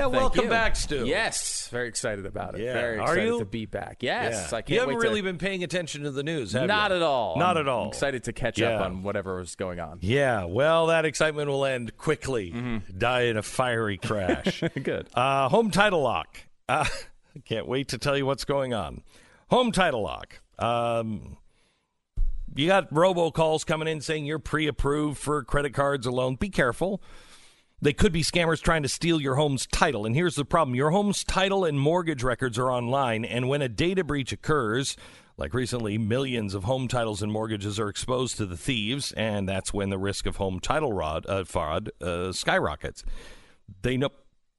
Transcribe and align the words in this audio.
Yeah, 0.00 0.04
Thank 0.08 0.20
welcome 0.22 0.44
you. 0.44 0.50
back, 0.50 0.76
Stu. 0.76 1.04
Yes, 1.06 1.68
very 1.68 1.86
excited 1.88 2.24
about 2.24 2.54
it. 2.54 2.62
Yeah. 2.62 2.72
Very 2.72 2.98
Are 2.98 3.02
excited 3.02 3.24
you? 3.26 3.38
to 3.40 3.44
be 3.44 3.66
back. 3.66 3.98
Yes, 4.00 4.48
Yeah. 4.50 4.56
I 4.56 4.62
can't 4.62 4.70
you 4.70 4.80
haven't 4.80 4.96
really 4.96 5.20
to, 5.20 5.24
been 5.24 5.36
paying 5.38 5.62
attention 5.62 6.04
to 6.04 6.10
the 6.10 6.22
news, 6.22 6.52
have 6.52 6.66
Not 6.68 6.90
you? 6.90 6.96
at 6.96 7.02
all. 7.02 7.38
Not 7.38 7.56
I'm 7.56 7.62
at 7.62 7.68
all. 7.68 7.88
Excited 7.88 8.24
to 8.24 8.32
catch 8.32 8.58
Yeah. 8.58 8.76
up 8.76 8.86
on 8.86 9.02
whatever 9.02 9.40
is 9.40 9.54
going 9.56 9.78
on. 9.78 9.98
Yeah, 10.00 10.44
well, 10.44 10.86
that 10.86 11.04
excitement 11.04 11.48
will 11.48 11.64
end 11.66 11.96
quickly. 11.98 12.50
Die 12.96 13.20
in 13.22 13.36
a 13.36 13.42
fiery 13.42 13.98
crash. 13.98 14.62
Good. 14.82 15.08
Uh, 15.14 15.48
home 15.50 15.70
title 15.70 16.00
lock. 16.02 16.38
Uh, 16.68 16.86
I 17.36 17.38
can't 17.44 17.68
wait 17.68 17.88
to 17.88 17.98
tell 17.98 18.16
you 18.16 18.24
what's 18.24 18.44
going 18.46 18.72
on. 18.72 19.02
Home 19.50 19.70
title 19.70 20.02
lock. 20.02 20.40
Um, 20.58 21.36
you 22.54 22.66
got 22.66 22.90
robocalls 22.90 23.66
coming 23.66 23.86
in 23.86 24.00
saying 24.00 24.24
you're 24.24 24.38
pre-approved 24.38 25.18
for 25.18 25.42
credit 25.44 25.74
cards 25.74 26.06
alone. 26.06 26.36
Be 26.36 26.48
careful. 26.48 27.02
They 27.82 27.92
could 27.94 28.12
be 28.12 28.22
scammers 28.22 28.60
trying 28.60 28.82
to 28.82 28.88
steal 28.88 29.20
your 29.20 29.36
home's 29.36 29.66
title. 29.66 30.04
And 30.04 30.14
here's 30.14 30.34
the 30.34 30.44
problem 30.44 30.74
your 30.74 30.90
home's 30.90 31.24
title 31.24 31.64
and 31.64 31.80
mortgage 31.80 32.22
records 32.22 32.58
are 32.58 32.70
online. 32.70 33.24
And 33.24 33.48
when 33.48 33.62
a 33.62 33.68
data 33.68 34.04
breach 34.04 34.32
occurs, 34.32 34.96
like 35.38 35.54
recently, 35.54 35.96
millions 35.96 36.54
of 36.54 36.64
home 36.64 36.88
titles 36.88 37.22
and 37.22 37.32
mortgages 37.32 37.80
are 37.80 37.88
exposed 37.88 38.36
to 38.36 38.44
the 38.44 38.58
thieves. 38.58 39.12
And 39.12 39.48
that's 39.48 39.72
when 39.72 39.88
the 39.88 39.98
risk 39.98 40.26
of 40.26 40.36
home 40.36 40.60
title 40.60 40.92
rod, 40.92 41.24
uh, 41.26 41.44
fraud 41.44 41.90
uh, 42.02 42.32
skyrockets. 42.32 43.02
They 43.80 43.96
know. 43.96 44.10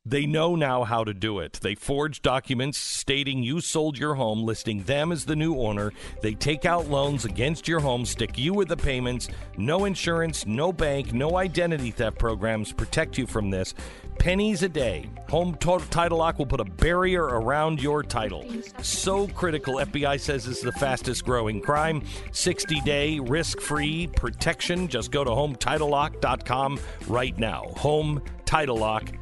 They 0.04 0.26
know 0.26 0.56
now 0.56 0.84
how 0.84 1.04
to 1.04 1.14
do 1.14 1.38
it. 1.40 1.60
They 1.62 1.76
forge 1.76 2.24
documents 2.24 2.80
stating 2.80 3.44
you 3.44 3.62
sold 3.62 4.00
your 4.00 4.16
home, 4.16 4.44
listing 4.44 4.82
them 4.84 5.12
as 5.12 5.26
the 5.26 5.36
new 5.36 5.60
owner. 5.60 5.92
They 6.24 6.34
take 6.34 6.66
out 6.66 6.90
loans 6.90 7.24
against 7.24 7.68
your 7.68 7.80
home, 7.82 8.06
stick 8.06 8.36
you 8.36 8.52
with 8.56 8.70
the 8.70 8.78
payments. 8.78 9.30
No 9.58 9.86
insurance, 9.86 10.48
no 10.48 10.74
bank, 10.74 11.14
no 11.14 11.38
identity 11.38 11.92
theft 11.92 12.18
programs 12.18 12.74
protect 12.74 13.16
you 13.20 13.28
from 13.28 13.52
this. 13.52 13.76
Pennies 14.18 14.64
a 14.64 14.70
day. 14.70 15.08
Home 15.30 15.56
to- 15.58 15.78
Title 15.92 16.18
Lock 16.18 16.40
will 16.40 16.48
put 16.48 16.60
a 16.60 16.66
barrier 16.66 17.24
around 17.24 17.80
your 17.80 18.02
title. 18.02 18.44
So 18.82 19.28
critical, 19.28 19.76
FBI 19.76 20.20
says 20.20 20.46
this 20.46 20.58
is 20.58 20.64
the 20.64 20.72
fastest 20.74 21.24
growing 21.26 21.62
crime. 21.62 22.02
60 22.32 22.82
day 22.82 23.20
risk 23.20 23.62
free 23.62 24.08
protection. 24.08 24.88
Just 24.88 25.12
go 25.12 25.24
to 25.24 25.30
HomeTitleLock.com 25.30 26.80
right 27.08 27.38
now. 27.38 27.66
HomeTitleLock.com. 27.78 29.21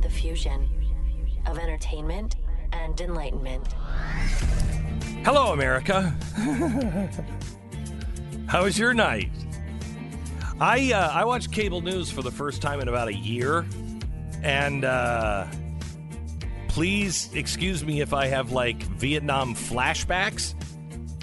The 0.00 0.10
fusion 0.10 0.68
of 1.46 1.56
entertainment 1.56 2.34
and 2.72 3.00
enlightenment. 3.00 3.74
Hello, 5.24 5.52
America. 5.52 6.12
How 8.48 8.64
was 8.64 8.76
your 8.76 8.92
night? 8.92 9.30
I 10.60 10.92
uh, 10.92 11.08
I 11.08 11.24
watched 11.24 11.52
cable 11.52 11.80
news 11.80 12.10
for 12.10 12.20
the 12.20 12.30
first 12.30 12.60
time 12.60 12.80
in 12.80 12.88
about 12.88 13.08
a 13.08 13.14
year, 13.14 13.64
and 14.42 14.84
uh, 14.84 15.46
please 16.68 17.30
excuse 17.32 17.82
me 17.82 18.02
if 18.02 18.12
I 18.12 18.26
have 18.26 18.52
like 18.52 18.82
Vietnam 18.82 19.54
flashbacks, 19.54 20.54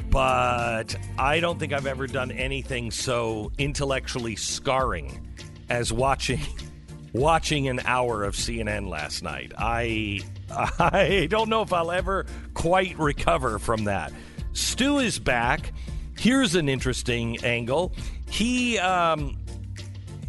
but 0.09 0.95
I 1.19 1.39
don't 1.39 1.59
think 1.59 1.71
I've 1.71 1.85
ever 1.85 2.07
done 2.07 2.31
anything 2.31 2.89
so 2.89 3.51
intellectually 3.59 4.35
scarring 4.35 5.27
as 5.69 5.93
watching 5.93 6.39
watching 7.13 7.67
an 7.67 7.81
hour 7.85 8.23
of 8.23 8.33
CNN 8.33 8.89
last 8.89 9.21
night. 9.21 9.51
I 9.55 10.21
I 10.79 11.27
don't 11.29 11.49
know 11.49 11.61
if 11.61 11.71
I'll 11.73 11.91
ever 11.91 12.25
quite 12.55 12.97
recover 12.97 13.59
from 13.59 13.83
that. 13.83 14.11
Stu 14.53 14.97
is 14.97 15.19
back. 15.19 15.73
Here's 16.17 16.55
an 16.55 16.67
interesting 16.67 17.37
angle. 17.45 17.93
He 18.29 18.77
um 18.77 19.37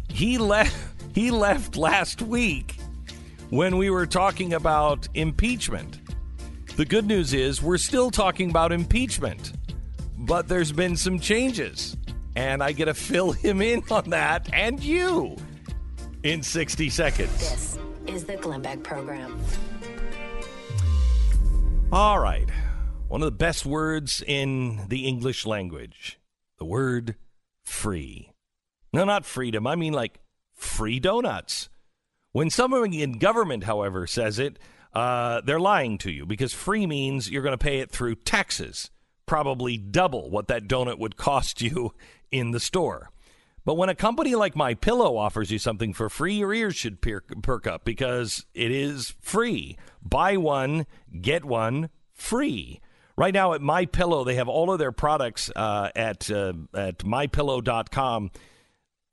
he 0.09 0.37
left 0.37 0.75
he 1.13 1.31
left 1.31 1.75
last 1.75 2.21
week 2.21 2.77
when 3.49 3.77
we 3.77 3.89
were 3.89 4.05
talking 4.05 4.53
about 4.53 5.07
impeachment. 5.13 5.99
The 6.75 6.85
good 6.85 7.05
news 7.05 7.33
is 7.33 7.61
we're 7.61 7.77
still 7.77 8.09
talking 8.09 8.49
about 8.49 8.71
impeachment, 8.71 9.53
but 10.17 10.47
there's 10.47 10.71
been 10.71 10.95
some 10.95 11.19
changes, 11.19 11.97
and 12.35 12.63
I 12.63 12.71
get 12.71 12.85
to 12.85 12.93
fill 12.93 13.31
him 13.31 13.61
in 13.61 13.83
on 13.91 14.11
that 14.11 14.49
and 14.53 14.81
you 14.81 15.35
in 16.23 16.41
60 16.43 16.89
seconds. 16.89 17.37
This 17.37 17.79
is 18.07 18.23
the 18.23 18.37
Glenn 18.37 18.61
Beck 18.61 18.81
Program. 18.83 19.37
All 21.91 22.19
right. 22.19 22.47
One 23.07 23.23
of 23.23 23.25
the 23.25 23.31
best 23.31 23.65
words 23.65 24.23
in 24.25 24.87
the 24.87 25.07
English 25.07 25.45
language 25.45 26.19
the 26.59 26.65
word 26.65 27.15
free. 27.69 28.31
No, 28.91 29.05
not 29.05 29.25
freedom. 29.25 29.67
I 29.67 29.75
mean 29.75 29.93
like 29.93 30.19
free 30.53 30.99
donuts. 30.99 31.69
When 32.31 32.49
someone 32.49 32.93
in 32.93 33.17
government, 33.17 33.63
however, 33.63 34.05
says 34.05 34.39
it, 34.39 34.59
uh, 34.93 35.41
they're 35.41 35.59
lying 35.59 35.97
to 35.99 36.11
you 36.11 36.25
because 36.25 36.53
free 36.53 36.85
means 36.85 37.29
you're 37.29 37.43
going 37.43 37.57
to 37.57 37.63
pay 37.63 37.79
it 37.79 37.91
through 37.91 38.15
taxes, 38.15 38.89
probably 39.25 39.77
double 39.77 40.29
what 40.29 40.47
that 40.47 40.67
donut 40.67 40.99
would 40.99 41.15
cost 41.17 41.61
you 41.61 41.93
in 42.31 42.51
the 42.51 42.59
store. 42.59 43.11
But 43.65 43.75
when 43.75 43.89
a 43.89 43.95
company 43.95 44.35
like 44.35 44.55
My 44.55 44.73
Pillow 44.73 45.17
offers 45.17 45.51
you 45.51 45.59
something 45.59 45.93
for 45.93 46.09
free, 46.09 46.35
your 46.35 46.53
ears 46.53 46.75
should 46.75 47.01
perk, 47.01 47.41
perk 47.43 47.67
up 47.67 47.83
because 47.83 48.45
it 48.53 48.71
is 48.71 49.15
free. 49.19 49.77
Buy 50.01 50.37
one, 50.37 50.87
get 51.21 51.45
one 51.45 51.89
free. 52.13 52.79
Right 53.19 53.33
now 53.33 53.51
at 53.51 53.61
My 53.61 53.85
Pillow, 53.85 54.23
they 54.23 54.35
have 54.35 54.47
all 54.47 54.71
of 54.71 54.79
their 54.79 54.93
products 54.93 55.51
uh, 55.53 55.89
at 55.93 56.31
uh, 56.31 56.53
at 56.73 56.99
mypillow.com 56.99 58.31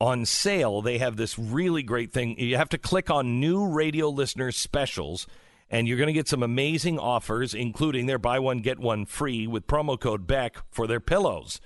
on 0.01 0.25
sale. 0.27 0.81
They 0.81 0.99
have 0.99 1.17
this 1.17 1.37
really 1.37 1.83
great 1.83 2.13
thing. 2.13 2.39
You 2.39 2.57
have 2.57 2.69
to 2.69 2.79
click 2.79 3.11
on 3.11 3.41
new 3.41 3.67
radio 3.67 4.09
listener 4.09 4.53
specials 4.53 5.27
and 5.69 5.89
you're 5.89 5.99
going 5.99 6.07
to 6.07 6.13
get 6.13 6.29
some 6.29 6.45
amazing 6.45 7.01
offers 7.01 7.53
including 7.53 8.07
their 8.07 8.21
buy 8.21 8.39
one 8.39 8.59
get 8.59 8.79
one 8.79 9.07
free 9.07 9.49
with 9.49 9.67
promo 9.67 9.99
code 9.99 10.25
Beck 10.25 10.59
for 10.71 10.87
their 10.87 11.01
pillows. 11.01 11.61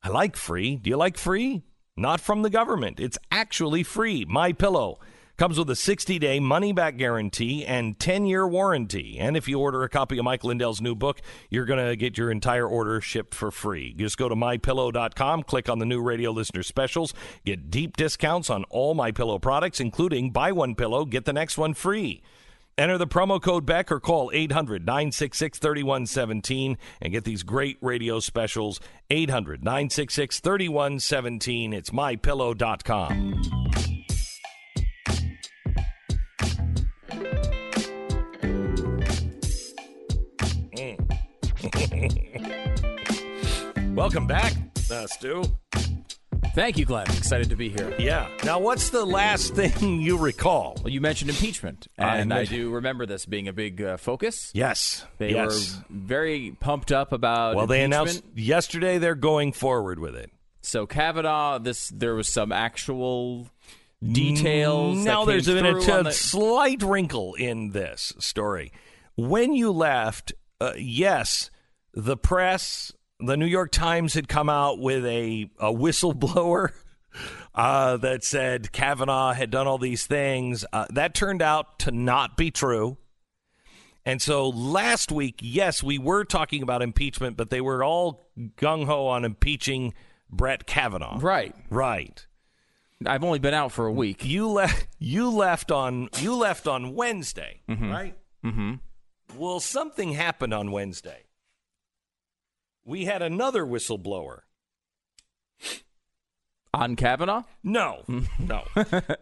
I 0.00 0.10
like 0.10 0.36
free. 0.36 0.76
Do 0.76 0.90
you 0.90 0.96
like 0.96 1.18
free? 1.18 1.64
Not 1.96 2.20
from 2.20 2.42
the 2.42 2.50
government. 2.50 3.00
It's 3.00 3.18
actually 3.32 3.82
free. 3.82 4.24
My 4.24 4.52
Pillow 4.52 5.00
comes 5.36 5.58
with 5.58 5.68
a 5.70 5.74
60-day 5.74 6.40
money-back 6.40 6.96
guarantee 6.96 7.64
and 7.64 7.98
10-year 7.98 8.46
warranty. 8.46 9.18
And 9.18 9.36
if 9.36 9.48
you 9.48 9.58
order 9.60 9.82
a 9.82 9.88
copy 9.88 10.18
of 10.18 10.24
Mike 10.24 10.44
Lindell's 10.44 10.80
new 10.80 10.94
book, 10.94 11.20
you're 11.50 11.64
going 11.64 11.84
to 11.84 11.96
get 11.96 12.16
your 12.16 12.30
entire 12.30 12.66
order 12.66 13.00
shipped 13.00 13.34
for 13.34 13.50
free. 13.50 13.92
Just 13.94 14.16
go 14.16 14.28
to 14.28 14.34
mypillow.com, 14.34 15.42
click 15.42 15.68
on 15.68 15.78
the 15.78 15.86
new 15.86 16.00
radio 16.00 16.30
listener 16.30 16.62
specials, 16.62 17.14
get 17.44 17.70
deep 17.70 17.96
discounts 17.96 18.50
on 18.50 18.64
all 18.64 18.94
My 18.94 19.10
Pillow 19.10 19.38
products 19.38 19.80
including 19.80 20.30
buy 20.30 20.52
one 20.52 20.74
pillow, 20.74 21.04
get 21.04 21.24
the 21.24 21.32
next 21.32 21.56
one 21.56 21.74
free. 21.74 22.22
Enter 22.76 22.98
the 22.98 23.06
promo 23.06 23.40
code 23.40 23.64
Beck 23.64 23.92
or 23.92 24.00
call 24.00 24.32
800 24.34 24.84
966 24.84 25.58
3117 25.60 26.76
and 27.00 27.12
get 27.12 27.22
these 27.22 27.44
great 27.44 27.78
radio 27.80 28.18
specials. 28.18 28.80
800 29.10 29.62
966 29.62 30.40
3117. 30.40 31.72
It's 31.72 31.90
mypillow.com. 31.90 33.63
Welcome 44.04 44.26
back, 44.26 44.52
uh, 44.90 45.06
Stu. 45.06 45.42
Thank 46.54 46.76
you, 46.76 46.84
Glenn. 46.84 47.06
Excited 47.06 47.48
to 47.48 47.56
be 47.56 47.70
here. 47.70 47.94
Yeah. 47.98 48.28
Now, 48.44 48.58
what's 48.58 48.90
the 48.90 49.02
last 49.02 49.54
thing 49.54 50.02
you 50.02 50.18
recall? 50.18 50.76
Well, 50.84 50.92
you 50.92 51.00
mentioned 51.00 51.30
impeachment, 51.30 51.88
and 51.96 52.06
I, 52.06 52.22
mentioned- 52.24 52.58
do 52.58 52.70
remember 52.70 53.06
this 53.06 53.24
being 53.24 53.48
a 53.48 53.52
big 53.54 53.80
uh, 53.80 53.96
focus. 53.96 54.50
Yes. 54.52 55.06
They 55.16 55.32
yes. 55.32 55.78
were 55.78 55.84
very 55.88 56.54
pumped 56.60 56.92
up 56.92 57.12
about. 57.12 57.56
well, 57.56 57.66
they 57.66 57.82
announced 57.82 58.22
yesterday 58.34 58.98
they're 58.98 59.14
going 59.14 59.52
forward 59.54 59.98
with 59.98 60.16
it. 60.16 60.30
So 60.60 60.84
Kavanaugh, 60.86 61.58
this 61.58 61.88
there 61.88 62.14
was 62.14 62.28
some 62.28 62.52
actual 62.52 63.48
details. 64.06 64.98
that 64.98 65.04
Now 65.04 65.24
there's 65.24 65.46
been 65.46 65.64
a, 65.64 65.78
a 65.78 66.02
the- 66.02 66.12
slight 66.12 66.82
wrinkle 66.82 67.36
in 67.36 67.70
this 67.70 68.12
story. 68.18 68.70
When 69.16 69.54
you 69.54 69.72
left, 69.72 70.34
uh, 70.60 70.74
yes, 70.76 71.50
the 71.94 72.18
press, 72.18 72.92
the 73.26 73.36
New 73.36 73.46
York 73.46 73.70
Times 73.70 74.14
had 74.14 74.28
come 74.28 74.48
out 74.48 74.78
with 74.78 75.04
a, 75.04 75.50
a 75.58 75.72
whistleblower 75.72 76.72
uh, 77.54 77.96
that 77.98 78.24
said 78.24 78.72
Kavanaugh 78.72 79.32
had 79.32 79.50
done 79.50 79.66
all 79.66 79.78
these 79.78 80.06
things. 80.06 80.64
Uh, 80.72 80.86
that 80.90 81.14
turned 81.14 81.42
out 81.42 81.78
to 81.80 81.90
not 81.90 82.36
be 82.36 82.50
true. 82.50 82.96
And 84.06 84.20
so 84.20 84.50
last 84.50 85.10
week, 85.10 85.36
yes, 85.40 85.82
we 85.82 85.98
were 85.98 86.24
talking 86.24 86.62
about 86.62 86.82
impeachment, 86.82 87.36
but 87.36 87.50
they 87.50 87.60
were 87.60 87.82
all 87.82 88.28
gung 88.56 88.84
ho 88.84 89.06
on 89.06 89.24
impeaching 89.24 89.94
Brett 90.30 90.66
Kavanaugh. 90.66 91.18
right. 91.20 91.54
Right. 91.70 92.26
I've 93.06 93.24
only 93.24 93.38
been 93.38 93.54
out 93.54 93.72
for 93.72 93.86
a 93.86 93.92
week. 93.92 94.24
You 94.24 94.48
left. 94.48 94.86
You 94.98 95.28
left 95.30 95.70
on. 95.70 96.08
You 96.20 96.36
left 96.36 96.66
on 96.66 96.94
Wednesday, 96.94 97.60
right? 97.68 98.16
Mm-hmm. 98.44 98.74
Well, 99.36 99.60
something 99.60 100.12
happened 100.12 100.54
on 100.54 100.70
Wednesday. 100.70 101.23
We 102.84 103.04
had 103.06 103.22
another 103.22 103.64
whistleblower. 103.64 104.40
On 106.72 106.96
Kavanaugh? 106.96 107.42
No, 107.62 108.02
no, 108.40 108.64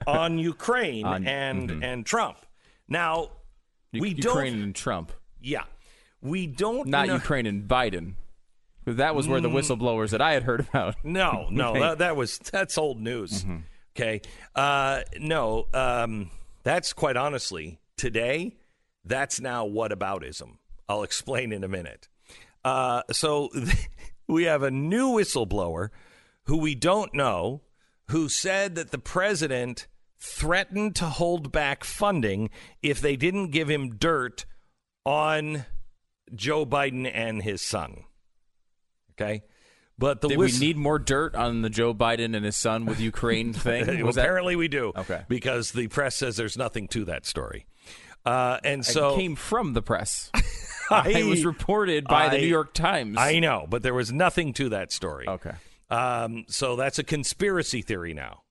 on 0.06 0.38
Ukraine 0.38 1.04
On- 1.04 1.26
and 1.26 1.84
and 1.84 2.06
Trump. 2.06 2.38
Now 2.88 3.28
we 3.92 4.14
don't. 4.14 4.34
Ukraine 4.34 4.62
and 4.62 4.74
Trump, 4.74 5.12
Yeah, 5.40 5.64
we 6.22 6.46
don't. 6.46 6.88
not 6.88 7.08
know- 7.08 7.14
Ukraine 7.14 7.44
and 7.46 7.68
Biden. 7.68 8.14
that 8.86 9.14
was 9.14 9.28
where 9.28 9.40
the 9.40 9.50
whistleblowers 9.50 10.10
that 10.10 10.22
I 10.22 10.32
had 10.32 10.44
heard 10.44 10.60
about. 10.60 10.96
No, 11.04 11.46
no, 11.50 11.70
Okay. 11.70 11.80
that, 11.80 11.98
that 11.98 12.16
was 12.16 12.38
that's 12.38 12.78
old 12.78 13.00
news. 13.00 13.44
Okay, 13.94 14.22
uh, 14.54 15.02
no, 15.20 15.66
um, 15.74 16.30
that's 16.62 16.94
quite 16.94 17.18
honestly 17.18 17.78
today. 17.98 18.56
That's 19.04 19.40
now 19.40 19.66
whataboutism. 19.68 20.56
I'll 20.88 21.02
explain 21.02 21.52
in 21.52 21.62
a 21.64 21.68
minute. 21.68 22.08
Uh, 22.64 23.02
so 23.10 23.50
we 24.28 24.44
have 24.44 24.62
a 24.62 24.70
new 24.70 25.10
whistleblower 25.10 25.90
who 26.44 26.58
we 26.58 26.74
don't 26.74 27.14
know 27.14 27.62
who 28.08 28.28
said 28.28 28.74
that 28.74 28.90
the 28.90 28.98
president 28.98 29.86
threatened 30.18 30.94
to 30.96 31.06
hold 31.06 31.50
back 31.50 31.84
funding 31.84 32.50
if 32.82 33.00
they 33.00 33.16
didn't 33.16 33.50
give 33.50 33.68
him 33.68 33.96
dirt 33.96 34.44
on 35.04 35.64
Joe 36.34 36.64
Biden 36.64 37.10
and 37.12 37.42
his 37.42 37.60
son. 37.60 38.04
Okay. 39.12 39.42
But 39.98 40.20
the 40.20 40.28
Did 40.28 40.38
whist- 40.38 40.60
we 40.60 40.66
need 40.66 40.76
more 40.76 40.98
dirt 40.98 41.34
on 41.34 41.62
the 41.62 41.70
Joe 41.70 41.94
Biden 41.94 42.34
and 42.34 42.44
his 42.44 42.56
son 42.56 42.86
with 42.86 43.00
Ukraine 43.00 43.52
thing? 43.52 44.04
Was 44.04 44.16
that 44.16 44.22
Apparently, 44.22 44.56
we 44.56 44.68
do. 44.68 44.92
Okay. 44.96 45.22
Because 45.28 45.72
the 45.72 45.88
press 45.88 46.16
says 46.16 46.36
there's 46.36 46.56
nothing 46.56 46.88
to 46.88 47.04
that 47.06 47.26
story. 47.26 47.66
Uh, 48.24 48.58
and 48.62 48.84
so 48.84 49.14
it 49.14 49.16
came 49.16 49.34
from 49.36 49.72
the 49.72 49.82
press? 49.82 50.30
I, 50.92 51.08
it 51.08 51.24
was 51.26 51.44
reported 51.44 52.04
by 52.04 52.28
the 52.28 52.38
New 52.38 52.46
York 52.46 52.74
Times. 52.74 53.16
I 53.18 53.38
know, 53.40 53.66
but 53.68 53.82
there 53.82 53.94
was 53.94 54.12
nothing 54.12 54.52
to 54.54 54.68
that 54.70 54.92
story. 54.92 55.26
okay. 55.28 55.52
Um, 55.90 56.44
so 56.48 56.76
that's 56.76 56.98
a 56.98 57.04
conspiracy 57.04 57.82
theory 57.82 58.14
now. 58.14 58.42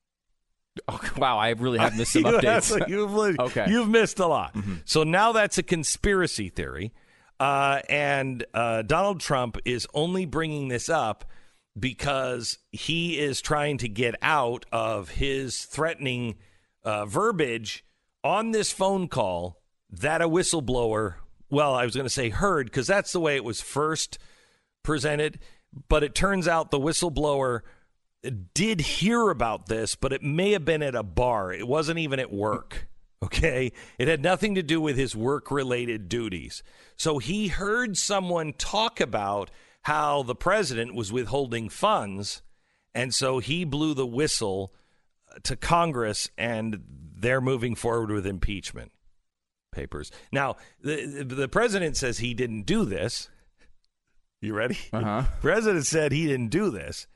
Oh, 0.87 0.99
wow, 1.17 1.37
I 1.37 1.49
really 1.49 1.79
have 1.79 1.97
missed 1.97 2.11
some 2.13 2.23
updates. 2.23 2.87
you've, 2.87 3.13
Okay. 3.39 3.65
you've 3.67 3.89
missed 3.89 4.19
a 4.19 4.27
lot. 4.27 4.55
So 4.85 5.03
now 5.03 5.31
that's 5.31 5.57
a 5.57 5.63
conspiracy 5.63 6.49
theory. 6.49 6.93
Uh, 7.39 7.81
and 7.89 8.45
uh, 8.53 8.83
Donald 8.83 9.19
Trump 9.19 9.57
is 9.65 9.87
only 9.93 10.25
bringing 10.25 10.67
this 10.67 10.87
up 10.89 11.25
because 11.77 12.59
he 12.71 13.17
is 13.17 13.41
trying 13.41 13.77
to 13.79 13.89
get 13.89 14.13
out 14.21 14.65
of 14.71 15.09
his 15.09 15.65
threatening 15.65 16.35
uh, 16.83 17.05
verbiage 17.05 17.83
on 18.23 18.51
this 18.51 18.71
phone 18.71 19.07
call 19.07 19.61
that 19.89 20.21
a 20.21 20.29
whistleblower, 20.29 21.15
well, 21.51 21.75
I 21.75 21.85
was 21.85 21.93
going 21.93 22.05
to 22.05 22.09
say 22.09 22.29
heard 22.29 22.67
because 22.67 22.87
that's 22.87 23.11
the 23.11 23.19
way 23.19 23.35
it 23.35 23.43
was 23.43 23.61
first 23.61 24.17
presented. 24.83 25.39
But 25.87 26.03
it 26.03 26.15
turns 26.15 26.47
out 26.47 26.71
the 26.71 26.79
whistleblower 26.79 27.61
did 28.53 28.81
hear 28.81 29.29
about 29.29 29.67
this, 29.67 29.95
but 29.95 30.13
it 30.13 30.23
may 30.23 30.51
have 30.51 30.65
been 30.65 30.83
at 30.83 30.95
a 30.95 31.03
bar. 31.03 31.53
It 31.53 31.67
wasn't 31.67 31.99
even 31.99 32.19
at 32.19 32.31
work. 32.31 32.87
Okay. 33.23 33.71
It 33.99 34.07
had 34.07 34.23
nothing 34.23 34.55
to 34.55 34.63
do 34.63 34.81
with 34.81 34.97
his 34.97 35.15
work 35.15 35.51
related 35.51 36.09
duties. 36.09 36.63
So 36.95 37.19
he 37.19 37.49
heard 37.49 37.95
someone 37.95 38.53
talk 38.53 38.99
about 38.99 39.51
how 39.83 40.23
the 40.23 40.35
president 40.35 40.95
was 40.95 41.11
withholding 41.11 41.69
funds. 41.69 42.41
And 42.95 43.13
so 43.13 43.39
he 43.39 43.63
blew 43.63 43.93
the 43.93 44.07
whistle 44.07 44.73
to 45.43 45.55
Congress 45.55 46.29
and 46.37 46.83
they're 47.15 47.41
moving 47.41 47.75
forward 47.75 48.09
with 48.09 48.25
impeachment 48.25 48.91
papers. 49.71 50.11
Now, 50.31 50.57
the, 50.81 51.23
the 51.23 51.47
president 51.47 51.97
says 51.97 52.19
he 52.19 52.33
didn't 52.33 52.63
do 52.63 52.85
this. 52.85 53.29
You 54.41 54.53
ready? 54.53 54.77
Uh-huh. 54.91 55.23
President 55.41 55.85
said 55.85 56.11
he 56.11 56.25
didn't 56.25 56.49
do 56.49 56.71
this. 56.71 57.07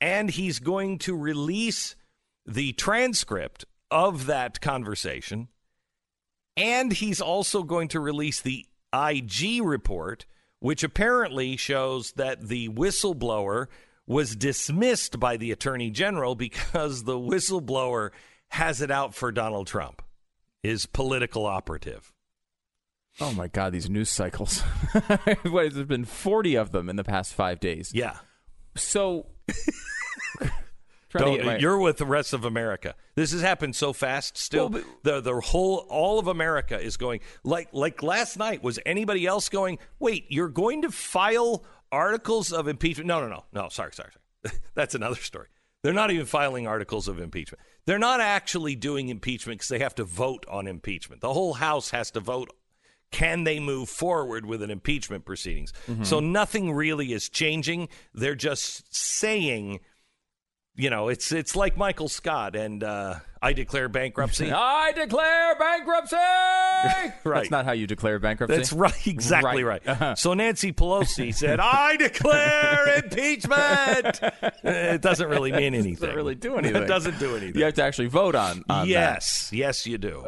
And 0.00 0.30
he's 0.30 0.58
going 0.58 0.98
to 1.00 1.16
release 1.16 1.96
the 2.46 2.72
transcript 2.72 3.64
of 3.90 4.26
that 4.26 4.60
conversation. 4.60 5.48
And 6.56 6.92
he's 6.92 7.20
also 7.20 7.62
going 7.62 7.88
to 7.88 8.00
release 8.00 8.40
the 8.40 8.66
IG 8.92 9.62
report, 9.62 10.26
which 10.58 10.82
apparently 10.82 11.56
shows 11.56 12.12
that 12.12 12.48
the 12.48 12.68
whistleblower 12.68 13.66
was 14.06 14.34
dismissed 14.34 15.20
by 15.20 15.36
the 15.36 15.52
attorney 15.52 15.90
general 15.90 16.34
because 16.34 17.04
the 17.04 17.18
whistleblower 17.18 18.10
has 18.48 18.82
it 18.82 18.90
out 18.90 19.14
for 19.14 19.30
Donald 19.30 19.66
Trump, 19.68 20.02
his 20.62 20.86
political 20.86 21.46
operative. 21.46 22.12
Oh 23.20 23.32
my 23.32 23.48
God, 23.48 23.72
these 23.72 23.90
news 23.90 24.08
cycles. 24.10 24.60
what, 25.42 25.72
there's 25.74 25.84
been 25.86 26.04
40 26.04 26.54
of 26.54 26.72
them 26.72 26.88
in 26.88 26.96
the 26.96 27.04
past 27.04 27.34
five 27.34 27.60
days. 27.60 27.90
Yeah. 27.94 28.16
So, 28.76 29.26
my- 31.14 31.58
you're 31.58 31.78
with 31.78 31.96
the 31.96 32.06
rest 32.06 32.32
of 32.32 32.44
America. 32.44 32.94
This 33.16 33.32
has 33.32 33.40
happened 33.42 33.74
so 33.74 33.92
fast. 33.92 34.36
Still, 34.38 34.68
Well, 34.68 34.82
the 35.02 35.20
the 35.20 35.40
whole 35.40 35.86
all 35.88 36.18
of 36.18 36.28
America 36.28 36.80
is 36.80 36.96
going 36.96 37.20
like 37.42 37.68
like 37.72 38.02
last 38.02 38.38
night. 38.38 38.62
Was 38.62 38.78
anybody 38.86 39.26
else 39.26 39.48
going? 39.48 39.78
Wait, 39.98 40.26
you're 40.28 40.48
going 40.48 40.82
to 40.82 40.90
file 40.90 41.64
articles 41.90 42.52
of 42.52 42.68
impeachment? 42.68 43.08
No, 43.08 43.20
no, 43.20 43.28
no, 43.28 43.44
no. 43.52 43.68
Sorry, 43.70 43.92
sorry, 43.92 44.10
sorry. 44.12 44.56
That's 44.74 44.94
another 44.94 45.16
story. 45.16 45.48
They're 45.82 45.92
not 45.92 46.10
even 46.10 46.26
filing 46.26 46.66
articles 46.66 47.08
of 47.08 47.18
impeachment. 47.18 47.62
They're 47.86 47.98
not 47.98 48.20
actually 48.20 48.76
doing 48.76 49.08
impeachment 49.08 49.58
because 49.58 49.68
they 49.68 49.78
have 49.78 49.94
to 49.96 50.04
vote 50.04 50.44
on 50.48 50.66
impeachment. 50.66 51.22
The 51.22 51.32
whole 51.32 51.54
House 51.54 51.90
has 51.90 52.10
to 52.12 52.20
vote. 52.20 52.50
Can 53.10 53.42
they 53.44 53.58
move 53.58 53.88
forward 53.88 54.46
with 54.46 54.62
an 54.62 54.70
impeachment 54.70 55.24
proceedings? 55.24 55.72
Mm-hmm. 55.88 56.04
So 56.04 56.20
nothing 56.20 56.72
really 56.72 57.12
is 57.12 57.28
changing. 57.28 57.88
They're 58.14 58.36
just 58.36 58.94
saying 58.94 59.80
you 60.76 60.90
know, 60.90 61.08
it's 61.08 61.32
it's 61.32 61.56
like 61.56 61.76
Michael 61.76 62.08
Scott 62.08 62.56
and 62.56 62.82
uh, 62.82 63.16
I 63.42 63.52
declare 63.52 63.88
bankruptcy. 63.88 64.50
I 64.52 64.92
declare 64.92 65.56
bankruptcy. 65.58 66.16
Right. 67.22 67.40
That's 67.40 67.50
not 67.50 67.66
how 67.66 67.72
you 67.72 67.86
declare 67.86 68.18
bankruptcy. 68.18 68.56
That's 68.56 68.72
right, 68.72 69.06
exactly 69.06 69.62
Right. 69.62 69.82
right. 69.86 69.88
Uh-huh. 69.88 70.14
So 70.14 70.32
Nancy 70.32 70.72
Pelosi 70.72 71.34
said, 71.34 71.60
"I 71.62 71.96
declare 71.96 72.98
impeachment." 73.04 74.20
it 74.64 75.02
doesn't 75.02 75.28
really 75.28 75.52
mean 75.52 75.74
anything. 75.74 75.94
Doesn't 75.96 76.16
really 76.16 76.34
do 76.34 76.56
anything. 76.56 76.82
It 76.82 76.86
doesn't 76.86 77.18
do 77.18 77.36
anything. 77.36 77.58
You 77.58 77.64
have 77.66 77.74
to 77.74 77.82
actually 77.82 78.08
vote 78.08 78.34
on. 78.34 78.64
on 78.70 78.86
that. 78.86 78.88
yes, 78.88 79.50
yes, 79.52 79.86
you 79.86 79.98
do. 79.98 80.24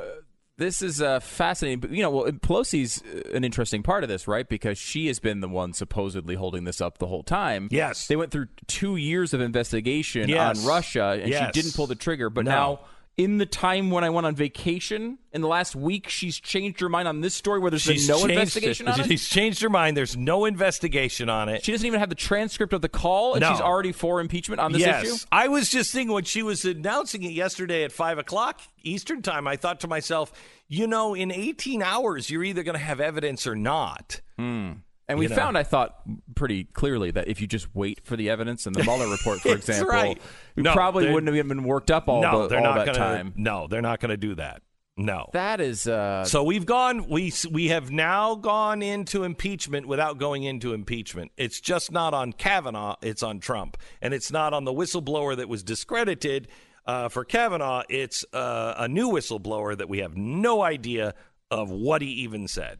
This 0.59 0.83
is 0.83 1.01
uh, 1.01 1.19
fascinating. 1.21 1.81
But, 1.81 1.91
you 1.93 2.03
know, 2.03 2.11
well, 2.11 2.25
Pelosi's 2.31 3.03
uh, 3.03 3.31
an 3.35 3.43
interesting 3.43 3.83
part 3.83 4.03
of 4.05 4.09
this, 4.09 4.29
right? 4.29 4.47
Because 4.49 4.77
she 4.79 5.07
has 5.07 5.19
been 5.19 5.41
the 5.41 5.49
one 5.49 5.73
supposedly 5.73 6.35
holding 6.35 6.65
this 6.65 6.81
up 6.81 6.99
the 6.99 7.07
whole 7.07 7.23
time. 7.23 7.69
Yes. 7.71 8.07
They 8.07 8.17
went 8.17 8.31
through 8.33 8.49
two 8.67 8.97
years 8.97 9.33
of 9.33 9.41
investigation 9.41 10.29
Yes. 10.29 10.61
on 10.61 10.67
Russia, 10.67 11.19
and 11.21 11.31
Yes. 11.31 11.47
she 11.55 11.61
didn't 11.63 11.75
pull 11.75 11.87
the 11.87 11.95
trigger. 11.95 12.29
But 12.29 12.45
No. 12.45 12.51
now, 12.51 12.81
in 13.23 13.39
the 13.39 13.47
time 13.47 13.93
when 13.93 14.03
I 14.03 14.11
went 14.11 14.27
on 14.27 14.35
vacation, 14.35 15.19
in 15.33 15.43
the 15.43 15.47
last 15.47 15.77
week, 15.77 16.09
she's 16.09 16.41
changed 16.41 16.81
her 16.81 16.89
mind 16.89 17.07
on 17.07 17.21
this 17.21 17.35
story 17.35 17.61
where 17.61 17.71
there's 17.71 17.83
She's 17.83 18.09
been 18.09 18.17
no 18.17 18.21
changed 18.27 18.33
investigation 18.33 18.89
on 18.89 19.01
it. 19.01 19.07
She's 19.07 19.29
changed 19.29 19.63
her 19.63 19.71
mind. 19.71 19.97
There's 19.97 20.17
no 20.17 20.45
investigation 20.45 21.29
on 21.29 21.49
it. 21.49 21.65
She 21.65 21.71
doesn't 21.71 21.87
even 21.87 22.01
have 22.01 22.09
the 22.09 22.17
transcript 22.17 22.73
of 22.73 22.81
the 22.83 22.89
call, 22.89 23.35
and 23.35 23.43
No. 23.43 23.53
she's 23.53 23.61
already 23.61 23.93
for 23.93 24.21
impeachment 24.21 24.61
on 24.61 24.73
this 24.73 24.81
yes. 24.81 25.05
issue. 25.05 25.15
I 25.31 25.47
was 25.47 25.69
just 25.69 25.93
thinking 25.93 26.13
when 26.13 26.25
she 26.25 26.43
was 26.43 26.65
announcing 26.65 27.23
it 27.23 27.33
yesterday 27.33 27.85
at 27.85 27.93
five 27.93 28.19
o'clock 28.19 28.61
Eastern 28.83 29.23
time, 29.23 29.47
I 29.47 29.55
thought 29.57 29.79
to 29.81 29.89
myself, 29.89 30.33
you 30.67 30.89
know, 30.89 31.15
in 31.15 31.31
18 31.31 31.81
hours, 31.81 32.29
you're 32.29 32.43
either 32.43 32.65
going 32.65 32.75
to 32.77 32.85
have 32.85 33.01
evidence 33.01 33.47
or 33.47 33.55
not. 33.55 34.21
Hmm. 34.37 34.73
And 35.09 35.19
we 35.19 35.25
You 35.27 35.31
know. 35.31 35.37
found, 35.37 35.59
I 35.59 35.63
thought, 35.65 35.97
pretty 36.35 36.65
clearly 36.65 37.11
that 37.11 37.29
if 37.29 37.41
you 37.41 37.47
just 37.47 37.75
wait 37.75 38.01
for 38.05 38.17
the 38.17 38.31
evidence 38.31 38.67
and 38.67 38.75
the 38.75 38.83
Mueller 38.85 39.09
report, 39.11 39.41
for 39.41 39.49
example, 39.55 39.89
right. 39.89 40.21
we 40.57 40.63
No, 40.63 40.73
probably 40.73 41.11
wouldn't 41.11 41.27
have 41.27 41.37
even 41.37 41.49
been 41.49 41.65
worked 41.65 41.91
up 41.91 42.09
all, 42.09 42.23
no, 42.23 42.43
the, 42.43 42.49
they're 42.49 42.59
all 42.59 42.65
not 42.65 42.87
that 42.87 42.95
gonna, 42.95 42.99
time. 42.99 43.35
No, 43.37 43.67
they're 43.67 43.83
not 43.83 44.01
going 44.01 44.11
to 44.11 44.17
do 44.17 44.35
that. 44.37 44.63
No. 44.97 45.29
That 45.33 45.61
is, 45.61 45.89
uh, 45.89 46.25
So 46.27 46.45
we've 46.45 46.67
gone. 46.67 47.09
We 47.09 47.33
we 47.51 47.69
have 47.69 47.91
now 47.91 48.35
gone 48.35 48.83
into 48.83 49.25
impeachment 49.25 49.89
without 49.89 50.19
going 50.19 50.43
into 50.45 50.75
impeachment. 50.75 51.33
It's 51.39 51.61
just 51.61 51.91
not 51.91 52.13
on 52.13 52.35
Kavanaugh. 52.35 52.97
It's 53.03 53.23
on 53.23 53.41
Trump, 53.41 53.79
and 54.03 54.13
it's 54.13 54.31
not 54.31 54.53
on 54.53 54.65
the 54.65 54.73
whistleblower 54.73 55.35
that 55.39 55.49
was 55.49 55.63
discredited 55.63 56.49
uh, 56.85 57.09
for 57.09 57.25
Kavanaugh. 57.25 57.83
It's 57.89 58.25
uh, 58.35 58.75
a 58.77 58.87
new 58.87 59.09
whistleblower 59.11 59.77
that 59.79 59.89
we 59.89 60.01
have 60.01 60.15
no 60.15 60.63
idea 60.63 61.15
of 61.51 61.71
what 61.71 62.03
he 62.03 62.09
even 62.09 62.47
said, 62.47 62.79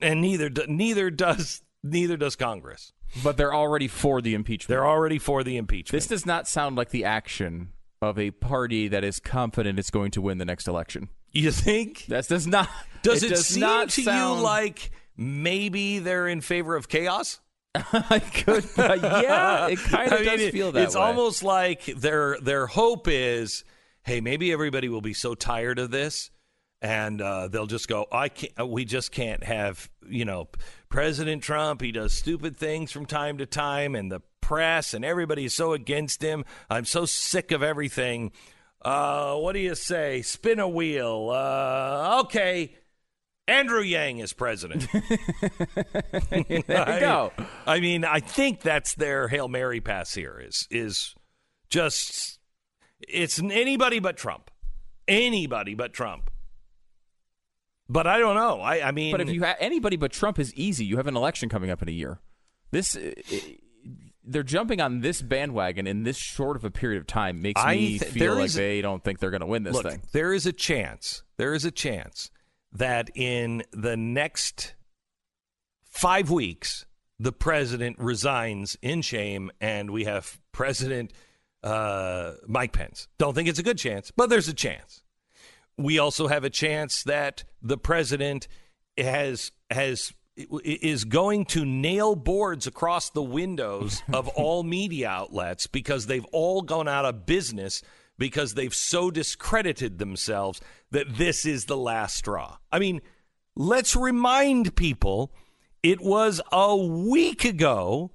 and 0.00 0.20
neither 0.20 0.50
neither 0.68 1.10
does 1.10 1.62
neither 1.82 2.16
does 2.16 2.36
Congress. 2.36 2.92
but 3.22 3.36
they're 3.36 3.54
already 3.54 3.88
for 3.88 4.20
the 4.20 4.34
impeachment. 4.34 4.68
They're 4.68 4.86
already 4.86 5.18
for 5.18 5.42
the 5.44 5.56
impeachment. 5.56 5.92
this 6.02 6.08
does 6.08 6.26
not 6.26 6.46
sound 6.48 6.76
like 6.76 6.90
the 6.90 7.04
action 7.04 7.72
of 8.02 8.18
a 8.18 8.30
party 8.30 8.88
that 8.88 9.04
is 9.04 9.20
confident 9.20 9.78
it's 9.78 9.90
going 9.90 10.10
to 10.12 10.20
win 10.20 10.38
the 10.38 10.44
next 10.44 10.66
election. 10.68 11.08
you 11.32 11.50
think? 11.50 12.06
That 12.06 12.28
does 12.28 12.46
not. 12.46 12.68
Does 13.02 13.22
it, 13.22 13.28
does 13.30 13.46
seem 13.46 13.60
not 13.60 13.88
to 13.90 14.02
sound, 14.02 14.38
you 14.38 14.42
like 14.44 14.90
maybe 15.16 15.98
they're 16.00 16.28
in 16.28 16.40
favor 16.40 16.76
of 16.76 16.88
chaos? 16.88 17.40
I 17.74 18.18
could, 18.20 18.64
yeah, 18.76 19.66
it 19.70 19.78
kind 19.78 20.10
of 20.12 20.20
I 20.20 20.24
does 20.24 20.40
mean, 20.40 20.50
feel 20.52 20.72
that 20.72 20.82
It's 20.82 20.94
way. 20.94 21.00
almost 21.02 21.42
like 21.42 21.84
their 21.84 22.38
their 22.40 22.66
hope 22.66 23.06
is, 23.06 23.64
hey, 24.02 24.20
maybe 24.20 24.50
everybody 24.52 24.88
will 24.88 25.02
be 25.02 25.12
so 25.14 25.34
tired 25.34 25.78
of 25.78 25.90
this, 25.90 26.30
and 26.86 27.20
uh, 27.20 27.48
they'll 27.48 27.66
just 27.66 27.88
go, 27.88 28.06
I 28.12 28.28
can't. 28.28 28.52
uh, 28.60 28.66
We 28.66 28.84
just 28.84 29.10
can't 29.10 29.42
have 29.42 29.90
you 30.08 30.24
know 30.24 30.48
President 30.88 31.42
Trump. 31.42 31.80
He 31.80 31.90
does 31.90 32.12
stupid 32.12 32.56
things 32.56 32.92
from 32.92 33.06
time 33.06 33.38
to 33.38 33.46
time, 33.46 33.94
and 33.96 34.10
the 34.10 34.20
press 34.40 34.94
and 34.94 35.04
everybody 35.04 35.46
is 35.46 35.54
so 35.54 35.72
against 35.72 36.22
him. 36.22 36.44
I'm 36.70 36.84
so 36.84 37.04
sick 37.06 37.50
of 37.50 37.62
everything. 37.62 38.30
Uh, 38.82 39.34
what 39.36 39.54
do 39.54 39.58
you 39.58 39.74
say? 39.74 40.22
Spin 40.22 40.60
a 40.60 40.68
wheel. 40.68 41.30
Uh, 41.32 42.20
okay. 42.24 42.76
Andrew 43.48 43.80
Yang 43.80 44.18
is 44.20 44.32
president. 44.32 44.86
there 46.30 46.44
you 46.48 46.62
go. 46.66 47.32
I 47.66 47.80
mean, 47.80 48.04
I 48.04 48.20
think 48.20 48.60
that's 48.60 48.94
their 48.94 49.26
hail 49.28 49.48
mary 49.48 49.80
pass 49.80 50.14
here. 50.14 50.38
Is 50.44 50.68
is 50.70 51.14
just 51.68 52.38
it's 53.00 53.40
anybody 53.40 53.98
but 53.98 54.16
Trump, 54.16 54.50
anybody 55.08 55.74
but 55.74 55.92
Trump. 55.92 56.30
But 57.88 58.06
I 58.06 58.18
don't 58.18 58.34
know. 58.34 58.60
I 58.60 58.88
I 58.88 58.90
mean, 58.90 59.12
But 59.12 59.20
if 59.20 59.30
you 59.30 59.44
ha- 59.44 59.56
anybody 59.60 59.96
but 59.96 60.12
Trump 60.12 60.38
is 60.38 60.52
easy. 60.54 60.84
You 60.84 60.96
have 60.96 61.06
an 61.06 61.16
election 61.16 61.48
coming 61.48 61.70
up 61.70 61.82
in 61.82 61.88
a 61.88 61.92
year. 61.92 62.20
This 62.72 62.96
uh, 62.96 63.12
they're 64.24 64.42
jumping 64.42 64.80
on 64.80 65.00
this 65.02 65.22
bandwagon 65.22 65.86
in 65.86 66.02
this 66.02 66.16
short 66.16 66.56
of 66.56 66.64
a 66.64 66.70
period 66.70 67.00
of 67.00 67.06
time 67.06 67.40
makes 67.42 67.60
I 67.62 67.76
me 67.76 67.98
th- 68.00 68.10
feel 68.10 68.34
like 68.34 68.46
is- 68.46 68.54
they 68.54 68.80
don't 68.82 69.02
think 69.04 69.20
they're 69.20 69.30
going 69.30 69.40
to 69.40 69.46
win 69.46 69.62
this 69.62 69.74
look, 69.74 69.86
thing. 69.88 70.02
there 70.12 70.32
is 70.32 70.46
a 70.46 70.52
chance. 70.52 71.22
There 71.36 71.54
is 71.54 71.64
a 71.64 71.70
chance 71.70 72.30
that 72.72 73.10
in 73.14 73.62
the 73.72 73.96
next 73.96 74.74
five 75.84 76.28
weeks, 76.30 76.86
the 77.20 77.32
president 77.32 77.98
resigns 78.00 78.76
in 78.82 79.00
shame, 79.02 79.50
and 79.60 79.90
we 79.90 80.04
have 80.04 80.38
President 80.52 81.12
uh, 81.62 82.32
Mike 82.46 82.72
Pence. 82.72 83.08
Don't 83.18 83.34
think 83.34 83.48
it's 83.48 83.58
a 83.58 83.62
good 83.62 83.78
chance, 83.78 84.10
but 84.10 84.28
there's 84.28 84.48
a 84.48 84.54
chance. 84.54 85.02
We 85.78 85.98
also 85.98 86.28
have 86.28 86.44
a 86.44 86.50
chance 86.50 87.02
that 87.04 87.44
the 87.62 87.78
president 87.78 88.48
has 88.96 89.52
has 89.70 90.12
is 90.36 91.04
going 91.04 91.46
to 91.46 91.64
nail 91.64 92.14
boards 92.14 92.66
across 92.66 93.10
the 93.10 93.22
windows 93.22 94.02
of 94.12 94.28
all 94.28 94.62
media 94.62 95.08
outlets 95.08 95.66
because 95.66 96.06
they've 96.06 96.26
all 96.26 96.62
gone 96.62 96.88
out 96.88 97.04
of 97.04 97.26
business 97.26 97.82
because 98.18 98.54
they've 98.54 98.74
so 98.74 99.10
discredited 99.10 99.98
themselves 99.98 100.60
that 100.90 101.16
this 101.16 101.44
is 101.44 101.66
the 101.66 101.76
last 101.76 102.16
straw. 102.16 102.56
I 102.72 102.78
mean, 102.78 103.02
let's 103.54 103.94
remind 103.96 104.76
people 104.76 105.32
it 105.82 106.00
was 106.00 106.40
a 106.52 106.76
week 106.76 107.44
ago 107.44 108.12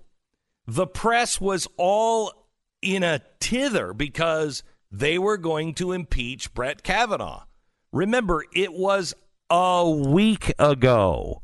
the 0.67 0.87
press 0.87 1.39
was 1.39 1.67
all 1.77 2.47
in 2.81 3.03
a 3.03 3.21
tither 3.39 3.93
because 3.93 4.63
they 4.91 5.17
were 5.17 5.37
going 5.37 5.73
to 5.75 5.91
impeach 5.91 6.53
Brett 6.53 6.83
Kavanaugh. 6.83 7.43
Remember, 7.91 8.45
it 8.53 8.73
was 8.73 9.13
a 9.49 9.89
week 9.89 10.53
ago, 10.57 11.41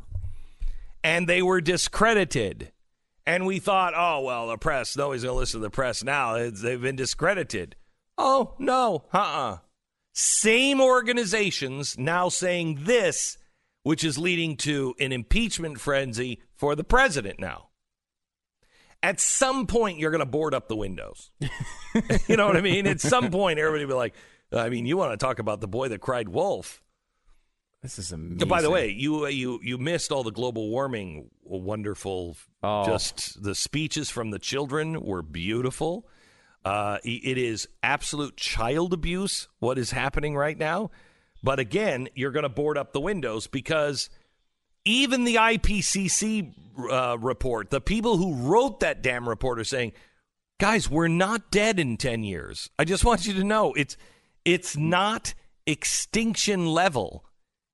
and 1.03 1.27
they 1.27 1.41
were 1.41 1.61
discredited. 1.61 2.71
And 3.25 3.45
we 3.45 3.59
thought, 3.59 3.93
oh, 3.95 4.21
well, 4.21 4.47
the 4.47 4.57
press, 4.57 4.95
nobody's 4.95 5.23
going 5.23 5.33
to 5.33 5.39
listen 5.39 5.59
to 5.59 5.65
the 5.65 5.69
press 5.69 6.03
now. 6.03 6.35
It's, 6.35 6.61
they've 6.61 6.81
been 6.81 6.95
discredited. 6.95 7.75
Oh, 8.17 8.53
no, 8.57 9.05
uh 9.13 9.17
uh 9.17 9.57
Same 10.13 10.79
organizations 10.79 11.97
now 11.97 12.29
saying 12.29 12.79
this, 12.83 13.37
which 13.83 14.03
is 14.05 14.17
leading 14.17 14.55
to 14.57 14.95
an 14.99 15.11
impeachment 15.11 15.79
frenzy 15.79 16.41
for 16.55 16.75
the 16.75 16.85
president 16.85 17.39
now 17.39 17.67
at 19.03 19.19
some 19.19 19.67
point 19.67 19.99
you're 19.99 20.11
going 20.11 20.19
to 20.19 20.25
board 20.25 20.53
up 20.53 20.67
the 20.67 20.75
windows. 20.75 21.31
you 22.27 22.35
know 22.35 22.47
what 22.47 22.57
I 22.57 22.61
mean? 22.61 22.87
At 22.87 22.99
some 22.99 23.31
point, 23.31 23.59
everybody 23.59 23.85
will 23.85 23.91
be 23.91 23.97
like, 23.97 24.15
I 24.51 24.69
mean, 24.69 24.85
you 24.85 24.97
want 24.97 25.11
to 25.11 25.17
talk 25.17 25.39
about 25.39 25.61
the 25.61 25.67
boy 25.67 25.89
that 25.89 25.99
cried 25.99 26.29
wolf. 26.29 26.81
This 27.81 27.99
is 27.99 28.11
amazing. 28.11 28.47
By 28.47 28.61
the 28.61 28.69
way, 28.69 28.89
you 28.89 29.25
uh, 29.25 29.29
you 29.29 29.59
you 29.61 29.77
missed 29.77 30.11
all 30.11 30.23
the 30.23 30.31
global 30.31 30.69
warming 30.69 31.29
wonderful. 31.43 32.35
Oh. 32.63 32.85
Just 32.85 33.41
the 33.43 33.53
speeches 33.53 34.09
from 34.09 34.31
the 34.31 34.39
children 34.39 35.01
were 35.01 35.21
beautiful. 35.21 36.07
Uh, 36.65 36.97
it 37.03 37.37
is 37.37 37.67
absolute 37.81 38.35
child 38.35 38.91
abuse 38.91 39.47
what 39.59 39.77
is 39.77 39.91
happening 39.91 40.35
right 40.35 40.57
now. 40.57 40.91
But 41.41 41.59
again, 41.59 42.09
you're 42.15 42.31
going 42.31 42.43
to 42.43 42.49
board 42.49 42.77
up 42.77 42.91
the 42.91 42.99
windows 42.99 43.47
because 43.47 44.09
even 44.83 45.23
the 45.23 45.35
IPCC 45.35 46.53
uh, 46.91 47.17
report, 47.19 47.69
the 47.69 47.79
people 47.79 48.17
who 48.17 48.33
wrote 48.33 48.81
that 48.81 49.01
damn 49.01 49.29
report 49.29 49.59
are 49.59 49.63
saying, 49.63 49.93
guys, 50.59 50.89
we're 50.89 51.07
not 51.07 51.51
dead 51.51 51.79
in 51.79 51.95
10 51.95 52.23
years. 52.23 52.69
I 52.77 52.85
just 52.85 53.05
want 53.05 53.25
you 53.27 53.33
to 53.35 53.43
know 53.43 53.73
it's 53.73 53.95
it's 54.47 54.77
not 54.77 55.33
extinction 55.65 56.65
level. 56.65 57.25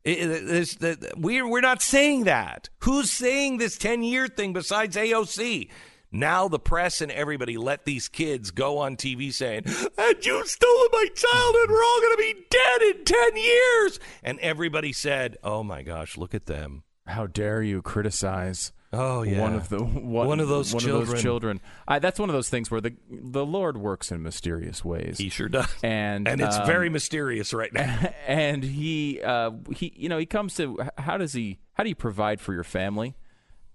It- 0.04 0.78
it- 0.84 1.14
we're, 1.18 1.48
we're 1.48 1.62
not 1.62 1.82
saying 1.82 2.26
that. 2.26 2.70
Who's 2.80 3.10
saying 3.12 3.58
this 3.60 3.78
10 3.78 4.04
year 4.04 4.28
thing 4.28 4.52
besides 4.52 4.98
AOC? 4.98 5.70
Now 6.12 6.48
the 6.48 6.60
press 6.60 7.02
and 7.02 7.12
everybody 7.12 7.58
let 7.58 7.86
these 7.86 8.08
kids 8.08 8.52
go 8.52 8.78
on 8.80 8.98
TV 8.98 9.34
saying, 9.34 9.64
and 9.98 10.26
you 10.26 10.46
stole 10.46 10.88
my 10.92 11.08
child 11.16 11.56
and 11.56 11.70
we're 11.72 11.84
all 11.84 12.02
going 12.02 12.18
to 12.18 12.34
be 12.34 12.46
dead 12.50 12.82
in 12.82 13.06
10 13.06 13.38
years. 13.38 14.00
And 14.24 14.40
everybody 14.40 14.94
said, 14.94 15.38
oh 15.44 15.64
my 15.64 15.82
gosh, 15.84 16.18
look 16.18 16.36
at 16.36 16.46
them. 16.46 16.84
How 17.08 17.26
dare 17.28 17.64
you 17.64 17.82
criticize? 17.82 18.72
Oh, 18.94 19.24
yeah. 19.24 19.42
one 19.42 19.56
of 19.56 19.70
the 19.70 19.84
one, 19.84 20.28
One 20.28 20.40
of 20.40 20.48
those 20.48 20.74
one 20.74 20.84
of 20.84 20.88
children. 20.88 21.10
those 21.12 21.22
children. 21.22 21.62
I, 21.88 22.00
that's 22.00 22.20
one 22.20 22.30
of 22.30 22.34
those 22.34 22.50
things 22.50 22.70
where 22.70 22.80
the 22.80 22.94
the 23.10 23.46
Lord 23.46 23.76
works 23.78 24.12
in 24.12 24.22
mysterious 24.24 24.86
ways. 24.86 25.18
He 25.18 25.30
sure 25.30 25.50
does. 25.50 25.68
and 25.84 26.28
and 26.28 26.40
it's 26.40 26.58
um, 26.58 26.66
very 26.68 26.90
mysterious 26.90 27.54
right 27.54 27.74
now. 27.74 28.14
and 28.28 28.64
he 28.64 29.22
uh, 29.22 29.52
he 29.76 29.92
you 29.96 30.10
know 30.10 30.18
he 30.18 30.26
comes 30.26 30.56
to 30.56 30.78
how 30.98 31.18
does 31.18 31.34
he 31.34 31.60
how 31.74 31.84
do 31.84 31.90
you 31.90 31.96
provide 31.96 32.40
for 32.40 32.54
your 32.54 32.64
family 32.64 33.16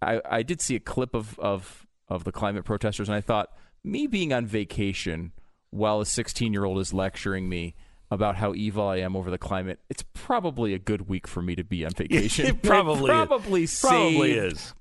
i 0.00 0.20
i 0.30 0.42
did 0.44 0.60
see 0.60 0.76
a 0.76 0.80
clip 0.80 1.14
of 1.14 1.36
of 1.40 1.84
of 2.08 2.22
the 2.24 2.30
climate 2.30 2.64
protesters 2.64 3.08
and 3.08 3.16
i 3.16 3.20
thought 3.20 3.50
me 3.82 4.06
being 4.06 4.32
on 4.32 4.46
vacation 4.46 5.32
while 5.70 6.00
a 6.00 6.06
16 6.06 6.52
year 6.52 6.64
old 6.64 6.78
is 6.78 6.94
lecturing 6.94 7.48
me 7.48 7.74
about 8.10 8.36
how 8.36 8.54
evil 8.54 8.88
I 8.88 8.96
am 8.98 9.14
over 9.16 9.30
the 9.30 9.38
climate. 9.38 9.80
It's 9.90 10.02
probably 10.14 10.72
a 10.72 10.78
good 10.78 11.08
week 11.08 11.26
for 11.26 11.42
me 11.42 11.54
to 11.56 11.64
be 11.64 11.84
on 11.84 11.90
vacation. 11.96 12.46
It 12.48 12.62
probably 12.62 13.10
is. 13.12 13.16
probably 13.28 13.66
Probably 13.80 14.32
is. 14.32 14.74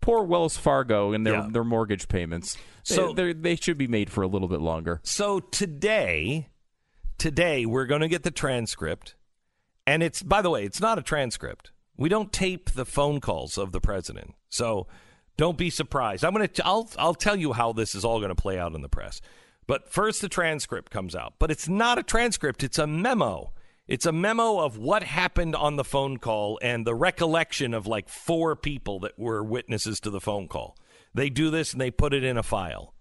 Poor 0.00 0.22
Wells 0.22 0.56
Fargo 0.56 1.12
and 1.12 1.26
their 1.26 1.34
Yeah. 1.34 1.48
their 1.50 1.64
mortgage 1.64 2.08
payments. 2.08 2.58
So- 2.82 3.12
they're- 3.12 3.32
they 3.34 3.56
should 3.56 3.78
be 3.78 3.86
made 3.86 4.10
for 4.10 4.22
a 4.22 4.28
little 4.28 4.48
bit 4.48 4.60
longer. 4.60 5.00
So 5.02 5.40
today, 5.40 6.48
today 7.16 7.64
we're 7.66 7.86
going 7.86 8.00
to 8.02 8.08
get 8.08 8.22
the 8.22 8.30
transcript, 8.30 9.14
and 9.86 10.02
it's 10.02 10.22
by 10.22 10.42
the 10.42 10.50
way, 10.50 10.64
it's 10.64 10.80
not 10.80 10.98
a 10.98 11.02
transcript. 11.02 11.70
We 11.96 12.08
don't 12.08 12.32
tape 12.32 12.70
the 12.70 12.84
phone 12.84 13.20
calls 13.20 13.58
of 13.58 13.72
the 13.72 13.80
president, 13.80 14.34
so 14.48 14.86
don't 15.36 15.56
be 15.58 15.70
surprised. 15.70 16.24
I'm 16.24 16.32
going 16.34 16.48
to. 16.48 16.66
I'll. 16.66 16.88
I'll 16.98 17.14
tell 17.14 17.34
you 17.36 17.52
how 17.52 17.72
this 17.72 17.94
is 17.94 18.04
all 18.04 18.18
going 18.18 18.28
to 18.28 18.34
play 18.34 18.58
out 18.58 18.74
in 18.74 18.82
the 18.82 18.88
press. 18.88 19.20
But 19.68 19.92
first, 19.92 20.20
the 20.20 20.28
transcript 20.28 20.90
comes 20.90 21.14
out. 21.14 21.34
But 21.38 21.52
it's 21.52 21.68
not 21.68 21.98
a 21.98 22.02
transcript. 22.02 22.64
It's 22.64 22.78
a 22.78 22.86
memo. 22.88 23.52
It's 23.86 24.06
a 24.06 24.12
memo 24.12 24.58
of 24.58 24.76
what 24.76 25.04
happened 25.04 25.54
on 25.54 25.76
the 25.76 25.84
phone 25.84 26.16
call 26.16 26.58
and 26.60 26.84
the 26.84 26.94
recollection 26.94 27.72
of 27.72 27.86
like 27.86 28.08
four 28.08 28.56
people 28.56 28.98
that 29.00 29.16
were 29.18 29.44
witnesses 29.44 30.00
to 30.00 30.10
the 30.10 30.20
phone 30.20 30.48
call. 30.48 30.76
They 31.14 31.30
do 31.30 31.50
this 31.50 31.72
and 31.72 31.80
they 31.80 31.90
put 31.90 32.12
it 32.12 32.24
in 32.24 32.36
a 32.36 32.42
file. 32.42 32.94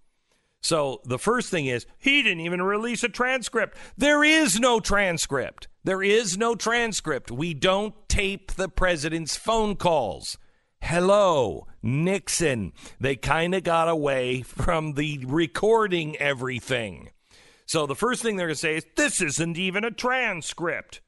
So 0.62 1.02
the 1.06 1.20
first 1.20 1.50
thing 1.50 1.68
is 1.68 1.86
he 1.98 2.22
didn't 2.22 2.42
even 2.42 2.62
release 2.62 3.04
a 3.04 3.10
transcript. 3.10 3.78
There 3.98 4.24
is 4.24 4.60
no 4.60 4.80
transcript. 4.80 5.68
There 5.84 6.04
is 6.04 6.38
no 6.38 6.56
transcript. 6.56 7.32
We 7.32 7.54
don't 7.54 7.94
tape 8.10 8.54
the 8.54 8.68
president's 8.68 9.38
phone 9.38 9.76
calls. 9.76 10.38
Hello, 10.82 11.68
Nixon. 11.82 12.74
They 13.00 13.16
kind 13.16 13.54
of 13.56 13.64
got 13.64 13.90
away 13.90 14.42
from 14.42 14.94
the 14.94 15.26
recording 15.26 16.16
everything. 16.18 17.10
So 17.66 17.86
the 17.86 17.96
first 17.96 18.22
thing 18.22 18.38
they're 18.38 18.48
going 18.48 18.56
to 18.56 18.60
say 18.60 18.78
is 18.78 18.86
this 18.96 19.22
isn't 19.22 19.58
even 19.58 19.84
a 19.84 19.92
transcript. 19.92 21.02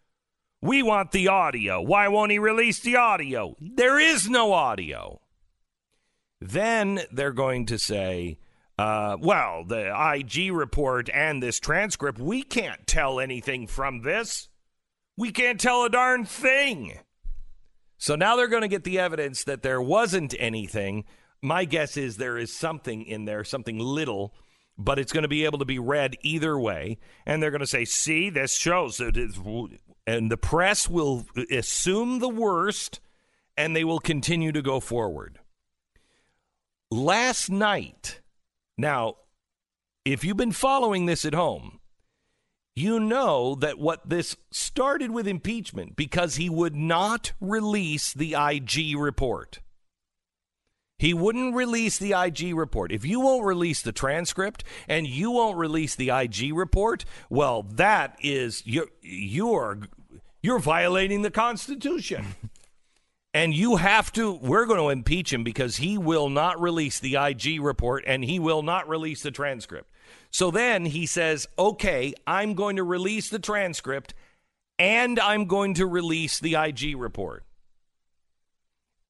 We 0.62 0.84
want 0.84 1.12
the 1.12 1.30
audio. 1.30 1.82
Why 1.82 2.10
won't 2.10 2.32
he 2.32 2.40
release 2.40 2.82
the 2.82 2.98
audio? 2.98 3.56
There 3.62 3.98
is 3.98 4.30
no 4.30 4.52
audio. 4.52 5.22
Then 6.42 7.02
they're 7.12 7.32
going 7.32 7.66
to 7.68 7.80
say, 7.80 8.40
uh, 8.78 9.18
well, 9.20 9.64
the 9.66 9.94
IG 10.16 10.52
report 10.52 11.10
and 11.14 11.42
this 11.42 11.60
transcript, 11.60 12.20
we 12.20 12.44
can't 12.44 12.86
tell 12.86 13.20
anything 13.20 13.68
from 13.68 14.02
this. 14.02 14.50
We 15.18 15.32
can't 15.32 15.60
tell 15.60 15.86
a 15.86 15.90
darn 15.90 16.26
thing. 16.26 17.00
So 18.00 18.16
now 18.16 18.38
they're 18.38 18.48
going 18.48 18.62
to 18.62 18.70
get 18.70 18.86
the 18.86 18.98
evidence 18.98 19.44
that 19.44 19.62
there 19.62 19.82
wasn't 19.82 20.34
anything. 20.40 21.04
My 21.42 21.66
guess 21.66 21.98
is 21.98 22.16
there 22.18 22.38
is 22.38 22.52
something 22.52 23.04
in 23.04 23.26
there, 23.26 23.44
something 23.44 23.78
little, 23.78 24.34
but 24.78 24.98
it's 24.98 25.12
going 25.12 25.24
to 25.24 25.28
be 25.28 25.44
able 25.44 25.60
to 25.60 25.66
be 25.66 25.80
read 25.80 26.16
either 26.22 26.58
way. 26.58 26.98
And 27.26 27.44
they're 27.44 27.52
going 27.52 27.60
to 27.60 27.68
say, 27.68 27.84
see, 27.84 28.30
this 28.30 28.56
shows. 28.56 29.02
And 30.08 30.32
the 30.32 30.38
press 30.38 30.90
will 30.90 31.26
assume 31.52 32.20
the 32.20 32.30
worst 32.30 33.02
and 33.58 33.76
they 33.76 33.84
will 33.84 34.00
continue 34.00 34.54
to 34.54 34.62
go 34.62 34.80
forward. 34.80 35.40
last 36.90 37.50
night, 37.50 38.22
now, 38.78 39.16
if 40.06 40.24
you've 40.24 40.38
been 40.38 40.52
following 40.52 41.06
this 41.06 41.26
at 41.26 41.34
home, 41.34 41.79
you 42.80 43.00
know 43.00 43.56
that 43.56 43.80
what 43.80 44.08
this 44.08 44.36
started 44.52 45.12
with 45.12 45.28
impeachment 45.28 45.96
because 45.96 46.36
he 46.36 46.50
would 46.50 46.76
not 46.76 47.34
release 47.40 48.14
the 48.14 48.36
IG 48.38 48.98
report. 48.98 49.60
He 50.98 51.14
wouldn't 51.14 51.56
release 51.56 51.98
the 51.98 52.12
IG 52.12 52.54
report. 52.54 52.92
If 52.92 53.06
you 53.06 53.22
won't 53.22 53.46
release 53.46 53.82
the 53.82 53.94
transcript 53.94 54.66
and 54.88 55.08
you 55.08 55.32
won't 55.32 55.58
release 55.58 55.96
the 55.96 56.10
IG 56.10 56.54
report, 56.54 57.06
well, 57.30 57.64
that 57.64 58.18
is 58.22 58.62
you're 58.66 58.90
you're 59.02 59.80
you're 60.42 60.60
violating 60.60 61.22
the 61.22 61.32
Constitution. 61.32 62.26
and 63.34 63.54
you 63.54 63.76
have 63.76 64.12
to 64.14 64.34
we're 64.34 64.66
going 64.66 64.80
to 64.80 64.90
impeach 64.90 65.32
him 65.32 65.44
because 65.44 65.78
he 65.78 65.98
will 65.98 66.30
not 66.30 66.60
release 66.60 67.00
the 67.00 67.16
IG 67.16 67.62
report 67.62 68.04
and 68.08 68.24
he 68.24 68.40
will 68.40 68.64
not 68.64 68.90
release 68.90 69.22
the 69.22 69.32
transcript. 69.32 69.90
So 70.32 70.52
then 70.52 70.86
he 70.86 71.06
says, 71.06 71.48
"Okay, 71.58 72.14
I'm 72.26 72.54
going 72.54 72.76
to 72.76 72.84
release 72.84 73.30
the 73.30 73.40
transcript 73.40 74.14
and 74.78 75.20
I'm 75.20 75.46
going 75.46 75.74
to 75.76 75.86
release 75.86 76.40
the 76.40 76.56
IG 76.56 76.96
report." 76.96 77.44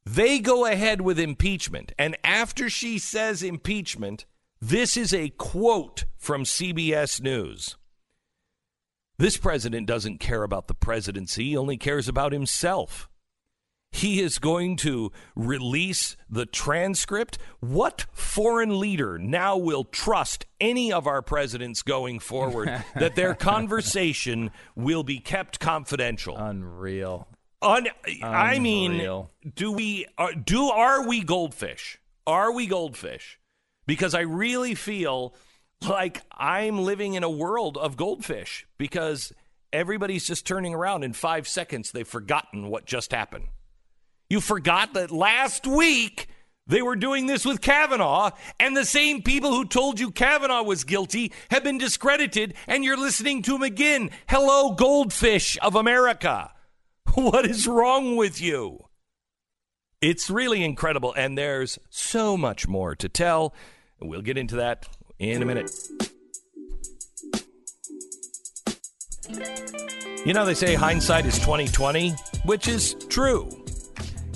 They 0.06 0.40
go 0.40 0.66
ahead 0.66 1.02
with 1.02 1.20
impeachment. 1.20 1.92
And 1.98 2.18
after 2.24 2.70
she 2.70 2.98
says 2.98 3.44
impeachment, 3.44 4.26
this 4.60 4.98
is 4.98 5.14
a 5.14 5.30
quote 5.30 6.06
from 6.18 6.44
CBS 6.44 7.22
News. 7.22 7.78
This 9.20 9.38
president 9.38 9.86
doesn't 9.86 10.20
care 10.20 10.44
about 10.44 10.68
the 10.68 10.74
presidency, 10.74 11.50
he 11.50 11.58
only 11.58 11.78
cares 11.78 12.08
about 12.08 12.32
himself. 12.32 13.10
He 13.92 14.22
is 14.22 14.40
going 14.40 14.76
to 14.78 15.12
release 15.36 16.16
the 16.30 16.46
transcript. 16.46 17.38
What 17.60 18.06
foreign 18.14 18.80
leader 18.80 19.18
now 19.18 19.58
will 19.58 19.84
trust 19.84 20.46
any 20.62 20.94
of 20.94 21.08
our 21.08 21.22
presidents 21.22 21.82
going 21.82 22.20
forward 22.20 22.84
that 22.96 23.16
their 23.16 23.34
conversation 23.34 24.52
will 24.76 25.04
be 25.04 25.20
kept 25.20 25.60
confidential? 25.60 26.38
Unreal. 26.38 27.28
Un- 27.62 27.88
I 28.24 28.60
mean, 28.60 29.26
do 29.56 29.72
we 29.72 30.06
uh, 30.18 30.30
do 30.42 30.70
are 30.70 31.06
we 31.06 31.24
goldfish? 31.24 32.00
Are 32.26 32.54
we 32.54 32.68
goldfish? 32.68 33.40
Because 33.86 34.14
I 34.14 34.22
really 34.22 34.76
feel 34.76 35.34
like 35.82 36.22
I'm 36.32 36.80
living 36.80 37.16
in 37.16 37.24
a 37.24 37.30
world 37.30 37.78
of 37.78 37.98
goldfish 37.98 38.66
because 38.78 39.34
everybody's 39.74 40.26
just 40.26 40.46
turning 40.46 40.74
around 40.74 41.04
in 41.04 41.14
5 41.14 41.48
seconds 41.48 41.92
they've 41.92 42.08
forgotten 42.08 42.68
what 42.68 42.86
just 42.86 43.12
happened. 43.12 43.48
You 44.30 44.42
forgot 44.42 44.94
that 44.94 45.10
last 45.10 45.66
week 45.66 46.28
they 46.68 46.84
were 46.84 46.96
doing 46.96 47.26
this 47.26 47.46
with 47.46 47.62
Kavanaugh, 47.62 48.30
and 48.60 48.78
the 48.78 48.86
same 48.86 49.24
people 49.24 49.50
who 49.50 49.66
told 49.66 50.00
you 50.00 50.12
Kavanaugh 50.12 50.62
was 50.62 50.84
guilty 50.84 51.34
have 51.50 51.64
been 51.64 51.80
discredited, 51.80 52.54
and 52.68 52.84
you're 52.84 52.96
listening 52.96 53.42
to 53.42 53.56
him 53.56 53.64
again. 53.64 54.12
Hello, 54.28 54.76
goldfish 54.76 55.58
of 55.62 55.76
America. 55.76 56.52
What 57.16 57.48
is 57.48 57.68
wrong 57.68 58.18
with 58.18 58.40
you? 58.40 58.86
It's 60.00 60.30
really 60.30 60.64
incredible, 60.64 61.12
and 61.18 61.36
there's 61.36 61.80
so 61.90 62.38
much 62.38 62.68
more 62.68 62.96
to 62.98 63.10
tell. 63.10 63.56
We'll 64.00 64.22
get 64.22 64.38
into 64.38 64.58
that 64.58 64.88
in 65.18 65.42
a 65.42 65.46
minute. 65.46 65.72
You 70.24 70.34
know, 70.34 70.46
they 70.46 70.54
say 70.54 70.76
hindsight 70.76 71.26
is 71.26 71.40
2020, 71.40 72.12
which 72.46 72.68
is 72.68 72.94
true. 73.10 73.50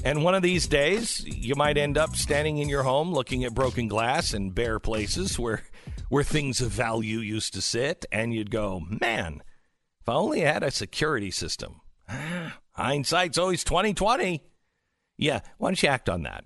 And 0.04 0.22
one 0.22 0.36
of 0.36 0.44
these 0.44 0.68
days, 0.68 1.24
you 1.26 1.56
might 1.56 1.78
end 1.78 1.98
up 1.98 2.16
standing 2.16 2.58
in 2.58 2.68
your 2.68 2.84
home 2.84 3.14
looking 3.14 3.46
at 3.46 3.54
broken 3.54 3.88
glass 3.88 4.34
and 4.34 4.54
bare 4.54 4.80
places 4.80 5.40
where 5.40 5.64
where 6.10 6.24
things 6.24 6.62
of 6.62 6.72
value 6.72 7.20
used 7.20 7.54
to 7.54 7.62
sit, 7.62 8.06
and 8.12 8.34
you'd 8.34 8.52
go, 8.52 8.82
"Man, 8.82 9.42
if 10.02 10.10
I 10.10 10.14
only 10.14 10.42
had 10.42 10.62
a 10.62 10.72
security 10.72 11.32
system." 11.32 11.82
Hindsight's 12.74 13.38
always 13.38 13.64
2020. 13.64 14.44
Yeah, 15.18 15.40
why 15.58 15.70
don't 15.70 15.82
you 15.82 15.90
act 15.90 16.10
on 16.10 16.24
that? 16.24 16.44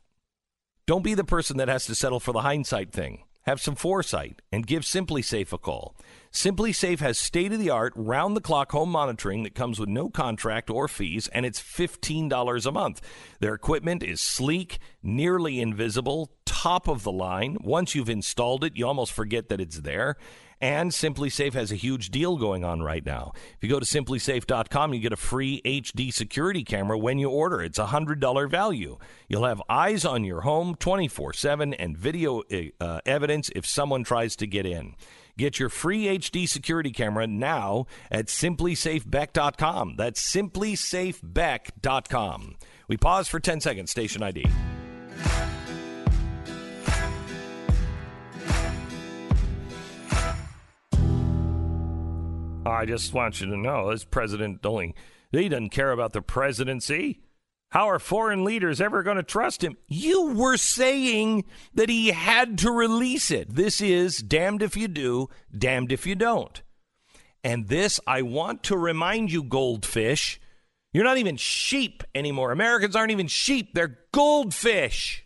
Don't 0.85 1.03
be 1.03 1.15
the 1.15 1.23
person 1.23 1.57
that 1.57 1.67
has 1.67 1.85
to 1.87 1.95
settle 1.95 2.19
for 2.19 2.33
the 2.33 2.41
hindsight 2.41 2.91
thing. 2.91 3.23
Have 3.47 3.61
some 3.61 3.75
foresight 3.75 4.41
and 4.51 4.67
give 4.67 4.83
SimpliSafe 4.83 5.53
a 5.53 5.57
call. 5.57 5.95
SimpliSafe 6.33 6.99
has 6.99 7.17
state 7.17 7.53
of 7.53 7.59
the 7.59 7.69
art, 7.69 7.93
round 7.95 8.35
the 8.35 8.41
clock 8.41 8.73
home 8.73 8.89
monitoring 8.89 9.43
that 9.43 9.55
comes 9.55 9.79
with 9.79 9.87
no 9.87 10.09
contract 10.09 10.69
or 10.69 10.89
fees, 10.89 11.29
and 11.29 11.45
it's 11.45 11.61
$15 11.61 12.65
a 12.65 12.71
month. 12.73 12.99
Their 13.39 13.53
equipment 13.53 14.03
is 14.03 14.19
sleek, 14.19 14.79
nearly 15.01 15.61
invisible, 15.61 16.33
top 16.43 16.89
of 16.89 17.03
the 17.03 17.11
line. 17.13 17.55
Once 17.61 17.95
you've 17.95 18.09
installed 18.09 18.65
it, 18.65 18.75
you 18.75 18.85
almost 18.85 19.13
forget 19.13 19.47
that 19.47 19.61
it's 19.61 19.79
there. 19.79 20.17
And 20.59 20.91
SimpliSafe 20.91 21.53
has 21.53 21.71
a 21.71 21.75
huge 21.75 22.09
deal 22.09 22.37
going 22.37 22.63
on 22.63 22.81
right 22.81 23.05
now. 23.05 23.31
If 23.35 23.57
you 23.61 23.69
go 23.69 23.79
to 23.79 23.85
simplisafe.com, 23.85 24.93
you 24.93 24.99
get 24.99 25.13
a 25.13 25.17
free 25.17 25.61
HD 25.63 26.11
security 26.11 26.63
camera 26.63 26.97
when 26.97 27.19
you 27.19 27.29
order. 27.29 27.61
It's 27.61 27.77
a 27.77 27.85
$100 27.85 28.49
value. 28.49 28.97
You'll 29.27 29.45
have 29.45 29.61
eyes 29.69 30.03
on 30.03 30.23
your 30.23 30.41
home 30.41 30.75
24 30.75 31.33
7 31.33 31.73
and 31.75 31.97
video 31.97 32.41
uh, 32.81 33.01
evidence 33.05 33.51
if 33.55 33.65
someone 33.65 34.03
tries 34.03 34.35
to 34.37 34.47
get 34.47 34.65
in. 34.65 34.95
Get 35.37 35.59
your 35.59 35.69
free 35.69 36.05
HD 36.05 36.49
security 36.49 36.91
camera 36.91 37.27
now 37.27 37.85
at 38.09 38.25
simplisafebeck.com. 38.25 39.93
That's 39.95 40.33
simplisafebeck.com. 40.33 42.55
We 42.87 42.97
pause 42.97 43.27
for 43.27 43.39
10 43.39 43.61
seconds, 43.61 43.91
station 43.91 44.23
ID. 44.23 44.47
I 52.69 52.85
just 52.85 53.13
want 53.13 53.41
you 53.41 53.47
to 53.47 53.57
know 53.57 53.91
this 53.91 54.03
president 54.03 54.65
only 54.65 54.95
he 55.31 55.49
doesn't 55.49 55.69
care 55.69 55.91
about 55.91 56.13
the 56.13 56.21
presidency. 56.21 57.21
How 57.71 57.89
are 57.89 57.99
foreign 57.99 58.45
leaders 58.45 58.79
ever 58.79 59.03
going 59.03 59.17
to 59.17 59.23
trust 59.23 59.63
him? 59.63 59.75
You 59.87 60.33
were 60.33 60.55
saying 60.55 61.43
that 61.73 61.89
he 61.89 62.09
had 62.11 62.57
to 62.59 62.71
release 62.71 63.29
it. 63.29 63.53
This 63.53 63.81
is 63.81 64.19
damned 64.19 64.61
if 64.61 64.77
you 64.77 64.87
do, 64.87 65.29
damned 65.55 65.91
if 65.91 66.07
you 66.07 66.15
don't. 66.15 66.61
And 67.43 67.67
this, 67.67 67.99
I 68.07 68.21
want 68.21 68.63
to 68.63 68.77
remind 68.77 69.31
you, 69.31 69.43
goldfish, 69.43 70.39
you're 70.93 71.03
not 71.03 71.17
even 71.17 71.35
sheep 71.35 72.03
anymore. 72.15 72.51
Americans 72.51 72.95
aren't 72.95 73.11
even 73.11 73.27
sheep, 73.27 73.73
they're 73.73 73.99
goldfish. 74.13 75.25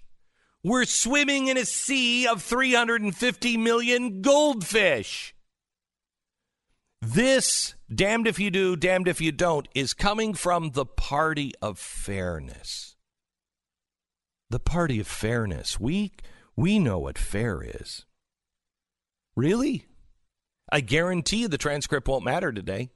We're 0.64 0.86
swimming 0.86 1.48
in 1.48 1.58
a 1.58 1.66
sea 1.66 2.28
of 2.28 2.42
350 2.42 3.58
million 3.58 4.22
goldfish. 4.22 5.36
This, 7.02 7.74
damned 7.94 8.28
if 8.28 8.40
you 8.40 8.52
do, 8.52 8.76
damned 8.76 9.08
if 9.08 9.20
you 9.20 9.32
don't, 9.32 9.68
is 9.74 9.94
coming 9.94 10.36
from 10.36 10.72
the 10.72 10.86
party 10.86 11.52
of 11.62 11.80
fairness. 11.80 12.96
The 14.52 14.60
party 14.60 15.00
of 15.00 15.08
fairness. 15.08 15.80
We, 15.80 16.12
we 16.56 16.78
know 16.78 17.00
what 17.00 17.18
fair 17.18 17.64
is. 17.64 18.06
Really? 19.36 19.88
I 20.72 20.82
guarantee 20.82 21.38
you 21.38 21.48
the 21.48 21.58
transcript 21.58 22.08
won't 22.08 22.24
matter 22.24 22.52
today. 22.52 22.92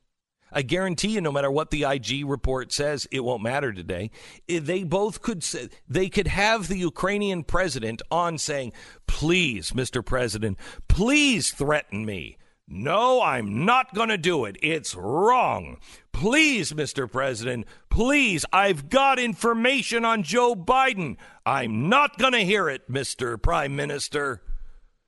I 0.52 0.62
guarantee 0.62 1.10
you, 1.10 1.22
no 1.22 1.32
matter 1.32 1.50
what 1.50 1.72
the 1.72 1.84
IG 1.84 2.26
report 2.26 2.72
says, 2.72 3.08
it 3.12 3.22
won't 3.22 3.42
matter 3.42 3.74
today. 3.74 4.12
Eh, 4.48 4.60
they 4.62 4.84
both 4.84 5.22
could 5.22 5.44
say, 5.44 5.70
they 5.90 6.08
could 6.08 6.28
have 6.28 6.68
the 6.68 6.78
Ukrainian 6.78 7.44
president 7.44 8.02
on 8.12 8.38
saying, 8.38 8.72
"Please, 9.08 9.72
Mr. 9.72 10.06
President, 10.06 10.58
please 10.88 11.52
threaten 11.52 12.06
me. 12.06 12.38
No, 12.68 13.22
I'm 13.22 13.64
not 13.66 13.94
going 13.94 14.10
to 14.10 14.18
do 14.18 14.46
it. 14.46 14.58
It's 14.62 14.96
wrong. 14.96 15.78
Please, 16.12 16.74
Mr. 16.74 17.12
President, 17.12 17.68
please, 17.90 18.44
I've 18.52 18.90
got 18.90 19.20
information 19.20 20.04
on 20.04 20.24
Joe 20.24 20.56
Biden. 20.56 21.18
I'm 21.46 21.90
not 21.90 22.18
going 22.18 22.34
to 22.34 22.40
hear 22.40 22.68
it, 22.70 22.90
Mr. 22.90 23.40
Prime 23.40 23.76
Minister. 23.76 24.42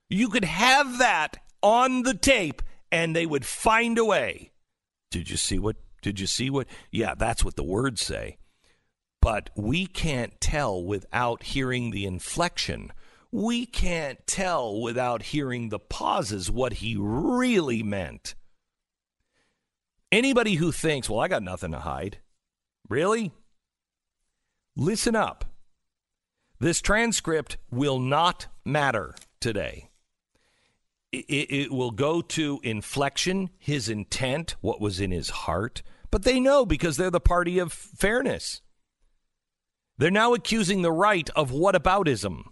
You 0.10 0.30
could 0.30 0.46
have 0.46 1.00
that 1.00 1.38
on 1.64 2.04
the 2.04 2.14
tape 2.14 2.62
and 2.92 3.16
they 3.16 3.26
would 3.26 3.46
find 3.46 3.98
a 3.98 4.06
way. 4.06 4.52
Did 5.10 5.30
you 5.30 5.38
see 5.38 5.58
what? 5.58 5.78
Did 6.02 6.20
you 6.20 6.28
see 6.28 6.50
what? 6.50 6.68
Yeah, 6.92 7.16
that's 7.16 7.44
what 7.44 7.56
the 7.56 7.64
words 7.64 8.02
say. 8.02 8.38
But 9.20 9.50
we 9.56 9.88
can't 9.88 10.40
tell 10.40 10.84
without 10.84 11.44
hearing 11.44 11.90
the 11.90 12.06
inflection 12.06 12.92
we 13.32 13.66
can't 13.66 14.26
tell 14.26 14.80
without 14.80 15.22
hearing 15.24 15.70
the 15.70 15.80
pauses 15.80 16.50
what 16.50 16.74
he 16.74 16.96
really 16.98 17.84
meant. 17.84 18.36
Anybody 20.12 20.56
who 20.56 20.72
thinks, 20.72 21.10
well, 21.10 21.20
I 21.20 21.28
got 21.28 21.44
nothing 21.44 21.72
to 21.72 21.80
hide, 21.80 22.20
really? 22.90 23.32
Listen 24.76 25.16
up. 25.16 25.46
This 26.60 26.82
transcript 26.82 27.58
will 27.70 28.00
not 28.00 28.48
matter 28.64 29.14
today. 29.40 29.90
It, 31.12 31.52
it, 31.52 31.72
will 31.72 31.92
go 31.92 32.22
to 32.22 32.60
inflection, 32.64 33.50
his 33.58 33.90
intent, 33.90 34.56
what 34.62 34.82
was 34.82 35.00
in 35.00 35.12
his 35.12 35.30
heart. 35.30 35.82
But 36.12 36.24
they 36.24 36.40
know 36.40 36.66
because 36.66 36.98
they're 36.98 37.10
the 37.10 37.20
party 37.20 37.60
of 37.60 37.72
fairness. 37.72 38.62
They're 39.98 40.12
now 40.12 40.34
accusing 40.34 40.82
the 40.82 40.92
right 40.92 41.30
of 41.36 41.52
whataboutism. 41.52 42.44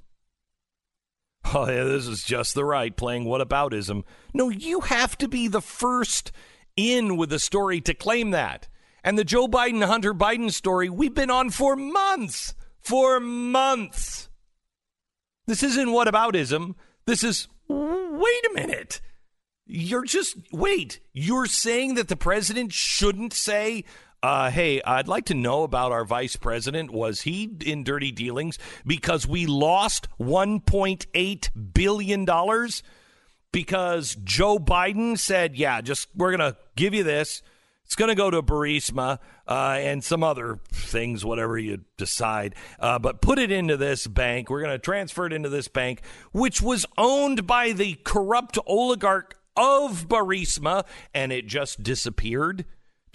Oh, 1.53 1.69
yeah, 1.69 1.83
this 1.83 2.07
is 2.07 2.23
just 2.23 2.55
the 2.55 2.65
right 2.65 2.95
playing 2.95 3.25
whataboutism. 3.25 4.03
No, 4.33 4.49
you 4.49 4.81
have 4.81 5.17
to 5.19 5.27
be 5.27 5.47
the 5.47 5.61
first 5.61 6.31
in 6.75 7.17
with 7.17 7.29
the 7.29 7.39
story 7.39 7.81
to 7.81 7.93
claim 7.93 8.31
that. 8.31 8.67
And 9.03 9.17
the 9.17 9.23
Joe 9.23 9.47
Biden, 9.47 9.85
Hunter 9.85 10.13
Biden 10.13 10.51
story, 10.51 10.89
we've 10.89 11.13
been 11.13 11.29
on 11.29 11.51
for 11.51 11.75
months. 11.75 12.55
For 12.81 13.19
months. 13.19 14.29
This 15.45 15.61
isn't 15.61 15.89
whataboutism. 15.89 16.73
This 17.05 17.23
is, 17.23 17.47
wait 17.67 18.45
a 18.49 18.53
minute. 18.53 19.01
You're 19.67 20.05
just, 20.05 20.37
wait, 20.51 20.99
you're 21.13 21.45
saying 21.45 21.95
that 21.95 22.07
the 22.07 22.15
president 22.15 22.73
shouldn't 22.73 23.33
say, 23.33 23.83
uh, 24.25 24.49
hey, 24.49 24.81
I'd 24.81 25.07
like 25.07 25.25
to 25.25 25.35
know 25.35 25.61
about 25.61 25.91
our 25.91 26.03
vice 26.03 26.35
president. 26.35 26.89
Was 26.89 27.21
he 27.21 27.47
in 27.63 27.83
dirty 27.83 28.11
dealings 28.11 28.57
because 28.83 29.27
we 29.27 29.45
lost 29.45 30.07
$1.8 30.19 31.73
billion? 31.75 32.25
Because 33.51 34.17
Joe 34.23 34.57
Biden 34.57 35.19
said, 35.19 35.55
yeah, 35.55 35.79
just 35.81 36.07
we're 36.15 36.35
going 36.35 36.51
to 36.51 36.57
give 36.75 36.95
you 36.95 37.03
this. 37.03 37.43
It's 37.83 37.93
going 37.93 38.09
to 38.09 38.15
go 38.15 38.31
to 38.31 38.41
Burisma 38.41 39.19
uh, 39.47 39.77
and 39.79 40.03
some 40.03 40.23
other 40.23 40.57
things, 40.73 41.23
whatever 41.23 41.59
you 41.59 41.81
decide. 41.95 42.55
Uh, 42.79 42.97
but 42.97 43.21
put 43.21 43.37
it 43.37 43.51
into 43.51 43.77
this 43.77 44.07
bank. 44.07 44.49
We're 44.49 44.61
going 44.61 44.73
to 44.73 44.79
transfer 44.79 45.27
it 45.27 45.33
into 45.33 45.49
this 45.49 45.67
bank, 45.67 46.01
which 46.31 46.63
was 46.63 46.87
owned 46.97 47.45
by 47.45 47.73
the 47.73 47.99
corrupt 48.03 48.57
oligarch 48.65 49.37
of 49.55 50.07
Burisma, 50.07 50.83
and 51.13 51.31
it 51.31 51.45
just 51.45 51.83
disappeared. 51.83 52.65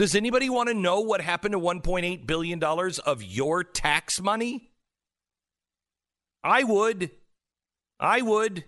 Does 0.01 0.15
anybody 0.15 0.49
want 0.49 0.71
to 0.71 0.75
know 0.75 1.01
what 1.01 1.21
happened 1.21 1.53
to 1.53 1.61
$1.8 1.61 2.27
billion 2.27 2.65
of 2.65 3.23
your 3.23 3.63
tax 3.63 4.19
money? 4.19 4.71
I 6.43 6.65
would. 6.65 7.11
I 8.01 8.23
would. 8.23 8.65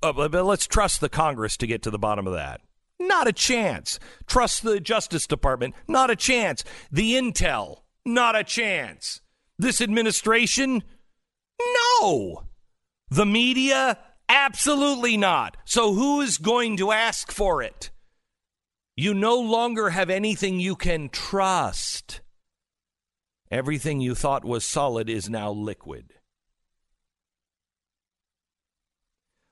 Uh, 0.00 0.12
but 0.12 0.32
let's 0.44 0.68
trust 0.68 1.00
the 1.00 1.08
Congress 1.08 1.56
to 1.56 1.66
get 1.66 1.82
to 1.82 1.90
the 1.90 1.98
bottom 1.98 2.28
of 2.28 2.34
that. 2.34 2.60
Not 3.00 3.26
a 3.26 3.32
chance. 3.32 3.98
Trust 4.28 4.62
the 4.62 4.78
Justice 4.78 5.26
Department? 5.26 5.74
Not 5.88 6.10
a 6.10 6.16
chance. 6.16 6.62
The 6.92 7.14
intel? 7.14 7.80
Not 8.06 8.36
a 8.36 8.44
chance. 8.44 9.20
This 9.58 9.80
administration? 9.80 10.84
No. 12.00 12.44
The 13.08 13.26
media? 13.26 13.98
Absolutely 14.28 15.16
not. 15.16 15.56
So 15.64 15.92
who 15.92 16.20
is 16.20 16.38
going 16.38 16.76
to 16.76 16.92
ask 16.92 17.32
for 17.32 17.64
it? 17.64 17.90
You 19.00 19.14
no 19.14 19.40
longer 19.40 19.88
have 19.88 20.10
anything 20.10 20.60
you 20.60 20.76
can 20.76 21.08
trust. 21.08 22.20
Everything 23.50 24.02
you 24.02 24.14
thought 24.14 24.44
was 24.44 24.62
solid 24.62 25.08
is 25.08 25.30
now 25.30 25.50
liquid. 25.50 26.12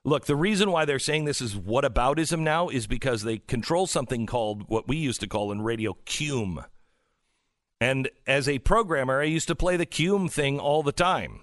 Look, 0.05 0.27
the 0.27 0.35
reason 0.35 0.69
why 0.71 0.85
they're 0.85 0.99
saying 0.99 1.25
this 1.25 1.41
is 1.41 1.55
whataboutism 1.55 2.41
now 2.41 2.69
is 2.69 2.85
because 2.85 3.23
they 3.23 3.39
control 3.39 3.87
something 3.87 4.27
called 4.27 4.69
what 4.69 4.87
we 4.87 4.97
used 4.97 5.21
to 5.21 5.27
call 5.27 5.51
in 5.51 5.63
radio 5.63 5.97
cume. 6.05 6.63
And 7.81 8.07
as 8.27 8.47
a 8.47 8.59
programmer, 8.59 9.19
I 9.19 9.25
used 9.25 9.47
to 9.47 9.55
play 9.55 9.77
the 9.77 9.87
cume 9.87 10.29
thing 10.29 10.59
all 10.59 10.83
the 10.83 10.91
time. 10.91 11.41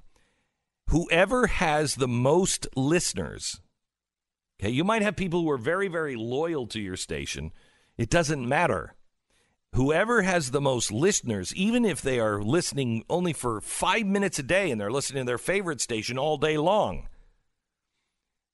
Whoever 0.91 1.49
has 1.49 1.97
the 1.97 2.07
most 2.07 2.69
listeners, 2.77 3.61
okay, 4.61 4.71
you 4.71 4.85
might 4.85 5.03
have 5.03 5.17
people 5.17 5.43
who 5.43 5.51
are 5.51 5.59
very, 5.59 5.89
very 5.89 6.15
loyal 6.15 6.69
to 6.69 6.81
your 6.81 6.97
station. 6.97 7.51
It 7.99 8.11
doesn't 8.11 8.49
matter. 8.49 8.95
Whoever 9.75 10.23
has 10.23 10.51
the 10.51 10.61
most 10.61 10.91
listeners, 10.91 11.55
even 11.55 11.85
if 11.85 12.01
they 12.01 12.19
are 12.19 12.43
listening 12.43 13.05
only 13.11 13.33
for 13.33 13.61
five 13.61 14.07
minutes 14.07 14.39
a 14.39 14.43
day 14.43 14.71
and 14.71 14.81
they're 14.81 14.91
listening 14.91 15.23
to 15.23 15.27
their 15.27 15.39
favorite 15.39 15.81
station 15.81 16.19
all 16.19 16.39
day 16.39 16.57
long, 16.57 17.09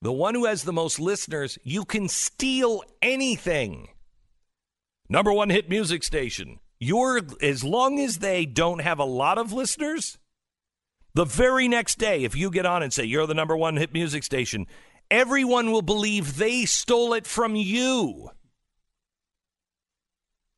the 0.01 0.13
one 0.13 0.35
who 0.35 0.47
has 0.47 0.65
the 0.65 0.73
most 0.73 0.99
listeners, 0.99 1.59
you 1.63 1.85
can 1.85 2.09
steal 2.09 2.83
anything. 3.01 3.89
Number 5.09 5.33
one 5.33 5.51
hit 5.51 5.69
music 5.69 6.03
station. 6.03 6.59
You're 6.81 7.21
as 7.41 7.63
long 7.63 8.01
as 8.01 8.19
they 8.19 8.45
don't 8.45 8.81
have 8.81 8.99
a 8.99 9.05
lot 9.05 9.39
of 9.39 9.53
listeners, 9.53 10.19
the 11.15 11.25
very 11.25 11.69
next 11.69 11.99
day, 11.99 12.25
if 12.25 12.35
you 12.35 12.51
get 12.51 12.67
on 12.67 12.83
and 12.83 12.93
say 12.93 13.05
you're 13.05 13.27
the 13.27 13.35
number 13.35 13.57
one 13.57 13.77
hit 13.77 13.93
music 13.93 14.25
station, 14.25 14.67
everyone 15.11 15.71
will 15.71 15.83
believe 15.83 16.37
they 16.37 16.65
stole 16.65 17.13
it 17.13 17.27
from 17.27 17.55
you. 17.55 18.31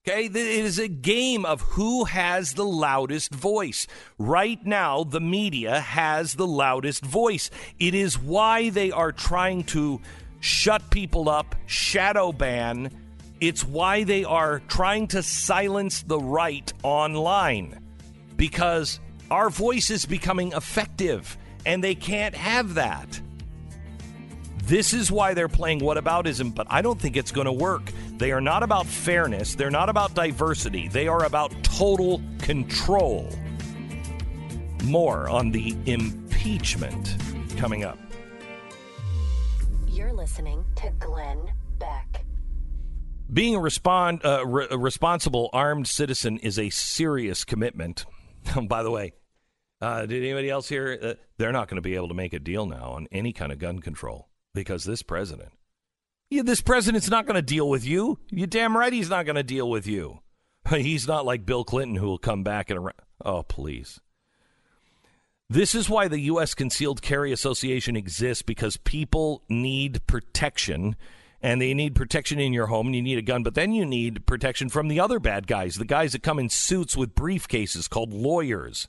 Okay, 0.06 0.26
it 0.26 0.36
is 0.36 0.78
a 0.78 0.86
game 0.86 1.46
of 1.46 1.62
who 1.62 2.04
has 2.04 2.52
the 2.52 2.64
loudest 2.64 3.34
voice. 3.34 3.86
Right 4.18 4.62
now, 4.66 5.02
the 5.02 5.20
media 5.20 5.80
has 5.80 6.34
the 6.34 6.46
loudest 6.46 7.02
voice. 7.02 7.48
It 7.78 7.94
is 7.94 8.18
why 8.18 8.68
they 8.68 8.90
are 8.90 9.12
trying 9.12 9.64
to 9.64 10.02
shut 10.40 10.90
people 10.90 11.30
up, 11.30 11.54
shadow 11.64 12.32
ban. 12.32 12.90
It's 13.40 13.64
why 13.64 14.04
they 14.04 14.24
are 14.24 14.60
trying 14.68 15.06
to 15.08 15.22
silence 15.22 16.02
the 16.02 16.18
right 16.20 16.70
online 16.82 17.82
because 18.36 19.00
our 19.30 19.48
voice 19.48 19.88
is 19.88 20.04
becoming 20.04 20.52
effective 20.52 21.38
and 21.64 21.82
they 21.82 21.94
can't 21.94 22.34
have 22.34 22.74
that. 22.74 23.22
This 24.66 24.94
is 24.94 25.12
why 25.12 25.34
they're 25.34 25.46
playing 25.46 25.80
whataboutism, 25.80 26.54
but 26.54 26.66
I 26.70 26.80
don't 26.80 26.98
think 26.98 27.18
it's 27.18 27.30
going 27.30 27.44
to 27.44 27.52
work. 27.52 27.82
They 28.16 28.32
are 28.32 28.40
not 28.40 28.62
about 28.62 28.86
fairness, 28.86 29.54
they're 29.54 29.70
not 29.70 29.90
about 29.90 30.14
diversity, 30.14 30.88
they 30.88 31.06
are 31.06 31.24
about 31.24 31.52
total 31.62 32.22
control. 32.38 33.28
More 34.84 35.28
on 35.28 35.50
the 35.50 35.76
impeachment 35.84 37.14
coming 37.58 37.84
up. 37.84 37.98
You're 39.86 40.14
listening 40.14 40.64
to 40.76 40.90
Glenn 40.98 41.52
Beck. 41.78 42.24
Being 43.30 43.56
a, 43.56 43.60
respond, 43.60 44.24
uh, 44.24 44.46
re- 44.46 44.68
a 44.70 44.78
responsible 44.78 45.50
armed 45.52 45.88
citizen 45.88 46.38
is 46.38 46.58
a 46.58 46.70
serious 46.70 47.44
commitment. 47.44 48.06
By 48.66 48.82
the 48.82 48.90
way, 48.90 49.12
uh, 49.82 50.06
did 50.06 50.22
anybody 50.22 50.48
else 50.48 50.70
hear? 50.70 50.98
Uh, 51.02 51.14
they're 51.36 51.52
not 51.52 51.68
going 51.68 51.76
to 51.76 51.82
be 51.82 51.96
able 51.96 52.08
to 52.08 52.14
make 52.14 52.32
a 52.32 52.38
deal 52.38 52.64
now 52.64 52.92
on 52.92 53.08
any 53.12 53.34
kind 53.34 53.52
of 53.52 53.58
gun 53.58 53.80
control 53.80 54.30
because 54.54 54.84
this 54.84 55.02
president, 55.02 55.52
yeah, 56.30 56.42
this 56.42 56.62
president's 56.62 57.10
not 57.10 57.26
going 57.26 57.36
to 57.36 57.42
deal 57.42 57.68
with 57.68 57.84
you. 57.84 58.18
You 58.30 58.46
damn 58.46 58.76
right 58.76 58.92
he's 58.92 59.10
not 59.10 59.26
going 59.26 59.36
to 59.36 59.42
deal 59.42 59.68
with 59.68 59.86
you. 59.86 60.20
He's 60.70 61.06
not 61.06 61.26
like 61.26 61.44
Bill 61.44 61.62
Clinton 61.62 61.96
who 61.96 62.06
will 62.06 62.18
come 62.18 62.42
back 62.42 62.70
and. 62.70 62.90
Oh, 63.22 63.42
please. 63.42 64.00
This 65.50 65.74
is 65.74 65.90
why 65.90 66.08
the 66.08 66.20
U.S. 66.20 66.54
Concealed 66.54 67.02
Carry 67.02 67.30
Association 67.32 67.96
exists 67.96 68.42
because 68.42 68.78
people 68.78 69.42
need 69.48 70.06
protection 70.06 70.96
and 71.42 71.60
they 71.60 71.74
need 71.74 71.94
protection 71.94 72.40
in 72.40 72.54
your 72.54 72.68
home 72.68 72.86
and 72.86 72.96
you 72.96 73.02
need 73.02 73.18
a 73.18 73.22
gun, 73.22 73.42
but 73.42 73.54
then 73.54 73.72
you 73.72 73.84
need 73.84 74.24
protection 74.24 74.70
from 74.70 74.88
the 74.88 74.98
other 74.98 75.20
bad 75.20 75.46
guys, 75.46 75.74
the 75.74 75.84
guys 75.84 76.12
that 76.12 76.22
come 76.22 76.38
in 76.38 76.48
suits 76.48 76.96
with 76.96 77.14
briefcases 77.14 77.88
called 77.88 78.14
lawyers. 78.14 78.88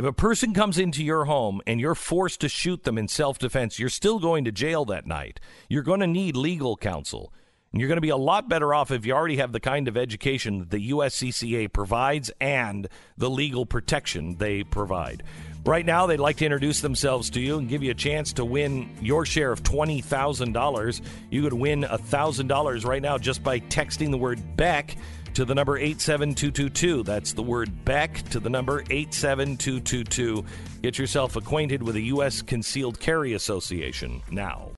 If 0.00 0.06
a 0.06 0.14
person 0.14 0.54
comes 0.54 0.78
into 0.78 1.04
your 1.04 1.26
home 1.26 1.60
and 1.66 1.78
you're 1.78 1.94
forced 1.94 2.40
to 2.40 2.48
shoot 2.48 2.84
them 2.84 2.96
in 2.96 3.06
self 3.06 3.38
defense, 3.38 3.78
you're 3.78 3.90
still 3.90 4.18
going 4.18 4.46
to 4.46 4.50
jail 4.50 4.86
that 4.86 5.06
night. 5.06 5.40
You're 5.68 5.82
going 5.82 6.00
to 6.00 6.06
need 6.06 6.36
legal 6.36 6.74
counsel. 6.74 7.34
And 7.70 7.82
you're 7.82 7.88
going 7.88 7.98
to 7.98 8.00
be 8.00 8.08
a 8.08 8.16
lot 8.16 8.48
better 8.48 8.72
off 8.72 8.90
if 8.90 9.04
you 9.04 9.12
already 9.12 9.36
have 9.36 9.52
the 9.52 9.60
kind 9.60 9.88
of 9.88 9.98
education 9.98 10.60
that 10.60 10.70
the 10.70 10.90
USCCA 10.92 11.70
provides 11.70 12.32
and 12.40 12.88
the 13.18 13.28
legal 13.28 13.66
protection 13.66 14.36
they 14.38 14.64
provide. 14.64 15.22
Right 15.66 15.84
now, 15.84 16.06
they'd 16.06 16.18
like 16.18 16.38
to 16.38 16.46
introduce 16.46 16.80
themselves 16.80 17.28
to 17.30 17.40
you 17.40 17.58
and 17.58 17.68
give 17.68 17.82
you 17.82 17.90
a 17.90 17.94
chance 17.94 18.32
to 18.32 18.44
win 18.46 18.88
your 19.02 19.26
share 19.26 19.52
of 19.52 19.62
$20,000. 19.62 21.02
You 21.28 21.42
could 21.42 21.52
win 21.52 21.82
$1,000 21.82 22.84
right 22.86 23.02
now 23.02 23.18
just 23.18 23.44
by 23.44 23.60
texting 23.60 24.10
the 24.10 24.16
word 24.16 24.56
Beck 24.56 24.96
to 25.34 25.44
the 25.44 25.54
number 25.54 25.76
87222. 25.76 27.02
That's 27.02 27.32
the 27.32 27.42
word 27.42 27.84
Beck 27.84 28.22
to 28.30 28.40
the 28.40 28.50
number 28.50 28.80
87222. 28.90 30.44
Get 30.82 30.98
yourself 30.98 31.36
acquainted 31.36 31.82
with 31.82 31.94
the 31.94 32.04
U.S. 32.04 32.42
Concealed 32.42 32.98
Carry 33.00 33.34
Association 33.34 34.22
now. 34.30 34.70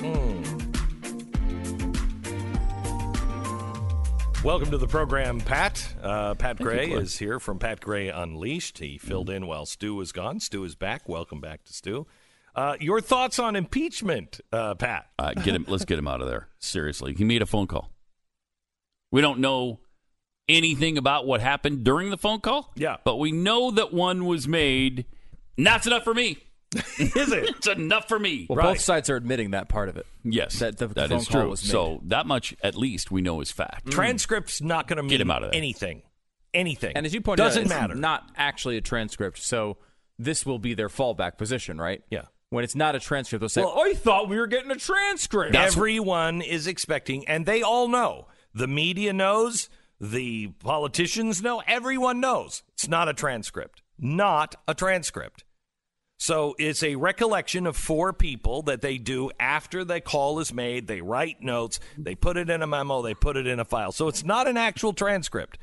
Hmm. 0.00 0.42
Welcome 4.44 4.70
to 4.70 4.78
the 4.78 4.86
program, 4.88 5.40
Pat. 5.40 5.94
Uh, 6.02 6.34
Pat 6.34 6.58
Gray 6.58 6.90
you, 6.90 6.98
is 6.98 7.18
here 7.18 7.40
from 7.40 7.58
Pat 7.58 7.80
Gray 7.80 8.08
Unleashed. 8.08 8.78
He 8.78 8.98
filled 8.98 9.30
in 9.30 9.46
while 9.46 9.66
Stu 9.66 9.94
was 9.94 10.12
gone. 10.12 10.40
Stu 10.40 10.62
is 10.64 10.74
back. 10.74 11.08
Welcome 11.08 11.40
back 11.40 11.64
to 11.64 11.72
Stu. 11.72 12.06
Uh, 12.56 12.74
your 12.80 13.00
thoughts 13.02 13.38
on 13.38 13.54
impeachment, 13.54 14.40
uh, 14.50 14.74
Pat? 14.74 15.06
Uh, 15.18 15.34
get 15.34 15.54
him. 15.54 15.66
Let's 15.68 15.84
get 15.84 15.98
him 15.98 16.08
out 16.08 16.20
of 16.22 16.26
there. 16.26 16.48
Seriously, 16.58 17.12
he 17.14 17.22
made 17.22 17.42
a 17.42 17.46
phone 17.46 17.66
call. 17.66 17.90
We 19.12 19.20
don't 19.20 19.40
know 19.40 19.80
anything 20.48 20.96
about 20.96 21.26
what 21.26 21.40
happened 21.40 21.84
during 21.84 22.10
the 22.10 22.16
phone 22.16 22.40
call. 22.40 22.72
Yeah. 22.76 22.96
but 23.04 23.16
we 23.16 23.30
know 23.32 23.70
that 23.72 23.92
one 23.92 24.24
was 24.24 24.48
made. 24.48 25.04
And 25.58 25.66
that's 25.66 25.86
enough 25.86 26.02
for 26.04 26.14
me. 26.14 26.38
Is 26.98 27.32
it? 27.32 27.44
It's 27.56 27.66
enough 27.66 28.08
for 28.08 28.18
me. 28.18 28.46
Well, 28.48 28.56
Right. 28.58 28.64
both 28.74 28.80
sides 28.80 29.08
are 29.10 29.16
admitting 29.16 29.50
that 29.52 29.68
part 29.68 29.88
of 29.88 29.96
it. 29.96 30.06
yes, 30.24 30.58
that 30.58 30.78
the 30.78 30.88
that 30.88 31.08
phone 31.10 31.18
is 31.18 31.28
call 31.28 31.42
true. 31.42 31.50
was 31.50 31.62
made. 31.62 31.70
So 31.70 32.00
that 32.04 32.26
much, 32.26 32.54
at 32.62 32.74
least, 32.74 33.10
we 33.10 33.22
know 33.22 33.40
is 33.40 33.50
fact. 33.50 33.86
Transcript's 33.90 34.60
not 34.60 34.86
going 34.88 34.96
to 34.98 35.02
mean 35.02 35.10
Get 35.10 35.20
him 35.20 35.30
out 35.30 35.42
of 35.44 35.50
there. 35.52 35.58
anything. 35.58 36.02
anything. 36.54 36.92
And 36.96 37.06
as 37.06 37.14
you 37.14 37.20
pointed 37.20 37.42
doesn't 37.42 37.62
out, 37.62 37.64
it's 37.66 37.74
matter. 37.74 37.94
not 37.94 38.30
actually 38.36 38.76
a 38.76 38.80
transcript. 38.80 39.38
So 39.38 39.76
this 40.18 40.44
will 40.46 40.58
be 40.58 40.74
their 40.74 40.88
fallback 40.88 41.38
position, 41.38 41.78
right? 41.78 42.02
Yeah. 42.10 42.22
When 42.50 42.62
it's 42.62 42.76
not 42.76 42.94
a 42.94 43.00
transcript, 43.00 43.40
they'll 43.40 43.48
say, 43.48 43.62
Well- 43.62 43.80
"I 43.80 43.94
thought 43.94 44.28
we 44.28 44.38
were 44.38 44.46
getting 44.46 44.70
a 44.70 44.76
transcript." 44.76 45.54
Everyone 45.54 46.42
is 46.42 46.66
expecting, 46.66 47.26
and 47.26 47.44
they 47.44 47.62
all 47.62 47.88
know. 47.88 48.28
The 48.54 48.68
media 48.68 49.12
knows. 49.12 49.68
The 50.00 50.48
politicians 50.62 51.42
know. 51.42 51.62
Everyone 51.66 52.20
knows. 52.20 52.62
It's 52.74 52.88
not 52.88 53.08
a 53.08 53.14
transcript. 53.14 53.82
Not 53.98 54.54
a 54.68 54.74
transcript. 54.74 55.44
So 56.18 56.54
it's 56.58 56.82
a 56.82 56.96
recollection 56.96 57.66
of 57.66 57.76
four 57.76 58.12
people 58.12 58.62
that 58.62 58.80
they 58.80 58.96
do 58.96 59.30
after 59.38 59.84
the 59.84 60.00
call 60.00 60.38
is 60.38 60.52
made. 60.52 60.86
They 60.86 61.02
write 61.02 61.42
notes, 61.42 61.78
they 61.98 62.14
put 62.14 62.38
it 62.38 62.48
in 62.48 62.62
a 62.62 62.66
memo, 62.66 63.02
they 63.02 63.12
put 63.12 63.36
it 63.36 63.46
in 63.46 63.60
a 63.60 63.66
file. 63.66 63.92
So 63.92 64.08
it's 64.08 64.24
not 64.24 64.48
an 64.48 64.56
actual 64.56 64.94
transcript. 64.94 65.58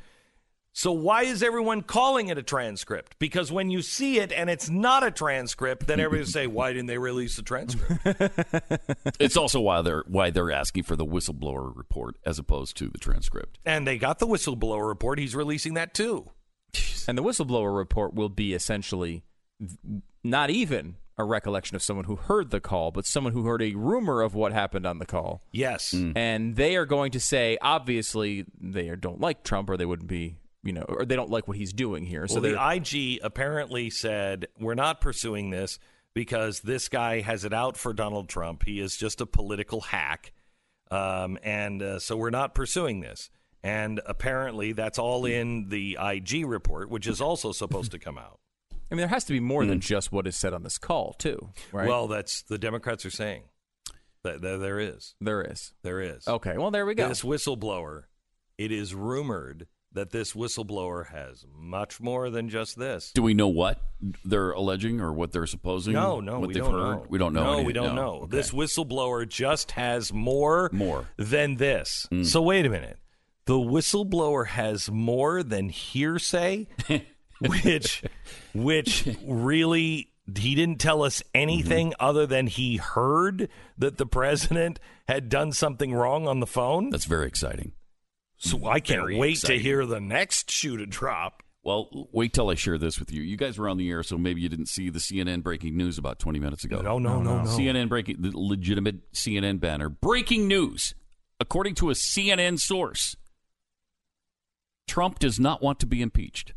So 0.76 0.90
why 0.90 1.22
is 1.22 1.40
everyone 1.42 1.82
calling 1.82 2.28
it 2.28 2.36
a 2.36 2.42
transcript? 2.42 3.16
Because 3.20 3.52
when 3.52 3.70
you 3.70 3.80
see 3.80 4.18
it 4.18 4.32
and 4.32 4.50
it's 4.50 4.68
not 4.68 5.04
a 5.04 5.12
transcript, 5.12 5.86
then 5.86 6.00
everybody 6.00 6.22
will 6.22 6.32
say, 6.32 6.48
"Why 6.48 6.72
didn't 6.72 6.86
they 6.86 6.98
release 6.98 7.36
the 7.36 7.42
transcript?" 7.42 8.00
It's 9.20 9.36
also 9.36 9.60
why 9.60 9.82
they're 9.82 10.02
why 10.08 10.30
they're 10.30 10.50
asking 10.50 10.82
for 10.82 10.96
the 10.96 11.06
whistleblower 11.06 11.74
report 11.74 12.16
as 12.26 12.40
opposed 12.40 12.76
to 12.78 12.88
the 12.88 12.98
transcript. 12.98 13.58
and 13.64 13.86
they 13.86 13.98
got 13.98 14.18
the 14.18 14.26
whistleblower 14.26 14.86
report. 14.86 15.20
He's 15.20 15.36
releasing 15.36 15.74
that 15.74 15.94
too. 15.94 16.30
And 17.06 17.16
the 17.16 17.22
whistleblower 17.22 17.74
report 17.76 18.14
will 18.14 18.28
be 18.28 18.52
essentially 18.52 19.22
not 20.24 20.50
even 20.50 20.96
a 21.16 21.22
recollection 21.24 21.76
of 21.76 21.82
someone 21.82 22.06
who 22.06 22.16
heard 22.16 22.50
the 22.50 22.60
call, 22.60 22.90
but 22.90 23.06
someone 23.06 23.32
who 23.32 23.44
heard 23.44 23.62
a 23.62 23.74
rumor 23.74 24.22
of 24.22 24.34
what 24.34 24.52
happened 24.52 24.84
on 24.86 24.98
the 24.98 25.06
call. 25.06 25.42
Yes. 25.52 25.92
Mm. 25.92 26.12
And 26.16 26.56
they 26.56 26.74
are 26.74 26.86
going 26.86 27.12
to 27.12 27.20
say, 27.20 27.56
obviously, 27.62 28.44
they 28.60 28.88
don't 28.96 29.20
like 29.20 29.44
Trump, 29.44 29.70
or 29.70 29.76
they 29.76 29.86
wouldn't 29.86 30.08
be, 30.08 30.38
you 30.64 30.72
know, 30.72 30.84
or 30.88 31.04
they 31.04 31.14
don't 31.16 31.30
like 31.30 31.46
what 31.46 31.56
he's 31.56 31.72
doing 31.72 32.04
here. 32.06 32.26
So 32.26 32.40
Well, 32.40 32.52
the 32.52 32.74
IG 32.74 33.20
apparently 33.22 33.90
said, 33.90 34.48
We're 34.58 34.74
not 34.74 35.00
pursuing 35.00 35.50
this 35.50 35.78
because 36.14 36.60
this 36.60 36.88
guy 36.88 37.20
has 37.20 37.44
it 37.44 37.52
out 37.52 37.76
for 37.76 37.92
Donald 37.92 38.28
Trump. 38.28 38.64
He 38.64 38.80
is 38.80 38.96
just 38.96 39.20
a 39.20 39.26
political 39.26 39.80
hack. 39.82 40.32
Um, 40.90 41.38
and 41.42 41.82
uh, 41.82 41.98
so 41.98 42.16
we're 42.16 42.30
not 42.30 42.54
pursuing 42.54 43.00
this. 43.00 43.30
And 43.62 44.00
apparently 44.06 44.72
that's 44.72 44.98
all 44.98 45.24
in 45.24 45.68
the 45.68 45.98
IG 46.00 46.46
report, 46.46 46.88
which 46.90 47.06
is 47.06 47.20
also 47.20 47.52
supposed 47.52 47.92
to 47.92 47.98
come 47.98 48.18
out. 48.18 48.38
I 48.90 48.94
mean, 48.94 49.00
there 49.00 49.08
has 49.08 49.24
to 49.24 49.32
be 49.32 49.40
more 49.40 49.64
than 49.64 49.80
just 49.80 50.12
what 50.12 50.26
is 50.26 50.36
said 50.36 50.52
on 50.52 50.62
this 50.62 50.78
call, 50.78 51.14
too, 51.14 51.48
right? 51.72 51.88
Well, 51.88 52.06
that's 52.06 52.42
the 52.42 52.58
Democrats 52.58 53.04
are 53.06 53.10
saying 53.10 53.44
that 54.22 54.42
that 54.42 54.60
there 54.60 54.78
is. 54.78 55.14
there 55.20 55.40
is. 55.42 55.72
There 55.82 56.00
is. 56.00 56.28
Okay, 56.28 56.58
well, 56.58 56.70
there 56.70 56.84
we 56.84 56.94
go. 56.94 57.08
This 57.08 57.22
whistleblower, 57.22 58.04
it 58.58 58.70
is 58.70 58.94
rumored 58.94 59.66
that 59.94 60.10
this 60.10 60.32
whistleblower 60.34 61.06
has 61.08 61.46
much 61.56 62.00
more 62.00 62.28
than 62.30 62.48
just 62.48 62.78
this. 62.78 63.12
Do 63.14 63.22
we 63.22 63.32
know 63.34 63.48
what 63.48 63.80
they're 64.24 64.50
alleging 64.50 65.00
or 65.00 65.12
what 65.12 65.32
they're 65.32 65.46
supposing? 65.46 65.92
No, 65.94 66.20
no, 66.20 66.40
what 66.40 66.48
we 66.48 66.54
they've 66.54 66.62
don't 66.64 66.72
heard? 66.72 66.80
know. 66.96 67.06
We 67.08 67.18
don't 67.18 67.32
know. 67.32 67.56
No, 67.58 67.62
we 67.62 67.72
don't 67.72 67.94
no. 67.94 68.02
know. 68.02 68.14
Okay. 68.24 68.36
This 68.36 68.50
whistleblower 68.50 69.28
just 69.28 69.70
has 69.72 70.12
more, 70.12 70.68
More. 70.72 71.08
than 71.16 71.56
this. 71.56 72.06
Mm. 72.12 72.26
So 72.26 72.42
wait 72.42 72.66
a 72.66 72.70
minute. 72.70 72.98
The 73.46 73.54
whistleblower 73.54 74.46
has 74.48 74.90
more 74.90 75.42
than 75.42 75.68
hearsay, 75.68 76.66
which, 77.40 78.02
which 78.54 79.08
really 79.24 80.10
he 80.34 80.54
didn't 80.54 80.78
tell 80.80 81.02
us 81.02 81.22
anything 81.34 81.90
Mm-hmm. 81.90 82.04
other 82.06 82.26
than 82.26 82.46
he 82.46 82.76
heard 82.78 83.48
that 83.76 83.98
the 83.98 84.06
president 84.06 84.80
had 85.06 85.28
done 85.28 85.52
something 85.52 85.92
wrong 85.94 86.26
on 86.26 86.40
the 86.40 86.46
phone. 86.46 86.88
That's 86.90 87.04
very 87.04 87.26
exciting. 87.28 87.72
So 88.36 88.66
I 88.66 88.80
can't 88.80 89.16
wait 89.16 89.32
exciting. 89.32 89.58
to 89.58 89.62
hear 89.62 89.86
the 89.86 90.00
next 90.00 90.50
shoe 90.50 90.76
to 90.76 90.86
drop. 90.86 91.42
Well, 91.62 92.08
wait 92.12 92.34
till 92.34 92.50
I 92.50 92.56
share 92.56 92.76
this 92.76 92.98
with 92.98 93.10
you. 93.10 93.22
You 93.22 93.38
guys 93.38 93.58
were 93.58 93.70
on 93.70 93.78
the 93.78 93.88
air, 93.88 94.02
so 94.02 94.18
maybe 94.18 94.42
you 94.42 94.50
didn't 94.50 94.68
see 94.68 94.90
the 94.90 94.98
CNN 94.98 95.42
breaking 95.42 95.76
news 95.76 95.96
about 95.96 96.18
20 96.18 96.38
minutes 96.38 96.62
ago. 96.64 96.82
No, 96.82 96.98
no, 96.98 97.22
no, 97.22 97.42
no. 97.42 97.50
CNN 97.50 97.88
breaking 97.88 98.16
the 98.20 98.32
legitimate 98.38 99.10
CNN 99.12 99.60
banner. 99.60 99.88
Breaking 99.88 100.46
news. 100.46 100.94
According 101.40 101.74
to 101.76 101.88
a 101.90 101.94
CNN 101.94 102.60
source, 102.60 103.16
Trump 104.86 105.18
does 105.18 105.40
not 105.40 105.62
want 105.62 105.80
to 105.80 105.86
be 105.86 106.02
impeached. 106.02 106.52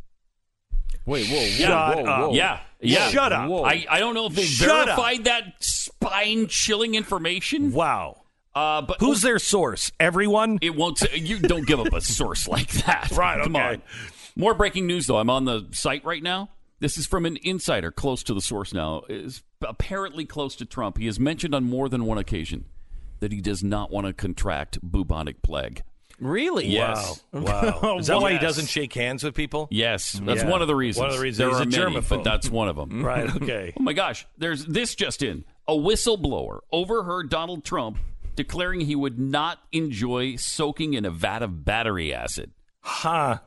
Wait, 1.06 1.28
whoa, 1.28 1.38
whoa, 1.38 1.46
Shut 1.46 1.70
whoa, 1.98 2.04
up. 2.06 2.20
whoa. 2.30 2.34
Yeah, 2.34 2.60
yeah. 2.82 3.10
Shut 3.10 3.32
up. 3.32 3.50
I, 3.66 3.86
I 3.90 4.00
don't 4.00 4.13
know 4.13 4.26
if 4.26 4.36
they 4.36 4.44
Shut 4.44 4.70
up. 4.70 4.86
verified 4.98 5.24
that 5.24 5.54
spine 5.62 6.48
chilling 6.48 6.96
information. 6.96 7.72
Wow. 7.72 8.24
Uh, 8.58 8.82
but 8.82 8.98
Who's 9.00 9.22
their 9.22 9.39
source? 9.39 9.91
Everyone? 10.00 10.58
It 10.62 10.76
won't. 10.76 10.98
Say, 10.98 11.17
you 11.17 11.39
don't 11.39 11.65
give 11.67 11.80
up 11.80 11.93
a 11.93 12.02
source 12.02 12.48
like 12.56 12.70
that. 12.86 13.12
Right, 13.12 13.41
Come 13.43 13.56
okay. 13.56 13.65
on. 13.76 13.82
More 14.36 14.54
breaking 14.54 14.88
news 14.88 15.08
though. 15.08 15.17
I'm 15.17 15.30
on 15.30 15.46
the 15.46 15.67
site 15.72 16.04
right 16.06 16.22
now. 16.24 16.50
This 16.80 16.98
is 16.98 17.08
from 17.08 17.26
an 17.26 17.38
insider 17.43 17.91
close 17.91 18.22
to 18.24 18.34
the 18.34 18.41
source 18.41 18.74
now. 18.74 19.04
Is 19.10 19.41
apparently 19.62 20.26
close 20.26 20.56
to 20.58 20.65
Trump. 20.65 20.98
He 20.98 21.06
has 21.08 21.20
mentioned 21.20 21.56
on 21.56 21.63
more 21.63 21.89
than 21.89 22.06
one 22.06 22.17
occasion 22.17 22.65
that 23.20 23.32
he 23.32 23.41
does 23.41 23.63
not 23.63 23.89
want 23.91 24.06
to 24.08 24.13
contract 24.13 24.80
bubonic 24.84 25.41
plague. 25.41 25.82
Really? 26.20 26.65
Yes. 26.67 27.24
Wow. 27.32 27.80
Wow. 27.82 27.98
Is 28.00 28.08
that 28.08 28.20
why 28.22 28.34
he 28.34 28.39
doesn't 28.39 28.67
shake 28.67 28.93
hands 28.93 29.24
with 29.24 29.36
people? 29.36 29.67
Yes, 29.70 30.13
that's 30.24 30.41
Yeah. 30.43 30.50
one 30.50 30.62
of 30.63 30.67
the 30.67 30.76
reasons. 30.76 31.02
One 31.02 31.10
of 31.12 31.15
the 31.15 31.22
reasons. 31.22 31.38
There 31.38 31.50
He's 31.50 31.60
are 31.60 31.63
a 31.63 31.65
many, 31.86 31.96
germaphobe. 32.02 32.10
but 32.10 32.24
that's 32.24 32.50
one 32.50 32.67
of 32.70 32.76
them. 32.76 33.04
Right, 33.06 33.36
okay. 33.36 33.74
Oh 33.80 33.84
my 33.84 33.93
gosh, 33.93 34.26
there's 34.38 34.65
this 34.65 34.96
just 34.96 35.22
in. 35.22 35.46
A 35.67 35.74
whistleblower 35.74 36.60
overheard 36.72 37.30
Donald 37.30 37.63
Trump 37.63 37.98
declaring 38.38 38.80
he 38.82 38.95
would 38.95 39.19
not 39.19 39.60
enjoy 39.73 40.38
soaking 40.38 40.93
in 40.93 41.04
a 41.04 41.12
vat 41.12 41.43
of 41.43 41.65
battery 41.65 42.13
acid. 42.13 42.52
Huh. 42.80 43.39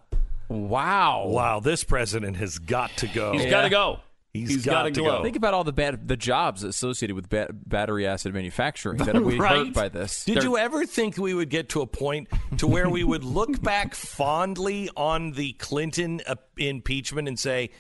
Wow. 0.49 1.29
Wow, 1.29 1.61
this 1.61 1.85
president 1.85 2.37
has 2.37 2.59
got 2.59 2.91
to 2.99 3.07
go. 3.07 3.33
He's 3.33 3.47
got 3.47 3.63
to 3.63 3.71
go. 3.71 4.01
He's 4.33 4.65
got 4.65 4.73
got 4.73 4.83
to 4.85 4.91
to 4.93 5.01
go. 5.03 5.23
Think 5.25 5.35
about 5.35 5.55
all 5.55 5.65
the 5.65 5.73
bad, 5.73 6.07
the 6.07 6.17
jobs 6.17 6.63
associated 6.63 7.17
with 7.17 7.29
ba- 7.29 7.49
battery 7.53 8.07
acid 8.07 8.33
manufacturing 8.33 8.99
that 8.99 9.17
are 9.17 9.21
we 9.21 9.37
Right. 9.41 9.67
hurt 9.67 9.75
by 9.75 9.89
this. 9.89 10.25
Did 10.25 10.37
They're- 10.37 10.43
you 10.45 10.57
ever 10.57 10.87
think 10.87 11.17
we 11.19 11.35
would 11.35 11.49
get 11.51 11.71
to 11.71 11.81
a 11.81 11.87
point 11.87 12.29
to 12.59 12.69
where 12.69 12.89
we 12.89 13.03
would 13.03 13.25
look 13.25 13.61
back 13.65 13.97
fondly 13.97 14.89
on 14.97 15.33
the 15.33 15.55
Clinton 15.55 16.21
uh, 16.29 16.37
impeachment 16.57 17.27
and 17.27 17.37
say 17.39 17.71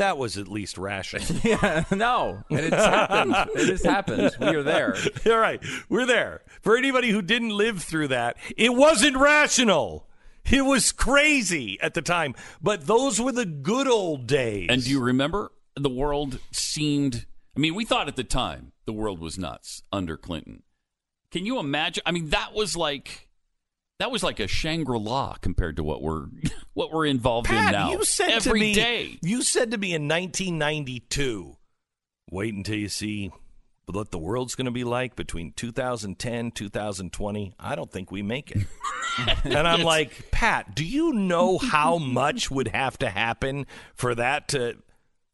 that 0.00 0.18
was 0.18 0.36
at 0.36 0.48
least 0.48 0.78
rational? 0.78 1.24
Yeah, 1.44 1.84
no, 1.92 2.42
and 2.50 2.58
it's 2.60 2.74
happened. 2.76 3.34
It 3.54 3.68
has 3.68 3.82
happened. 3.84 4.36
We 4.40 4.48
are 4.48 4.62
there. 4.64 4.96
All 5.26 5.38
right, 5.38 5.62
we're 5.88 6.06
there. 6.06 6.42
For 6.62 6.76
anybody 6.76 7.10
who 7.10 7.22
didn't 7.22 7.50
live 7.50 7.82
through 7.84 8.08
that, 8.08 8.36
it 8.56 8.74
wasn't 8.74 9.16
rational. 9.16 10.06
It 10.50 10.62
was 10.64 10.90
crazy 10.90 11.78
at 11.80 11.94
the 11.94 12.02
time, 12.02 12.34
but 12.60 12.86
those 12.86 13.20
were 13.20 13.30
the 13.32 13.46
good 13.46 13.86
old 13.86 14.26
days. 14.26 14.66
And 14.70 14.82
do 14.82 14.90
you 14.90 15.00
remember 15.00 15.52
the 15.82 15.90
world 15.90 16.38
seemed? 16.52 17.26
I 17.56 17.60
mean, 17.60 17.74
we 17.74 17.84
thought 17.84 18.08
at 18.08 18.16
the 18.16 18.24
time 18.24 18.72
the 18.86 18.92
world 18.92 19.20
was 19.20 19.38
nuts 19.38 19.82
under 19.92 20.16
Clinton. 20.16 20.62
Can 21.30 21.46
you 21.46 21.58
imagine? 21.58 22.02
I 22.06 22.12
mean, 22.12 22.30
that 22.30 22.54
was 22.54 22.76
like 22.76 23.28
that 23.98 24.10
was 24.10 24.22
like 24.22 24.40
a 24.40 24.48
Shangri 24.48 24.98
La 24.98 25.34
compared 25.34 25.76
to 25.76 25.84
what 25.84 26.02
we're 26.02 26.26
what 26.74 26.92
we're 26.92 27.06
involved 27.06 27.48
Pat, 27.48 27.66
in 27.66 27.72
now. 27.72 27.90
you 27.92 28.04
said 28.04 28.30
every 28.30 28.60
to 28.60 28.66
me, 28.66 28.74
day. 28.74 29.18
You 29.22 29.42
said 29.42 29.70
to 29.70 29.78
me 29.78 29.94
in 29.94 30.08
1992, 30.08 31.56
wait 32.30 32.54
until 32.54 32.76
you 32.76 32.88
see 32.88 33.30
what 33.86 34.10
the 34.10 34.18
world's 34.18 34.54
going 34.54 34.66
to 34.66 34.70
be 34.70 34.84
like 34.84 35.16
between 35.16 35.52
2010 35.52 36.52
2020 36.52 37.54
i 37.58 37.74
don't 37.74 37.90
think 37.90 38.12
we 38.12 38.22
make 38.22 38.52
it 38.52 38.64
and 39.44 39.66
i'm 39.66 39.82
like 39.82 40.30
pat 40.30 40.76
do 40.76 40.84
you 40.84 41.12
know 41.12 41.58
how 41.58 41.98
much 41.98 42.50
would 42.52 42.68
have 42.68 42.96
to 42.96 43.10
happen 43.10 43.66
for 43.94 44.14
that 44.14 44.46
to 44.46 44.76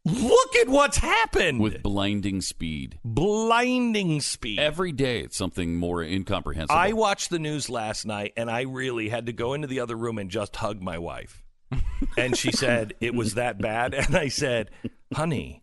look 0.07 0.57
at 0.57 0.69
what's 0.69 0.99
happened 0.99 1.61
with 1.61 1.83
blinding 1.83 2.40
speed. 2.40 2.99
blinding 3.05 4.21
speed 4.21 4.59
Every 4.61 4.92
day, 4.92 5.21
it's 5.21 5.37
something 5.37 5.75
more 5.77 6.03
incomprehensible. 6.03 6.79
I 6.79 6.92
watched 6.92 7.31
the 7.31 7.38
news 7.38 7.69
last 7.69 8.07
night 8.07 8.33
and 8.37 8.51
I 8.51 8.62
really 8.62 9.09
had 9.09 9.27
to 9.27 9.33
go 9.33 9.55
into 9.55 9.66
the 9.66 9.81
other 9.81 9.97
room 9.97 10.19
and 10.19 10.31
just 10.31 10.55
hug 10.57 10.81
my 10.81 10.99
wife. 10.99 11.42
and 12.16 12.37
she 12.37 12.53
said 12.53 12.95
it 13.01 13.14
was 13.14 13.35
that 13.35 13.61
bad. 13.61 13.95
And 13.95 14.16
I 14.16 14.29
said, 14.29 14.71
honey, 15.12 15.61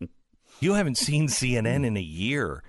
you 0.60 0.74
haven't 0.74 0.98
seen 0.98 1.28
CNN 1.28 1.84
in 1.86 1.96
a 1.96 2.00
year. 2.02 2.62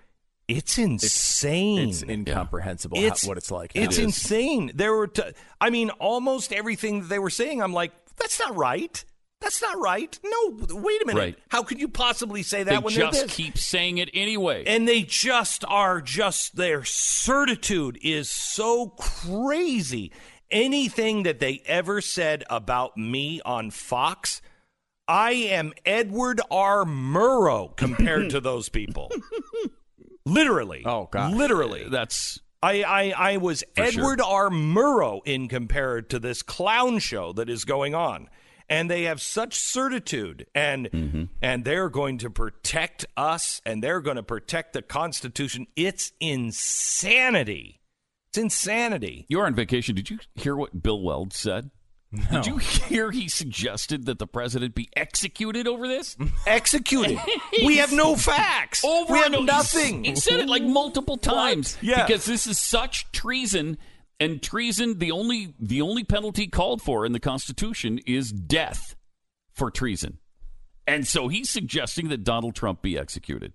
It's 0.47 0.77
insane. 0.77 1.89
It's 1.89 2.03
incomprehensible 2.03 2.97
how- 2.99 3.03
It's- 3.05 3.25
what 3.27 3.37
it's 3.37 3.51
like. 3.51 3.71
It's 3.75 3.97
It 3.97 4.03
insane. 4.05 4.71
There 4.75 4.93
were, 4.93 5.07
t- 5.07 5.23
I 5.59 5.69
mean, 5.71 5.89
almost 5.91 6.53
everything 6.53 7.01
that 7.01 7.07
they 7.07 7.19
were 7.19 7.29
saying. 7.31 7.61
I'm 7.61 7.73
like, 7.73 7.91
that's 8.17 8.39
not 8.39 8.55
right. 8.55 9.03
That's 9.41 9.61
not 9.61 9.79
right. 9.79 10.17
No, 10.23 10.57
wait 10.71 11.01
a 11.01 11.05
minute. 11.05 11.19
Right. 11.19 11.37
How 11.49 11.61
could 11.61 11.79
you 11.79 11.87
possibly 11.87 12.41
say 12.41 12.63
that 12.63 12.71
they 12.71 12.77
when 12.77 12.93
they're 12.93 13.05
just 13.11 13.23
this? 13.23 13.35
keep 13.35 13.57
saying 13.57 13.97
it 13.99 14.09
anyway. 14.13 14.63
and 14.65 14.87
they 14.87 15.03
just 15.03 15.63
are 15.67 16.01
just 16.01 16.55
their 16.55 16.83
certitude 16.83 17.99
is 18.01 18.29
so 18.29 18.87
crazy 18.97 20.11
anything 20.51 21.23
that 21.23 21.39
they 21.39 21.61
ever 21.65 22.01
said 22.01 22.43
about 22.51 22.95
me 22.97 23.41
on 23.43 23.71
fox 23.71 24.41
i 25.07 25.31
am 25.31 25.73
edward 25.87 26.39
r 26.51 26.85
murrow 26.85 27.75
compared 27.75 28.29
to 28.29 28.39
those 28.39 28.69
people 28.69 29.11
literally 30.25 30.83
Oh, 30.85 31.07
god. 31.11 31.33
literally 31.33 31.87
That's 31.89 32.39
I, 32.63 32.83
I, 32.83 33.33
I 33.33 33.37
was 33.37 33.63
For 33.75 33.85
sure. 33.85 34.01
Edward 34.03 34.21
R. 34.21 34.49
Murrow 34.49 35.21
in 35.25 35.47
compared 35.47 36.09
to 36.11 36.19
this 36.19 36.41
clown 36.41 36.97
show 36.97 37.31
that 37.33 37.47
is 37.47 37.63
going 37.63 37.93
on. 37.93 38.27
And 38.69 38.89
they 38.89 39.03
have 39.03 39.21
such 39.21 39.55
certitude 39.59 40.47
and 40.55 40.89
Mm-hmm. 40.91 41.23
and 41.41 41.63
they're 41.65 41.89
going 41.89 42.17
to 42.19 42.29
protect 42.29 43.05
us 43.15 43.61
and 43.65 43.83
they're 43.83 44.01
going 44.01 44.17
to 44.17 44.23
protect 44.23 44.73
the 44.73 44.81
constitution 44.81 45.67
it's 45.75 46.11
insanity 46.19 47.79
it's 48.29 48.37
insanity 48.37 49.25
You're 49.29 49.45
on 49.45 49.55
vacation. 49.55 49.95
Did 49.95 50.09
you 50.09 50.19
hear 50.35 50.55
what 50.57 50.81
Bill 50.83 51.01
Weld 51.01 51.31
said? 51.33 51.71
Did 52.31 52.45
you 52.45 52.57
hear 52.57 53.11
he 53.11 53.27
suggested 53.27 54.05
that 54.05 54.19
the 54.19 54.27
president 54.27 54.73
be 54.75 54.89
executed 54.95 55.67
over 55.67 55.87
this? 55.87 56.15
executed 56.47 57.17
we 57.65 57.77
have 57.77 57.91
no 57.93 58.15
facts 58.15 58.83
Over 58.85 59.13
we 59.13 59.17
have 59.19 59.25
and 59.27 59.35
over- 59.35 59.45
nothing 59.45 60.03
He 60.05 60.15
said 60.15 60.39
it 60.41 60.47
like 60.49 60.63
multiple 60.63 61.17
times. 61.17 61.77
Yeah. 61.81 62.05
Because 62.05 62.25
this 62.25 62.45
is 62.47 62.59
such 62.59 63.11
treason, 63.11 63.77
and 64.19 64.41
treason 64.41 64.99
the 64.99 65.11
only 65.11 65.53
the 65.59 65.81
only 65.81 66.03
penalty 66.03 66.47
called 66.47 66.81
for 66.81 67.05
in 67.05 67.11
the 67.11 67.19
Constitution 67.19 67.99
is 68.05 68.31
death 68.31 68.95
for 69.51 69.69
treason. 69.71 70.19
And 70.87 71.07
so 71.07 71.27
he's 71.27 71.49
suggesting 71.49 72.09
that 72.09 72.23
Donald 72.23 72.55
Trump 72.55 72.81
be 72.81 72.97
executed. 72.97 73.53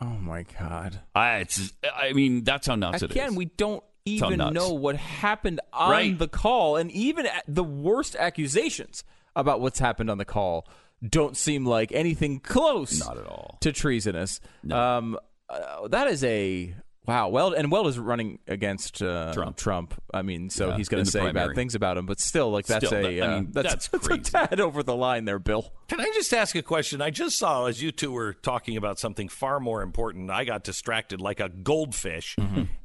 Oh 0.00 0.06
my 0.18 0.44
God! 0.58 1.00
I, 1.14 1.36
it's, 1.38 1.72
I 1.94 2.12
mean, 2.12 2.44
that's 2.44 2.66
how 2.66 2.74
nuts 2.74 3.02
it 3.02 3.10
is. 3.10 3.16
Again, 3.16 3.34
we 3.34 3.46
don't 3.46 3.82
even 4.04 4.38
know 4.52 4.72
what 4.74 4.96
happened 4.96 5.60
on 5.72 5.90
Right. 5.90 6.18
the 6.18 6.28
call, 6.28 6.76
and 6.76 6.90
even 6.90 7.26
the 7.48 7.64
worst 7.64 8.14
accusations 8.16 9.04
about 9.34 9.60
what's 9.60 9.78
happened 9.78 10.10
on 10.10 10.18
the 10.18 10.24
call 10.26 10.68
don't 11.06 11.36
seem 11.36 11.64
like 11.64 11.92
anything 11.92 12.40
close. 12.40 12.98
Not 13.00 13.16
at 13.18 13.26
all. 13.26 13.56
to 13.62 13.72
treasonous. 13.72 14.40
Um, 14.70 15.18
uh, 15.48 15.88
that 15.88 16.08
is 16.08 16.22
a 16.24 16.74
wow. 17.06 17.28
Weld 17.28 17.54
and 17.54 17.70
Weld 17.70 17.86
is 17.86 17.98
running 17.98 18.38
against 18.46 19.02
uh, 19.02 19.32
Trump. 19.32 19.56
Trump. 19.56 19.94
I 20.12 20.22
mean, 20.22 20.50
so 20.50 20.68
Yeah, 20.70 20.76
he's 20.76 20.88
going 20.88 21.04
to 21.04 21.10
say 21.10 21.20
primary. 21.20 21.48
bad 21.48 21.54
things 21.56 21.74
about 21.74 21.96
him, 21.96 22.06
but 22.06 22.20
still, 22.20 22.50
like 22.50 22.66
that's 22.66 22.86
Still, 22.86 22.98
a 23.06 23.18
that- 23.18 23.22
I 23.22 23.26
uh, 23.26 23.40
mean, 23.40 23.48
that's, 23.52 23.88
that's 23.88 23.88
that's 24.08 24.08
a 24.08 24.18
tad 24.48 24.60
over 24.60 24.82
the 24.82 24.94
line 24.96 25.24
there, 25.24 25.38
Bill. 25.38 25.72
Can 25.88 26.00
I 26.00 26.10
just 26.14 26.32
ask 26.34 26.54
a 26.56 26.62
question? 26.62 27.00
I 27.00 27.10
just 27.10 27.38
saw 27.38 27.66
as 27.66 27.82
you 27.82 27.92
two 27.92 28.10
were 28.12 28.32
talking 28.34 28.76
about 28.76 28.98
something 28.98 29.28
far 29.28 29.60
more 29.60 29.82
important. 29.82 30.30
I 30.30 30.44
got 30.44 30.64
distracted 30.64 31.20
like 31.20 31.38
a 31.40 31.48
goldfish, 31.48 32.36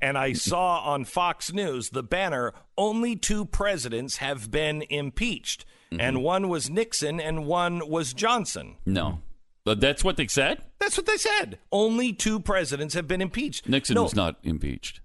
and 0.01 0.17
I 0.17 0.33
saw 0.33 0.79
on 0.81 1.05
Fox 1.05 1.51
News 1.51 1.89
the 1.89 2.03
banner 2.03 2.53
only 2.77 3.15
two 3.15 3.45
presidents 3.45 4.17
have 4.17 4.51
been 4.51 4.83
impeached, 4.89 5.65
and 5.97 6.23
one 6.23 6.47
was 6.47 6.69
Nixon 6.69 7.19
and 7.19 7.45
one 7.45 7.89
was 7.89 8.13
Johnson. 8.13 8.75
No. 8.85 9.21
But 9.63 9.79
that's 9.79 10.03
what 10.03 10.17
they 10.17 10.27
said? 10.27 10.63
That's 10.79 10.97
what 10.97 11.05
they 11.05 11.17
said. 11.17 11.59
Only 11.71 12.13
two 12.13 12.39
presidents 12.39 12.93
have 12.95 13.07
been 13.07 13.21
impeached. 13.21 13.69
Nixon 13.69 13.93
no, 13.95 14.03
was 14.03 14.15
not 14.15 14.37
impeached. 14.43 15.01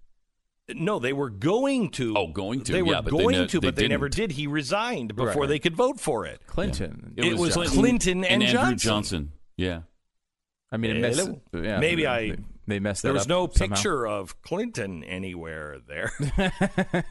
No, 0.69 0.99
they 0.99 1.13
were 1.13 1.31
going 1.31 1.91
to. 1.93 2.15
Oh, 2.17 2.27
going 2.29 2.63
to, 2.63 2.73
They 2.73 2.83
were 2.83 2.95
yeah, 2.95 3.01
but 3.03 3.13
they 3.17 3.23
going 3.23 3.37
ne- 3.43 3.47
to, 3.47 3.61
they 3.61 3.69
but 3.69 3.77
they 3.77 3.87
never 3.87 4.09
didn't. 4.09 4.31
did. 4.31 4.37
He 4.37 4.47
resigned 4.47 5.15
before 5.15 5.43
Right. 5.43 5.49
they 5.49 5.59
could 5.59 5.77
vote 5.77 6.01
for 6.01 6.25
it. 6.27 6.41
Clinton. 6.47 7.13
It 7.17 7.37
was 7.37 7.57
uh, 7.57 7.65
Clinton 7.65 8.25
and 8.25 8.43
Andrew 8.43 8.59
Johnson. 8.59 8.79
Johnson. 8.79 9.33
Yeah. 9.57 9.81
I 10.73 10.79
mean, 10.79 10.97
it 10.97 11.01
messed, 11.01 11.21
Hello. 11.21 11.41
yeah, 11.63 11.79
Maybe 11.79 12.03
they, 12.03 12.09
I- 12.09 12.37
they, 12.67 12.79
messed 12.81 13.03
that 13.03 13.09
There 13.09 13.15
was 13.15 13.29
no 13.29 13.49
somehow. 13.53 13.75
picture 13.77 14.07
of 14.07 14.41
Clinton 14.43 15.05
anywhere 15.05 15.79
there. 15.87 16.13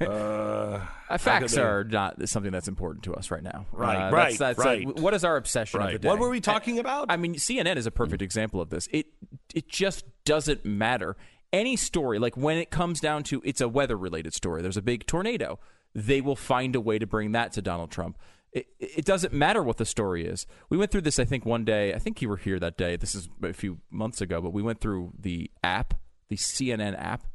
uh, 0.01 0.85
Uh, 1.09 1.17
facts 1.17 1.57
are 1.57 1.83
not 1.83 2.27
something 2.27 2.51
that's 2.51 2.67
important 2.67 3.03
to 3.03 3.13
us 3.13 3.29
right 3.31 3.43
now. 3.43 3.65
Right, 3.71 4.07
Uh, 4.07 4.11
right, 4.11 4.37
That's, 4.37 4.57
that's 4.57 4.59
right. 4.59 4.99
what 4.99 5.13
is 5.13 5.23
our 5.23 5.37
obsession 5.37 5.79
of 5.81 5.87
the 5.87 5.91
right. 5.93 6.01
day? 6.01 6.07
What 6.07 6.19
were 6.19 6.29
we 6.29 6.39
talking 6.41 6.79
about? 6.79 7.07
I 7.09 7.17
mean, 7.17 7.35
CNN 7.35 7.75
is 7.77 7.85
a 7.85 7.91
perfect 7.91 8.21
example 8.21 8.59
of 8.61 8.69
this. 8.69 8.87
It 8.91 9.07
it 9.53 9.67
just 9.69 10.05
doesn't 10.25 10.65
matter. 10.65 11.15
Any 11.53 11.75
story, 11.75 12.19
like 12.19 12.35
when 12.35 12.57
it 12.57 12.69
comes 12.69 12.99
down 12.99 13.23
to 13.23 13.41
it's 13.45 13.61
a 13.61 13.69
weather 13.69 13.95
related 13.97 14.33
story, 14.33 14.61
there's 14.61 14.77
a 14.77 14.81
big 14.81 15.05
tornado, 15.05 15.59
they 15.93 16.19
will 16.19 16.35
find 16.35 16.75
a 16.75 16.81
way 16.81 16.99
to 16.99 17.05
bring 17.07 17.31
that 17.33 17.53
to 17.53 17.61
Donald 17.61 17.91
Trump. 17.91 18.17
It, 18.55 18.67
it 18.79 19.05
doesn't 19.05 19.33
matter 19.33 19.61
what 19.61 19.77
the 19.77 19.85
story 19.85 20.25
is. 20.25 20.47
We 20.69 20.77
went 20.77 20.89
through 20.89 21.01
this, 21.01 21.19
I 21.19 21.25
think, 21.25 21.45
one 21.45 21.63
day. 21.65 21.93
I 21.93 21.99
think 21.99 22.21
you 22.21 22.29
were 22.29 22.37
here 22.37 22.57
that 22.59 22.77
day. 22.77 22.95
This 22.95 23.13
is 23.13 23.27
a 23.43 23.51
few 23.53 23.79
months 23.91 24.21
ago, 24.21 24.39
but 24.41 24.53
we 24.53 24.61
went 24.63 24.79
through 24.79 25.11
the 25.19 25.51
app, 25.63 25.93
the 26.29 26.37
CNN 26.37 26.95
app. 26.97 27.25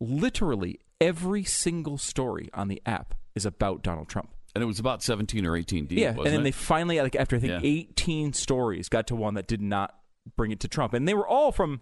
Literally 0.00 0.78
every 1.00 1.44
single 1.44 1.98
story 1.98 2.50
on 2.54 2.68
the 2.68 2.80
app 2.86 3.14
is 3.34 3.46
about 3.46 3.82
Donald 3.82 4.08
Trump. 4.08 4.30
And 4.54 4.62
it 4.62 4.66
was 4.66 4.78
about 4.78 5.02
17 5.02 5.44
or 5.46 5.56
18 5.56 5.86
deep, 5.86 5.98
Yeah, 5.98 6.10
wasn't 6.10 6.26
and 6.26 6.32
then 6.34 6.40
it? 6.40 6.44
they 6.44 6.50
finally, 6.52 7.00
like 7.00 7.16
after 7.16 7.36
I 7.36 7.38
think 7.38 7.52
Yeah. 7.52 7.60
18 7.62 8.32
stories, 8.32 8.88
got 8.88 9.06
to 9.08 9.16
one 9.16 9.34
that 9.34 9.46
did 9.46 9.60
not 9.60 9.94
bring 10.36 10.50
it 10.50 10.60
to 10.60 10.68
Trump, 10.68 10.92
and 10.94 11.06
they 11.06 11.14
were 11.14 11.26
all 11.26 11.52
from 11.52 11.80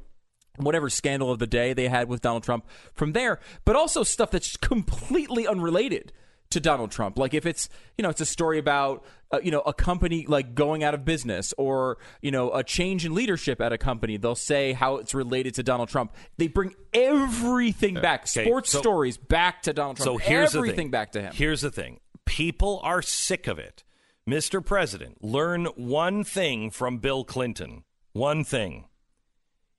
whatever 0.57 0.89
scandal 0.89 1.31
of 1.33 1.39
the 1.41 1.47
day 1.47 1.73
they 1.73 1.89
had 1.89 2.09
with 2.09 2.21
Donald 2.21 2.43
Trump 2.45 2.65
from 2.95 3.13
there, 3.13 3.41
but 3.65 3.75
also 3.77 4.03
stuff 4.05 4.31
that's 4.31 4.57
completely 4.57 5.47
unrelated 5.47 6.13
to 6.55 6.61
Donald 6.61 6.91
Trump. 6.91 7.19
Like 7.19 7.35
if 7.35 7.47
it's 7.47 7.69
you 7.97 8.03
know 8.03 8.09
it's 8.09 8.21
a 8.21 8.27
story 8.27 8.59
about 8.59 9.05
uh, 9.31 9.39
you 9.43 9.51
know 9.53 9.61
a 9.61 9.73
company 9.73 10.25
like 10.27 10.55
going 10.57 10.83
out 10.83 10.95
of 10.95 11.05
business 11.05 11.55
or 11.59 11.99
you 12.23 12.31
know 12.31 12.51
a 12.53 12.65
change 12.65 13.05
in 13.07 13.15
leadership 13.15 13.61
at 13.61 13.73
a 13.73 13.79
company, 13.79 14.17
they'll 14.17 14.35
say 14.35 14.73
how 14.73 14.97
it's 14.97 15.15
related 15.15 15.55
to 15.57 15.63
Donald 15.63 15.89
Trump. 15.91 16.15
They 16.39 16.49
bring 16.49 16.75
everything 16.93 17.95
back, 17.95 18.23
Okay, 18.23 18.45
sports 18.47 18.71
so- 18.73 18.81
stories 18.81 19.17
back 19.17 19.63
to 19.63 19.73
Donald 19.73 19.99
Trump. 19.99 20.07
so 20.07 20.17
here's 20.19 20.57
everything 20.57 20.91
back 20.91 21.13
to 21.13 21.21
him. 21.23 21.33
Here's 21.35 21.61
the 21.61 21.71
thing: 21.71 22.01
people 22.25 22.81
are 22.83 23.03
sick 23.03 23.47
of 23.47 23.59
it. 23.59 23.85
Mr. 24.27 24.65
President, 24.65 25.23
learn 25.23 25.67
one 25.77 26.25
thing 26.25 26.71
from 26.71 26.97
Bill 26.97 27.25
Clinton. 27.25 27.85
One 28.15 28.43
thing. 28.43 28.87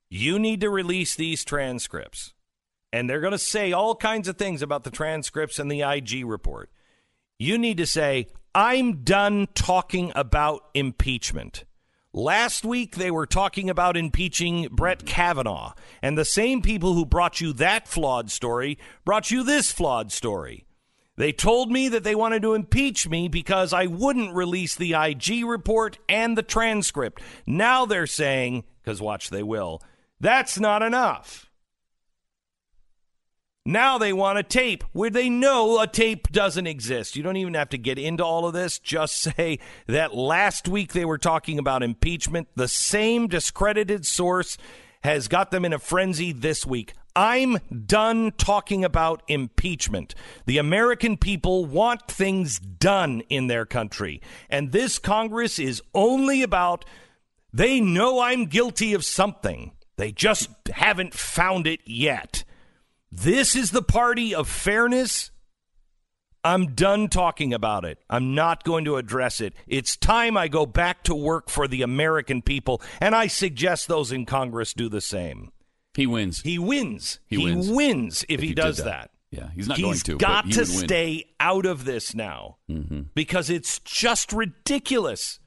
You 0.07 0.37
need 0.37 0.61
to 0.61 0.69
release 0.69 1.15
these 1.15 1.43
transcripts. 1.43 2.34
And 2.95 3.09
they're 3.09 3.19
going 3.19 3.31
to 3.31 3.37
say 3.37 3.73
all 3.73 3.93
kinds 3.93 4.29
of 4.29 4.37
things 4.37 4.61
about 4.61 4.85
the 4.85 4.89
transcripts 4.89 5.59
and 5.59 5.69
the 5.69 5.81
IG 5.81 6.25
report. 6.25 6.69
You 7.37 7.57
need 7.57 7.75
to 7.75 7.85
say, 7.85 8.27
I'm 8.55 9.03
done 9.03 9.49
talking 9.53 10.13
about 10.15 10.61
impeachment. 10.73 11.65
Last 12.13 12.63
week, 12.63 12.95
they 12.95 13.11
were 13.11 13.25
talking 13.25 13.69
about 13.69 13.97
impeaching 13.97 14.69
Brett 14.71 15.05
Kavanaugh. 15.05 15.73
And 16.01 16.17
the 16.17 16.23
same 16.23 16.61
people 16.61 16.93
who 16.93 17.05
brought 17.05 17.41
you 17.41 17.51
that 17.51 17.85
flawed 17.85 18.31
story 18.31 18.77
brought 19.03 19.29
you 19.29 19.43
this 19.43 19.73
flawed 19.73 20.13
story. 20.13 20.63
They 21.17 21.33
told 21.33 21.69
me 21.69 21.89
that 21.89 22.05
they 22.05 22.15
wanted 22.15 22.43
to 22.43 22.53
impeach 22.53 23.09
me 23.09 23.27
because 23.27 23.73
I 23.73 23.87
wouldn't 23.87 24.33
release 24.33 24.73
the 24.73 24.93
IG 24.93 25.43
report 25.45 25.97
and 26.07 26.37
the 26.37 26.43
transcript. 26.43 27.21
Now 27.45 27.85
they're 27.85 28.07
saying, 28.07 28.63
because 28.81 29.01
watch, 29.01 29.31
they 29.31 29.43
will, 29.43 29.81
that's 30.21 30.57
not 30.57 30.81
enough. 30.81 31.44
Now 33.67 33.97
they 33.97 34.13
want 34.13 34.37
a 34.37 34.43
tape 34.43 34.83
where 34.91 35.09
they 35.09 35.27
know 35.27 35.81
a 35.81 35.87
tape 35.87 36.31
doesn't 36.31 36.67
exist. 36.67 37.15
You 37.15 37.23
don't 37.23 37.37
even 37.37 37.55
have 37.55 37.69
to 37.69 37.79
get 37.79 37.97
into 37.97 38.23
all 38.23 38.45
of 38.45 38.53
this. 38.53 38.77
Just 38.77 39.19
say 39.21 39.57
that 39.87 40.13
last 40.13 40.67
week 40.67 40.93
they 40.93 41.03
were 41.03 41.17
talking 41.17 41.57
about 41.57 41.81
impeachment. 41.81 42.47
The 42.55 42.67
same 42.67 43.27
discredited 43.27 44.05
source 44.05 44.59
has 45.03 45.27
got 45.27 45.49
them 45.49 45.65
in 45.65 45.73
a 45.73 45.79
frenzy 45.79 46.31
this 46.31 46.63
week. 46.63 46.93
I'm 47.15 47.57
done 47.87 48.33
talking 48.37 48.85
about 48.85 49.23
impeachment. 49.27 50.13
The 50.45 50.59
American 50.59 51.17
people 51.17 51.65
want 51.65 52.07
things 52.07 52.59
done 52.59 53.21
in 53.29 53.47
their 53.47 53.65
country. 53.65 54.21
And 54.47 54.73
this 54.73 54.99
Congress 54.99 55.57
is 55.57 55.81
only 55.95 56.43
about 56.43 56.85
they 57.51 57.79
know 57.79 58.19
I'm 58.19 58.45
guilty 58.45 58.93
of 58.93 59.03
something. 59.03 59.71
They 59.95 60.11
just 60.11 60.49
haven't 60.71 61.15
found 61.15 61.65
it 61.65 61.79
yet. 61.85 62.43
This 63.15 63.55
is 63.55 63.71
the 63.71 63.81
party 63.81 64.35
of 64.35 64.49
fairness. 64.49 65.31
I'm 66.43 66.75
done 66.75 67.07
talking 67.07 67.53
about 67.53 67.85
it. 67.85 67.97
I'm 68.09 68.35
not 68.35 68.63
going 68.63 68.85
to 68.85 68.97
address 68.97 69.39
it. 69.39 69.53
It's 69.67 69.95
time 69.95 70.35
I 70.35 70.47
go 70.47 70.65
back 70.65 71.03
to 71.03 71.15
work 71.15 71.49
for 71.49 71.67
the 71.67 71.81
American 71.81 72.41
people, 72.41 72.81
and 72.99 73.15
I 73.15 73.27
suggest 73.27 73.87
those 73.87 74.11
in 74.11 74.25
Congress 74.25 74.73
do 74.73 74.89
the 74.89 75.01
same. 75.01 75.51
he 75.95 76.05
wins. 76.05 76.41
He 76.41 76.59
wins. 76.59 77.19
He 77.25 77.37
wins. 77.73 78.25
if, 78.27 78.41
he, 78.41 78.49
did 78.49 78.57
does 78.57 78.77
that. 78.77 79.11
Yeah, 79.31 79.49
he's 79.55 79.67
not 79.67 79.77
He's 79.77 80.03
going 80.03 80.19
to. 80.19 80.23
got 80.23 80.45
he 80.45 80.51
to 80.51 80.65
stay 80.65 81.25
out 81.39 81.65
of 81.65 81.85
this 81.85 82.13
now 82.13 82.57
mm-hmm. 82.69 83.03
because 83.15 83.49
it's 83.49 83.79
just 83.79 84.33
ridiculous. 84.33 85.39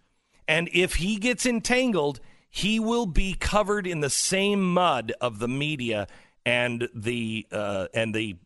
And 0.49 0.69
if 0.73 0.97
he 0.97 1.17
gets 1.17 1.45
entangled, 1.45 2.21
he 2.51 2.81
will 2.81 3.07
be 3.07 3.35
covered 3.35 3.87
in 3.87 4.01
the 4.01 4.11
same 4.11 4.73
mud 4.73 5.13
of 5.21 5.39
the 5.39 5.49
media 5.49 6.09
and 6.49 6.89
the 6.95 7.47
uh, 7.53 7.87
and 7.95 8.15
the 8.15 8.37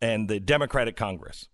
and 0.00 0.28
the 0.28 0.40
Democratic 0.40 0.96
Congress. 0.96 1.48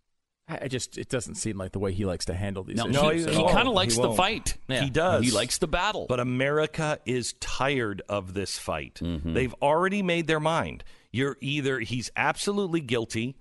I 0.48 0.58
I 0.62 0.68
just 0.68 0.98
it 0.98 1.08
doesn't 1.08 1.36
seem 1.36 1.56
like 1.58 1.72
the 1.72 1.78
way 1.78 1.92
he 1.92 2.04
likes 2.04 2.24
to 2.26 2.34
handle 2.34 2.64
these 2.64 2.76
No, 2.76 2.86
issues. 2.86 3.26
No, 3.26 3.32
he, 3.32 3.36
he 3.38 3.46
he 3.46 3.52
kind 3.52 3.68
of 3.68 3.74
likes 3.74 3.94
the 3.94 4.02
won't. 4.02 4.16
fight. 4.16 4.56
He 4.68 4.90
does. 4.90 5.24
He 5.24 5.30
likes 5.30 5.58
the 5.58 5.68
battle. 5.68 6.06
But 6.08 6.20
America 6.20 6.98
is 7.06 7.34
tired 7.34 8.02
of 8.08 8.34
this 8.34 8.58
fight. 8.58 9.00
Mm-hmm. 9.02 9.32
They've 9.34 9.54
already 9.62 10.02
made 10.02 10.26
their 10.26 10.40
mind. 10.40 10.82
You're 11.12 11.36
either 11.40 11.78
he's 11.80 12.10
absolutely 12.16 12.80
guilty 12.80 13.36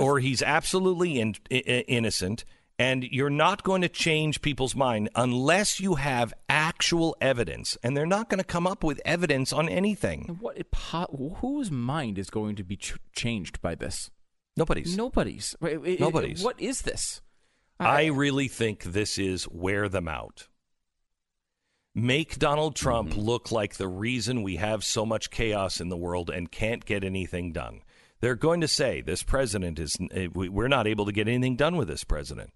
or 0.00 0.18
he's 0.18 0.42
absolutely 0.42 1.20
in, 1.20 1.34
i- 1.50 1.56
i- 1.66 1.84
innocent, 1.86 2.44
and 2.82 3.04
you're 3.04 3.30
not 3.30 3.62
going 3.62 3.82
to 3.82 3.88
change 3.88 4.42
people's 4.42 4.74
mind 4.74 5.08
unless 5.14 5.78
you 5.78 5.94
have 5.94 6.34
actual 6.48 7.16
evidence. 7.20 7.78
And 7.80 7.96
they're 7.96 8.06
not 8.06 8.28
going 8.28 8.38
to 8.40 8.44
come 8.44 8.66
up 8.66 8.82
with 8.82 9.00
evidence 9.04 9.52
on 9.52 9.68
anything. 9.68 10.38
What 10.40 10.58
po- 10.72 11.36
whose 11.40 11.70
mind 11.70 12.18
is 12.18 12.28
going 12.28 12.56
to 12.56 12.64
be 12.64 12.76
ch- 12.76 12.96
changed 13.14 13.62
by 13.62 13.76
this? 13.76 14.10
Nobody's. 14.56 14.96
Nobody's. 14.96 15.54
Nobody's. 15.60 16.42
What 16.42 16.60
is 16.60 16.82
this? 16.82 17.22
I 17.78 18.06
really 18.06 18.48
think 18.48 18.82
this 18.82 19.16
is 19.16 19.48
wear 19.48 19.88
them 19.88 20.08
out. 20.08 20.48
Make 21.94 22.38
Donald 22.40 22.74
Trump 22.74 23.16
look 23.16 23.52
like 23.52 23.76
the 23.76 23.88
reason 23.88 24.42
we 24.42 24.56
have 24.56 24.82
so 24.82 25.06
much 25.06 25.30
chaos 25.30 25.80
in 25.80 25.88
the 25.88 25.96
world 25.96 26.30
and 26.30 26.50
can't 26.50 26.84
get 26.84 27.04
anything 27.04 27.52
done. 27.52 27.82
They're 28.20 28.34
going 28.34 28.60
to 28.60 28.68
say 28.68 29.02
this 29.02 29.22
president 29.22 29.78
is, 29.78 29.96
eh, 30.10 30.26
we're 30.34 30.68
not 30.68 30.88
able 30.88 31.06
to 31.06 31.12
get 31.12 31.28
anything 31.28 31.54
done 31.54 31.76
with 31.76 31.86
this 31.86 32.02
president. 32.02 32.50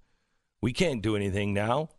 We 0.66 0.72
can't 0.72 1.00
do 1.00 1.14
anything 1.14 1.54
now. 1.54 1.90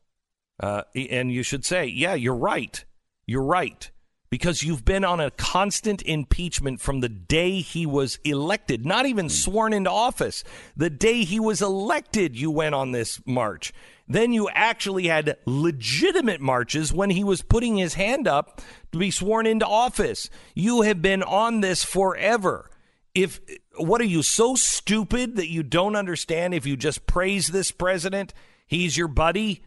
Uh, 0.61 0.81
and 0.93 1.31
you 1.31 1.41
should 1.41 1.63
say, 1.63 1.85
yeah, 1.85 2.15
you're 2.15 2.35
right. 2.35 2.83
You're 3.25 3.41
right. 3.41 3.89
Because 4.29 4.61
you've 4.61 4.83
been 4.83 5.05
on 5.05 5.21
a 5.21 5.31
constant 5.31 6.01
impeachment 6.01 6.81
from 6.81 6.99
the 6.99 7.07
day 7.07 7.61
he 7.61 7.85
was 7.85 8.19
elected, 8.25 8.85
not 8.85 9.05
even 9.05 9.29
sworn 9.29 9.71
into 9.71 9.89
office. 9.89 10.43
The 10.75 10.89
day 10.89 11.23
he 11.23 11.39
was 11.39 11.61
elected, 11.61 12.37
you 12.37 12.51
went 12.51 12.75
on 12.75 12.91
this 12.91 13.21
march. 13.25 13.71
Then 14.05 14.33
you 14.33 14.49
actually 14.49 15.07
had 15.07 15.37
legitimate 15.45 16.41
marches 16.41 16.91
when 16.91 17.11
he 17.11 17.23
was 17.23 17.41
putting 17.41 17.77
his 17.77 17.93
hand 17.93 18.27
up 18.27 18.59
to 18.91 18.97
be 18.97 19.11
sworn 19.11 19.45
into 19.45 19.65
office. 19.65 20.29
You 20.55 20.81
have 20.81 21.01
been 21.01 21.23
on 21.23 21.61
this 21.61 21.85
forever. 21.85 22.69
If 23.15 23.39
what 23.77 24.01
are 24.01 24.03
you 24.03 24.23
so 24.23 24.55
stupid 24.55 25.37
that 25.37 25.47
you 25.47 25.63
don't 25.63 25.95
understand 25.95 26.53
if 26.53 26.65
you 26.65 26.75
just 26.75 27.07
praise 27.07 27.47
this 27.47 27.71
president, 27.71 28.33
he's 28.67 28.97
your 28.97 29.07
buddy? 29.07 29.63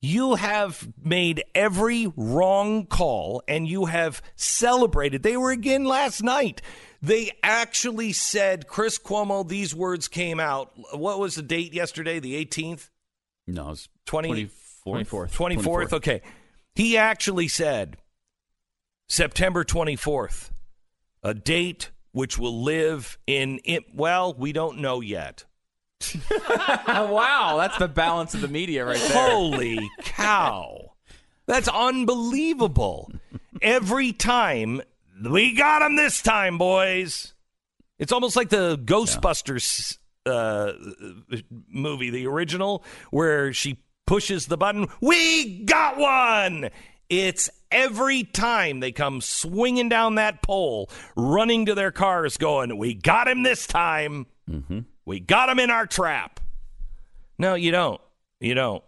You 0.00 0.34
have 0.34 0.88
made 1.02 1.44
every 1.54 2.12
wrong 2.16 2.86
call 2.86 3.42
and 3.46 3.68
you 3.68 3.86
have 3.86 4.20
celebrated. 4.34 5.22
They 5.22 5.36
were 5.36 5.52
again 5.52 5.84
last 5.84 6.22
night. 6.22 6.60
They 7.00 7.30
actually 7.42 8.12
said, 8.12 8.66
Chris 8.66 8.98
Cuomo, 8.98 9.46
these 9.46 9.74
words 9.74 10.08
came 10.08 10.40
out. 10.40 10.72
What 10.92 11.20
was 11.20 11.36
the 11.36 11.42
date 11.42 11.72
yesterday? 11.72 12.18
The 12.18 12.44
18th? 12.44 12.90
No, 13.46 13.70
it's 13.70 13.88
20 14.06 14.50
24th. 14.86 15.32
24th. 15.32 15.92
Okay. 15.92 16.22
He 16.74 16.96
actually 16.96 17.48
said 17.48 17.96
September 19.08 19.64
24th, 19.64 20.50
a 21.22 21.34
date 21.34 21.90
which 22.12 22.38
will 22.38 22.62
live 22.62 23.18
in, 23.26 23.60
it. 23.64 23.84
well, 23.94 24.34
we 24.34 24.52
don't 24.52 24.78
know 24.78 25.00
yet. 25.00 25.44
wow, 26.88 27.56
that's 27.58 27.78
the 27.78 27.88
balance 27.88 28.34
of 28.34 28.40
the 28.40 28.48
media 28.48 28.84
right 28.84 28.98
there. 28.98 29.30
Holy 29.30 29.90
cow. 30.00 30.92
That's 31.46 31.68
unbelievable. 31.68 33.12
Every 33.60 34.12
time, 34.12 34.80
we 35.28 35.54
got 35.54 35.82
him 35.82 35.96
this 35.96 36.22
time, 36.22 36.58
boys. 36.58 37.34
It's 37.98 38.12
almost 38.12 38.36
like 38.36 38.48
the 38.48 38.78
Ghostbusters 38.78 39.98
uh, 40.26 40.72
movie, 41.68 42.10
the 42.10 42.26
original, 42.26 42.84
where 43.10 43.52
she 43.52 43.78
pushes 44.06 44.46
the 44.46 44.56
button. 44.56 44.86
We 45.00 45.64
got 45.64 45.98
one. 45.98 46.70
It's 47.08 47.50
every 47.70 48.24
time 48.24 48.80
they 48.80 48.90
come 48.92 49.20
swinging 49.20 49.88
down 49.88 50.14
that 50.16 50.42
pole, 50.42 50.90
running 51.16 51.66
to 51.66 51.74
their 51.74 51.92
cars, 51.92 52.36
going, 52.36 52.76
We 52.78 52.94
got 52.94 53.28
him 53.28 53.42
this 53.42 53.66
time. 53.66 54.26
We 55.04 55.20
got 55.20 55.48
him 55.48 55.58
in 55.58 55.70
our 55.70 55.86
trap. 55.86 56.40
No, 57.38 57.54
you 57.54 57.70
don't. 57.70 58.00
You 58.40 58.54
don't. 58.54 58.82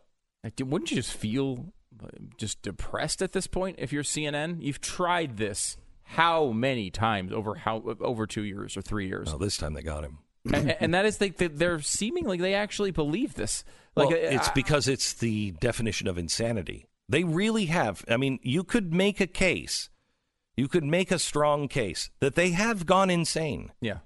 Wouldn't 0.61 0.91
you 0.91 0.97
just 0.97 1.13
feel 1.15 1.73
uh, 2.03 2.09
just 2.37 2.63
depressed 2.63 3.23
at 3.23 3.33
this 3.33 3.47
point 3.47 3.77
if 3.79 3.93
you're 3.93 4.03
CNN? 4.03 4.59
You've 4.63 4.81
tried 4.81 5.37
this 5.39 5.77
how 6.05 6.51
many 6.53 6.91
times 6.91 7.33
over 7.33 7.55
how 7.55 7.83
over 8.01 8.27
two 8.27 8.43
years 8.45 8.77
or 8.77 8.83
three 8.83 9.07
years, 9.09 9.29
Well, 9.29 9.39
this 9.39 9.57
time 9.57 9.73
they 9.73 9.83
got 9.83 10.05
him. 10.05 10.19
and, 10.53 10.77
and 10.79 10.93
that 10.95 11.07
is 11.07 11.17
they, 11.19 11.31
they- 11.31 11.47
they're 11.49 11.81
seemingly 11.81 12.37
they 12.37 12.55
actually 12.55 12.91
believe 12.91 13.35
this. 13.35 13.65
Like 13.97 14.11
well, 14.11 14.19
uh, 14.19 14.21
it's 14.21 14.49
I- 14.49 14.53
because 14.53 14.87
it's 14.87 15.15
the 15.15 15.53
definition 15.53 16.07
of 16.07 16.19
insanity. 16.19 16.87
They 17.09 17.25
really 17.25 17.67
have. 17.67 18.05
I 18.09 18.17
mean, 18.19 18.39
you 18.43 18.65
could 18.65 18.93
make 18.93 19.21
a 19.21 19.27
case, 19.27 19.89
you 20.57 20.69
could 20.69 20.85
make 20.85 21.11
a 21.11 21.19
strong 21.19 21.69
case 21.69 22.11
that 22.21 22.35
they 22.35 22.51
have 22.51 22.87
gone 22.87 23.09
insane. 23.11 23.73
yeah. 23.81 23.99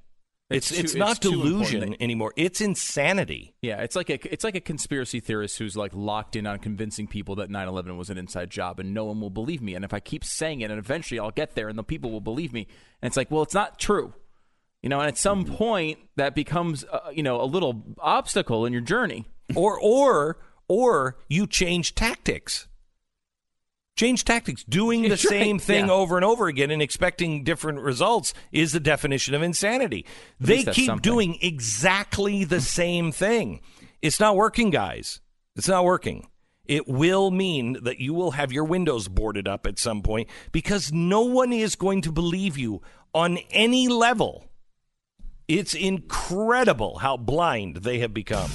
It's 0.51 0.73
it's, 0.73 0.95
not 0.95 1.21
too 1.21 1.33
important. 1.33 1.53
delusion 1.53 1.97
anymore. 2.01 2.33
It's 2.35 2.63
insanity. 2.63 3.55
Yeah, 3.61 3.83
it's 3.83 3.95
like 3.95 4.09
a 4.09 4.33
it's 4.33 4.45
like 4.45 4.55
a 4.55 4.61
conspiracy 4.61 5.21
theorist 5.21 5.59
who's 5.59 5.77
like 5.77 5.93
locked 5.95 6.37
in 6.37 6.47
on 6.47 6.59
convincing 6.59 7.07
people 7.07 7.37
that 7.37 7.51
9/11 7.51 7.99
was 7.99 8.09
an 8.09 8.17
inside 8.17 8.51
job 8.51 8.81
and 8.81 8.95
no 8.95 9.05
one 9.05 9.21
will 9.21 9.29
believe 9.29 9.61
me 9.61 9.75
and 9.75 9.85
if 9.85 9.93
I 9.93 10.01
keep 10.01 10.25
saying 10.25 10.63
it 10.63 10.71
and 10.71 10.79
eventually 10.79 11.21
I'll 11.21 11.31
get 11.31 11.55
there 11.55 11.69
and 11.69 11.79
the 11.79 11.85
people 11.85 12.11
will 12.11 12.23
believe 12.23 12.55
me 12.55 12.67
and 13.03 13.11
it's 13.11 13.17
like 13.17 13.31
well 13.31 13.43
it's 13.43 13.55
not 13.55 13.79
true. 13.79 14.15
You 14.83 14.89
know, 14.89 15.01
and 15.01 15.09
at 15.09 15.19
some 15.19 15.45
point 15.45 15.99
that 16.17 16.35
becomes 16.35 16.85
uh, 16.85 17.11
you 17.13 17.23
know 17.23 17.43
a 17.43 17.45
little 17.45 17.83
obstacle 17.99 18.65
in 18.65 18.73
your 18.73 18.83
journey. 18.83 19.27
or 19.55 19.79
or 19.79 20.39
or 20.67 21.19
you 21.29 21.47
change 21.47 21.95
tactics. 21.95 22.69
Change 23.99 24.25
tactics. 24.25 24.63
Doing 24.63 25.03
the 25.09 25.17
same 25.17 25.59
thing 25.59 25.87
yeah. 25.87 25.93
over 25.93 26.17
and 26.17 26.25
over 26.25 26.47
again 26.47 26.71
and 26.71 26.81
expecting 26.81 27.43
different 27.43 27.81
results 27.81 28.33
is 28.53 28.71
the 28.71 28.81
definition 28.81 29.35
of 29.35 29.43
insanity. 29.43 30.07
They 30.39 30.63
keep 30.63 30.87
something. 30.87 31.03
doing 31.03 31.39
exactly 31.43 32.45
the 32.45 32.61
same 32.79 33.11
thing. 33.11 33.61
It's 34.01 34.21
not 34.21 34.37
working, 34.37 34.71
guys. 34.71 35.21
It's 35.57 35.67
not 35.67 35.85
working. 35.85 36.29
It 36.65 36.87
will 36.87 37.33
mean 37.33 37.79
that 37.83 37.99
you 37.99 38.15
will 38.15 38.33
have 38.33 38.53
your 38.53 38.65
windows 38.65 39.09
boarded 39.09 39.49
up 39.49 39.67
at 39.67 39.81
some 39.81 40.03
point 40.03 40.29
because 40.53 40.93
no 40.93 41.23
one 41.23 41.53
is 41.53 41.75
going 41.75 42.03
to 42.03 42.13
believe 42.13 42.57
you 42.57 42.83
on 43.13 43.39
any 43.51 43.89
level. 43.89 44.45
It's 45.49 45.75
incredible 45.75 46.99
how 46.99 47.17
blind 47.17 47.79
they 47.79 47.99
have 47.99 48.15
become. 48.15 48.51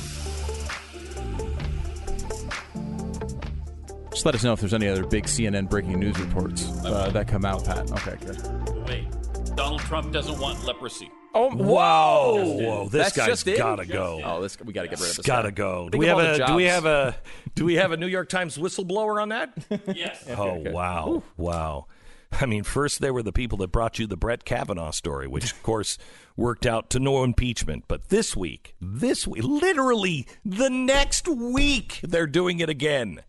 Just 4.13 4.25
let 4.27 4.35
us 4.35 4.43
know 4.43 4.53
if 4.53 4.59
there's 4.59 4.75
any 4.75 4.87
other 4.87 5.05
big 5.05 5.25
CNN 5.25 5.67
breaking 5.67 5.99
news 5.99 6.19
reports 6.19 6.67
uh, 6.85 7.09
that 7.09 7.27
come 7.27 7.45
out, 7.45 7.65
Pat. 7.65 7.91
Okay, 7.91 8.15
good. 8.23 8.87
Wait, 8.87 9.07
Donald 9.55 9.81
Trump 9.81 10.13
doesn't 10.13 10.37
want 10.39 10.63
leprosy. 10.63 11.09
Oh, 11.35 11.49
Whoa, 11.49 12.45
whoa! 12.45 12.83
This 12.89 13.13
That's 13.13 13.17
guy's 13.17 13.43
just 13.43 13.57
gotta 13.57 13.87
go. 13.87 14.21
Oh, 14.23 14.39
this 14.39 14.55
we 14.59 14.71
got 14.71 14.83
to 14.83 14.87
get 14.87 14.99
rid 14.99 15.09
of 15.09 15.15
this. 15.17 15.25
gotta 15.25 15.49
guy. 15.49 15.55
go. 15.55 15.89
Do 15.89 15.97
we 15.97 16.05
have 16.05 16.19
a 16.19 16.37
the 16.37 16.45
do 16.45 16.53
we 16.53 16.65
have 16.65 16.85
a 16.85 17.15
do 17.55 17.65
we 17.65 17.73
have 17.75 17.91
a 17.91 17.97
New 17.97 18.05
York 18.05 18.29
Times 18.29 18.55
whistleblower 18.59 19.19
on 19.19 19.29
that? 19.29 19.51
Yes. 19.95 20.23
oh 20.29 20.61
wow, 20.69 21.23
wow! 21.35 21.87
I 22.31 22.45
mean, 22.45 22.63
first 22.63 23.01
they 23.01 23.09
were 23.09 23.23
the 23.23 23.33
people 23.33 23.57
that 23.59 23.71
brought 23.71 23.97
you 23.97 24.05
the 24.05 24.15
Brett 24.15 24.45
Kavanaugh 24.45 24.91
story, 24.91 25.27
which 25.27 25.51
of 25.51 25.63
course 25.63 25.97
worked 26.37 26.67
out 26.67 26.91
to 26.91 26.99
no 26.99 27.23
impeachment. 27.23 27.85
But 27.87 28.09
this 28.09 28.35
week, 28.35 28.75
this 28.79 29.27
week, 29.27 29.43
literally 29.43 30.27
the 30.45 30.69
next 30.69 31.27
week, 31.27 31.99
they're 32.03 32.27
doing 32.27 32.59
it 32.59 32.69
again. 32.69 33.21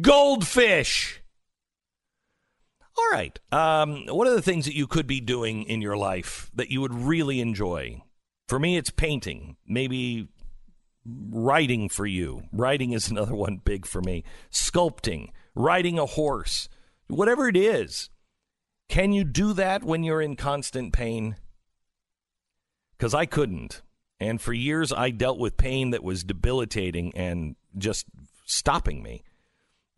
Goldfish. 0.00 1.22
All 2.98 3.08
right. 3.12 3.38
Um, 3.50 4.06
what 4.06 4.28
are 4.28 4.34
the 4.34 4.42
things 4.42 4.66
that 4.66 4.74
you 4.74 4.86
could 4.86 5.06
be 5.06 5.20
doing 5.20 5.62
in 5.62 5.80
your 5.80 5.96
life 5.96 6.50
that 6.54 6.70
you 6.70 6.80
would 6.80 6.94
really 6.94 7.40
enjoy? 7.40 8.02
For 8.48 8.58
me, 8.58 8.76
it's 8.76 8.90
painting. 8.90 9.56
Maybe 9.66 10.28
writing 11.04 11.88
for 11.88 12.06
you. 12.06 12.42
Writing 12.52 12.92
is 12.92 13.08
another 13.10 13.34
one 13.34 13.60
big 13.64 13.86
for 13.86 14.02
me. 14.02 14.24
Sculpting, 14.50 15.30
riding 15.54 15.98
a 15.98 16.06
horse, 16.06 16.68
whatever 17.06 17.48
it 17.48 17.56
is. 17.56 18.10
Can 18.88 19.12
you 19.12 19.24
do 19.24 19.52
that 19.52 19.84
when 19.84 20.02
you're 20.02 20.20
in 20.20 20.34
constant 20.36 20.92
pain? 20.92 21.36
Because 22.98 23.14
I 23.14 23.24
couldn't. 23.24 23.82
And 24.18 24.40
for 24.40 24.52
years, 24.52 24.92
I 24.92 25.10
dealt 25.10 25.38
with 25.38 25.56
pain 25.56 25.90
that 25.90 26.02
was 26.02 26.24
debilitating 26.24 27.12
and 27.16 27.56
just 27.78 28.06
stopping 28.44 29.02
me. 29.02 29.22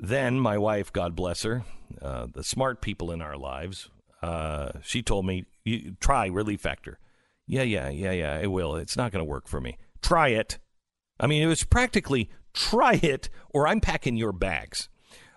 Then 0.02 0.40
my 0.40 0.58
wife, 0.58 0.92
God 0.92 1.14
bless 1.14 1.44
her, 1.44 1.62
uh, 2.02 2.26
the 2.32 2.42
smart 2.42 2.80
people 2.80 3.12
in 3.12 3.22
our 3.22 3.36
lives, 3.36 3.88
uh, 4.20 4.72
she 4.82 5.00
told 5.00 5.24
me, 5.24 5.44
you, 5.64 5.94
try 6.00 6.26
Relief 6.26 6.60
Factor. 6.60 6.98
Yeah, 7.46 7.62
yeah, 7.62 7.88
yeah, 7.88 8.10
yeah, 8.10 8.38
it 8.40 8.48
will. 8.48 8.74
It's 8.74 8.96
not 8.96 9.12
going 9.12 9.24
to 9.24 9.30
work 9.30 9.46
for 9.46 9.60
me. 9.60 9.78
Try 10.02 10.28
it. 10.28 10.58
I 11.20 11.28
mean, 11.28 11.40
it 11.40 11.46
was 11.46 11.62
practically 11.62 12.30
try 12.52 12.94
it 12.94 13.30
or 13.50 13.68
I'm 13.68 13.80
packing 13.80 14.16
your 14.16 14.32
bags. 14.32 14.88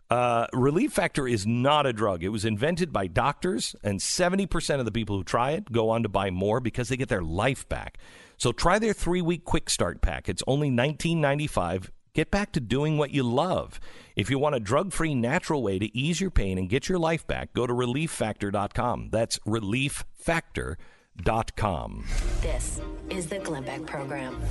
Uh, 0.09 0.47
Relief 0.51 0.93
Factor 0.93 1.27
is 1.27 1.45
not 1.45 1.85
a 1.85 1.93
drug. 1.93 2.23
It 2.23 2.29
was 2.29 2.45
invented 2.45 2.91
by 2.91 3.05
doctors, 3.07 3.75
and 3.83 3.99
70% 3.99 4.79
of 4.79 4.85
the 4.85 4.91
people 4.91 5.17
who 5.17 5.23
try 5.23 5.51
it 5.51 5.71
go 5.71 5.89
on 5.91 6.01
to 6.03 6.09
buy 6.09 6.31
more 6.31 6.59
because 6.59 6.89
they 6.89 6.97
get 6.97 7.09
their 7.09 7.23
life 7.23 7.69
back. 7.69 7.99
So 8.37 8.51
try 8.51 8.79
their 8.79 8.93
three 8.93 9.21
week 9.21 9.45
quick 9.45 9.69
start 9.69 10.01
pack. 10.01 10.27
It's 10.27 10.43
only 10.47 10.69
$19.95. 10.69 11.89
Get 12.15 12.31
back 12.31 12.51
to 12.53 12.59
doing 12.61 12.97
what 12.97 13.11
you 13.11 13.23
love. 13.23 13.77
If 14.15 14.29
you 14.29 14.39
want 14.39 14.55
a 14.55 14.61
drug 14.61 14.93
free, 14.93 15.13
natural 15.13 15.61
way 15.61 15.77
to 15.79 15.93
ease 15.95 16.21
your 16.21 16.31
pain 16.31 16.57
and 16.57 16.69
get 16.69 16.87
your 16.87 16.97
life 16.97 17.27
back, 17.27 17.53
go 17.53 17.67
to 17.67 17.73
relieffactor.com. 17.73 19.09
That's 19.11 19.37
relieffactor.com. 19.39 22.05
This 22.39 22.79
is 23.09 23.27
the 23.27 23.39
Glenn 23.39 23.63
Beck 23.63 23.85
Program. 23.85 24.41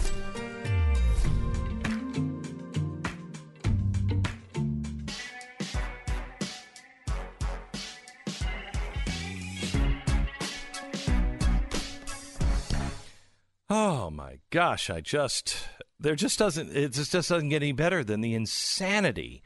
Oh 13.71 14.11
my 14.11 14.41
gosh, 14.51 14.91
I 14.91 15.01
just 15.01 15.67
there 16.05 16.15
just 16.15 16.39
doesn't 16.39 16.77
it 16.77 16.93
just 16.93 17.13
doesn't 17.13 17.49
get 17.49 17.63
any 17.63 17.73
better 17.73 18.05
than 18.05 18.21
the 18.21 18.35
insanity 18.35 19.43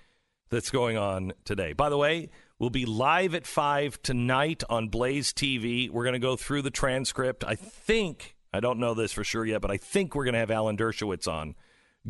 that's 0.50 0.70
going 0.70 0.96
on 0.96 1.32
today. 1.44 1.72
By 1.72 1.88
the 1.88 1.96
way, 1.96 2.30
we'll 2.58 2.68
be 2.68 2.84
live 2.84 3.34
at 3.34 3.46
five 3.46 4.02
tonight 4.02 4.64
on 4.68 4.88
Blaze 4.88 5.32
TV. 5.32 5.88
We're 5.88 6.02
going 6.02 6.14
to 6.14 6.18
go 6.18 6.36
through 6.36 6.62
the 6.62 6.70
transcript. 6.70 7.44
I 7.44 7.54
think 7.54 8.36
I 8.52 8.58
don't 8.58 8.80
know 8.80 8.94
this 8.94 9.12
for 9.12 9.22
sure 9.22 9.46
yet, 9.46 9.60
but 9.60 9.70
I 9.70 9.76
think 9.76 10.14
we're 10.14 10.24
going 10.24 10.34
to 10.34 10.40
have 10.40 10.50
Alan 10.50 10.76
Dershowitz 10.76 11.28
on 11.28 11.54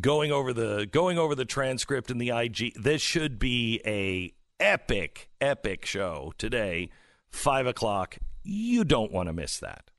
going 0.01 0.33
over 0.33 0.55
the 0.55 0.89
going 0.91 1.19
over 1.19 1.35
the 1.35 1.45
transcript 1.45 2.11
and 2.11 2.21
the 2.21 2.31
IG. 2.31 2.73
This 2.75 3.03
should 3.03 3.39
be 3.39 3.83
a 3.85 4.33
epic 4.59 5.29
epic 5.43 5.85
show 5.85 6.33
today, 6.39 6.89
five 7.29 7.67
o'clock. 7.67 8.17
You 8.43 8.85
don't 8.85 9.13
want 9.13 9.29
to 9.29 9.35
miss 9.35 9.59
that. 9.59 9.91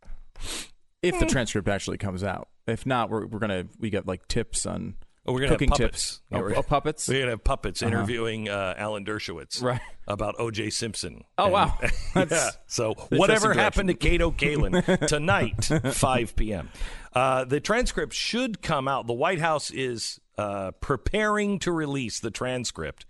If 1.03 1.19
the 1.19 1.25
eh. 1.25 1.29
transcript 1.29 1.67
actually 1.67 1.99
comes 1.99 2.23
out. 2.23 2.48
If 2.69 2.85
not, 2.85 3.09
we're 3.09 3.25
we're 3.25 3.39
gonna 3.39 3.65
we 3.79 3.89
got 3.89 4.05
like 4.07 4.27
tips 4.27 4.65
on 4.65 4.95
Oh, 5.25 5.33
we're 5.33 5.41
gonna 5.41 5.51
cooking 5.51 5.69
have 5.69 5.77
puppets. 5.77 6.07
tips. 6.17 6.21
Yeah, 6.31 6.37
Oh, 6.37 6.41
we're- 6.41 6.55
oh, 6.55 6.63
puppets. 6.63 7.07
We're 7.07 7.19
gonna 7.19 7.31
have 7.31 7.43
puppets 7.43 7.83
Uh-huh. 7.83 7.91
interviewing 7.91 8.49
uh, 8.49 8.73
Alan 8.77 9.05
Dershowitz 9.05 9.61
Right. 9.61 9.81
about 10.07 10.35
O.J. 10.39 10.71
Simpson. 10.71 11.23
Oh, 11.37 11.43
And- 11.45 11.53
wow. 12.15 12.25
yeah. 12.31 12.49
So 12.67 12.93
whatever 13.09 13.53
happened 13.53 13.89
to 13.89 13.93
Kato 13.93 14.31
Kaelin 14.31 15.05
tonight, 15.07 15.65
5 15.93 16.35
p.m. 16.35 16.69
Uh, 17.13 17.43
the 17.45 17.59
transcript 17.59 18.13
should 18.13 18.61
come 18.63 18.87
out. 18.87 19.05
The 19.07 19.13
White 19.13 19.39
House 19.39 19.69
is 19.71 20.19
uh, 20.37 20.71
preparing 20.79 21.59
to 21.59 21.71
release 21.71 22.19
the 22.19 22.31
transcript 22.31 23.05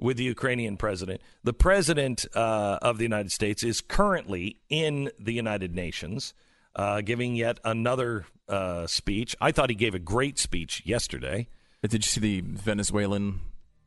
with 0.00 0.16
the 0.16 0.24
Ukrainian 0.24 0.76
president. 0.76 1.20
The 1.44 1.52
president 1.52 2.26
uh, 2.34 2.78
of 2.82 2.98
the 2.98 3.04
United 3.04 3.30
States 3.30 3.62
is 3.62 3.80
currently 3.80 4.56
in 4.68 5.10
the 5.20 5.32
United 5.34 5.76
Nations, 5.76 6.34
uh, 6.74 7.02
giving 7.02 7.36
yet 7.36 7.60
another 7.62 8.24
uh, 8.52 8.86
speech. 8.86 9.34
I 9.40 9.50
thought 9.50 9.70
he 9.70 9.76
gave 9.76 9.94
a 9.94 9.98
great 9.98 10.38
speech 10.38 10.82
yesterday. 10.84 11.48
Did 11.82 12.04
you 12.04 12.08
see 12.08 12.20
the 12.20 12.40
Venezuelan 12.42 13.40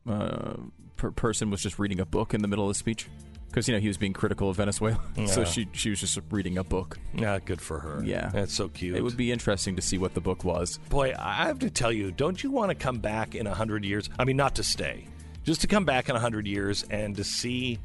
uh, 0.06 0.54
per- 0.96 1.12
person 1.12 1.50
was 1.50 1.62
just 1.62 1.78
reading 1.78 2.00
a 2.00 2.04
book 2.06 2.34
in 2.34 2.42
the 2.42 2.48
middle 2.48 2.64
of 2.68 2.70
the 2.70 2.78
speech? 2.78 3.08
Because 3.48 3.68
you 3.68 3.74
know 3.74 3.80
he 3.80 3.88
was 3.88 3.96
being 3.96 4.12
critical 4.12 4.50
of 4.50 4.56
Venezuela, 4.56 5.00
so 5.26 5.44
she 5.44 5.66
she 5.72 5.88
was 5.88 6.00
just 6.00 6.18
reading 6.30 6.58
a 6.58 6.64
book. 6.64 6.98
Yeah, 7.14 7.38
good 7.38 7.60
for 7.60 7.78
her. 7.78 8.02
Yeah. 8.04 8.28
that's 8.28 8.52
so 8.52 8.68
cute. 8.68 8.96
It 8.96 9.02
would 9.02 9.16
be 9.16 9.32
interesting 9.32 9.76
to 9.76 9.82
see 9.82 9.96
what 9.96 10.12
the 10.12 10.20
book 10.20 10.44
was. 10.44 10.78
Boy, 10.90 11.14
I 11.18 11.46
have 11.46 11.60
to 11.60 11.70
tell 11.70 11.90
you, 11.92 12.10
don't 12.10 12.42
you 12.42 12.50
want 12.50 12.68
to 12.70 12.74
come 12.74 12.98
back 12.98 13.34
in 13.34 13.46
a 13.46 13.54
hundred 13.54 13.84
years? 13.84 14.10
I 14.18 14.24
mean, 14.24 14.36
not 14.36 14.56
to 14.56 14.62
stay, 14.62 15.06
just 15.44 15.62
to 15.62 15.68
come 15.68 15.86
back 15.86 16.10
in 16.10 16.16
a 16.16 16.20
hundred 16.20 16.46
years 16.46 16.84
and 16.90 17.16
to 17.16 17.24
see 17.24 17.78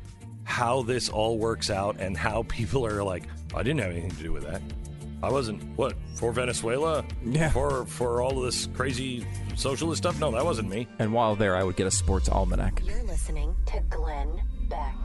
how 0.43 0.81
this 0.81 1.07
all 1.07 1.37
works 1.37 1.69
out 1.69 1.97
and 1.99 2.17
how 2.17 2.43
people 2.49 2.85
are 2.85 3.01
like, 3.03 3.23
I 3.55 3.63
didn't 3.63 3.79
have 3.79 3.91
anything 3.91 4.11
to 4.11 4.23
do 4.23 4.33
with 4.33 4.43
that. 4.43 4.61
I 5.23 5.29
wasn't 5.29 5.61
what 5.77 5.93
for 6.15 6.31
Venezuela. 6.31 7.05
Yeah. 7.23 7.49
For 7.51 7.85
for 7.85 8.21
all 8.21 8.39
of 8.39 8.45
this 8.45 8.67
crazy 8.73 9.25
socialist 9.55 10.01
stuff. 10.01 10.19
No, 10.19 10.31
that 10.31 10.43
wasn't 10.43 10.69
me. 10.69 10.87
And 10.99 11.13
while 11.13 11.35
there, 11.35 11.55
I 11.55 11.63
would 11.63 11.75
get 11.75 11.87
a 11.87 11.91
sports 11.91 12.27
almanac. 12.27 12.81
You're 12.83 13.03
listening 13.03 13.55
to 13.67 13.79
Glenn 13.89 14.41
Beck. 14.67 14.95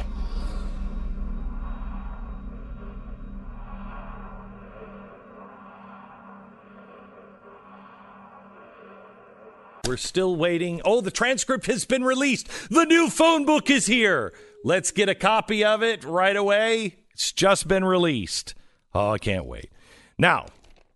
We're 9.87 9.97
still 9.97 10.35
waiting. 10.35 10.81
Oh, 10.85 11.01
the 11.01 11.13
transcript 11.13 11.67
has 11.67 11.85
been 11.85 12.03
released. 12.03 12.49
The 12.71 12.85
new 12.85 13.09
phone 13.09 13.45
book 13.45 13.71
is 13.71 13.87
here. 13.87 14.35
Let's 14.65 14.91
get 14.91 15.09
a 15.09 15.15
copy 15.15 15.65
of 15.65 15.83
it 15.83 16.03
right 16.03 16.35
away. 16.35 16.97
It's 17.13 17.31
just 17.31 17.69
been 17.69 17.85
released. 17.85 18.55
Oh, 18.93 19.11
I 19.11 19.19
can't 19.19 19.47
wait. 19.47 19.71
Now, 20.19 20.47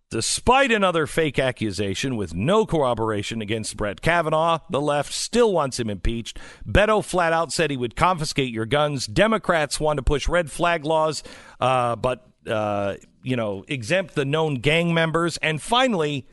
despite 0.09 0.71
another 0.71 1.05
fake 1.05 1.37
accusation 1.37 2.15
with 2.15 2.33
no 2.33 2.65
corroboration 2.65 3.41
against 3.41 3.77
Brett 3.77 4.01
Kavanaugh, 4.01 4.59
the 4.69 4.81
left 4.81 5.13
still 5.13 5.53
wants 5.53 5.79
him 5.79 5.89
impeached. 5.89 6.39
Beto 6.67 7.03
flat 7.03 7.31
out 7.31 7.51
said 7.51 7.69
he 7.69 7.77
would 7.77 7.95
confiscate 7.95 8.51
your 8.51 8.65
guns. 8.65 9.05
Democrats 9.05 9.79
want 9.79 9.97
to 9.97 10.03
push 10.03 10.27
red 10.27 10.49
flag 10.49 10.85
laws, 10.85 11.21
uh, 11.59 11.95
but, 11.95 12.27
uh, 12.47 12.95
you 13.21 13.35
know, 13.35 13.63
exempt 13.67 14.15
the 14.15 14.25
known 14.25 14.55
gang 14.55 14.91
members. 14.91 15.37
And 15.37 15.61
finally, 15.61 16.25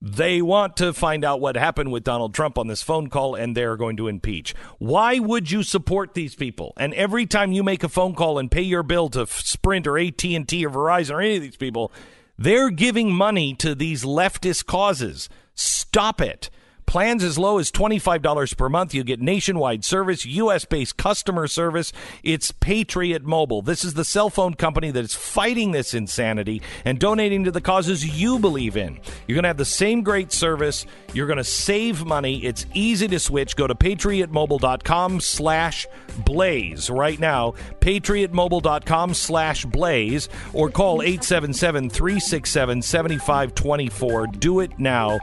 they 0.00 0.40
want 0.40 0.76
to 0.76 0.92
find 0.92 1.24
out 1.24 1.40
what 1.40 1.56
happened 1.56 1.90
with 1.90 2.04
Donald 2.04 2.32
Trump 2.34 2.56
on 2.56 2.68
this 2.68 2.82
phone 2.82 3.08
call 3.08 3.34
and 3.34 3.56
they're 3.56 3.76
going 3.76 3.96
to 3.96 4.06
impeach. 4.06 4.54
Why 4.78 5.18
would 5.18 5.50
you 5.50 5.62
support 5.64 6.14
these 6.14 6.36
people? 6.36 6.72
And 6.76 6.94
every 6.94 7.26
time 7.26 7.52
you 7.52 7.64
make 7.64 7.82
a 7.82 7.88
phone 7.88 8.14
call 8.14 8.38
and 8.38 8.50
pay 8.50 8.62
your 8.62 8.84
bill 8.84 9.08
to 9.10 9.26
Sprint 9.26 9.86
or 9.88 9.98
AT&T 9.98 10.34
or 10.66 10.70
Verizon 10.70 11.14
or 11.14 11.20
any 11.20 11.36
of 11.36 11.42
these 11.42 11.56
people, 11.56 11.90
they're 12.38 12.70
giving 12.70 13.12
money 13.12 13.54
to 13.54 13.74
these 13.74 14.04
leftist 14.04 14.66
causes. 14.66 15.28
Stop 15.54 16.20
it. 16.20 16.50
Plans 16.88 17.22
as 17.22 17.38
low 17.38 17.58
as 17.58 17.70
$25 17.70 18.56
per 18.56 18.68
month. 18.70 18.94
You 18.94 19.04
get 19.04 19.20
nationwide 19.20 19.84
service, 19.84 20.24
U.S. 20.24 20.64
based 20.64 20.96
customer 20.96 21.46
service. 21.46 21.92
It's 22.22 22.50
Patriot 22.50 23.24
Mobile. 23.24 23.60
This 23.60 23.84
is 23.84 23.92
the 23.92 24.06
cell 24.06 24.30
phone 24.30 24.54
company 24.54 24.90
that 24.92 25.04
is 25.04 25.14
fighting 25.14 25.72
this 25.72 25.92
insanity 25.92 26.62
and 26.86 26.98
donating 26.98 27.44
to 27.44 27.50
the 27.50 27.60
causes 27.60 28.18
you 28.18 28.38
believe 28.38 28.74
in. 28.78 29.00
You're 29.26 29.34
going 29.34 29.42
to 29.42 29.48
have 29.48 29.58
the 29.58 29.66
same 29.66 30.00
great 30.00 30.32
service. 30.32 30.86
You're 31.12 31.26
going 31.26 31.36
to 31.36 31.44
save 31.44 32.06
money. 32.06 32.42
It's 32.42 32.64
easy 32.72 33.06
to 33.08 33.18
switch. 33.18 33.54
Go 33.54 33.66
to 33.66 33.74
patriotmobile.com 33.74 35.20
slash 35.20 35.86
blaze 36.24 36.88
right 36.88 37.20
now. 37.20 37.52
Patriotmobile.com 37.80 39.12
slash 39.12 39.66
blaze 39.66 40.30
or 40.54 40.70
call 40.70 41.02
877 41.02 41.90
367 41.90 42.80
7524. 42.80 44.26
Do 44.28 44.60
it 44.60 44.78
now. 44.78 45.18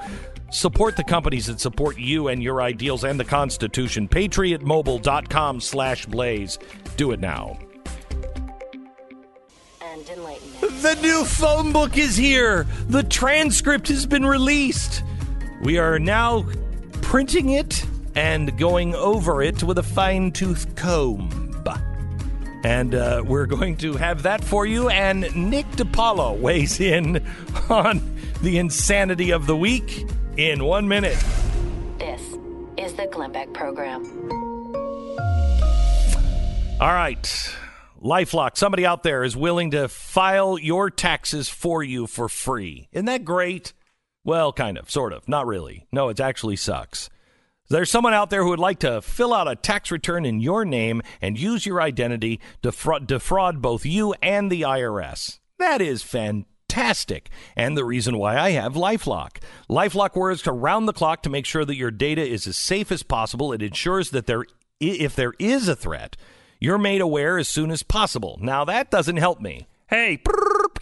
Support 0.51 0.95
the 0.95 1.03
companies 1.03 1.47
that 1.47 1.59
support 1.59 1.97
you 1.97 2.27
and 2.27 2.41
your 2.41 2.61
ideals 2.61 3.03
and 3.03 3.19
the 3.19 3.25
Constitution. 3.25 4.07
PatriotMobile.com 4.07 5.59
slash 5.59 6.05
blaze. 6.05 6.59
Do 6.97 7.11
it 7.11 7.19
now. 7.19 7.59
And 9.81 10.09
enlightenment. 10.09 10.81
The 10.81 10.97
new 11.01 11.25
phone 11.25 11.71
book 11.71 11.97
is 11.97 12.15
here. 12.15 12.67
The 12.87 13.03
transcript 13.03 13.87
has 13.87 14.05
been 14.05 14.25
released. 14.25 15.03
We 15.63 15.77
are 15.77 15.99
now 15.99 16.45
printing 17.01 17.49
it 17.49 17.85
and 18.15 18.57
going 18.57 18.95
over 18.95 19.41
it 19.41 19.63
with 19.63 19.77
a 19.77 19.83
fine 19.83 20.31
tooth 20.31 20.75
comb. 20.75 21.45
And 22.63 22.95
uh, 22.95 23.21
we're 23.23 23.45
going 23.45 23.77
to 23.77 23.93
have 23.93 24.23
that 24.23 24.43
for 24.43 24.65
you. 24.65 24.89
And 24.89 25.21
Nick 25.35 25.67
DiPaolo 25.73 26.39
weighs 26.39 26.79
in 26.79 27.23
on 27.69 28.01
the 28.41 28.57
insanity 28.57 29.29
of 29.29 29.45
the 29.45 29.55
week 29.55 30.07
in 30.37 30.63
one 30.63 30.87
minute. 30.87 31.17
This 31.97 32.21
is 32.77 32.93
the 32.93 33.07
Glenn 33.11 33.31
Beck 33.31 33.53
Program. 33.53 34.03
All 36.79 36.91
right. 36.91 37.55
Lifelock, 38.03 38.57
somebody 38.57 38.85
out 38.85 39.03
there 39.03 39.23
is 39.23 39.35
willing 39.35 39.71
to 39.71 39.87
file 39.87 40.59
your 40.59 40.89
taxes 40.89 41.47
for 41.49 41.81
you 41.81 42.05
for 42.05 42.27
free. 42.27 42.89
Isn't 42.91 43.05
that 43.05 43.23
great? 43.23 43.73
Well, 44.23 44.51
kind 44.51 44.77
of, 44.77 44.91
sort 44.91 45.13
of, 45.13 45.27
not 45.27 45.47
really. 45.47 45.87
No, 45.91 46.09
it 46.09 46.19
actually 46.19 46.57
sucks. 46.57 47.09
There's 47.69 47.89
someone 47.89 48.13
out 48.13 48.29
there 48.29 48.43
who 48.43 48.49
would 48.49 48.59
like 48.59 48.79
to 48.79 49.01
fill 49.01 49.33
out 49.33 49.47
a 49.47 49.55
tax 49.55 49.89
return 49.89 50.25
in 50.25 50.39
your 50.39 50.65
name 50.65 51.01
and 51.21 51.39
use 51.39 51.65
your 51.65 51.81
identity 51.81 52.37
to 52.61 52.69
defraud, 52.69 53.07
defraud 53.07 53.61
both 53.61 53.85
you 53.85 54.13
and 54.21 54.51
the 54.51 54.63
IRS. 54.63 55.39
That 55.57 55.81
is 55.81 56.03
fantastic. 56.03 56.54
Fantastic 56.75 57.29
and 57.55 57.77
the 57.77 57.85
reason 57.85 58.17
why 58.17 58.37
I 58.37 58.51
have 58.51 58.73
Lifelock. 58.73 59.37
Lifelock 59.69 60.15
works 60.15 60.45
around 60.45 60.85
the 60.85 60.93
clock 60.93 61.23
to 61.23 61.29
make 61.29 61.45
sure 61.45 61.63
that 61.63 61.77
your 61.77 61.91
data 61.91 62.21
is 62.21 62.47
as 62.47 62.57
safe 62.57 62.91
as 62.91 63.01
possible. 63.01 63.53
It 63.53 63.61
ensures 63.61 64.09
that 64.09 64.25
there, 64.25 64.45
if 64.79 65.15
there 65.15 65.33
is 65.39 65.69
a 65.69 65.75
threat, 65.75 66.17
you're 66.59 66.77
made 66.77 66.99
aware 67.01 67.37
as 67.37 67.47
soon 67.47 67.71
as 67.71 67.81
possible. 67.81 68.37
Now, 68.41 68.65
that 68.65 68.91
doesn't 68.91 69.17
help 69.17 69.39
me. 69.39 69.67
Hey, 69.87 70.21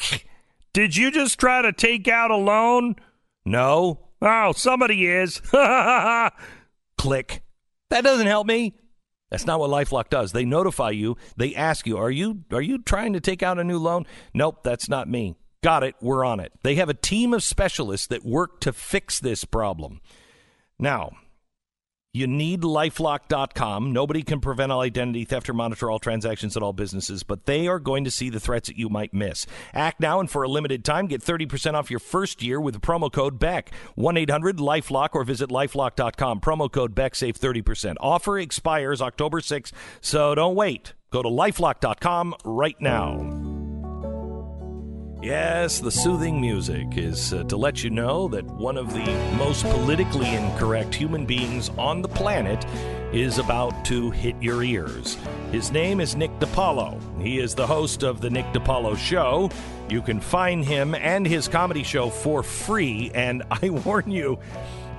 did 0.73 0.95
you 0.95 1.11
just 1.11 1.39
try 1.39 1.61
to 1.61 1.71
take 1.71 2.07
out 2.07 2.31
a 2.31 2.37
loan? 2.37 2.95
No. 3.45 3.99
Oh, 4.21 4.53
somebody 4.53 5.05
is. 5.05 5.41
Click. 6.97 7.43
That 7.89 8.03
doesn't 8.03 8.27
help 8.27 8.47
me. 8.47 8.73
That's 9.29 9.45
not 9.45 9.59
what 9.59 9.69
LifeLock 9.69 10.09
does. 10.09 10.31
They 10.31 10.45
notify 10.45 10.91
you. 10.91 11.17
They 11.37 11.55
ask 11.55 11.87
you, 11.87 11.97
"Are 11.97 12.11
you 12.11 12.43
are 12.51 12.61
you 12.61 12.77
trying 12.77 13.13
to 13.13 13.19
take 13.19 13.41
out 13.41 13.57
a 13.57 13.63
new 13.63 13.79
loan?" 13.79 14.05
Nope, 14.31 14.63
that's 14.63 14.87
not 14.87 15.09
me. 15.09 15.35
Got 15.63 15.83
it. 15.83 15.95
We're 16.01 16.25
on 16.25 16.41
it. 16.41 16.51
They 16.61 16.75
have 16.75 16.89
a 16.89 16.93
team 16.93 17.33
of 17.33 17.41
specialists 17.41 18.07
that 18.07 18.25
work 18.25 18.59
to 18.59 18.73
fix 18.73 19.19
this 19.19 19.45
problem. 19.45 20.01
Now, 20.77 21.13
you 22.13 22.27
need 22.27 22.63
lifelock.com. 22.63 23.93
Nobody 23.93 24.23
can 24.23 24.41
prevent 24.41 24.73
all 24.73 24.81
identity 24.81 25.23
theft 25.23 25.49
or 25.49 25.53
monitor 25.53 25.89
all 25.89 25.99
transactions 25.99 26.57
at 26.57 26.61
all 26.61 26.73
businesses, 26.73 27.23
but 27.23 27.45
they 27.45 27.65
are 27.67 27.79
going 27.79 28.03
to 28.03 28.11
see 28.11 28.29
the 28.29 28.41
threats 28.41 28.67
that 28.67 28.77
you 28.77 28.89
might 28.89 29.13
miss. 29.13 29.47
Act 29.73 30.01
now 30.01 30.19
and 30.19 30.29
for 30.29 30.43
a 30.43 30.49
limited 30.49 30.83
time, 30.83 31.07
get 31.07 31.21
30% 31.21 31.75
off 31.75 31.89
your 31.89 32.01
first 32.01 32.43
year 32.43 32.59
with 32.59 32.73
the 32.73 32.81
promo 32.81 33.09
code 33.11 33.39
BECK. 33.39 33.71
1 33.95 34.17
800 34.17 34.57
Lifelock 34.57 35.09
or 35.13 35.23
visit 35.23 35.49
lifelock.com. 35.49 36.41
Promo 36.41 36.69
code 36.69 36.93
BECK, 36.93 37.15
save 37.15 37.39
30%. 37.39 37.95
Offer 38.01 38.37
expires 38.37 39.01
October 39.01 39.39
6th, 39.39 39.71
so 40.01 40.35
don't 40.35 40.55
wait. 40.55 40.93
Go 41.09 41.23
to 41.23 41.29
lifelock.com 41.29 42.35
right 42.43 42.79
now. 42.81 43.52
Yes, 45.23 45.79
the 45.79 45.89
soothing 45.89 46.41
music 46.41 46.97
is 46.97 47.33
uh, 47.33 47.43
to 47.43 47.55
let 47.55 47.81
you 47.81 47.89
know 47.89 48.27
that 48.27 48.43
one 48.45 48.75
of 48.75 48.91
the 48.91 49.05
most 49.37 49.63
politically 49.63 50.27
incorrect 50.35 50.93
human 50.93 51.25
beings 51.25 51.69
on 51.77 52.01
the 52.01 52.09
planet 52.09 52.65
is 53.13 53.37
about 53.37 53.85
to 53.85 54.11
hit 54.11 54.35
your 54.41 54.63
ears. 54.63 55.17
His 55.49 55.71
name 55.71 56.01
is 56.01 56.17
Nick 56.17 56.37
DiPaolo. 56.39 56.99
He 57.21 57.39
is 57.39 57.55
the 57.55 57.65
host 57.65 58.03
of 58.03 58.19
The 58.19 58.29
Nick 58.29 58.47
DiPaolo 58.47 58.97
Show. 58.97 59.49
You 59.87 60.01
can 60.01 60.19
find 60.19 60.65
him 60.65 60.93
and 60.93 61.25
his 61.25 61.47
comedy 61.47 61.83
show 61.83 62.09
for 62.09 62.43
free, 62.43 63.09
and 63.15 63.43
I 63.49 63.69
warn 63.69 64.11
you, 64.11 64.39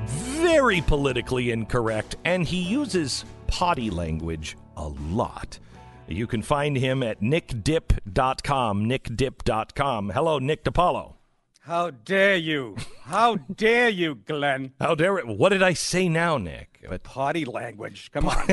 very 0.06 0.80
politically 0.80 1.50
incorrect, 1.50 2.16
and 2.24 2.46
he 2.46 2.62
uses 2.62 3.26
potty 3.46 3.90
language 3.90 4.56
a 4.78 4.88
lot. 4.88 5.58
You 6.06 6.26
can 6.26 6.42
find 6.42 6.76
him 6.76 7.02
at 7.02 7.20
nickdip.com, 7.20 8.84
nickdip.com. 8.86 10.10
Hello, 10.10 10.38
Nick 10.38 10.64
DiPaolo. 10.64 11.14
How 11.60 11.90
dare 11.90 12.36
you? 12.36 12.76
How 13.04 13.36
dare 13.36 13.88
you, 13.88 14.16
Glenn? 14.16 14.72
How 14.78 14.94
dare 14.94 15.16
it? 15.16 15.26
What 15.26 15.48
did 15.48 15.62
I 15.62 15.72
say 15.72 16.10
now, 16.10 16.36
Nick? 16.36 16.84
But 16.86 17.02
Potty 17.04 17.46
language. 17.46 18.10
Come 18.12 18.28
on. 18.28 18.46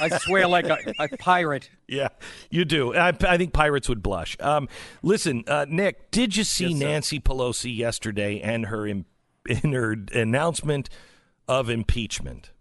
I 0.00 0.08
swear 0.20 0.46
like 0.46 0.66
a, 0.66 0.78
a 1.00 1.08
pirate. 1.18 1.68
yeah, 1.88 2.10
you 2.50 2.64
do. 2.64 2.94
I, 2.94 3.08
I 3.08 3.36
think 3.36 3.52
pirates 3.52 3.88
would 3.88 4.00
blush. 4.00 4.36
Um, 4.38 4.68
listen, 5.02 5.42
uh, 5.48 5.66
Nick, 5.68 6.12
did 6.12 6.36
you 6.36 6.44
see 6.44 6.68
Yes. 6.68 6.78
Nancy 6.78 7.18
Pelosi 7.18 7.76
yesterday 7.76 8.40
and 8.40 8.66
her 8.66 8.86
im- 8.86 9.06
in 9.48 9.72
her 9.72 9.96
announcement 10.14 10.88
of 11.48 11.68
impeachment? 11.68 12.52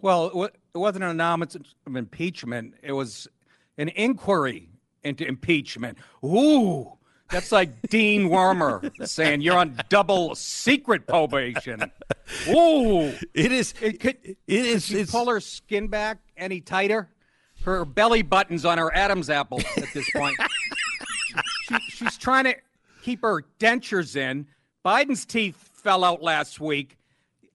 Well, 0.00 0.42
it 0.44 0.56
wasn't 0.74 1.04
an 1.04 1.10
announcement 1.10 1.68
of 1.86 1.94
impeachment. 1.94 2.74
It 2.82 2.92
was 2.92 3.28
an 3.78 3.88
inquiry 3.90 4.68
into 5.04 5.26
impeachment. 5.26 5.98
Ooh, 6.24 6.92
that's 7.30 7.52
like 7.52 7.70
Dean 7.90 8.28
Wormer 8.28 8.90
saying 9.06 9.40
you're 9.40 9.56
on 9.58 9.78
double 9.88 10.34
secret 10.34 11.06
probation. 11.06 11.90
Ooh, 12.48 13.12
It 13.34 13.52
is. 13.52 13.74
it 13.80 14.00
could, 14.00 14.16
it 14.24 14.36
is. 14.46 14.86
She 14.86 15.00
It's, 15.00 15.10
pull 15.12 15.28
her 15.28 15.40
skin 15.40 15.88
back 15.88 16.18
any 16.36 16.60
tighter? 16.60 17.08
Her 17.64 17.84
belly 17.84 18.22
button's 18.22 18.64
on 18.64 18.78
her 18.78 18.94
Adam's 18.94 19.28
apple 19.30 19.60
at 19.76 19.92
this 19.92 20.08
point. 20.14 20.36
she, 21.68 21.76
she's 21.88 22.16
trying 22.16 22.44
to 22.44 22.54
keep 23.02 23.22
her 23.22 23.44
dentures 23.58 24.14
in. 24.16 24.46
Biden's 24.84 25.24
teeth 25.24 25.70
fell 25.74 26.04
out 26.04 26.22
last 26.22 26.60
week. 26.60 26.96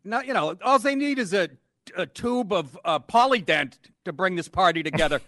Now, 0.03 0.21
you 0.21 0.33
know, 0.33 0.57
all 0.63 0.79
they 0.79 0.95
need 0.95 1.17
is 1.19 1.33
a, 1.33 1.49
a 1.95 2.05
tube 2.05 2.51
of 2.51 2.77
uh, 2.83 2.99
Polident 2.99 3.77
to 4.03 4.11
bring 4.11 4.35
this 4.35 4.49
party 4.49 4.83
together. 4.83 5.21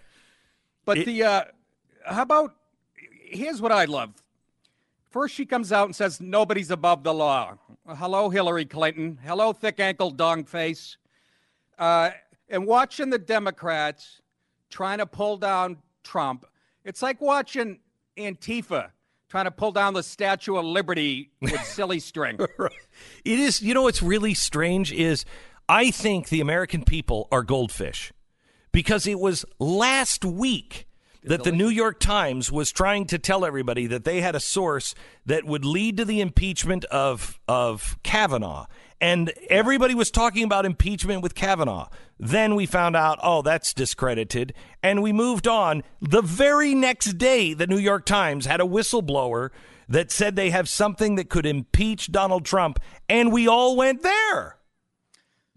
But 0.84 0.98
It- 0.98 1.06
the, 1.06 1.22
uh, 1.22 1.44
how 2.06 2.22
about, 2.22 2.54
here's 3.24 3.60
what 3.60 3.72
I 3.72 3.84
love. 3.86 4.12
First, 5.10 5.34
she 5.34 5.46
comes 5.46 5.72
out 5.72 5.86
and 5.86 5.94
says, 5.94 6.20
Nobody's 6.20 6.70
above 6.70 7.04
the 7.04 7.14
law. 7.14 7.56
Hello, 7.88 8.30
Hillary 8.30 8.64
Clinton. 8.64 9.18
Hello, 9.24 9.52
thick 9.52 9.78
ankle 9.78 10.10
dong 10.10 10.44
face. 10.44 10.96
Uh, 11.78 12.10
and 12.48 12.66
watching 12.66 13.10
the 13.10 13.18
Democrats 13.18 14.20
trying 14.70 14.98
to 14.98 15.06
pull 15.06 15.36
down 15.36 15.78
Trump, 16.02 16.44
it's 16.84 17.00
like 17.00 17.20
watching 17.20 17.78
Antifa 18.16 18.90
trying 19.28 19.44
to 19.44 19.50
pull 19.50 19.72
down 19.72 19.94
the 19.94 20.02
Statue 20.02 20.56
of 20.56 20.64
Liberty 20.64 21.30
with 21.40 21.60
silly 21.64 22.00
string. 22.00 22.38
It 23.24 23.38
is. 23.40 23.60
You 23.60 23.74
know 23.74 23.82
what's 23.82 24.02
really 24.02 24.34
strange 24.34 24.92
is 24.92 25.24
I 25.68 25.90
think 25.90 26.28
the 26.28 26.40
American 26.40 26.84
people 26.84 27.26
are 27.32 27.42
goldfish 27.42 28.12
because 28.74 29.06
it 29.06 29.20
was 29.20 29.44
last 29.60 30.24
week 30.24 30.88
that 31.22 31.44
the 31.44 31.52
New 31.52 31.68
York 31.68 32.00
Times 32.00 32.50
was 32.50 32.72
trying 32.72 33.06
to 33.06 33.18
tell 33.18 33.44
everybody 33.44 33.86
that 33.86 34.04
they 34.04 34.20
had 34.20 34.34
a 34.34 34.40
source 34.40 34.96
that 35.24 35.44
would 35.44 35.64
lead 35.64 35.96
to 35.96 36.04
the 36.04 36.20
impeachment 36.20 36.84
of 36.86 37.38
of 37.48 37.96
Kavanaugh. 38.02 38.66
And 39.00 39.32
everybody 39.48 39.94
was 39.94 40.10
talking 40.10 40.42
about 40.42 40.66
impeachment 40.66 41.22
with 41.22 41.36
Kavanaugh. 41.36 41.88
Then 42.18 42.56
we 42.56 42.66
found 42.66 42.96
out, 42.96 43.20
oh, 43.22 43.42
that's 43.42 43.72
discredited. 43.72 44.52
And 44.82 45.02
we 45.02 45.12
moved 45.12 45.46
on. 45.46 45.84
The 46.00 46.22
very 46.22 46.74
next 46.74 47.16
day, 47.16 47.54
the 47.54 47.68
New 47.68 47.78
York 47.78 48.04
Times 48.04 48.46
had 48.46 48.60
a 48.60 48.64
whistleblower 48.64 49.50
that 49.88 50.10
said 50.10 50.34
they 50.34 50.50
have 50.50 50.68
something 50.68 51.14
that 51.14 51.28
could 51.30 51.46
impeach 51.46 52.10
Donald 52.10 52.44
Trump. 52.44 52.80
And 53.08 53.32
we 53.32 53.46
all 53.46 53.76
went 53.76 54.02
there. 54.02 54.56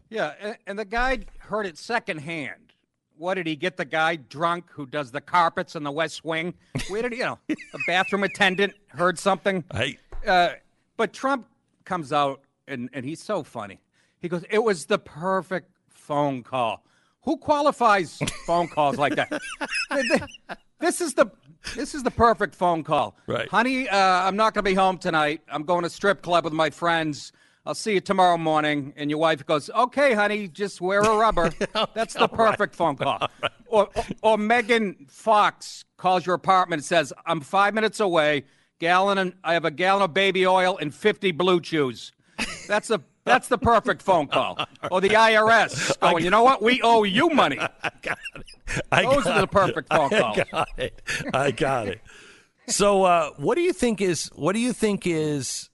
Yeah, 0.09 0.33
and, 0.39 0.57
and 0.67 0.79
the 0.79 0.85
guy 0.85 1.25
heard 1.39 1.65
it 1.65 1.77
secondhand. 1.77 2.66
What 3.17 3.35
did 3.35 3.47
he 3.47 3.55
get? 3.55 3.77
The 3.77 3.85
guy 3.85 4.15
drunk 4.17 4.65
who 4.69 4.85
does 4.85 5.11
the 5.11 5.21
carpets 5.21 5.75
in 5.75 5.83
the 5.83 5.91
West 5.91 6.23
Wing. 6.23 6.53
Where 6.89 7.01
did 7.01 7.13
he, 7.13 7.19
you 7.19 7.25
know, 7.25 7.39
a 7.49 7.79
bathroom 7.87 8.23
attendant 8.23 8.73
heard 8.87 9.17
something. 9.19 9.63
I, 9.71 9.97
Uh, 10.25 10.49
but 10.97 11.13
Trump 11.13 11.47
comes 11.85 12.11
out 12.11 12.41
and, 12.67 12.89
and 12.93 13.05
he's 13.05 13.21
so 13.21 13.43
funny. 13.43 13.79
He 14.19 14.27
goes, 14.29 14.43
"It 14.49 14.63
was 14.63 14.85
the 14.85 14.97
perfect 14.97 15.69
phone 15.89 16.43
call." 16.43 16.83
Who 17.21 17.37
qualifies 17.37 18.19
phone 18.45 18.67
calls 18.67 18.97
like 18.97 19.15
that? 19.15 19.41
this 20.79 21.01
is 21.01 21.13
the 21.13 21.27
this 21.75 21.93
is 21.93 22.03
the 22.03 22.11
perfect 22.11 22.55
phone 22.55 22.83
call. 22.83 23.15
Right. 23.27 23.49
honey. 23.49 23.89
Uh, 23.89 23.97
I'm 23.97 24.35
not 24.35 24.53
going 24.53 24.63
to 24.63 24.69
be 24.69 24.75
home 24.75 24.97
tonight. 24.97 25.41
I'm 25.51 25.63
going 25.63 25.83
to 25.83 25.89
strip 25.89 26.21
club 26.21 26.43
with 26.45 26.53
my 26.53 26.69
friends. 26.69 27.31
I'll 27.67 27.75
see 27.75 27.95
you 27.95 27.99
tomorrow 27.99 28.37
morning. 28.37 28.93
And 28.95 29.09
your 29.09 29.19
wife 29.19 29.45
goes, 29.45 29.69
"Okay, 29.69 30.13
honey, 30.13 30.47
just 30.47 30.79
wear 30.79 31.01
a 31.01 31.17
rubber." 31.17 31.51
That's 31.93 32.13
the 32.13 32.29
perfect 32.29 32.73
phone 32.73 32.95
call. 32.95 33.27
Or, 33.67 33.89
or, 33.93 34.05
or 34.21 34.37
Megan 34.37 35.05
Fox 35.09 35.83
calls 35.97 36.25
your 36.25 36.35
apartment 36.35 36.79
and 36.79 36.85
says, 36.85 37.11
"I'm 37.25 37.41
five 37.41 37.73
minutes 37.73 37.99
away. 37.99 38.45
Gallon 38.79 39.17
and 39.17 39.33
I 39.43 39.53
have 39.53 39.65
a 39.65 39.71
gallon 39.71 40.03
of 40.03 40.13
baby 40.13 40.47
oil 40.47 40.77
and 40.77 40.95
50 40.95 41.33
blue 41.33 41.59
chews." 41.59 42.13
That's 42.69 42.87
the 42.87 42.99
that's 43.25 43.49
the 43.49 43.57
perfect 43.57 44.01
phone 44.01 44.27
call. 44.27 44.57
Or 44.89 45.01
the 45.01 45.09
IRS 45.09 45.99
going, 45.99 46.23
"You 46.23 46.29
know 46.29 46.43
what? 46.43 46.61
We 46.61 46.81
owe 46.81 47.03
you 47.03 47.29
money." 47.31 47.59
I 47.83 47.91
got 48.01 48.17
it. 48.35 48.45
Those 48.91 49.25
got 49.25 49.27
are 49.27 49.41
the 49.41 49.47
perfect 49.47 49.91
phone 49.93 50.13
I 50.13 50.45
got 50.49 50.69
it. 50.77 51.01
I 51.33 51.51
got 51.51 51.89
it. 51.89 51.99
So, 52.67 53.03
uh, 53.03 53.31
what 53.35 53.55
do 53.55 53.61
you 53.61 53.73
think 53.73 53.99
is? 53.99 54.31
What 54.35 54.53
do 54.53 54.59
you 54.59 54.71
think 54.71 55.05
is? 55.05 55.69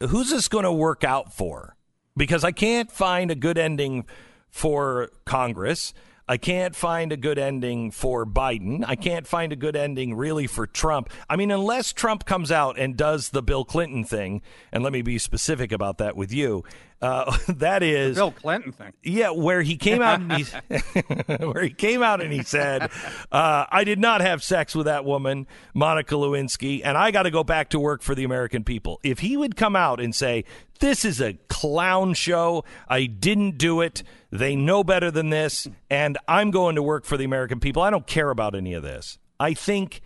Who's 0.00 0.30
this 0.30 0.46
going 0.46 0.64
to 0.64 0.72
work 0.72 1.02
out 1.02 1.32
for? 1.32 1.76
Because 2.16 2.44
I 2.44 2.52
can't 2.52 2.90
find 2.90 3.32
a 3.32 3.34
good 3.34 3.58
ending 3.58 4.06
for 4.48 5.10
Congress. 5.24 5.92
I 6.28 6.36
can't 6.36 6.76
find 6.76 7.10
a 7.10 7.16
good 7.16 7.38
ending 7.38 7.90
for 7.90 8.24
Biden. 8.24 8.84
I 8.86 8.94
can't 8.94 9.26
find 9.26 9.52
a 9.52 9.56
good 9.56 9.74
ending 9.74 10.14
really 10.14 10.46
for 10.46 10.68
Trump. 10.68 11.10
I 11.28 11.34
mean, 11.34 11.50
unless 11.50 11.92
Trump 11.92 12.26
comes 12.26 12.52
out 12.52 12.78
and 12.78 12.96
does 12.96 13.30
the 13.30 13.42
Bill 13.42 13.64
Clinton 13.64 14.04
thing, 14.04 14.40
and 14.70 14.84
let 14.84 14.92
me 14.92 15.02
be 15.02 15.18
specific 15.18 15.72
about 15.72 15.98
that 15.98 16.16
with 16.16 16.32
you. 16.32 16.62
Uh, 17.00 17.36
that 17.48 17.82
is 17.82 18.16
Bill 18.16 18.32
Clinton 18.32 18.72
thing. 18.72 18.92
yeah, 19.02 19.30
where 19.30 19.62
he 19.62 19.76
came 19.76 20.02
out 20.02 20.20
and 20.20 20.32
he 20.32 20.42
where 21.44 21.62
he 21.62 21.70
came 21.70 22.02
out 22.02 22.20
and 22.20 22.32
he 22.32 22.42
said, 22.42 22.90
uh, 23.30 23.66
"I 23.70 23.84
did 23.84 23.98
not 23.98 24.20
have 24.20 24.42
sex 24.42 24.74
with 24.74 24.86
that 24.86 25.04
woman, 25.04 25.46
Monica 25.74 26.14
Lewinsky, 26.14 26.80
and 26.84 26.98
I 26.98 27.10
got 27.10 27.22
to 27.22 27.30
go 27.30 27.44
back 27.44 27.70
to 27.70 27.78
work 27.78 28.02
for 28.02 28.14
the 28.14 28.24
American 28.24 28.64
people." 28.64 29.00
If 29.02 29.20
he 29.20 29.36
would 29.36 29.56
come 29.56 29.76
out 29.76 30.00
and 30.00 30.14
say, 30.14 30.44
"This 30.80 31.04
is 31.04 31.20
a 31.20 31.34
clown 31.48 32.14
show. 32.14 32.64
I 32.88 33.06
didn't 33.06 33.58
do 33.58 33.80
it. 33.80 34.02
They 34.30 34.56
know 34.56 34.82
better 34.82 35.10
than 35.10 35.30
this, 35.30 35.68
and 35.88 36.18
I'm 36.26 36.50
going 36.50 36.74
to 36.74 36.82
work 36.82 37.04
for 37.04 37.16
the 37.16 37.24
American 37.24 37.60
people. 37.60 37.82
I 37.82 37.90
don't 37.90 38.06
care 38.06 38.30
about 38.30 38.54
any 38.54 38.74
of 38.74 38.82
this." 38.82 39.18
I 39.40 39.54
think 39.54 40.02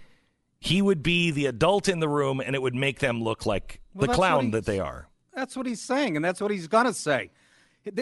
he 0.61 0.83
would 0.83 1.03
be 1.03 1.31
the 1.31 1.47
adult 1.47 1.89
in 1.89 2.01
the 2.01 2.09
room, 2.09 2.39
and 2.39 2.55
it 2.55 2.61
would 2.61 2.75
make 2.75 2.99
them 2.99 3.23
look 3.23 3.47
like 3.47 3.81
Well, 3.95 4.07
the 4.07 4.13
clown 4.13 4.51
that 4.51 4.67
they 4.67 4.79
are. 4.79 5.09
That's 5.35 5.57
what 5.57 5.67
he's 5.67 5.81
saying, 5.81 6.17
and 6.17 6.25
that's 6.25 6.41
what 6.41 6.51
he's 6.51 6.69
going 6.69 6.87
to 6.87 6.95
say. 6.95 7.31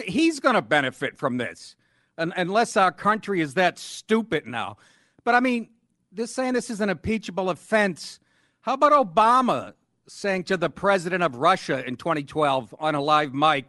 He's 0.05 0.39
going 0.39 0.55
to 0.55 0.61
benefit 0.61 1.17
from 1.17 1.37
this, 1.37 1.75
un 2.17 2.33
unless 2.35 2.77
our 2.77 2.91
country 2.91 3.41
is 3.41 3.55
that 3.55 3.79
stupid 3.79 4.45
now. 4.45 4.77
But 5.23 5.35
I 5.35 5.39
mean, 5.39 5.69
they're 6.11 6.27
saying 6.27 6.53
this 6.53 6.69
is 6.69 6.81
an 6.81 6.89
impeachable 6.89 7.49
offense. 7.49 8.19
How 8.61 8.73
about 8.73 8.91
Obama 8.91 9.73
saying 10.07 10.43
to 10.43 10.57
the 10.57 10.69
president 10.69 11.23
of 11.23 11.35
Russia 11.35 11.85
in 11.85 11.95
2012 11.95 12.75
on 12.79 12.95
a 12.95 13.01
live 13.01 13.33
mic, 13.33 13.65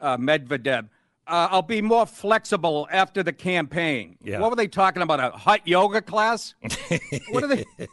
uh, 0.00 0.16
Medvedev, 0.16 0.88
uh, 1.26 1.48
I'll 1.50 1.62
be 1.62 1.82
more 1.82 2.06
flexible 2.06 2.88
after 2.90 3.22
the 3.22 3.32
campaign. 3.32 4.18
Yeah. 4.22 4.40
What 4.40 4.50
were 4.50 4.56
they 4.56 4.68
talking 4.68 5.02
about? 5.02 5.20
A 5.20 5.30
hot 5.30 5.66
yoga 5.66 6.02
class? 6.02 6.54
what 7.30 7.44
are 7.44 7.46
they? 7.46 7.64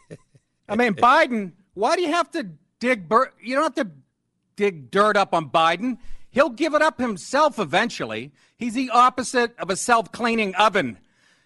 I 0.70 0.76
mean, 0.76 0.94
Biden, 0.94 1.54
why 1.74 1.96
do 1.96 2.02
you 2.02 2.12
have 2.12 2.30
to 2.32 2.48
dig? 2.80 3.08
Bur- 3.08 3.32
you 3.42 3.56
don't 3.56 3.64
have 3.64 3.76
to 3.76 3.92
dig 4.62 4.92
dirt 4.92 5.18
up 5.18 5.34
on 5.34 5.50
Biden. 5.50 5.98
He'll 6.30 6.50
give 6.50 6.76
it 6.76 6.82
up 6.84 7.00
himself 7.00 7.58
eventually. 7.60 8.32
He's 8.58 8.76
the 8.76 8.90
opposite 8.92 9.56
of 9.58 9.70
a 9.72 9.76
self-cleaning 9.76 10.54
oven. 10.56 11.00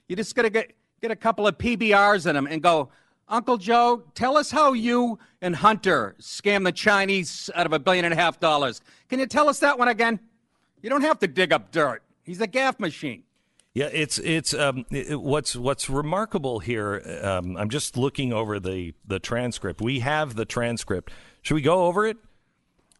You 0.07 0.15
just 0.17 0.35
gotta 0.35 0.49
get 0.49 0.73
get 1.01 1.11
a 1.11 1.15
couple 1.15 1.47
of 1.47 1.57
PBRs 1.57 2.29
in 2.29 2.35
him 2.35 2.45
and 2.45 2.61
go, 2.61 2.89
Uncle 3.29 3.57
Joe, 3.57 4.03
tell 4.15 4.35
us 4.37 4.51
how 4.51 4.73
you 4.73 5.17
and 5.41 5.55
Hunter 5.55 6.15
scam 6.19 6.63
the 6.65 6.71
Chinese 6.71 7.49
out 7.55 7.65
of 7.65 7.73
a 7.73 7.79
billion 7.79 8.03
and 8.05 8.13
a 8.13 8.17
half 8.17 8.39
dollars. 8.39 8.81
Can 9.09 9.19
you 9.19 9.25
tell 9.27 9.47
us 9.49 9.59
that 9.59 9.79
one 9.79 9.87
again? 9.87 10.19
You 10.81 10.89
don't 10.89 11.01
have 11.01 11.19
to 11.19 11.27
dig 11.27 11.51
up 11.53 11.71
dirt. 11.71 12.03
He's 12.23 12.41
a 12.41 12.47
gaffe 12.47 12.79
machine. 12.79 13.23
Yeah, 13.73 13.89
it's 13.91 14.19
it's 14.19 14.53
um, 14.53 14.85
it- 14.91 15.19
what's 15.21 15.55
what's 15.55 15.89
remarkable 15.89 16.59
here. 16.59 17.01
Um, 17.23 17.55
I'm 17.57 17.69
just 17.69 17.95
looking 17.97 18.33
over 18.33 18.59
the 18.59 18.93
the 19.07 19.19
transcript. 19.19 19.81
We 19.81 19.99
have 20.01 20.35
the 20.35 20.45
transcript 20.45 21.11
Should 21.41 21.55
we 21.55 21.61
go 21.61 21.85
over 21.85 22.05
it? 22.05 22.17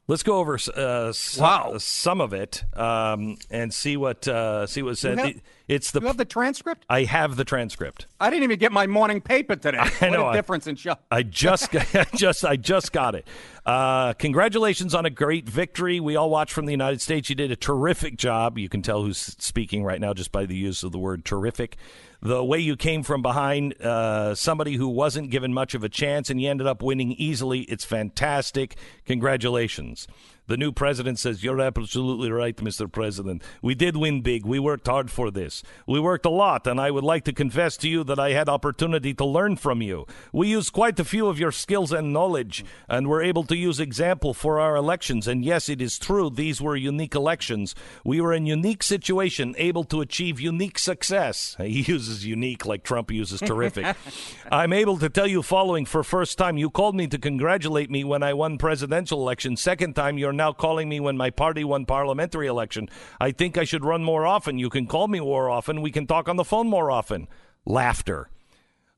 Let's 0.08 0.22
go 0.22 0.38
over 0.38 0.53
uh, 0.78 1.08
s- 1.10 1.38
Wow. 1.39 1.78
some 1.80 2.22
of 2.22 2.32
it 2.32 2.64
um, 2.78 3.38
and 3.49 3.74
see 3.74 3.97
what 3.97 4.28
uh, 4.28 4.68
see 4.68 4.84
what 4.84 4.97
said. 4.99 5.18
have- 5.18 5.28
It- 5.30 5.41
it's 5.68 5.89
the 5.89 5.99
You 5.99 6.06
have 6.06 6.18
the 6.18 6.26
transcript? 6.26 6.86
I 6.88 7.06
have 7.06 7.38
the 7.38 7.43
transcript. 7.43 8.06
I 8.20 8.30
didn't 8.30 8.43
even 8.43 8.60
get 8.60 8.72
my 8.72 8.86
morning 8.86 9.20
paper 9.20 9.56
today. 9.56 9.80
I 10.01 10.10
know, 10.10 10.26
What 10.26 10.36
a 10.36 10.38
difference 10.38 10.68
in 10.68 10.76
show. 10.76 10.95
I 11.10 11.24
just 11.24 11.72
got, 11.72 11.95
I 11.95 12.03
just 12.16 12.45
I 12.45 12.56
just 12.56 12.91
got 12.93 13.16
it. 13.16 13.28
Uh, 13.66 14.14
congratulations 14.14 14.93
on 14.93 15.08
a 15.08 15.10
great 15.10 15.49
victory. 15.49 15.99
We 15.99 16.16
all 16.16 16.30
watched 16.30 16.53
from 16.53 16.66
the 16.68 16.72
United 16.72 17.01
States. 17.01 17.28
You 17.32 17.36
did 17.36 17.49
a 17.51 17.56
terrific 17.56 18.16
job. 18.18 18.60
You 18.60 18.70
can 18.70 18.84
tell 18.84 19.01
who's 19.01 19.18
speaking 19.18 19.84
right 19.84 19.99
now 19.99 20.14
just 20.14 20.32
by 20.32 20.45
the 20.45 20.56
use 20.56 20.84
of 20.84 20.91
the 20.91 20.99
word 20.99 21.26
terrific. 21.26 21.78
The 22.22 22.43
way 22.43 22.59
you 22.59 22.76
came 22.76 23.03
from 23.03 23.22
behind 23.22 23.80
uh, 23.82 24.36
somebody 24.36 24.76
who 24.76 24.88
wasn't 24.88 25.30
given 25.30 25.53
much 25.53 25.74
of 25.76 25.84
a 25.84 25.89
chance 25.89 26.30
and 26.30 26.41
you 26.41 26.49
ended 26.49 26.68
up 26.68 26.82
winning 26.82 27.11
easily. 27.13 27.61
It's 27.61 27.86
fantastic. 27.86 28.76
Congratulations. 29.05 30.07
The 30.47 30.57
new 30.57 30.71
president 30.71 31.17
says, 31.17 31.43
You're 31.43 31.59
absolutely 31.59 32.31
right, 32.31 32.55
Mr. 32.57 32.91
President. 32.91 33.41
We 33.61 33.73
did 33.73 33.97
win 33.97 34.21
big. 34.21 34.45
We 34.45 34.59
worked 34.59 34.87
hard 34.87 35.09
for 35.09 35.31
this. 35.31 35.63
We 35.87 35.99
worked 35.99 36.25
a 36.25 36.29
lot, 36.29 36.67
and 36.67 36.79
I 36.79 36.91
would 36.91 37.03
like 37.03 37.23
to 37.25 37.33
confess 37.33 37.77
to 37.77 37.89
you 37.89 38.03
that 38.03 38.19
I 38.19 38.31
had 38.31 38.47
opportunity 38.47 39.13
to 39.15 39.25
learn 39.25 39.55
from 39.55 39.81
you. 39.81 40.05
We 40.31 40.47
used 40.47 40.71
quite 40.71 40.99
a 40.99 41.05
few 41.05 41.27
of 41.27 41.39
your 41.39 41.51
skills 41.51 41.91
and 41.91 42.13
knowledge, 42.13 42.63
and 42.87 43.07
were 43.07 43.23
able 43.23 43.43
to 43.45 43.57
use 43.57 43.79
example 43.79 44.33
for 44.33 44.59
our 44.59 44.75
elections. 44.75 45.27
And 45.27 45.43
yes, 45.43 45.67
it 45.67 45.81
is 45.81 45.97
true, 45.97 46.29
these 46.29 46.61
were 46.61 46.75
unique 46.75 47.15
elections. 47.15 47.73
We 48.03 48.21
were 48.21 48.33
in 48.33 48.45
unique 48.45 48.83
situation, 48.83 49.55
able 49.57 49.83
to 49.85 50.01
achieve 50.01 50.39
unique 50.39 50.79
success. 50.79 51.55
He 51.75 51.81
uses 51.81 52.25
unique 52.25 52.65
like 52.65 52.83
Trump 52.83 53.11
uses 53.11 53.41
terrific. 53.41 53.97
I'm 54.51 54.71
able 54.71 54.97
to 54.99 55.09
tell 55.09 55.27
you 55.27 55.41
following 55.41 55.85
for 55.85 56.03
first 56.03 56.37
time. 56.37 56.57
You 56.57 56.69
called 56.69 56.95
me 56.95 57.07
to 57.07 57.17
congratulate 57.17 57.89
me 57.89 58.03
when 58.03 58.23
I 58.23 58.33
won 58.33 58.57
presidential 58.57 59.19
election. 59.19 59.57
Second 59.57 59.95
time, 59.95 60.17
you're 60.17 60.31
now 60.36 60.53
calling 60.53 60.89
me 60.89 60.99
when 60.99 61.17
my 61.17 61.29
party 61.29 61.63
won 61.63 61.86
parliamentary 61.86 62.47
election. 62.47 62.89
I 63.19 63.31
think 63.31 63.57
I 63.57 63.63
should 63.63 63.86
run 63.86 64.03
more 64.03 64.25
often. 64.25 64.59
You 64.59 64.69
can 64.69 64.88
call 64.88 65.07
me 65.07 65.19
more 65.19 65.49
often. 65.49 65.81
We 65.81 65.91
can 65.91 66.07
talk 66.07 66.27
on 66.29 66.36
the 66.36 66.43
phone 66.43 66.67
more 66.67 66.91
often. 66.91 67.27
Laughter. 67.65 68.29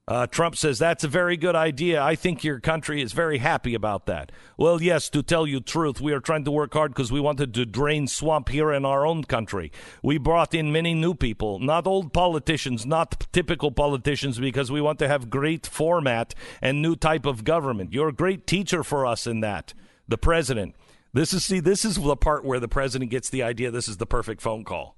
Uh, 0.09 0.25
Trump 0.25 0.55
says 0.55 0.79
that's 0.79 1.03
a 1.03 1.09
very 1.09 1.35
good 1.35 1.55
idea. 1.55 2.01
I 2.01 2.15
think 2.15 2.41
your 2.41 2.61
country 2.61 3.01
is 3.01 3.11
very 3.11 3.39
happy 3.39 3.73
about 3.73 4.05
that. 4.05 4.31
Well, 4.55 4.81
yes, 4.81 5.09
to 5.09 5.21
tell 5.21 5.45
you 5.45 5.59
truth, 5.59 5.99
we 5.99 6.13
are 6.13 6.21
trying 6.21 6.45
to 6.45 6.51
work 6.51 6.73
hard 6.73 6.93
because 6.93 7.11
we 7.11 7.19
wanted 7.19 7.53
to 7.53 7.65
drain 7.65 8.07
swamp 8.07 8.47
here 8.47 8.71
in 8.71 8.85
our 8.85 9.05
own 9.05 9.25
country. 9.25 9.69
We 10.01 10.17
brought 10.17 10.53
in 10.53 10.71
many 10.71 10.93
new 10.93 11.13
people, 11.13 11.59
not 11.59 11.85
old 11.85 12.13
politicians, 12.13 12.85
not 12.85 13.27
typical 13.33 13.69
politicians, 13.69 14.39
because 14.39 14.71
we 14.71 14.79
want 14.79 14.97
to 14.99 15.09
have 15.09 15.29
great 15.29 15.67
format 15.67 16.33
and 16.61 16.81
new 16.81 16.95
type 16.95 17.25
of 17.25 17.43
government. 17.43 17.91
You're 17.91 18.07
a 18.07 18.13
great 18.13 18.47
teacher 18.47 18.85
for 18.85 19.05
us 19.05 19.27
in 19.27 19.41
that. 19.41 19.73
The 20.07 20.17
president. 20.17 20.75
This 21.17 21.33
is 21.33 21.43
see, 21.43 21.59
this 21.59 21.83
is 21.83 21.95
the 21.95 22.15
part 22.15 22.45
where 22.45 22.59
the 22.59 22.67
president 22.67 23.09
gets 23.09 23.27
the 23.27 23.41
idea. 23.41 23.71
This 23.71 23.87
is 23.87 23.97
the 23.97 24.05
perfect 24.05 24.39
phone 24.39 24.63
call. 24.63 24.95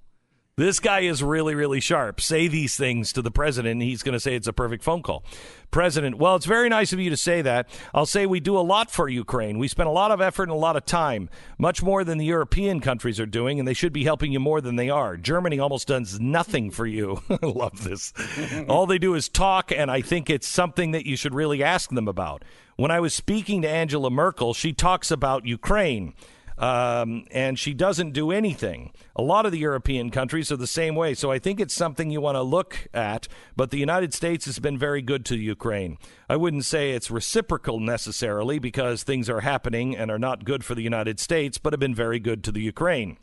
This 0.58 0.82
guy 0.82 1.00
is 1.00 1.24
really, 1.24 1.56
really 1.56 1.80
sharp. 1.80 2.20
Say 2.20 2.50
these 2.50 2.76
things 2.76 3.14
to 3.14 3.22
the 3.22 3.32
president, 3.32 3.72
and 3.72 3.82
he's 3.82 4.04
going 4.04 4.12
to 4.12 4.20
say 4.20 4.36
it's 4.36 4.46
a 4.46 4.52
perfect 4.52 4.84
phone 4.84 5.02
call. 5.02 5.24
President, 5.72 6.18
well, 6.18 6.36
it's 6.36 6.46
very 6.46 6.68
nice 6.68 6.92
of 6.92 7.00
you 7.00 7.10
to 7.10 7.16
say 7.16 7.42
that. 7.44 7.70
I'll 7.94 8.06
say 8.06 8.26
we 8.26 8.42
do 8.42 8.58
a 8.58 8.60
lot 8.60 8.92
for 8.92 9.08
Ukraine. 9.08 9.60
We 9.60 9.70
spend 9.70 9.88
a 9.88 9.94
lot 9.94 10.12
of 10.12 10.20
effort 10.20 10.44
and 10.44 10.52
a 10.52 10.56
lot 10.56 10.76
of 10.76 10.84
time, 10.84 11.30
much 11.58 11.82
more 11.82 12.04
than 12.04 12.18
the 12.18 12.26
European 12.26 12.82
countries 12.82 13.22
are 13.22 13.26
doing, 13.26 13.58
and 13.58 13.66
they 13.66 13.74
should 13.74 13.94
be 13.94 14.04
helping 14.04 14.34
you 14.34 14.42
more 14.42 14.60
than 14.60 14.76
they 14.76 14.90
are. 14.90 15.16
Germany 15.16 15.58
almost 15.58 15.88
does 15.88 16.20
nothing 16.20 16.70
for 16.70 16.86
you. 16.86 17.24
I 17.30 17.46
love 17.46 17.86
this. 17.86 18.12
All 18.68 18.86
they 18.86 18.98
do 18.98 19.16
is 19.16 19.30
talk, 19.30 19.72
and 19.72 19.90
I 19.90 20.02
think 20.02 20.30
it's 20.30 20.50
something 20.50 20.92
that 20.92 21.06
you 21.06 21.16
should 21.16 21.34
really 21.34 21.64
ask 21.64 21.90
them 21.90 22.10
about. 22.10 22.44
When 22.80 22.92
I 22.92 23.02
was 23.02 23.14
speaking 23.14 23.64
to 23.64 23.70
Angela 23.70 24.10
Merkel, 24.10 24.54
she 24.54 24.72
talks 24.72 25.12
about 25.12 25.46
Ukraine 25.46 26.14
um, 26.58 27.26
and 27.30 27.60
she 27.60 27.74
doesn't 27.74 28.14
do 28.14 28.32
anything. 28.32 28.94
A 29.18 29.22
lot 29.22 29.46
of 29.46 29.52
the 29.52 29.60
European 29.60 30.12
countries 30.12 30.50
are 30.50 30.56
the 30.56 30.66
same 30.66 30.96
way, 30.96 31.14
so 31.14 31.30
I 31.30 31.40
think 31.40 31.60
it's 31.60 31.74
something 31.74 32.10
you 32.10 32.22
want 32.22 32.36
to 32.36 32.42
look 32.42 32.88
at. 32.94 33.28
But 33.54 33.72
the 33.72 33.80
United 33.80 34.14
States 34.14 34.46
has 34.46 34.60
been 34.60 34.78
very 34.78 35.02
good 35.02 35.26
to 35.26 35.36
Ukraine. 35.36 35.98
I 36.30 36.38
wouldn't 36.38 36.64
say 36.64 36.92
it's 36.92 37.12
reciprocal 37.12 37.82
necessarily 37.82 38.60
because 38.60 39.04
things 39.04 39.30
are 39.30 39.42
happening 39.42 39.98
and 39.98 40.10
are 40.10 40.18
not 40.18 40.46
good 40.46 40.64
for 40.64 40.74
the 40.74 40.82
United 40.82 41.20
States, 41.20 41.58
but 41.58 41.74
have 41.74 41.82
been 41.82 41.94
very 41.94 42.22
good 42.22 42.46
to 42.46 42.52
the 42.54 42.62
Ukraine. 42.62 43.18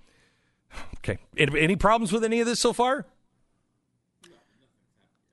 Okay. 0.98 1.16
Any 1.38 1.58
any 1.58 1.76
problems 1.76 2.12
with 2.12 2.24
any 2.24 2.40
of 2.40 2.46
this 2.46 2.60
so 2.60 2.74
far? 2.74 3.06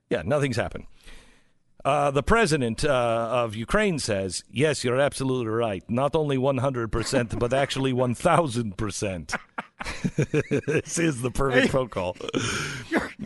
Yeah, 0.08 0.22
nothing's 0.24 0.56
happened. 0.56 0.86
Uh, 1.84 2.10
the 2.10 2.22
president 2.22 2.82
uh, 2.82 3.28
of 3.30 3.54
Ukraine 3.54 3.98
says, 3.98 4.42
Yes, 4.50 4.84
you're 4.84 4.98
absolutely 4.98 5.48
right. 5.48 5.84
Not 5.88 6.16
only 6.16 6.38
100%, 6.38 7.38
but 7.38 7.52
actually 7.52 7.92
1,000%. 7.92 9.36
this 10.66 10.98
is 10.98 11.22
the 11.22 11.30
perfect 11.30 11.72
phone 11.72 11.88
call. 11.88 12.16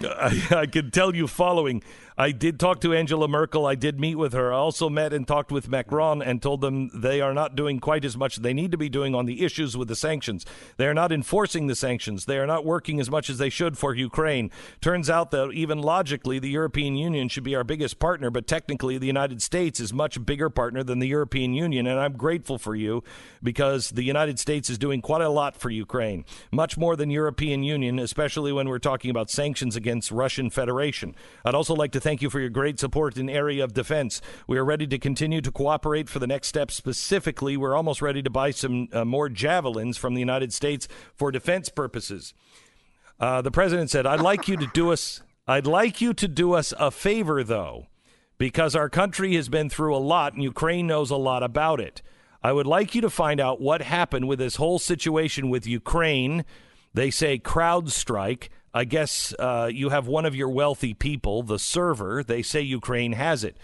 I, 0.03 0.47
I 0.51 0.67
can 0.67 0.91
tell 0.91 1.15
you 1.15 1.27
following. 1.27 1.83
I 2.21 2.33
did 2.33 2.59
talk 2.59 2.81
to 2.81 2.93
Angela 2.93 3.29
Merkel. 3.29 3.65
I 3.65 3.77
did 3.77 4.01
meet 4.01 4.17
with 4.17 4.33
her. 4.33 4.53
I 4.53 4.57
also 4.57 4.89
met 4.89 5.13
and 5.13 5.27
talked 5.27 5.53
with 5.53 5.69
Macron 5.69 6.21
and 6.21 6.43
told 6.43 6.61
them 6.61 6.91
they 6.93 7.21
are 7.21 7.33
not 7.33 7.55
doing 7.55 7.79
quite 7.79 8.05
as 8.05 8.17
much 8.17 8.37
they 8.37 8.53
need 8.53 8.73
to 8.73 8.77
be 8.77 8.89
doing 8.89 9.15
on 9.15 9.27
the 9.27 9.45
issues 9.45 9.77
with 9.77 9.87
the 9.87 9.95
sanctions. 9.95 10.45
They 10.79 10.89
are 10.89 10.95
not 10.95 11.13
enforcing 11.13 11.69
the 11.69 11.77
sanctions. 11.77 12.25
They 12.25 12.39
are 12.39 12.47
not 12.47 12.65
working 12.65 12.99
as 12.99 13.09
much 13.09 13.31
as 13.31 13.39
they 13.39 13.51
should 13.51 13.79
for 13.79 13.95
Ukraine. 13.95 14.51
Turns 14.81 15.09
out 15.09 15.31
that 15.31 15.53
even 15.53 15.79
logically, 15.81 16.41
the 16.41 16.51
European 16.51 16.97
Union 16.97 17.29
should 17.29 17.45
be 17.45 17.55
our 17.55 17.63
biggest 17.63 18.01
partner, 18.01 18.31
but 18.31 18.49
technically, 18.49 18.99
the 18.99 19.07
United 19.07 19.41
States 19.41 19.79
is 19.79 19.93
much 19.93 20.27
bigger 20.27 20.51
partner 20.51 20.83
than 20.83 20.99
the 20.99 21.07
European 21.07 21.55
Union. 21.55 21.87
And 21.87 22.01
I'm 22.01 22.17
grateful 22.17 22.59
for 22.59 22.75
you 22.75 23.05
because 23.45 23.91
the 23.91 24.03
United 24.03 24.41
States 24.41 24.69
is 24.69 24.77
doing 24.77 25.03
quite 25.03 25.23
a 25.23 25.29
lot 25.29 25.55
for 25.55 25.71
Ukraine, 25.71 26.25
much 26.51 26.77
more 26.77 26.97
than 26.97 27.11
European 27.11 27.63
Union, 27.63 27.99
especially 27.99 28.53
when 28.53 28.69
we're 28.69 28.79
talking 28.79 29.11
about 29.11 29.31
sanctions 29.31 29.77
against 29.77 30.11
Russian 30.11 30.51
Federation. 30.51 31.15
I'd 31.45 31.55
also 31.55 31.75
like 31.75 31.93
to 31.93 32.01
thank 32.01 32.23
you 32.23 32.31
for 32.31 32.41
your 32.41 32.51
great 32.51 32.79
support 32.79 33.17
in 33.17 33.29
area 33.29 33.65
of 33.65 33.75
defense. 33.75 34.21
We 34.47 34.59
are 34.59 34.65
ready 34.65 34.87
to 34.87 34.99
continue 34.99 35.41
to 35.41 35.53
cooperate 35.53 36.09
for 36.09 36.19
the 36.19 36.27
next 36.27 36.49
step. 36.49 36.71
Specifically, 36.71 37.57
we're 37.57 37.77
almost 37.77 38.03
ready 38.03 38.23
to 38.23 38.31
buy 38.31 38.51
some 38.51 38.89
uh, 38.93 39.05
more 39.05 39.29
javelins 39.29 39.97
from 39.97 40.15
the 40.15 40.21
United 40.21 40.53
States 40.53 40.89
for 41.15 41.31
defense 41.31 41.69
purposes. 41.69 42.35
Uh, 43.21 43.43
the 43.43 43.51
president 43.51 43.91
said, 43.91 44.07
"I'd 44.07 44.21
like 44.21 44.49
you 44.49 44.57
to 44.57 44.67
do 44.73 44.93
us. 44.93 45.23
I'd 45.47 45.67
like 45.67 46.01
you 46.01 46.13
to 46.15 46.29
do 46.29 46.53
us 46.53 46.73
a 46.79 46.91
favor, 46.91 47.43
though, 47.43 47.87
because 48.37 48.77
our 48.77 48.89
country 48.89 49.35
has 49.35 49.49
been 49.49 49.71
through 49.71 49.97
a 49.97 49.99
lot, 49.99 50.35
and 50.35 50.43
Ukraine 50.43 50.87
knows 50.87 51.11
a 51.11 51.17
lot 51.17 51.43
about 51.43 51.81
it. 51.81 52.03
I 52.43 52.53
would 52.53 52.67
like 52.67 52.95
you 52.95 53.01
to 53.01 53.11
find 53.11 53.41
out 53.41 53.61
what 53.61 53.83
happened 53.83 54.29
with 54.29 54.39
this 54.39 54.57
whole 54.57 54.79
situation 54.79 55.51
with 55.51 55.67
Ukraine. 55.67 56.45
They 56.95 57.11
say 57.11 57.39
CrowdStrike. 57.39 58.49
I 58.73 58.85
guess 58.85 59.35
uh, 59.39 59.71
you 59.73 59.89
have 59.89 60.07
one 60.07 60.25
of 60.25 60.37
your 60.37 60.49
wealthy 60.49 60.95
people, 60.95 61.43
the 61.43 61.59
server. 61.59 62.23
They 62.23 62.43
say 62.43 62.61
Ukraine 62.61 63.13
has 63.13 63.45
it." 63.45 63.57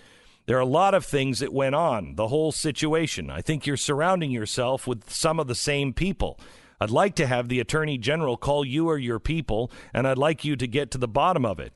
There 0.47 0.59
are 0.59 0.61
a 0.61 0.66
lot 0.66 0.93
of 0.93 1.07
things 1.07 1.39
that 1.39 1.55
went 1.55 1.75
on, 1.75 2.16
the 2.16 2.29
whole 2.29 2.53
situation. 2.53 3.31
I 3.31 3.41
think 3.41 3.66
you're 3.66 3.79
surrounding 3.79 4.31
yourself 4.31 4.87
with 4.87 5.11
some 5.11 5.41
of 5.41 5.47
the 5.47 5.55
same 5.55 5.95
people. 5.95 6.39
I'd 6.81 6.91
like 6.91 7.14
to 7.14 7.27
have 7.27 7.49
the 7.49 7.61
Attorney 7.61 7.97
General 7.97 8.37
call 8.37 8.62
you 8.62 8.89
or 8.89 8.99
your 8.99 9.18
people, 9.18 9.70
and 9.95 10.07
I'd 10.07 10.18
like 10.18 10.45
you 10.45 10.55
to 10.57 10.66
get 10.66 10.91
to 10.91 10.99
the 10.99 11.09
bottom 11.09 11.47
of 11.47 11.59
it. 11.59 11.72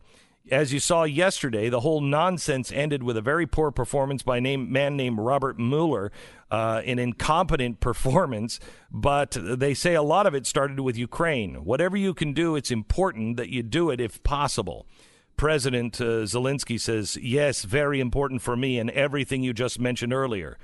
As 0.51 0.73
you 0.73 0.81
saw 0.81 1.05
yesterday, 1.05 1.69
the 1.69 1.81
whole 1.81 2.01
nonsense 2.01 2.73
ended 2.73 3.03
with 3.03 3.17
a 3.17 3.21
very 3.21 3.47
poor 3.47 3.71
performance 3.71 4.23
by 4.23 4.39
a 4.39 4.41
name, 4.41 4.73
man 4.73 4.97
named 4.97 5.19
Robert 5.19 5.59
Mueller, 5.59 6.11
uh, 6.51 6.83
an 6.85 6.99
incompetent 6.99 7.81
performance. 7.81 8.59
But 8.91 9.37
they 9.41 9.75
say 9.75 9.95
a 9.95 10.03
lot 10.03 10.27
of 10.27 10.35
it 10.35 10.47
started 10.47 10.81
with 10.81 10.97
Ukraine. 10.97 11.65
Whatever 11.65 11.97
you 11.97 12.15
can 12.15 12.33
do, 12.33 12.57
it's 12.57 12.71
important 12.71 13.37
that 13.37 13.51
you 13.51 13.63
do 13.63 13.91
it 13.91 14.01
if 14.01 14.23
possible. 14.23 14.87
President 15.37 16.01
uh, 16.01 16.25
Zelensky 16.25 16.81
says, 16.81 17.17
Yes, 17.17 17.63
very 17.63 18.01
important 18.01 18.43
for 18.43 18.57
me, 18.57 18.79
and 18.79 18.91
everything 18.91 19.43
you 19.43 19.53
just 19.53 19.79
mentioned 19.79 20.13
earlier. 20.13 20.59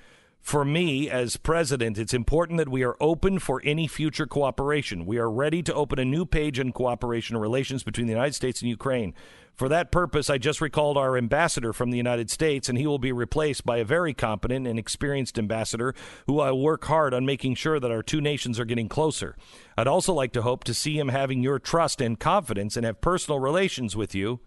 For 0.44 0.62
me, 0.62 1.08
as 1.08 1.38
president, 1.38 1.96
it's 1.96 2.12
important 2.12 2.58
that 2.58 2.68
we 2.68 2.84
are 2.84 2.98
open 3.00 3.38
for 3.38 3.62
any 3.64 3.86
future 3.88 4.26
cooperation. 4.26 5.06
We 5.06 5.16
are 5.16 5.30
ready 5.30 5.62
to 5.62 5.72
open 5.72 5.98
a 5.98 6.04
new 6.04 6.26
page 6.26 6.58
in 6.60 6.70
cooperation 6.70 7.34
and 7.34 7.40
relations 7.40 7.82
between 7.82 8.06
the 8.06 8.12
United 8.12 8.34
States 8.34 8.60
and 8.60 8.68
Ukraine. 8.68 9.14
For 9.54 9.70
that 9.70 9.90
purpose, 9.90 10.28
I 10.28 10.36
just 10.36 10.60
recalled 10.60 10.98
our 10.98 11.16
ambassador 11.16 11.72
from 11.72 11.90
the 11.90 11.96
United 11.96 12.30
States, 12.30 12.68
and 12.68 12.76
he 12.76 12.86
will 12.86 12.98
be 12.98 13.10
replaced 13.10 13.64
by 13.64 13.78
a 13.78 13.86
very 13.86 14.12
competent 14.12 14.66
and 14.66 14.78
experienced 14.78 15.38
ambassador 15.38 15.94
who 16.26 16.40
I 16.40 16.52
work 16.52 16.84
hard 16.84 17.14
on 17.14 17.24
making 17.24 17.54
sure 17.54 17.80
that 17.80 17.90
our 17.90 18.02
two 18.02 18.20
nations 18.20 18.60
are 18.60 18.66
getting 18.66 18.90
closer. 18.90 19.36
I'd 19.78 19.88
also 19.88 20.12
like 20.12 20.32
to 20.34 20.42
hope 20.42 20.62
to 20.64 20.74
see 20.74 20.98
him 20.98 21.08
having 21.08 21.42
your 21.42 21.58
trust 21.58 22.02
and 22.02 22.20
confidence 22.20 22.76
and 22.76 22.84
have 22.84 23.00
personal 23.00 23.40
relations 23.40 23.96
with 23.96 24.14
you. 24.14 24.40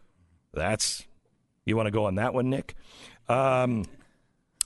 That's, 0.54 1.08
you 1.66 1.76
want 1.76 1.88
to 1.88 1.92
go 1.92 2.06
on 2.06 2.16
that 2.16 2.36
one, 2.36 2.52
Nick? 2.52 2.76
Um, 3.28 3.86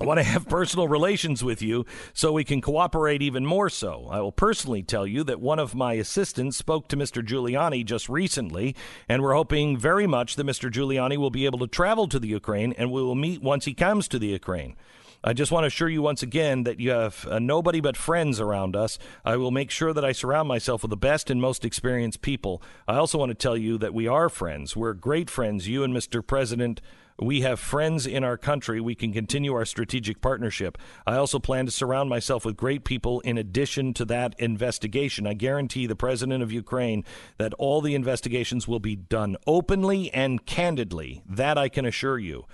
I 0.01 0.03
want 0.03 0.17
to 0.17 0.23
have 0.23 0.49
personal 0.49 0.87
relations 0.87 1.43
with 1.43 1.61
you 1.61 1.85
so 2.11 2.31
we 2.31 2.43
can 2.43 2.59
cooperate 2.59 3.21
even 3.21 3.45
more 3.45 3.69
so. 3.69 4.07
I 4.09 4.19
will 4.19 4.31
personally 4.31 4.81
tell 4.81 5.05
you 5.05 5.23
that 5.25 5.39
one 5.39 5.59
of 5.59 5.75
my 5.75 5.93
assistants 5.93 6.57
spoke 6.57 6.87
to 6.87 6.97
Mr. 6.97 7.23
Giuliani 7.23 7.85
just 7.85 8.09
recently, 8.09 8.75
and 9.07 9.21
we're 9.21 9.35
hoping 9.35 9.77
very 9.77 10.07
much 10.07 10.37
that 10.37 10.47
Mr. 10.47 10.71
Giuliani 10.71 11.17
will 11.17 11.29
be 11.29 11.45
able 11.45 11.59
to 11.59 11.67
travel 11.67 12.07
to 12.07 12.17
the 12.17 12.29
Ukraine 12.29 12.73
and 12.79 12.91
we 12.91 13.03
will 13.03 13.13
meet 13.13 13.43
once 13.43 13.65
he 13.65 13.75
comes 13.75 14.07
to 14.07 14.17
the 14.17 14.29
Ukraine. 14.29 14.75
I 15.23 15.33
just 15.33 15.51
want 15.51 15.63
to 15.63 15.67
assure 15.67 15.87
you 15.87 16.01
once 16.01 16.23
again 16.23 16.63
that 16.63 16.79
you 16.79 16.89
have 16.89 17.27
uh, 17.29 17.37
nobody 17.37 17.79
but 17.79 17.95
friends 17.95 18.39
around 18.39 18.75
us. 18.75 18.97
I 19.23 19.37
will 19.37 19.51
make 19.51 19.69
sure 19.69 19.93
that 19.93 20.03
I 20.03 20.13
surround 20.13 20.47
myself 20.47 20.81
with 20.81 20.89
the 20.89 20.97
best 20.97 21.29
and 21.29 21.39
most 21.39 21.63
experienced 21.63 22.23
people. 22.23 22.59
I 22.87 22.95
also 22.95 23.19
want 23.19 23.29
to 23.29 23.35
tell 23.35 23.55
you 23.55 23.77
that 23.77 23.93
we 23.93 24.07
are 24.07 24.29
friends. 24.29 24.75
We're 24.75 24.93
great 24.93 25.29
friends, 25.29 25.67
you 25.67 25.83
and 25.83 25.93
Mr. 25.93 26.25
President. 26.25 26.81
We 27.19 27.41
have 27.41 27.59
friends 27.59 28.07
in 28.07 28.23
our 28.23 28.35
country. 28.35 28.81
We 28.81 28.95
can 28.95 29.13
continue 29.13 29.53
our 29.53 29.65
strategic 29.65 30.21
partnership. 30.21 30.79
I 31.05 31.17
also 31.17 31.37
plan 31.37 31.65
to 31.65 31.71
surround 31.71 32.09
myself 32.09 32.43
with 32.43 32.57
great 32.57 32.83
people 32.83 33.19
in 33.19 33.37
addition 33.37 33.93
to 33.95 34.05
that 34.05 34.33
investigation. 34.39 35.27
I 35.27 35.35
guarantee 35.35 35.85
the 35.85 35.95
president 35.95 36.41
of 36.41 36.51
Ukraine 36.51 37.05
that 37.37 37.53
all 37.59 37.79
the 37.79 37.93
investigations 37.93 38.67
will 38.67 38.79
be 38.79 38.95
done 38.95 39.37
openly 39.45 40.11
and 40.13 40.47
candidly. 40.47 41.21
That 41.29 41.59
I 41.59 41.69
can 41.69 41.85
assure 41.85 42.17
you. 42.17 42.47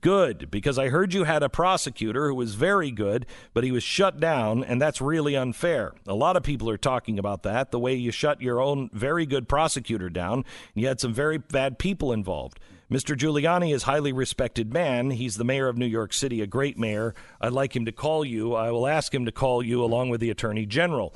Good, 0.00 0.50
because 0.50 0.78
I 0.78 0.88
heard 0.88 1.14
you 1.14 1.22
had 1.24 1.44
a 1.44 1.48
prosecutor 1.48 2.28
who 2.28 2.34
was 2.34 2.54
very 2.54 2.90
good, 2.90 3.26
but 3.52 3.62
he 3.62 3.70
was 3.70 3.84
shut 3.84 4.18
down, 4.18 4.64
and 4.64 4.82
that's 4.82 5.00
really 5.00 5.36
unfair. 5.36 5.94
A 6.06 6.14
lot 6.14 6.36
of 6.36 6.42
people 6.42 6.68
are 6.68 6.76
talking 6.76 7.18
about 7.18 7.44
that, 7.44 7.70
the 7.70 7.78
way 7.78 7.94
you 7.94 8.10
shut 8.10 8.42
your 8.42 8.60
own 8.60 8.90
very 8.92 9.24
good 9.24 9.48
prosecutor 9.48 10.10
down, 10.10 10.38
and 10.74 10.82
you 10.82 10.88
had 10.88 11.00
some 11.00 11.14
very 11.14 11.38
bad 11.38 11.78
people 11.78 12.12
involved. 12.12 12.58
Mr. 12.90 13.16
Giuliani 13.16 13.72
is 13.72 13.84
a 13.84 13.86
highly 13.86 14.12
respected 14.12 14.72
man. 14.72 15.10
He's 15.10 15.36
the 15.36 15.44
mayor 15.44 15.68
of 15.68 15.78
New 15.78 15.86
York 15.86 16.12
City, 16.12 16.42
a 16.42 16.46
great 16.46 16.76
mayor. 16.76 17.14
I'd 17.40 17.52
like 17.52 17.74
him 17.74 17.84
to 17.86 17.92
call 17.92 18.24
you. 18.24 18.54
I 18.54 18.72
will 18.72 18.86
ask 18.86 19.14
him 19.14 19.24
to 19.24 19.32
call 19.32 19.62
you 19.62 19.82
along 19.82 20.10
with 20.10 20.20
the 20.20 20.30
attorney 20.30 20.66
general. 20.66 21.14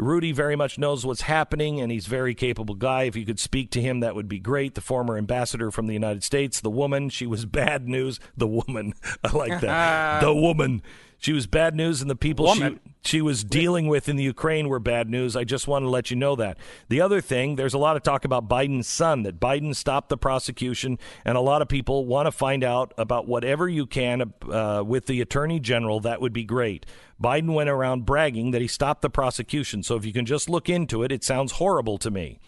Rudy 0.00 0.30
very 0.30 0.54
much 0.54 0.78
knows 0.78 1.04
what's 1.04 1.22
happening, 1.22 1.80
and 1.80 1.90
he's 1.90 2.06
a 2.06 2.10
very 2.10 2.32
capable 2.32 2.76
guy. 2.76 3.02
If 3.04 3.16
you 3.16 3.26
could 3.26 3.40
speak 3.40 3.70
to 3.72 3.80
him, 3.80 3.98
that 3.98 4.14
would 4.14 4.28
be 4.28 4.38
great. 4.38 4.76
The 4.76 4.80
former 4.80 5.18
ambassador 5.18 5.72
from 5.72 5.88
the 5.88 5.92
United 5.92 6.22
States, 6.22 6.60
the 6.60 6.70
woman, 6.70 7.08
she 7.08 7.26
was 7.26 7.44
bad 7.46 7.88
news. 7.88 8.20
The 8.36 8.46
woman, 8.46 8.94
I 9.24 9.36
like 9.36 9.60
that. 9.60 10.20
the 10.22 10.32
woman. 10.32 10.82
She 11.18 11.32
was 11.32 11.48
bad 11.48 11.74
news, 11.74 12.00
and 12.00 12.08
the 12.08 12.16
people 12.16 12.54
she, 12.54 12.78
she 13.02 13.20
was 13.20 13.42
dealing 13.42 13.88
with 13.88 14.08
in 14.08 14.14
the 14.14 14.22
Ukraine 14.22 14.68
were 14.68 14.78
bad 14.78 15.10
news. 15.10 15.34
I 15.34 15.42
just 15.42 15.66
want 15.66 15.84
to 15.84 15.88
let 15.88 16.10
you 16.10 16.16
know 16.16 16.36
that. 16.36 16.58
The 16.88 17.00
other 17.00 17.20
thing, 17.20 17.56
there's 17.56 17.74
a 17.74 17.78
lot 17.78 17.96
of 17.96 18.04
talk 18.04 18.24
about 18.24 18.48
Biden's 18.48 18.86
son, 18.86 19.24
that 19.24 19.40
Biden 19.40 19.74
stopped 19.74 20.10
the 20.10 20.16
prosecution, 20.16 20.96
and 21.24 21.36
a 21.36 21.40
lot 21.40 21.60
of 21.60 21.68
people 21.68 22.06
want 22.06 22.26
to 22.26 22.32
find 22.32 22.62
out 22.62 22.92
about 22.96 23.26
whatever 23.26 23.68
you 23.68 23.84
can 23.84 24.32
uh, 24.50 24.84
with 24.86 25.06
the 25.06 25.20
attorney 25.20 25.58
general. 25.58 25.98
That 25.98 26.20
would 26.20 26.32
be 26.32 26.44
great. 26.44 26.86
Biden 27.20 27.52
went 27.52 27.68
around 27.68 28.06
bragging 28.06 28.52
that 28.52 28.62
he 28.62 28.68
stopped 28.68 29.02
the 29.02 29.10
prosecution. 29.10 29.82
So 29.82 29.96
if 29.96 30.04
you 30.04 30.12
can 30.12 30.24
just 30.24 30.48
look 30.48 30.68
into 30.68 31.02
it, 31.02 31.10
it 31.10 31.24
sounds 31.24 31.52
horrible 31.52 31.98
to 31.98 32.12
me. 32.12 32.38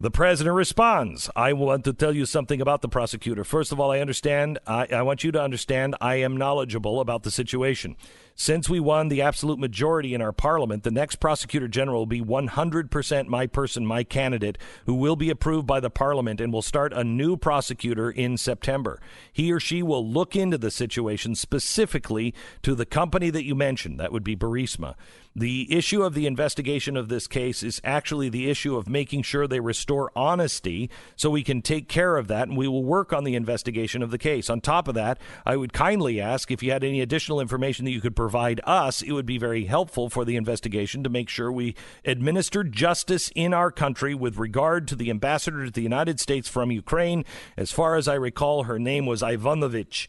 The 0.00 0.12
president 0.12 0.54
responds, 0.54 1.28
I 1.34 1.52
want 1.54 1.82
to 1.82 1.92
tell 1.92 2.14
you 2.14 2.24
something 2.24 2.60
about 2.60 2.82
the 2.82 2.88
prosecutor. 2.88 3.42
First 3.42 3.72
of 3.72 3.80
all, 3.80 3.90
I 3.90 3.98
understand, 3.98 4.60
I, 4.64 4.86
I, 4.92 5.02
want 5.02 5.24
you 5.24 5.32
to 5.32 5.42
understand, 5.42 5.96
I 6.00 6.16
am 6.16 6.36
knowledgeable 6.36 7.00
about 7.00 7.24
the 7.24 7.32
situation. 7.32 7.96
Since 8.40 8.70
we 8.70 8.78
won 8.78 9.08
the 9.08 9.20
absolute 9.20 9.58
majority 9.58 10.14
in 10.14 10.22
our 10.22 10.30
parliament, 10.30 10.84
the 10.84 10.92
next 10.92 11.16
prosecutor 11.16 11.66
general 11.66 12.02
will 12.02 12.06
be 12.06 12.22
100% 12.22 13.26
my 13.26 13.48
person, 13.48 13.84
my 13.84 14.04
candidate, 14.04 14.56
who 14.86 14.94
will 14.94 15.16
be 15.16 15.28
approved 15.28 15.66
by 15.66 15.80
the 15.80 15.90
parliament 15.90 16.40
and 16.40 16.52
will 16.52 16.62
start 16.62 16.92
a 16.92 17.02
new 17.02 17.36
prosecutor 17.36 18.12
in 18.12 18.36
September. 18.36 19.00
He 19.32 19.50
or 19.50 19.58
she 19.58 19.82
will 19.82 20.08
look 20.08 20.36
into 20.36 20.56
the 20.56 20.70
situation 20.70 21.34
specifically 21.34 22.32
to 22.62 22.76
the 22.76 22.86
company 22.86 23.30
that 23.30 23.44
you 23.44 23.56
mentioned. 23.56 23.98
That 23.98 24.12
would 24.12 24.22
be 24.22 24.36
Burisma. 24.36 24.94
The 25.34 25.72
issue 25.72 26.02
of 26.02 26.14
the 26.14 26.26
investigation 26.26 26.96
of 26.96 27.08
this 27.08 27.26
case 27.28 27.62
is 27.62 27.80
actually 27.84 28.28
the 28.28 28.50
issue 28.50 28.76
of 28.76 28.88
making 28.88 29.22
sure 29.22 29.46
they 29.46 29.60
restore 29.60 30.10
honesty 30.16 30.90
so 31.16 31.30
we 31.30 31.44
can 31.44 31.60
take 31.62 31.88
care 31.88 32.16
of 32.16 32.28
that, 32.28 32.48
and 32.48 32.56
we 32.56 32.66
will 32.66 32.82
work 32.84 33.12
on 33.12 33.24
the 33.24 33.36
investigation 33.36 34.02
of 34.02 34.10
the 34.10 34.18
case. 34.18 34.48
On 34.50 34.60
top 34.60 34.88
of 34.88 34.94
that, 34.94 35.18
I 35.44 35.56
would 35.56 35.72
kindly 35.72 36.20
ask 36.20 36.50
if 36.50 36.62
you 36.62 36.72
had 36.72 36.82
any 36.82 37.00
additional 37.00 37.40
information 37.40 37.84
that 37.84 37.92
you 37.92 38.00
could 38.00 38.16
provide 38.16 38.27
us, 38.64 39.02
it 39.02 39.12
would 39.12 39.26
be 39.26 39.38
very 39.38 39.64
helpful 39.64 40.08
for 40.08 40.24
the 40.24 40.36
investigation 40.36 41.02
to 41.04 41.10
make 41.10 41.28
sure 41.28 41.50
we 41.50 41.74
administer 42.04 42.64
justice 42.64 43.30
in 43.34 43.54
our 43.54 43.70
country 43.70 44.14
with 44.14 44.36
regard 44.36 44.88
to 44.88 44.96
the 44.96 45.10
ambassador 45.10 45.64
to 45.64 45.70
the 45.70 45.82
United 45.82 46.20
States 46.20 46.48
from 46.48 46.70
Ukraine. 46.70 47.24
As 47.56 47.72
far 47.72 47.96
as 47.96 48.08
I 48.08 48.14
recall, 48.14 48.64
her 48.64 48.78
name 48.78 49.06
was 49.06 49.22
Yovanovitch. 49.22 50.08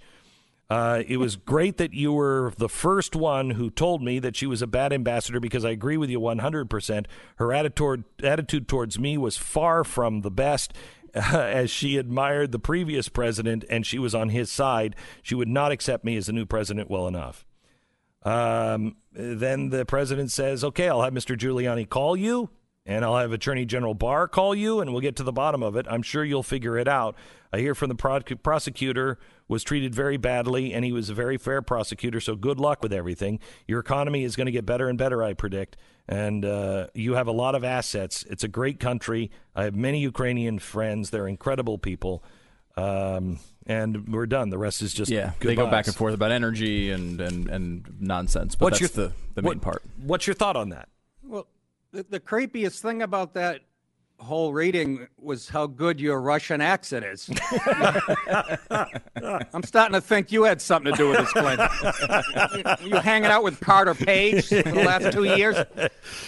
Uh, 0.70 1.02
it 1.08 1.18
was 1.18 1.36
great 1.36 1.78
that 1.78 1.94
you 1.94 2.14
were 2.14 2.54
the 2.58 2.70
first 2.70 3.16
one 3.16 3.52
who 3.52 3.72
told 3.72 4.04
me 4.04 4.20
that 4.20 4.36
she 4.36 4.46
was 4.46 4.62
a 4.62 4.68
bad 4.68 4.94
ambassador 4.94 5.40
because 5.40 5.66
I 5.66 5.72
agree 5.72 5.98
with 5.98 6.12
you 6.12 6.20
100%. 6.20 7.06
Her 7.38 7.54
attitude, 7.54 8.04
attitude 8.22 8.68
towards 8.68 9.00
me 9.00 9.18
was 9.18 9.36
far 9.36 9.84
from 9.84 10.22
the 10.22 10.30
best. 10.30 10.74
Uh, 11.16 11.20
as 11.40 11.72
she 11.72 11.98
admired 11.98 12.52
the 12.52 12.60
previous 12.60 13.10
president 13.10 13.66
and 13.68 13.84
she 13.84 13.98
was 13.98 14.14
on 14.14 14.30
his 14.30 14.52
side, 14.52 14.96
she 15.24 15.34
would 15.34 15.48
not 15.48 15.72
accept 15.72 16.06
me 16.06 16.16
as 16.18 16.28
the 16.28 16.34
new 16.34 16.46
president 16.46 16.88
well 16.88 17.08
enough. 17.08 17.48
Um, 18.24 18.98
then 19.12 19.70
the 19.70 19.86
president 19.86 20.32
says, 20.32 20.64
Okay, 20.64 20.90
I'll 20.90 21.02
have 21.02 21.14
Mr. 21.14 21.38
Giuliani 21.38 21.88
call 21.88 22.18
you 22.18 22.50
and 22.90 23.06
I'll 23.06 23.18
have 23.18 23.32
Attorney 23.32 23.66
General 23.66 23.94
Barr 23.94 24.28
call 24.28 24.56
you, 24.56 24.80
and 24.80 24.92
we'll 24.92 25.02
get 25.02 25.16
to 25.18 25.24
the 25.24 25.32
bottom 25.32 25.62
of 25.62 25.76
it. 25.76 25.86
I'm 25.88 26.02
sure 26.02 26.24
you'll 26.24 26.42
figure 26.42 26.76
it 26.76 26.88
out. 26.88 27.16
I 27.54 27.60
hear 27.60 27.76
from 27.76 27.90
the 27.90 27.96
pro- 27.96 28.22
prosecutor 28.22 29.20
was 29.48 29.64
treated 29.64 29.94
very 29.94 30.18
badly, 30.18 30.74
and 30.74 30.84
he 30.84 30.92
was 30.92 31.08
a 31.08 31.14
very 31.14 31.38
fair 31.38 31.62
prosecutor. 31.62 32.20
So 32.20 32.36
good 32.36 32.60
luck 32.60 32.82
with 32.82 32.92
everything. 32.92 33.40
Your 33.68 33.80
economy 33.80 34.24
is 34.24 34.36
going 34.36 34.48
to 34.48 34.52
get 34.52 34.66
better 34.66 34.90
and 34.90 34.98
better, 34.98 35.22
I 35.22 35.36
predict. 35.36 35.78
And 36.08 36.44
uh, 36.44 36.88
you 36.96 37.14
have 37.14 37.28
a 37.28 37.32
lot 37.32 37.54
of 37.54 37.64
assets. 37.64 38.26
It's 38.28 38.44
a 38.44 38.48
great 38.48 38.80
country. 38.80 39.30
I 39.56 39.66
have 39.66 39.76
many 39.76 40.00
Ukrainian 40.00 40.58
friends. 40.58 41.12
They're 41.12 41.28
incredible 41.28 41.78
people. 41.78 42.24
Um, 42.76 43.40
and 43.70 44.10
we're 44.10 44.26
done. 44.26 44.50
The 44.50 44.58
rest 44.58 44.82
is 44.82 44.94
just 44.94 45.10
yeah. 45.10 45.32
They 45.40 45.56
go 45.56 45.70
back 45.70 45.86
and 45.88 45.96
forth 45.96 46.14
about 46.14 46.32
energy 46.32 46.92
and 46.92 47.22
and, 47.22 47.48
and 47.48 47.96
nonsense. 48.02 48.56
But 48.56 48.66
what's 48.66 48.80
that's 48.80 48.98
your 48.98 49.08
the 49.08 49.14
the 49.36 49.42
main 49.44 49.48
what- 49.50 49.62
part. 49.62 49.84
What's 50.02 50.28
your 50.28 50.34
thought 50.34 50.58
on 50.58 50.70
that? 50.70 50.90
Well, 51.24 51.48
the, 51.92 52.04
the 52.10 52.20
creepiest 52.20 52.82
thing 52.82 53.04
about 53.04 53.36
that 53.36 53.62
whole 54.18 54.52
reading 54.52 55.08
was 55.18 55.48
how 55.48 55.68
good 55.68 56.02
your 56.02 56.20
Russian 56.20 56.60
accent 56.60 57.06
is. 57.06 57.30
I'm 59.54 59.64
starting 59.64 59.94
to 59.94 60.02
think 60.02 60.32
you 60.32 60.44
had 60.44 60.62
something 60.62 60.92
to 60.92 60.98
do 60.98 61.10
with 61.10 61.20
this, 61.20 61.32
Clint. 61.32 61.62
you, 62.82 62.90
you 62.90 62.96
hanging 62.98 63.30
out 63.30 63.44
with 63.44 63.60
Carter 63.62 63.94
Page 63.94 64.48
for 64.48 64.62
the 64.62 64.84
last 64.84 65.14
two 65.14 65.24
years? 65.24 65.56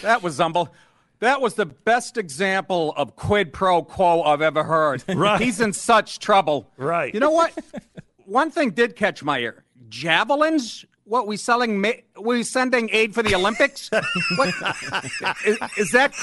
That 0.03 0.23
was 0.23 0.37
humble. 0.37 0.73
That 1.21 1.39
was 1.39 1.53
the 1.53 1.67
best 1.67 2.17
example 2.17 2.93
of 2.97 3.15
quid 3.15 3.53
pro 3.53 3.83
quo 3.83 4.23
I've 4.23 4.41
ever 4.41 4.63
heard. 4.63 5.03
Right. 5.21 5.39
He's 5.39 5.61
in 5.61 5.71
such 5.71 6.17
trouble. 6.19 6.69
Right. 6.77 7.13
You 7.13 7.19
know 7.19 7.31
what? 7.31 7.53
One 8.25 8.49
thing 8.51 8.71
did 8.71 8.95
catch 8.95 9.23
my 9.23 9.39
ear. 9.39 9.63
Javelins? 9.89 10.83
What 11.03 11.27
we 11.27 11.35
selling? 11.37 11.83
We 12.19 12.41
sending 12.43 12.89
aid 12.93 13.13
for 13.13 13.21
the 13.21 13.35
Olympics? 13.35 13.89
what 14.37 14.47
is, 15.45 15.57
is 15.77 15.91
that? 15.91 16.13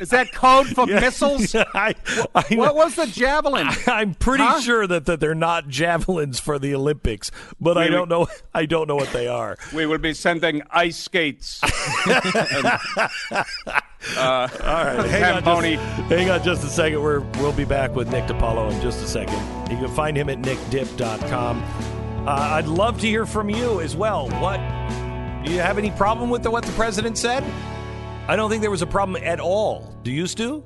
Is 0.00 0.10
that 0.10 0.30
code 0.32 0.66
for 0.68 0.86
missiles? 0.86 1.54
I, 1.54 1.94
I. 2.34 2.44
What 2.54 2.74
was 2.76 2.96
the 2.96 3.06
javelin? 3.06 3.66
I'm 3.86 4.12
pretty 4.14 4.44
Huh? 4.44 4.60
sure 4.60 4.86
that, 4.86 5.06
that 5.06 5.20
they're 5.20 5.34
not 5.34 5.68
javelins 5.68 6.38
for 6.38 6.58
the 6.58 6.74
Olympics, 6.74 7.30
but 7.60 7.78
I 7.78 7.88
don't 7.88 8.10
know. 8.10 8.26
I 8.54 8.66
don't 8.66 8.86
know 8.88 8.96
what 8.96 9.12
they 9.12 9.26
are. 9.26 9.56
We 9.74 9.86
will 9.86 9.98
be 9.98 10.12
sending 10.12 10.62
ice 10.70 10.98
skates. 10.98 11.60
All 14.16 14.24
right, 14.24 15.06
hang 15.06 15.46
on, 15.46 15.62
just, 15.62 15.82
hang 16.08 16.30
on 16.30 16.42
just 16.42 16.64
a 16.64 16.68
second. 16.68 17.02
We're 17.02 17.20
we'll 17.38 17.52
be 17.52 17.64
back 17.64 17.94
with 17.94 18.10
Nick 18.10 18.24
DiPaolo 18.24 18.72
in 18.72 18.80
just 18.80 19.02
a 19.02 19.06
second. 19.08 19.38
You 19.70 19.76
can 19.76 19.88
find 19.88 20.16
him 20.16 20.28
at 20.28 20.38
nickdip.com. 20.38 21.62
Uh, 22.26 22.30
I'd 22.30 22.66
love 22.66 23.00
to 23.00 23.06
hear 23.06 23.26
from 23.26 23.50
you 23.50 23.80
as 23.80 23.96
well. 23.96 24.28
What 24.40 24.58
do 25.44 25.52
you 25.52 25.60
have 25.60 25.78
any 25.78 25.90
problem 25.92 26.28
with 26.28 26.42
the, 26.42 26.50
what 26.50 26.64
the 26.64 26.72
president 26.72 27.18
said? 27.18 27.44
I 28.28 28.34
don't 28.36 28.50
think 28.50 28.62
there 28.62 28.70
was 28.70 28.82
a 28.82 28.86
problem 28.86 29.22
at 29.22 29.38
all. 29.38 29.96
Do 30.02 30.10
you, 30.10 30.26
Stu? 30.26 30.64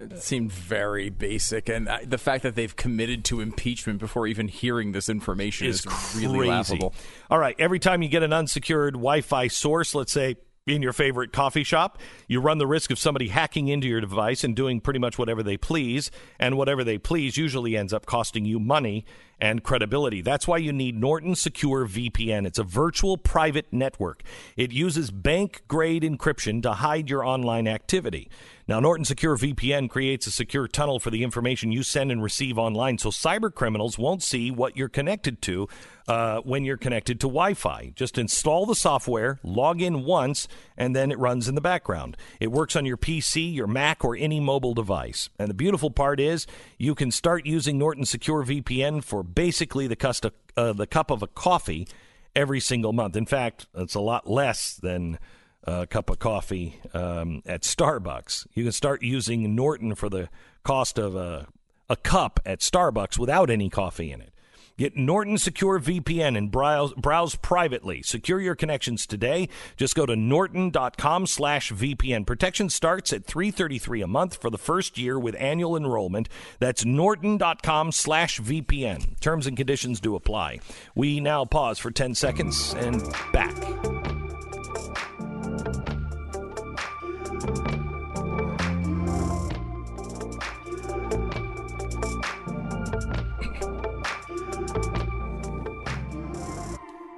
It 0.00 0.18
seemed 0.20 0.52
very 0.52 1.08
basic, 1.08 1.68
and 1.68 1.88
I, 1.88 2.04
the 2.04 2.18
fact 2.18 2.42
that 2.42 2.56
they've 2.56 2.74
committed 2.74 3.24
to 3.26 3.40
impeachment 3.40 4.00
before 4.00 4.26
even 4.26 4.48
hearing 4.48 4.92
this 4.92 5.08
information 5.08 5.68
is 5.68 5.86
is, 5.86 6.16
really 6.16 6.48
laughable. 6.48 6.92
All 7.30 7.38
right, 7.38 7.54
every 7.58 7.78
time 7.78 8.02
you 8.02 8.08
get 8.08 8.24
an 8.24 8.32
unsecured 8.32 8.94
Wi-Fi 8.94 9.46
source, 9.48 9.94
let's 9.94 10.12
say 10.12 10.36
in 10.66 10.80
your 10.80 10.94
favorite 10.94 11.30
coffee 11.30 11.62
shop, 11.62 11.98
you 12.26 12.40
run 12.40 12.56
the 12.56 12.66
risk 12.66 12.90
of 12.90 12.98
somebody 12.98 13.28
hacking 13.28 13.68
into 13.68 13.86
your 13.86 14.00
device 14.00 14.42
and 14.44 14.56
doing 14.56 14.80
pretty 14.80 14.98
much 14.98 15.18
whatever 15.18 15.42
they 15.42 15.58
please, 15.58 16.10
and 16.38 16.56
whatever 16.56 16.82
they 16.82 16.96
please 16.96 17.36
usually 17.36 17.76
ends 17.76 17.92
up 17.92 18.06
costing 18.06 18.46
you 18.46 18.58
money 18.58 19.04
and 19.38 19.62
credibility. 19.62 20.22
That's 20.22 20.48
why 20.48 20.56
you 20.56 20.72
need 20.72 20.98
Norton 20.98 21.34
Secure 21.34 21.86
VPN. 21.86 22.46
It's 22.46 22.58
a 22.58 22.64
virtual 22.64 23.18
private 23.18 23.70
network. 23.74 24.22
It 24.56 24.72
uses 24.72 25.10
bank-grade 25.10 26.02
encryption 26.02 26.62
to 26.62 26.72
hide 26.72 27.10
your 27.10 27.26
online 27.26 27.68
activity. 27.68 28.30
Now, 28.66 28.80
Norton 28.80 29.04
Secure 29.04 29.36
VPN 29.36 29.90
creates 29.90 30.26
a 30.26 30.30
secure 30.30 30.66
tunnel 30.66 30.98
for 30.98 31.10
the 31.10 31.22
information 31.22 31.70
you 31.70 31.82
send 31.82 32.10
and 32.10 32.22
receive 32.22 32.58
online, 32.58 32.96
so 32.96 33.10
cyber 33.10 33.52
criminals 33.52 33.98
won't 33.98 34.22
see 34.22 34.50
what 34.50 34.74
you're 34.74 34.88
connected 34.88 35.42
to 35.42 35.68
uh, 36.08 36.40
when 36.40 36.64
you're 36.64 36.78
connected 36.78 37.20
to 37.20 37.26
Wi 37.26 37.52
Fi. 37.52 37.92
Just 37.94 38.16
install 38.16 38.64
the 38.64 38.74
software, 38.74 39.38
log 39.42 39.82
in 39.82 40.04
once, 40.04 40.48
and 40.78 40.96
then 40.96 41.12
it 41.12 41.18
runs 41.18 41.46
in 41.46 41.54
the 41.54 41.60
background. 41.60 42.16
It 42.40 42.52
works 42.52 42.74
on 42.74 42.86
your 42.86 42.96
PC, 42.96 43.54
your 43.54 43.66
Mac, 43.66 44.02
or 44.02 44.16
any 44.16 44.40
mobile 44.40 44.72
device. 44.72 45.28
And 45.38 45.50
the 45.50 45.54
beautiful 45.54 45.90
part 45.90 46.18
is 46.18 46.46
you 46.78 46.94
can 46.94 47.10
start 47.10 47.44
using 47.44 47.76
Norton 47.76 48.06
Secure 48.06 48.44
VPN 48.44 49.04
for 49.04 49.22
basically 49.22 49.86
the, 49.86 49.96
cust- 49.96 50.24
uh, 50.56 50.72
the 50.72 50.86
cup 50.86 51.10
of 51.10 51.22
a 51.22 51.26
coffee 51.26 51.86
every 52.34 52.60
single 52.60 52.94
month. 52.94 53.14
In 53.14 53.26
fact, 53.26 53.66
it's 53.74 53.94
a 53.94 54.00
lot 54.00 54.28
less 54.28 54.74
than 54.74 55.18
a 55.64 55.86
cup 55.86 56.10
of 56.10 56.18
coffee 56.18 56.80
um, 56.92 57.42
at 57.46 57.62
Starbucks. 57.62 58.46
You 58.54 58.64
can 58.64 58.72
start 58.72 59.02
using 59.02 59.54
Norton 59.54 59.94
for 59.94 60.08
the 60.08 60.28
cost 60.62 60.98
of 60.98 61.14
a, 61.16 61.46
a 61.88 61.96
cup 61.96 62.40
at 62.44 62.60
Starbucks 62.60 63.18
without 63.18 63.50
any 63.50 63.70
coffee 63.70 64.12
in 64.12 64.20
it. 64.20 64.34
Get 64.76 64.96
Norton 64.96 65.38
Secure 65.38 65.78
VPN 65.78 66.36
and 66.36 66.50
browse, 66.50 66.92
browse 66.94 67.36
privately. 67.36 68.02
Secure 68.02 68.40
your 68.40 68.56
connections 68.56 69.06
today. 69.06 69.48
Just 69.76 69.94
go 69.94 70.04
to 70.04 70.16
norton.com 70.16 71.28
slash 71.28 71.70
VPN. 71.70 72.26
Protection 72.26 72.68
starts 72.68 73.12
at 73.12 73.24
333 73.24 74.02
a 74.02 74.08
month 74.08 74.34
for 74.34 74.50
the 74.50 74.58
first 74.58 74.98
year 74.98 75.16
with 75.16 75.36
annual 75.38 75.76
enrollment. 75.76 76.28
That's 76.58 76.84
norton.com 76.84 77.92
slash 77.92 78.40
VPN. 78.40 79.20
Terms 79.20 79.46
and 79.46 79.56
conditions 79.56 80.00
do 80.00 80.16
apply. 80.16 80.58
We 80.96 81.20
now 81.20 81.44
pause 81.44 81.78
for 81.78 81.92
10 81.92 82.16
seconds 82.16 82.74
and 82.76 83.00
back. 83.32 83.93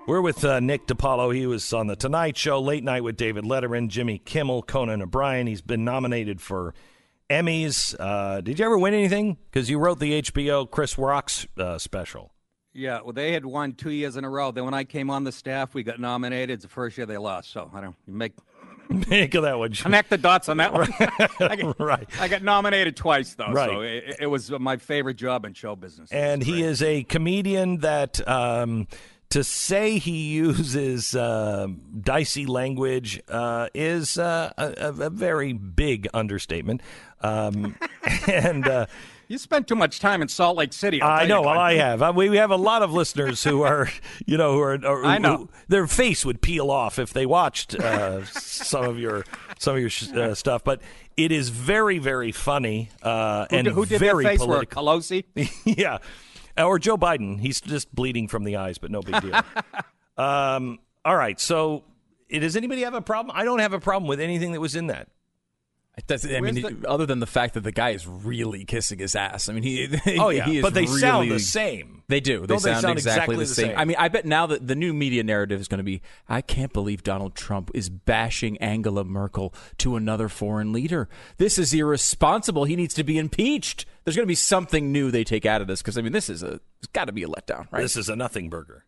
We're 0.07 0.20
with 0.20 0.45
uh, 0.45 0.61
Nick 0.61 0.87
Di 0.87 0.95
Paolo. 0.95 1.31
He 1.31 1.47
was 1.47 1.72
on 1.72 1.89
The 1.89 1.97
Tonight 1.97 2.37
Show, 2.37 2.61
Late 2.61 2.85
Night 2.85 3.03
with 3.03 3.16
David 3.16 3.43
Letterman, 3.43 3.89
Jimmy 3.89 4.18
Kimmel, 4.18 4.62
Conan 4.62 5.03
O'Brien. 5.03 5.49
He's 5.49 5.62
been 5.62 5.85
nominated 5.85 6.41
for 6.41 6.74
Emmys. 7.29 7.95
Uh, 7.99 8.41
did 8.41 8.59
you 8.59 8.64
ever 8.64 8.79
win 8.79 8.95
anything? 8.95 9.37
Because 9.51 9.68
you 9.68 9.79
wrote 9.81 9.99
the 9.99 10.22
HBO 10.22 10.70
Chris 10.70 10.97
Rocks 10.97 11.49
uh, 11.59 11.77
special. 11.79 12.33
Yeah, 12.72 13.01
well, 13.03 13.14
they 13.14 13.33
had 13.33 13.45
won 13.45 13.72
two 13.72 13.91
years 13.91 14.16
in 14.16 14.24
a 14.24 14.31
row. 14.31 14.53
Then 14.53 14.64
when 14.64 14.74
I 14.74 14.85
came 14.85 15.11
on 15.11 15.24
the 15.24 15.33
staff, 15.33 15.74
we 15.74 15.83
got 15.83 15.99
nominated. 15.99 16.51
It's 16.51 16.62
the 16.62 16.68
first 16.68 16.97
year 16.97 17.07
they 17.07 17.18
lost. 17.18 17.51
So 17.51 17.68
I 17.74 17.81
don't 17.81 17.97
make 18.07 18.35
Make 19.11 19.34
of 19.34 19.43
that 19.43 19.59
one. 19.59 19.72
connect 19.72 20.11
the 20.11 20.18
dots 20.18 20.49
on 20.49 20.57
that 20.59 20.72
one. 20.72 20.89
I, 21.41 21.57
got, 21.57 21.80
right. 21.80 22.09
I 22.20 22.28
got 22.28 22.43
nominated 22.43 22.97
twice 22.97 23.34
though, 23.34 23.51
Right. 23.53 23.70
so 23.70 23.80
it, 23.80 24.16
it 24.20 24.26
was 24.26 24.51
my 24.51 24.76
favorite 24.76 25.16
job 25.16 25.45
in 25.45 25.55
show 25.55 25.76
business. 25.76 26.11
And 26.12 26.43
he 26.43 26.62
is 26.62 26.82
a 26.82 27.03
comedian 27.05 27.78
that 27.78 28.26
um, 28.28 28.87
to 29.30 29.43
say 29.43 29.99
he 29.99 30.28
uses 30.34 31.14
uh, 31.16 31.66
dicey 32.01 32.47
language 32.47 33.20
uh, 33.28 33.68
is 33.74 34.18
uh, 34.18 34.53
a, 34.57 34.74
a- 34.78 35.07
a 35.07 35.11
very 35.11 35.53
big 35.53 36.07
understatement. 36.14 36.80
Um, 37.22 37.76
and 38.28 38.66
uh, 38.68 38.87
You 39.29 39.39
spent 39.39 39.66
too 39.66 39.74
much 39.74 39.99
time 39.99 40.22
in 40.22 40.29
Salt 40.29 40.57
Lake 40.57 40.72
City. 40.72 41.03
I 41.03 41.27
know. 41.27 41.43
Well. 41.43 41.59
I 41.59 41.74
have. 41.74 42.01
Uh, 42.01 42.12
We 42.14 42.29
we 42.31 42.37
have 42.37 42.51
a 42.53 42.57
lot 42.57 42.83
of 42.83 42.93
listeners 42.93 43.43
who 43.43 43.62
are, 43.62 43.89
you 44.27 44.37
know, 44.37 44.53
who 44.55 44.61
are. 44.61 44.74
are- 44.87 45.05
I 45.05 45.18
know. 45.18 45.37
who- 45.37 45.49
their 45.68 45.87
face 45.89 46.24
would 46.24 46.41
peel 46.41 46.70
off 46.70 46.99
if 46.99 47.12
they 47.12 47.27
watched 47.27 47.74
uh, 47.74 48.24
some 48.33 48.85
of 48.85 48.99
your 48.99 49.24
some 49.59 49.74
of 49.74 49.81
your 49.81 49.91
sh- 49.91 50.11
uh, 50.12 50.35
stuff. 50.35 50.62
But 50.62 50.81
it 51.16 51.33
is 51.33 51.49
very 51.49 51.99
very 51.99 52.31
funny 52.31 52.91
uh, 53.03 53.47
Who, 53.51 53.57
and 53.57 53.66
who 53.68 53.85
did 53.87 53.99
very 53.99 54.24
face 54.24 54.39
political. 54.39 54.85
work? 54.85 54.99
Pelosi. 55.01 55.24
yeah, 55.64 55.99
or 56.57 56.79
Joe 56.79 56.97
Biden. 56.97 57.41
He's 57.41 57.61
just 57.61 57.93
bleeding 57.95 58.29
from 58.29 58.45
the 58.45 58.57
eyes, 58.57 58.79
but 58.79 58.91
no 58.93 59.03
big 59.03 59.20
deal. 59.22 59.35
um, 60.16 60.79
all 61.05 61.16
right. 61.16 61.41
So, 61.41 61.85
does 62.31 62.57
anybody 62.57 62.83
have 62.83 62.95
a 62.95 63.03
problem? 63.03 63.35
I 63.37 63.45
don't 63.45 63.59
have 63.61 63.72
a 63.72 63.81
problem 63.81 64.09
with 64.09 64.20
anything 64.20 64.53
that 64.53 64.61
was 64.61 64.77
in 64.77 64.87
that. 64.89 65.09
It 65.97 66.07
does- 66.07 66.26
I 66.26 66.40
mean, 66.40 66.62
Where's 66.62 66.74
other 66.86 67.07
than 67.07 67.20
the 67.20 67.26
fact 67.26 67.55
that 67.55 67.62
the 67.62 67.72
guy 67.72 67.90
is 67.90 68.07
really 68.07 68.66
kissing 68.66 68.99
his 68.99 69.16
ass. 69.16 69.49
I 69.49 69.55
mean, 69.55 69.62
he. 69.62 69.88
Oh 70.18 70.28
yeah, 70.28 70.44
he 70.44 70.59
is 70.59 70.62
but 70.62 70.74
they 70.74 70.84
sound 70.84 71.30
the 71.30 71.38
same. 71.40 72.03
They 72.09 72.20
do. 72.20 72.40
They 72.40 72.47
Don't 72.49 72.61
sound, 72.61 72.82
sound 72.82 72.99
exactly, 72.99 73.34
the 73.36 73.47
same. 73.47 73.68
same? 73.68 73.78
I 73.78 73.84
mean, 73.86 73.97
I 73.99 74.09
bet 74.09 74.26
now 74.26 74.47
that 74.47 74.66
the 74.66 74.74
new 74.76 74.92
media 74.92 75.24
narrative 75.24 75.59
is 75.59 75.68
going 75.68 75.78
to 75.78 75.84
be, 75.84 76.03
I 76.28 76.42
can't 76.42 76.72
believe 76.72 77.03
Donald 77.03 77.34
Trump 77.34 77.70
is 77.74 77.88
bashing 77.88 78.59
Angela 78.59 79.05
Merkel 79.05 79.55
to 79.78 79.97
another 79.97 80.28
foreign 80.28 80.72
leader. 80.72 81.09
This 81.38 81.59
is 81.59 81.72
irresponsible. 81.72 82.64
He 82.64 82.76
needs 82.76 82.94
to 82.94 83.03
be 83.03 83.16
impeached. 83.16 83.86
There's 84.05 84.14
going 84.16 84.26
to 84.26 84.28
be 84.30 84.34
something 84.36 84.92
new 84.92 85.11
they 85.11 85.24
take 85.24 85.47
out 85.47 85.62
of 85.62 85.66
this 85.66 85.80
because 85.80 85.97
I 85.97 86.03
mean, 86.03 86.12
this 86.12 86.28
is 86.28 86.42
a 86.42 86.61
it's 86.78 86.88
got 86.92 87.07
to 87.07 87.12
be 87.12 87.22
a 87.22 87.28
letdown, 87.28 87.66
right? 87.72 87.80
This 87.80 87.97
is 87.97 88.11
a 88.11 88.14
nothing 88.16 88.51
burger. 88.51 88.84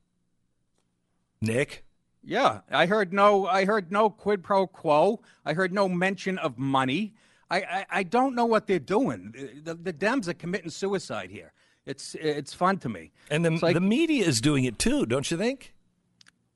Nick, 1.40 1.84
Yeah, 2.24 2.60
I 2.70 2.86
heard 2.86 3.12
no. 3.12 3.46
I 3.46 3.64
heard 3.64 3.90
no 3.92 4.10
quid 4.10 4.42
pro 4.42 4.66
quo. 4.66 5.20
I 5.44 5.52
heard 5.54 5.72
no 5.72 5.88
mention 5.88 6.38
of 6.38 6.58
money. 6.58 7.14
I 7.50 7.58
I, 7.62 7.86
I 7.90 8.02
don't 8.02 8.34
know 8.34 8.44
what 8.46 8.66
they're 8.66 8.78
doing. 8.78 9.34
The, 9.64 9.74
the 9.74 9.92
Dems 9.92 10.28
are 10.28 10.34
committing 10.34 10.70
suicide 10.70 11.30
here. 11.30 11.52
It's 11.86 12.14
it's 12.16 12.52
fun 12.52 12.78
to 12.78 12.88
me. 12.88 13.12
and 13.30 13.44
the 13.44 13.50
like- 13.62 13.74
the 13.74 13.80
media 13.80 14.26
is 14.26 14.40
doing 14.40 14.64
it 14.64 14.78
too, 14.78 15.06
don't 15.06 15.30
you 15.30 15.36
think? 15.38 15.74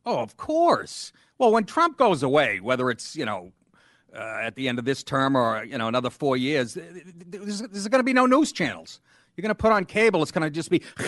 Oh, 0.04 0.18
of 0.18 0.36
course. 0.36 1.12
Well, 1.38 1.52
when 1.52 1.64
Trump 1.64 1.96
goes 1.96 2.22
away, 2.22 2.60
whether 2.60 2.90
it's 2.90 3.16
you 3.16 3.24
know 3.24 3.52
uh, 4.14 4.18
at 4.42 4.56
the 4.56 4.68
end 4.68 4.78
of 4.78 4.84
this 4.84 5.02
term 5.02 5.36
or 5.36 5.64
you 5.64 5.78
know 5.78 5.88
another 5.88 6.10
four 6.10 6.36
years, 6.36 6.74
th- 6.74 6.92
th- 6.92 7.04
there's, 7.28 7.60
there's 7.62 7.88
going 7.88 8.00
to 8.00 8.04
be 8.04 8.12
no 8.12 8.26
news 8.26 8.52
channels. 8.52 9.00
You're 9.36 9.42
going 9.42 9.48
to 9.50 9.54
put 9.54 9.72
on 9.72 9.86
cable. 9.86 10.20
It's 10.22 10.30
going 10.32 10.42
to 10.44 10.50
just 10.50 10.68
be 10.68 10.82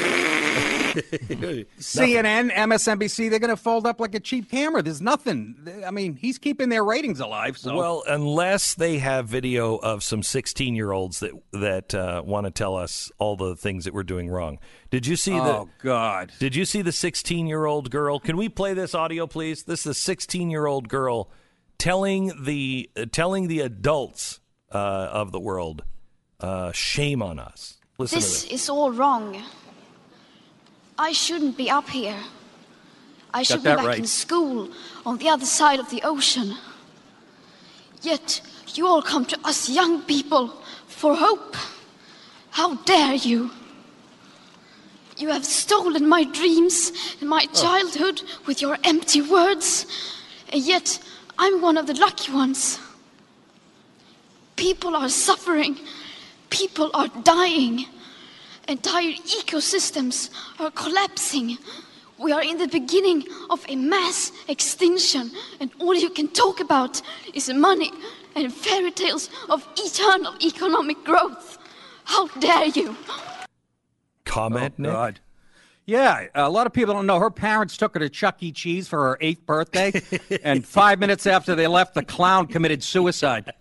CNN, 1.78 2.52
MSNBC. 2.52 3.30
They're 3.30 3.38
going 3.38 3.50
to 3.50 3.57
fold 3.57 3.86
up 3.86 4.00
like 4.00 4.14
a 4.14 4.20
cheap 4.20 4.50
camera. 4.50 4.82
There's 4.82 5.00
nothing. 5.00 5.57
I 5.86 5.90
mean, 5.90 6.16
he's 6.16 6.38
keeping 6.38 6.68
their 6.68 6.84
ratings 6.84 7.20
alive. 7.20 7.59
So 7.59 7.76
Well, 7.76 8.02
unless 8.07 8.74
they 8.74 8.98
have 8.98 9.26
video 9.26 9.76
of 9.76 10.02
some 10.02 10.22
16 10.22 10.74
year 10.74 10.92
olds 10.92 11.20
that 11.20 11.32
that 11.52 11.94
uh, 11.94 12.22
want 12.24 12.46
to 12.46 12.50
tell 12.50 12.76
us 12.76 13.11
all 13.18 13.36
the 13.36 13.57
things 13.57 13.84
that 13.84 13.94
we're 13.94 14.02
doing 14.05 14.28
wrong. 14.28 14.59
Did 14.90 15.07
you 15.07 15.16
see 15.16 15.34
oh 15.34 15.68
the? 15.80 15.84
God. 15.88 16.32
Did 16.38 16.55
you 16.55 16.64
see 16.64 16.82
the 16.82 16.92
16 16.92 17.46
year 17.46 17.64
old 17.64 17.90
girl? 17.90 18.20
Can 18.20 18.36
we 18.36 18.48
play 18.48 18.74
this 18.74 18.94
audio, 18.94 19.26
please? 19.26 19.64
This 19.64 19.80
is 19.80 19.86
a 19.86 19.94
16 19.94 20.50
year 20.50 20.66
old 20.66 20.88
girl 20.88 21.30
telling 21.78 22.32
the 22.44 22.88
uh, 22.96 23.07
telling 23.11 23.48
the 23.48 23.61
adults 23.61 24.40
uh, 24.72 24.76
of 24.78 25.32
the 25.32 25.40
world, 25.40 25.82
uh, 26.40 26.70
"Shame 26.72 27.22
on 27.22 27.38
us." 27.38 27.78
Listen 27.98 28.18
This 28.18 28.42
to 28.42 28.48
this. 28.50 28.62
is 28.62 28.68
all 28.68 28.90
wrong. 28.92 29.42
I 30.99 31.12
shouldn't 31.12 31.57
be 31.57 31.70
up 31.70 31.88
here. 31.88 32.18
I 33.32 33.42
should 33.42 33.64
be 33.64 33.74
back 33.74 33.86
right. 33.86 33.99
in 33.99 34.07
school 34.07 34.70
on 35.05 35.18
the 35.18 35.28
other 35.28 35.47
side 35.47 35.80
of 35.80 35.90
the 35.90 36.03
ocean. 36.03 36.55
Yet 38.03 38.40
you 38.74 38.86
all 38.86 39.03
come 39.03 39.24
to 39.26 39.38
us 39.45 39.68
young 39.68 40.03
people 40.03 40.49
for 40.86 41.16
hope. 41.16 41.57
How 42.51 42.76
dare 42.76 43.14
you? 43.14 43.51
You 45.16 45.30
have 45.30 45.45
stolen 45.45 46.09
my 46.09 46.24
dreams 46.24 46.92
and 47.20 47.28
my 47.28 47.47
oh. 47.49 47.61
childhood 47.61 48.22
with 48.47 48.61
your 48.61 48.78
empty 48.84 49.22
words, 49.22 49.86
and 50.53 50.62
yet 50.62 50.99
I'm 51.38 51.61
one 51.61 51.76
of 51.76 51.86
the 51.86 51.95
lucky 51.95 52.32
ones. 52.32 52.78
People 54.57 54.95
are 54.95 55.09
suffering. 55.09 55.78
People 56.51 56.90
are 56.95 57.09
dying. 57.22 57.86
Entire 58.69 59.12
ecosystems 59.12 60.31
are 60.59 60.71
collapsing. 60.71 61.59
We 62.19 62.33
are 62.33 62.43
in 62.43 62.57
the 62.57 62.69
beginning 62.69 63.25
of 63.51 63.65
a 63.69 63.77
mass 63.77 64.33
extinction, 64.49 65.31
and 65.61 65.71
all 65.81 65.95
you 65.95 66.09
can 66.09 66.29
talk 66.29 66.61
about 66.61 67.03
is 67.35 67.49
money 67.51 67.91
and 68.35 68.53
fairy 68.53 68.91
tales 68.91 69.29
of 69.51 69.67
eternal 69.77 70.35
economic 70.43 71.05
growth. 71.05 71.59
How 72.05 72.29
dare 72.29 72.67
you! 72.67 72.97
Comment, 74.25 74.75
oh, 74.79 74.83
Nick. 74.83 74.91
Oh, 74.91 74.95
God. 74.95 75.21
Yeah, 75.87 76.29
a 76.35 76.49
lot 76.49 76.67
of 76.67 76.73
people 76.73 76.95
don't 76.95 77.07
know. 77.07 77.19
Her 77.19 77.31
parents 77.31 77.77
took 77.77 77.93
her 77.93 78.01
to 78.01 78.09
Chuck 78.09 78.43
E. 78.43 78.53
Cheese 78.53 78.89
for 78.89 79.11
her 79.11 79.19
eighth 79.21 79.45
birthday, 79.45 79.93
and 80.43 80.65
five 80.65 80.99
minutes 80.99 81.27
after 81.27 81.55
they 81.55 81.67
left, 81.67 81.93
the 81.93 82.03
clown 82.03 82.47
committed 82.47 82.83
suicide. 82.83 83.53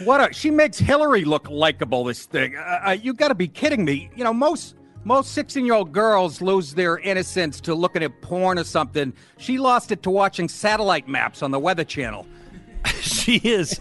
What 0.00 0.30
a 0.30 0.32
she 0.32 0.50
makes 0.50 0.78
Hillary 0.78 1.24
look 1.24 1.48
likable. 1.50 2.04
This 2.04 2.24
thing, 2.24 2.56
uh, 2.56 2.82
uh, 2.86 2.90
you 2.92 3.12
got 3.12 3.28
to 3.28 3.34
be 3.34 3.48
kidding 3.48 3.84
me. 3.84 4.10
You 4.16 4.24
know 4.24 4.32
most 4.32 4.76
most 5.04 5.32
sixteen 5.32 5.66
year 5.66 5.74
old 5.74 5.92
girls 5.92 6.40
lose 6.40 6.74
their 6.74 6.98
innocence 6.98 7.60
to 7.62 7.74
looking 7.74 8.02
at 8.02 8.22
porn 8.22 8.58
or 8.58 8.64
something. 8.64 9.12
She 9.36 9.58
lost 9.58 9.92
it 9.92 10.02
to 10.04 10.10
watching 10.10 10.48
satellite 10.48 11.08
maps 11.08 11.42
on 11.42 11.50
the 11.50 11.58
Weather 11.58 11.84
Channel. 11.84 12.26
she 13.00 13.36
is. 13.36 13.78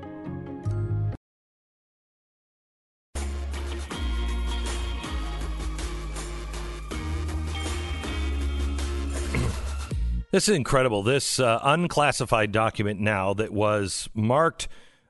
This 10.33 10.49
is 10.49 10.55
incredible. 10.55 11.03
This 11.03 11.39
uh, 11.39 11.59
unclassified 11.61 12.51
document 12.51 12.99
now 12.99 13.35
that 13.35 13.53
was 13.53 14.09
marked 14.15 14.67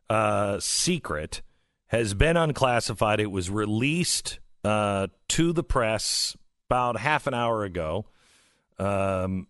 uh, 0.09 0.59
secret 0.59 1.41
has 1.87 2.13
been 2.13 2.35
unclassified. 2.35 3.21
It 3.21 3.31
was 3.31 3.49
released 3.49 4.39
uh, 4.65 5.07
to 5.29 5.53
the 5.53 5.63
press 5.63 6.35
about 6.69 6.97
half 6.97 7.25
an 7.25 7.33
hour 7.33 7.63
ago. 7.63 8.05
Um, 8.77 9.47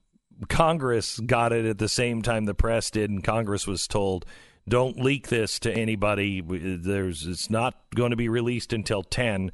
Congress 0.47 1.19
got 1.19 1.51
it 1.51 1.65
at 1.65 1.79
the 1.79 1.89
same 1.89 2.21
time 2.21 2.45
the 2.45 2.53
press 2.53 2.91
did, 2.91 3.09
and 3.09 3.23
Congress 3.23 3.65
was 3.65 3.87
told, 3.87 4.27
"Don't 4.69 4.99
leak 4.99 5.29
this 5.29 5.57
to 5.61 5.73
anybody. 5.73 6.39
There's 6.39 7.25
it's 7.25 7.49
not 7.49 7.73
going 7.95 8.11
to 8.11 8.15
be 8.15 8.29
released 8.29 8.73
until 8.73 9.01
10." 9.01 9.51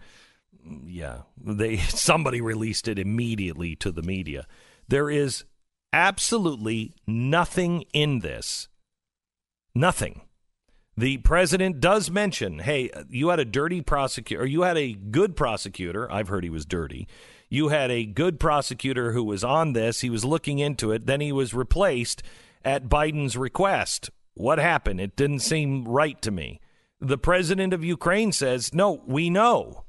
Yeah, 0.83 1.19
they 1.41 1.77
somebody 1.77 2.41
released 2.41 2.89
it 2.89 2.99
immediately 2.99 3.77
to 3.77 3.89
the 3.89 4.03
media. 4.03 4.47
There 4.89 5.09
is 5.09 5.45
absolutely 5.93 6.93
nothing 7.07 7.83
in 7.93 8.19
this. 8.19 8.67
Nothing. 9.73 10.21
The 10.97 11.17
president 11.19 11.79
does 11.79 12.11
mention, 12.11 12.59
hey, 12.59 12.89
you 13.09 13.29
had 13.29 13.39
a 13.39 13.45
dirty 13.45 13.81
prosecutor, 13.81 14.43
or 14.43 14.45
you 14.45 14.63
had 14.63 14.77
a 14.77 14.93
good 14.93 15.35
prosecutor. 15.35 16.11
I've 16.11 16.27
heard 16.27 16.43
he 16.43 16.49
was 16.49 16.65
dirty. 16.65 17.07
You 17.49 17.69
had 17.69 17.89
a 17.89 18.05
good 18.05 18.39
prosecutor 18.39 19.13
who 19.13 19.23
was 19.23 19.43
on 19.43 19.73
this. 19.73 20.01
He 20.01 20.09
was 20.09 20.25
looking 20.25 20.59
into 20.59 20.91
it. 20.91 21.05
Then 21.05 21.21
he 21.21 21.31
was 21.31 21.53
replaced 21.53 22.21
at 22.65 22.89
Biden's 22.89 23.37
request. 23.37 24.09
What 24.33 24.59
happened? 24.59 24.99
It 24.99 25.15
didn't 25.15 25.39
seem 25.39 25.85
right 25.87 26.21
to 26.21 26.31
me. 26.31 26.59
The 26.99 27.17
president 27.17 27.73
of 27.73 27.83
Ukraine 27.83 28.33
says, 28.33 28.73
no, 28.73 29.01
we 29.07 29.29
know. 29.29 29.85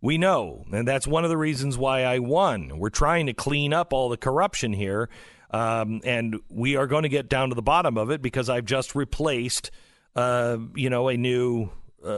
We 0.00 0.18
know. 0.18 0.64
And 0.72 0.86
that's 0.86 1.06
one 1.06 1.22
of 1.24 1.30
the 1.30 1.36
reasons 1.36 1.78
why 1.78 2.02
I 2.02 2.18
won. 2.18 2.78
We're 2.78 2.90
trying 2.90 3.26
to 3.26 3.32
clean 3.32 3.72
up 3.72 3.92
all 3.92 4.08
the 4.08 4.16
corruption 4.16 4.72
here. 4.72 5.08
Um, 5.50 6.00
and 6.04 6.40
we 6.48 6.76
are 6.76 6.86
going 6.86 7.04
to 7.04 7.08
get 7.08 7.28
down 7.28 7.48
to 7.48 7.54
the 7.54 7.62
bottom 7.62 7.96
of 7.96 8.10
it 8.10 8.20
because 8.20 8.50
I've 8.50 8.66
just 8.66 8.94
replaced, 8.94 9.70
uh, 10.14 10.58
you 10.74 10.90
know, 10.90 11.08
a 11.08 11.16
new 11.16 11.70
uh, 12.04 12.08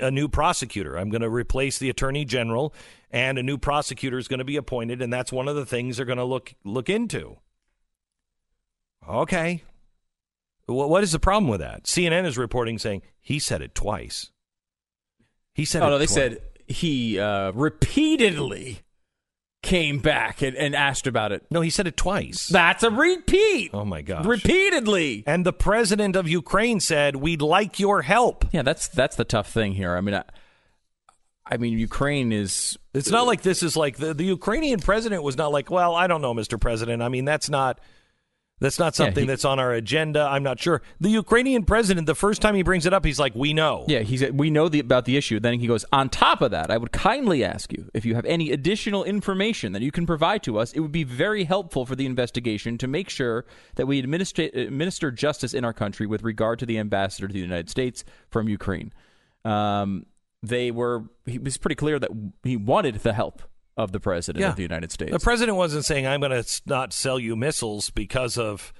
a, 0.00 0.06
a, 0.06 0.10
new 0.10 0.28
prosecutor. 0.28 0.96
I'm 0.96 1.10
going 1.10 1.22
to 1.22 1.30
replace 1.30 1.78
the 1.78 1.90
attorney 1.90 2.24
general, 2.24 2.72
and 3.10 3.36
a 3.36 3.42
new 3.42 3.58
prosecutor 3.58 4.18
is 4.18 4.28
going 4.28 4.38
to 4.38 4.44
be 4.44 4.56
appointed, 4.56 5.02
and 5.02 5.12
that's 5.12 5.32
one 5.32 5.48
of 5.48 5.56
the 5.56 5.66
things 5.66 5.96
they're 5.96 6.06
going 6.06 6.18
to 6.18 6.24
look 6.24 6.54
look 6.62 6.88
into. 6.88 7.38
Okay, 9.08 9.64
well, 10.68 10.88
what 10.88 11.02
is 11.02 11.12
the 11.12 11.18
problem 11.18 11.48
with 11.48 11.60
that? 11.60 11.84
CNN 11.84 12.26
is 12.26 12.38
reporting 12.38 12.78
saying 12.78 13.02
he 13.20 13.38
said 13.38 13.60
it 13.60 13.74
twice. 13.74 14.30
He 15.52 15.64
said, 15.64 15.82
"Oh 15.82 15.90
no," 15.90 15.98
they 15.98 16.06
twice. 16.06 16.14
said 16.14 16.38
he 16.66 17.18
uh, 17.18 17.52
repeatedly 17.52 18.82
came 19.64 19.98
back 19.98 20.42
and, 20.42 20.56
and 20.56 20.76
asked 20.76 21.06
about 21.06 21.32
it. 21.32 21.44
No, 21.50 21.60
he 21.60 21.70
said 21.70 21.86
it 21.86 21.96
twice. 21.96 22.46
That's 22.46 22.82
a 22.82 22.90
repeat. 22.90 23.70
Oh 23.72 23.84
my 23.84 24.02
gosh. 24.02 24.24
Repeatedly. 24.24 25.24
And 25.26 25.44
the 25.44 25.52
president 25.52 26.14
of 26.14 26.28
Ukraine 26.28 26.78
said, 26.78 27.16
"We'd 27.16 27.42
like 27.42 27.80
your 27.80 28.02
help." 28.02 28.44
Yeah, 28.52 28.62
that's 28.62 28.88
that's 28.88 29.16
the 29.16 29.24
tough 29.24 29.50
thing 29.50 29.72
here. 29.72 29.96
I 29.96 30.00
mean, 30.00 30.14
I, 30.14 30.24
I 31.46 31.56
mean, 31.56 31.78
Ukraine 31.78 32.30
is. 32.30 32.78
It's 32.92 33.10
not 33.10 33.26
like 33.26 33.42
this 33.42 33.62
is 33.62 33.76
like 33.76 33.96
the, 33.96 34.14
the 34.14 34.24
Ukrainian 34.24 34.80
president 34.80 35.22
was 35.22 35.36
not 35.36 35.50
like, 35.50 35.70
well, 35.70 35.94
I 35.96 36.06
don't 36.06 36.22
know, 36.22 36.34
Mr. 36.34 36.60
President. 36.60 37.02
I 37.02 37.08
mean, 37.08 37.24
that's 37.24 37.50
not 37.50 37.80
that's 38.60 38.78
not 38.78 38.94
Yeah, 38.98 39.06
something 39.06 39.22
he- 39.24 39.26
that's 39.28 39.44
on 39.44 39.58
our 39.58 39.72
agenda. 39.72 40.22
I'm 40.30 40.42
not 40.42 40.60
sure. 40.60 40.80
The 41.00 41.08
Ukrainian 41.10 41.64
president, 41.64 42.06
the 42.06 42.14
first 42.14 42.40
time 42.40 42.54
he 42.54 42.62
brings 42.62 42.86
it 42.86 42.92
up, 42.92 43.04
he's 43.04 43.18
like, 43.18 43.34
we 43.34 43.52
know. 43.52 43.84
Yeah, 43.88 44.00
he 44.00 44.16
said 44.16 44.38
we 44.38 44.48
know 44.50 44.68
the, 44.68 44.80
about 44.80 45.04
the 45.06 45.16
issue. 45.16 45.40
Then 45.40 45.58
he 45.58 45.66
goes, 45.66 45.84
on 45.92 46.08
top 46.08 46.40
of 46.40 46.50
that, 46.52 46.70
I 46.70 46.76
would 46.78 46.92
kindly 46.92 47.44
ask 47.44 47.72
you 47.72 47.90
if 47.94 48.04
you 48.04 48.14
have 48.14 48.24
any 48.26 48.50
additional 48.52 49.02
information 49.04 49.72
that 49.72 49.82
you 49.82 49.90
can 49.90 50.06
provide 50.06 50.42
to 50.44 50.58
us. 50.58 50.72
It 50.72 50.80
would 50.80 50.92
be 50.92 51.04
very 51.04 51.44
helpful 51.44 51.84
for 51.84 51.96
the 51.96 52.06
investigation 52.06 52.78
to 52.78 52.86
make 52.86 53.10
sure 53.10 53.44
that 53.74 53.86
we 53.86 53.98
administer, 53.98 54.42
administer 54.54 55.10
justice 55.10 55.52
in 55.52 55.64
our 55.64 55.72
country 55.72 56.06
with 56.06 56.22
regard 56.22 56.58
to 56.60 56.66
the 56.66 56.78
ambassador 56.78 57.26
to 57.26 57.32
the 57.34 57.40
United 57.40 57.68
States 57.70 58.04
from 58.30 58.48
Ukraine. 58.48 58.92
Um, 59.44 60.06
they 60.42 60.70
were. 60.70 61.04
He 61.26 61.38
was 61.38 61.56
pretty 61.56 61.74
clear 61.74 61.98
that 61.98 62.10
he 62.42 62.56
wanted 62.56 62.96
the 62.96 63.14
help 63.14 63.42
of 63.76 63.92
the 63.92 64.00
president 64.00 64.40
Yeah. 64.42 64.50
of 64.50 64.56
the 64.56 64.62
United 64.62 64.92
States. 64.92 65.10
The 65.12 65.18
president 65.18 65.56
wasn't 65.56 65.84
saying, 65.84 66.06
I'm 66.06 66.20
going 66.20 66.42
to 66.42 66.62
not 66.66 66.92
sell 66.92 67.18
you 67.18 67.34
missiles 67.36 67.90
because 67.90 68.38
of, 68.38 68.72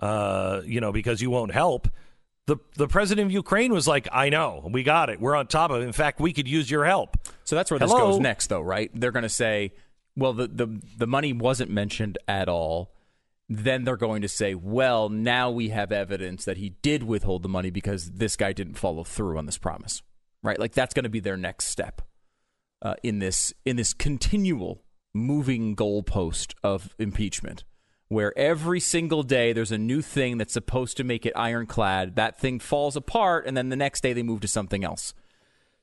uh, 0.00 0.62
you 0.64 0.80
know, 0.80 0.92
because 0.92 1.20
you 1.20 1.30
won't 1.30 1.52
help. 1.52 1.88
The, 2.46 2.56
the 2.76 2.88
president 2.88 3.26
of 3.26 3.32
Ukraine 3.32 3.74
was 3.74 3.86
like, 3.86 4.08
I 4.10 4.30
know, 4.30 4.66
we 4.72 4.82
got 4.82 5.10
it. 5.10 5.20
We're 5.20 5.36
on 5.36 5.48
top 5.48 5.70
of 5.70 5.82
it. 5.82 5.84
In 5.84 5.92
fact, 5.92 6.18
we 6.18 6.32
could 6.32 6.48
use 6.48 6.70
your 6.70 6.86
help. 6.86 7.18
So 7.44 7.56
that's 7.56 7.70
where 7.70 7.78
this 7.78 7.90
Hello? 7.90 8.12
goes 8.12 8.20
next, 8.20 8.46
though, 8.46 8.62
right? 8.62 8.90
They're 8.94 9.12
going 9.12 9.24
to 9.24 9.28
say, 9.28 9.74
well, 10.16 10.32
the, 10.32 10.46
the, 10.48 10.80
the 10.96 11.06
money 11.06 11.34
wasn't 11.34 11.70
mentioned 11.70 12.16
at 12.26 12.48
all. 12.48 12.94
Then 13.50 13.84
they're 13.84 13.96
going 13.98 14.22
to 14.22 14.28
say, 14.28 14.54
well, 14.54 15.10
now 15.10 15.50
we 15.50 15.68
have 15.70 15.92
evidence 15.92 16.46
that 16.46 16.56
he 16.56 16.70
did 16.80 17.02
withhold 17.02 17.42
the 17.42 17.48
money 17.50 17.68
because 17.70 18.12
this 18.12 18.34
guy 18.36 18.54
didn't 18.54 18.74
follow 18.78 19.04
through 19.04 19.36
on 19.36 19.44
this 19.46 19.58
promise, 19.58 20.02
right? 20.42 20.58
Like 20.58 20.72
that's 20.72 20.94
going 20.94 21.04
to 21.04 21.08
be 21.10 21.20
their 21.20 21.36
next 21.36 21.66
step 21.66 22.00
uh, 22.82 22.94
in 23.02 23.18
this 23.18 23.52
in 23.64 23.76
this 23.76 23.92
continual 23.92 24.82
moving 25.14 25.74
goalpost 25.74 26.54
of 26.62 26.94
impeachment, 26.98 27.64
where 28.08 28.36
every 28.38 28.80
single 28.80 29.22
day 29.22 29.52
there's 29.52 29.72
a 29.72 29.78
new 29.78 30.02
thing 30.02 30.38
that's 30.38 30.52
supposed 30.52 30.96
to 30.96 31.04
make 31.04 31.26
it 31.26 31.32
ironclad. 31.36 32.16
That 32.16 32.38
thing 32.38 32.58
falls 32.58 32.96
apart, 32.96 33.46
and 33.46 33.56
then 33.56 33.68
the 33.68 33.76
next 33.76 34.02
day 34.02 34.12
they 34.12 34.22
move 34.22 34.40
to 34.40 34.48
something 34.48 34.84
else. 34.84 35.14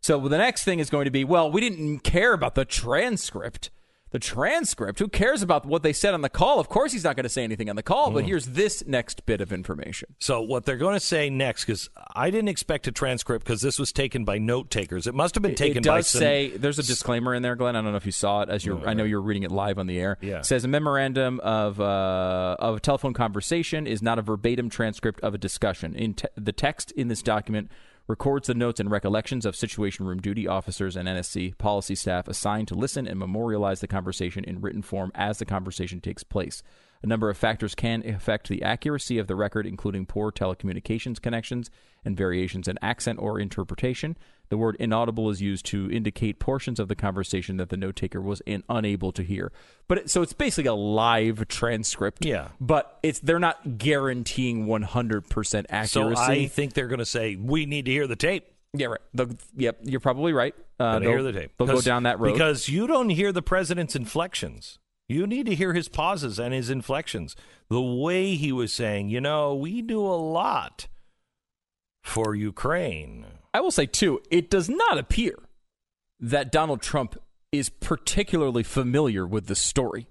So 0.02 0.20
the 0.28 0.38
next 0.38 0.64
thing 0.64 0.80
is 0.80 0.92
going 0.92 1.06
to 1.06 1.12
be, 1.12 1.24
well, 1.24 1.52
we 1.52 1.62
didn't 1.62 2.00
care 2.00 2.34
about 2.34 2.54
the 2.54 2.66
transcript. 2.66 3.72
The 4.16 4.20
transcript, 4.20 5.00
who 5.00 5.10
cares 5.10 5.42
about 5.42 5.66
what 5.66 5.84
they 5.84 5.92
said 5.92 6.14
on 6.14 6.22
the 6.22 6.30
call? 6.30 6.62
Of 6.62 6.70
course, 6.70 6.94
he's 6.94 7.04
not 7.04 7.18
going 7.18 7.26
to 7.26 7.30
say 7.30 7.44
anything 7.44 7.70
on 7.70 7.76
the 7.76 7.84
call, 7.84 8.12
but 8.12 8.24
here's 8.24 8.46
this 8.46 8.82
next 8.88 9.26
bit 9.26 9.42
of 9.42 9.52
information. 9.52 10.16
So 10.20 10.40
what 10.40 10.64
they're 10.64 10.78
going 10.78 10.94
to 10.94 11.02
say 11.02 11.30
next, 11.30 11.66
because 11.66 11.90
I 12.16 12.30
didn't 12.30 12.48
expect 12.48 12.88
a 12.88 12.94
transcript 12.94 13.44
because 13.44 13.60
this 13.60 13.78
was 13.78 13.92
taken 13.92 14.24
by 14.24 14.38
note 14.38 14.70
takers. 14.70 15.06
It 15.06 15.16
must 15.16 15.36
have 15.36 15.42
been 15.42 15.54
taken 15.54 15.80
it 15.80 15.86
by 15.86 15.98
does 15.98 16.08
some, 16.08 16.20
say 16.20 16.56
there's 16.56 16.80
a 16.80 16.84
disclaimer 16.84 17.36
in 17.36 17.44
there, 17.44 17.58
Glenn. 17.58 17.76
I 17.76 17.82
don't 17.82 17.92
know 17.92 17.98
if 17.98 18.06
you 18.06 18.14
saw 18.14 18.40
it 18.44 18.48
as 18.48 18.66
you're. 18.66 18.88
I 18.88 18.94
know 18.94 19.04
you're 19.04 19.20
reading 19.20 19.44
it 19.44 19.52
live 19.52 19.78
on 19.78 19.86
the 19.86 20.00
air. 20.00 20.18
Yeah. 20.22 20.38
It 20.40 20.46
says 20.46 20.64
a 20.64 20.70
memorandum 20.70 21.42
of 21.42 21.82
uh, 21.82 22.56
of 22.58 22.78
a 22.78 22.80
telephone 22.80 23.14
conversation 23.14 23.86
is 23.86 24.02
not 24.02 24.18
a 24.18 24.22
verbatim 24.22 24.70
transcript 24.70 25.20
of 25.26 25.34
a 25.34 25.38
discussion. 25.38 25.94
In 25.94 26.14
te- 26.14 26.30
the 26.38 26.54
text 26.54 26.92
in 26.94 27.10
this 27.10 27.22
document 27.22 27.70
records 28.08 28.48
the 28.48 28.54
notes 28.54 28.80
and 28.80 28.92
recollections 28.92 29.46
of 29.46 29.56
Situation 29.56 30.06
Room 30.06 30.22
duty 30.22 30.48
officers 30.48 30.96
and 30.96 31.08
NSC 31.08 31.58
policy 31.58 31.96
staff 31.96 32.28
assigned 32.28 32.68
to 32.68 32.76
listen 32.76 33.08
and 33.08 33.18
memorialize 33.18 33.82
the 33.82 33.88
conversation 33.88 34.44
in 34.44 34.62
written 34.62 34.82
form 34.82 35.12
as 35.16 35.40
the 35.40 35.46
conversation 35.46 36.00
takes 36.02 36.24
place. 36.24 36.62
A 37.06 37.08
number 37.08 37.30
of 37.30 37.38
factors 37.38 37.76
can 37.76 38.04
affect 38.04 38.50
the 38.50 38.64
accuracy 38.64 39.20
of 39.20 39.28
the 39.28 39.36
record, 39.36 39.68
including 39.68 40.08
poor 40.08 40.32
telecommunications 40.32 41.22
connections 41.22 41.70
and 42.04 42.18
variations 42.18 42.68
in 42.68 42.80
accent 42.82 43.20
or 43.22 43.40
interpretation. 43.40 44.18
The 44.50 44.58
word 44.58 44.76
inaudible 44.80 45.30
is 45.30 45.40
used 45.40 45.68
to 45.68 45.88
indicate 45.92 46.40
portions 46.40 46.80
of 46.80 46.88
the 46.88 46.96
conversation 46.96 47.58
that 47.58 47.70
the 47.70 47.78
note 47.78 47.96
taker 47.96 48.20
was 48.20 48.42
in, 48.48 48.64
unable 48.70 49.12
to 49.12 49.22
hear. 49.22 49.52
But 49.88 49.98
it, 50.00 50.10
so 50.10 50.24
it's 50.24 50.34
basically 50.34 50.68
a 50.70 50.74
live 50.74 51.48
transcript. 51.48 52.26
Yeah. 52.26 52.48
But 52.60 52.98
it's 53.04 53.20
they're 53.20 53.38
not 53.38 53.78
guaranteeing 53.78 54.66
100% 54.66 55.66
accuracy. 55.70 55.88
So 56.16 56.16
I 56.16 56.48
think 56.48 56.74
they're 56.74 56.88
going 56.88 56.98
to 56.98 57.06
say 57.06 57.36
we 57.36 57.68
need 57.68 57.86
to 57.86 57.92
hear 57.92 58.08
the 58.08 58.16
tape. 58.16 58.48
yeah, 58.74 58.88
right. 58.88 59.00
They'll- 59.14 59.30
yep, 59.56 59.78
you're 59.84 60.00
probably 60.00 60.34
right. 60.34 60.56
Uh, 60.80 61.00
hear 61.02 61.22
the 61.22 61.34
tape. 61.34 61.52
They'll 61.60 61.68
go 61.68 61.82
down 61.82 62.02
that 62.04 62.20
road. 62.20 62.34
because 62.34 62.68
you 62.68 62.88
don't 62.88 63.10
hear 63.10 63.32
the 63.32 63.44
president's 63.44 63.96
inflections. 63.96 64.80
You 65.08 65.28
need 65.28 65.46
to 65.46 65.56
hear 65.56 65.74
his 65.74 65.88
pauses 65.88 66.40
and 66.40 66.54
his 66.54 66.70
inflections. 66.70 67.36
The 67.70 67.82
way 67.82 68.36
he 68.36 68.52
was 68.52 68.74
saying, 68.74 69.10
you 69.10 69.22
know, 69.22 69.54
we 69.54 69.82
do 69.82 70.00
a 70.02 70.18
lot 70.18 70.88
for 72.04 72.34
Ukraine. 72.34 73.26
I 73.54 73.62
will 73.62 73.72
say, 73.72 73.86
too, 73.86 74.22
it 74.32 74.50
does 74.50 74.68
not 74.68 74.98
appear 74.98 75.36
that 76.20 76.52
Donald 76.52 76.82
Trump 76.82 77.18
is 77.52 77.70
particularly 77.70 78.64
familiar 78.64 79.26
with 79.26 79.48
the 79.48 79.56
story. 79.56 80.08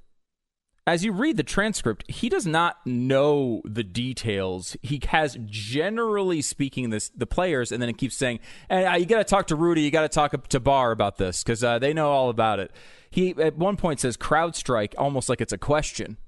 As 0.86 1.02
you 1.02 1.12
read 1.12 1.39
the 1.39 1.43
transcript, 1.43 2.05
he 2.11 2.28
does 2.28 2.47
not 2.47 2.77
know 2.86 3.62
the 3.65 3.82
details. 3.82 4.77
He 4.82 5.01
has, 5.09 5.39
generally 5.47 6.43
speaking, 6.43 6.90
this 6.90 7.09
the 7.09 7.27
players, 7.27 7.73
and 7.73 7.81
then 7.81 7.89
it 7.89 7.97
keeps 7.97 8.15
saying, 8.15 8.40
"And 8.69 8.86
uh, 8.86 8.97
you 8.98 9.06
got 9.06 9.19
to 9.19 9.24
talk 9.24 9.47
to 9.47 9.56
Rudy, 9.56 9.81
you 9.81 9.90
got 9.90 10.02
to 10.02 10.09
talk 10.09 10.48
to 10.48 10.61
Barr 10.61 10.93
about 10.93 11.16
this 11.16 11.43
because 11.43 11.65
uh, 11.65 11.78
they 11.78 11.94
know 11.94 12.11
all 12.11 12.28
about 12.28 12.61
it." 12.61 12.70
He 13.11 13.31
at 13.31 13.56
one 13.56 13.77
point 13.77 14.01
says 14.01 14.19
"CrowdStrike" 14.19 14.94
almost 14.98 15.31
like 15.31 15.40
it's 15.40 15.55
a 15.55 15.59
question. 15.59 16.19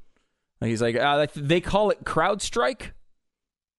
He's 0.60 0.80
like, 0.80 0.96
uh, 0.96 1.26
"They 1.34 1.60
call 1.60 1.90
it 1.90 2.04
CrowdStrike." 2.04 2.92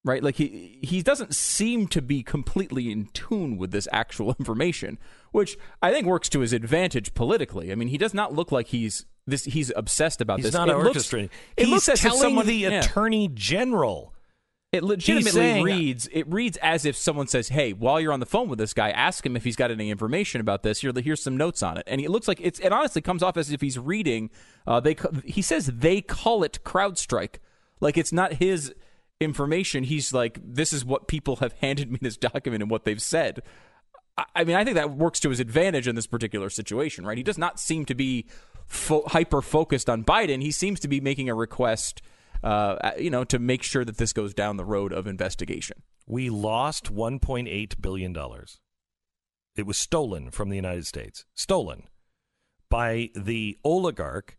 right? 0.07 0.23
Like 0.23 0.35
he 0.35 0.79
he 0.81 1.01
doesn't 1.01 1.35
seem 1.35 1.87
to 1.89 2.01
be 2.01 2.23
completely 2.23 2.91
in 2.91 3.07
tune 3.13 3.57
with 3.57 3.71
this 3.71 3.87
actual 3.91 4.35
information, 4.39 4.97
which 5.31 5.57
I 5.81 5.91
think 5.91 6.05
works 6.05 6.29
to 6.29 6.39
his 6.39 6.53
advantage 6.53 7.13
politically. 7.13 7.71
I 7.71 7.75
mean, 7.75 7.89
he 7.89 7.97
does 7.97 8.13
not 8.13 8.33
look 8.33 8.51
like 8.51 8.67
he's 8.67 9.05
this 9.27 9.43
he's 9.45 9.71
obsessed 9.75 10.21
about 10.21 10.37
He's 10.39 10.45
this. 10.45 10.53
not 10.53 10.69
it 10.69 10.75
orchestrating. 10.75 11.29
He's 11.57 11.67
looks 11.69 11.89
as 11.89 11.99
telling 11.99 12.19
someone, 12.19 12.47
the 12.47 12.55
yeah. 12.55 12.79
attorney 12.79 13.29
general. 13.33 14.13
It 14.73 14.83
legitimately 14.83 15.31
saying- 15.31 15.63
reads 15.63 16.09
it 16.11 16.27
reads 16.31 16.57
as 16.57 16.85
if 16.85 16.95
someone 16.97 17.27
says, 17.27 17.47
"Hey, 17.49 17.71
while 17.73 18.01
you're 18.01 18.11
on 18.11 18.19
the 18.19 18.25
phone 18.25 18.49
with 18.49 18.59
this 18.59 18.73
guy, 18.73 18.89
ask 18.89 19.25
him 19.25 19.35
if 19.37 19.43
he's 19.45 19.55
got 19.55 19.71
any 19.71 19.89
information 19.89 20.41
about 20.41 20.63
this. 20.63 20.81
Here, 20.81 20.91
here's 21.01 21.21
some 21.23 21.37
notes 21.37 21.63
on 21.63 21.77
it." 21.77 21.83
And 21.87 22.01
it 22.01 22.09
looks 22.09 22.27
like 22.27 22.39
it's 22.41 22.59
it 22.59 22.71
honestly 22.73 23.01
comes 23.01 23.23
off 23.23 23.37
as 23.37 23.51
if 23.51 23.61
he's 23.61 23.79
reading. 23.79 24.29
Uh, 24.65 24.79
they 24.81 24.95
he 25.23 25.41
says 25.41 25.67
they 25.67 26.01
call 26.01 26.43
it 26.43 26.59
CrowdStrike, 26.65 27.35
like 27.79 27.97
it's 27.97 28.11
not 28.11 28.33
his 28.33 28.73
information. 29.21 29.83
He's 29.85 30.13
like, 30.13 30.39
"This 30.43 30.73
is 30.73 30.83
what 30.85 31.07
people 31.07 31.37
have 31.37 31.53
handed 31.61 31.91
me 31.91 31.99
this 32.01 32.17
document 32.17 32.61
and 32.61 32.69
what 32.69 32.83
they've 32.85 33.01
said." 33.01 33.41
I- 34.17 34.43
mean, 34.43 34.55
I 34.55 34.63
think 34.63 34.75
that 34.75 34.91
works 34.91 35.19
to 35.21 35.29
his 35.29 35.39
advantage 35.39 35.87
in 35.87 35.95
this 35.95 36.07
particular 36.07 36.49
situation, 36.49 37.05
right? 37.05 37.17
He 37.17 37.23
does 37.23 37.37
not 37.37 37.59
seem 37.59 37.85
to 37.85 37.95
be 37.95 38.25
fo- 38.65 39.03
hyper 39.07 39.41
focused 39.41 39.89
on 39.89 40.03
Biden. 40.03 40.41
He 40.41 40.51
seems 40.51 40.79
to 40.81 40.87
be 40.87 40.99
making 40.99 41.29
a 41.29 41.35
request, 41.35 42.01
uh, 42.43 42.91
you 42.97 43.09
know, 43.09 43.23
to 43.25 43.39
make 43.39 43.63
sure 43.63 43.85
that 43.85 43.97
this 43.97 44.13
goes 44.13 44.33
down 44.33 44.57
the 44.57 44.65
road 44.65 44.91
of 44.91 45.07
investigation. 45.07 45.83
We 46.07 46.29
lost 46.29 46.93
1.8 46.93 47.81
billion 47.81 48.13
dollars. 48.13 48.59
It 49.55 49.65
was 49.65 49.77
stolen 49.77 50.31
from 50.31 50.49
the 50.49 50.55
United 50.55 50.85
States. 50.85 51.25
Stolen 51.33 51.83
by 52.69 53.09
the 53.15 53.57
oligarch 53.63 54.37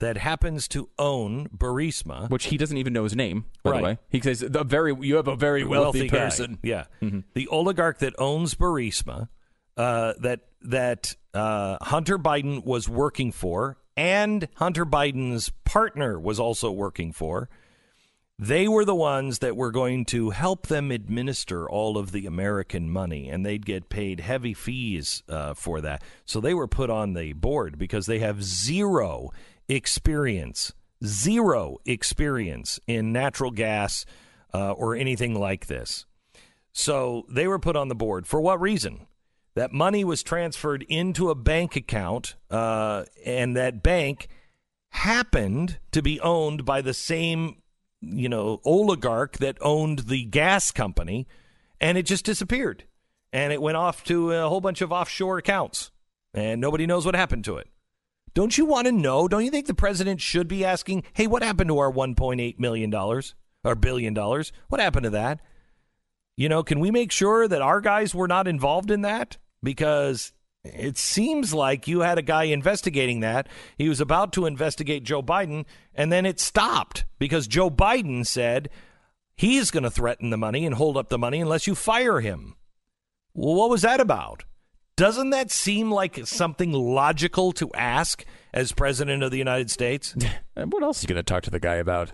that 0.00 0.16
happens 0.18 0.66
to 0.68 0.88
own 0.98 1.48
Burisma. 1.56 2.28
Which 2.28 2.46
he 2.46 2.56
doesn't 2.56 2.76
even 2.76 2.92
know 2.92 3.04
his 3.04 3.14
name, 3.16 3.44
by 3.62 3.70
Right. 3.70 3.76
the 3.78 3.84
way. 3.84 3.98
He 4.08 4.20
says, 4.20 4.40
"The 4.40 4.64
very 4.64 4.94
you 5.00 5.16
have 5.16 5.28
a 5.28 5.36
very 5.36 5.64
wealthy, 5.64 6.08
guy. 6.08 6.18
person." 6.18 6.58
Yeah, 6.62 6.84
the 7.34 7.46
oligarch 7.48 7.98
that 8.00 8.14
owns 8.18 8.54
Burisma, 8.54 9.28
uh, 9.76 10.14
that 10.20 10.40
that 10.62 11.14
uh, 11.32 11.78
Hunter 11.82 12.18
Biden 12.18 12.64
was 12.64 12.88
working 12.88 13.30
for, 13.32 13.78
and 13.96 14.48
Hunter 14.56 14.84
Biden's 14.84 15.50
partner 15.64 16.18
was 16.18 16.40
also 16.40 16.70
working 16.70 17.12
for. 17.12 17.48
They 18.42 18.66
were 18.68 18.86
the 18.86 18.94
ones 18.94 19.40
that 19.40 19.54
were 19.54 19.70
going 19.70 20.06
to 20.06 20.30
help 20.30 20.68
them 20.68 20.90
administer 20.90 21.68
all 21.68 21.98
of 21.98 22.10
the 22.10 22.24
American 22.24 22.88
money, 22.90 23.28
and 23.28 23.44
they'd 23.44 23.66
get 23.66 23.90
paid 23.90 24.20
heavy 24.20 24.54
fees 24.54 25.22
uh, 25.28 25.52
for 25.52 25.82
that. 25.82 26.02
So 26.24 26.40
they 26.40 26.54
were 26.54 26.66
put 26.66 26.88
on 26.88 27.12
the 27.12 27.34
board 27.34 27.78
because 27.78 28.06
they 28.06 28.18
have 28.20 28.42
zero 28.42 29.28
experience, 29.70 30.72
zero 31.04 31.78
experience 31.86 32.80
in 32.86 33.12
natural 33.12 33.50
gas 33.50 34.04
uh, 34.52 34.72
or 34.72 34.96
anything 34.96 35.38
like 35.38 35.66
this. 35.66 36.06
So 36.72 37.24
they 37.28 37.46
were 37.46 37.58
put 37.58 37.76
on 37.76 37.88
the 37.88 37.94
board. 37.94 38.26
For 38.26 38.40
what 38.40 38.60
reason? 38.60 39.06
That 39.54 39.72
money 39.72 40.04
was 40.04 40.22
transferred 40.22 40.84
into 40.88 41.28
a 41.30 41.34
bank 41.34 41.74
account, 41.74 42.36
uh, 42.50 43.04
and 43.24 43.56
that 43.56 43.82
bank 43.82 44.28
happened 44.90 45.78
to 45.90 46.02
be 46.02 46.20
owned 46.20 46.64
by 46.64 46.80
the 46.80 46.94
same, 46.94 47.60
you 48.00 48.28
know, 48.28 48.60
oligarch 48.64 49.38
that 49.38 49.58
owned 49.60 50.00
the 50.00 50.24
gas 50.24 50.70
company, 50.70 51.26
and 51.80 51.98
it 51.98 52.06
just 52.06 52.24
disappeared. 52.24 52.84
And 53.32 53.52
it 53.52 53.60
went 53.60 53.76
off 53.76 54.04
to 54.04 54.32
a 54.32 54.48
whole 54.48 54.60
bunch 54.60 54.82
of 54.82 54.92
offshore 54.92 55.38
accounts, 55.38 55.90
and 56.32 56.60
nobody 56.60 56.86
knows 56.86 57.04
what 57.04 57.16
happened 57.16 57.44
to 57.44 57.56
it. 57.56 57.68
Don't 58.34 58.56
you 58.56 58.64
want 58.64 58.86
to 58.86 58.92
know? 58.92 59.28
Don't 59.28 59.44
you 59.44 59.50
think 59.50 59.66
the 59.66 59.74
president 59.74 60.20
should 60.20 60.48
be 60.48 60.64
asking, 60.64 61.04
hey, 61.14 61.26
what 61.26 61.42
happened 61.42 61.68
to 61.68 61.78
our 61.78 61.92
$1.8 61.92 62.58
million 62.58 62.94
or 62.94 63.74
billion 63.74 64.14
dollars? 64.14 64.52
What 64.68 64.80
happened 64.80 65.04
to 65.04 65.10
that? 65.10 65.40
You 66.36 66.48
know, 66.48 66.62
can 66.62 66.80
we 66.80 66.90
make 66.90 67.12
sure 67.12 67.46
that 67.48 67.60
our 67.60 67.80
guys 67.80 68.14
were 68.14 68.28
not 68.28 68.48
involved 68.48 68.90
in 68.90 69.02
that? 69.02 69.36
Because 69.62 70.32
it 70.64 70.96
seems 70.96 71.52
like 71.52 71.88
you 71.88 72.00
had 72.00 72.18
a 72.18 72.22
guy 72.22 72.44
investigating 72.44 73.20
that. 73.20 73.48
He 73.76 73.88
was 73.88 74.00
about 74.00 74.32
to 74.34 74.46
investigate 74.46 75.04
Joe 75.04 75.22
Biden, 75.22 75.64
and 75.94 76.12
then 76.12 76.24
it 76.24 76.40
stopped 76.40 77.04
because 77.18 77.46
Joe 77.46 77.70
Biden 77.70 78.26
said 78.26 78.70
he's 79.36 79.70
going 79.70 79.82
to 79.82 79.90
threaten 79.90 80.30
the 80.30 80.36
money 80.36 80.64
and 80.64 80.74
hold 80.74 80.96
up 80.96 81.08
the 81.08 81.18
money 81.18 81.40
unless 81.40 81.66
you 81.66 81.74
fire 81.74 82.20
him. 82.20 82.56
Well, 83.34 83.54
what 83.54 83.70
was 83.70 83.82
that 83.82 84.00
about? 84.00 84.44
Doesn't 85.00 85.30
that 85.30 85.50
seem 85.50 85.90
like 85.90 86.26
something 86.26 86.72
logical 86.72 87.52
to 87.52 87.72
ask 87.72 88.22
as 88.52 88.72
president 88.72 89.22
of 89.22 89.30
the 89.30 89.38
United 89.38 89.70
States? 89.70 90.14
And 90.56 90.70
what 90.70 90.82
else 90.82 90.98
is 90.98 91.02
he 91.02 91.06
going 91.06 91.16
to 91.16 91.22
talk 91.22 91.42
to 91.44 91.50
the 91.50 91.58
guy 91.58 91.76
about? 91.76 92.12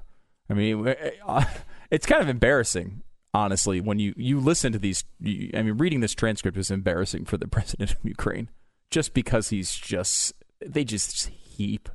I 0.48 0.54
mean, 0.54 0.86
uh, 1.26 1.44
it's 1.90 2.06
kind 2.06 2.22
of 2.22 2.28
embarrassing, 2.28 3.02
honestly, 3.34 3.80
when 3.80 3.98
you, 3.98 4.14
you 4.16 4.38
listen 4.38 4.72
to 4.72 4.78
these. 4.78 5.04
You, 5.18 5.50
I 5.52 5.62
mean, 5.62 5.78
reading 5.78 5.98
this 5.98 6.14
transcript 6.14 6.56
is 6.56 6.70
embarrassing 6.70 7.24
for 7.24 7.36
the 7.36 7.48
president 7.56 7.90
of 7.90 7.98
Ukraine 8.04 8.50
just 8.88 9.14
because 9.14 9.48
he's 9.48 9.74
just, 9.74 10.32
they 10.64 10.84
just 10.84 11.26
heap 11.26 11.88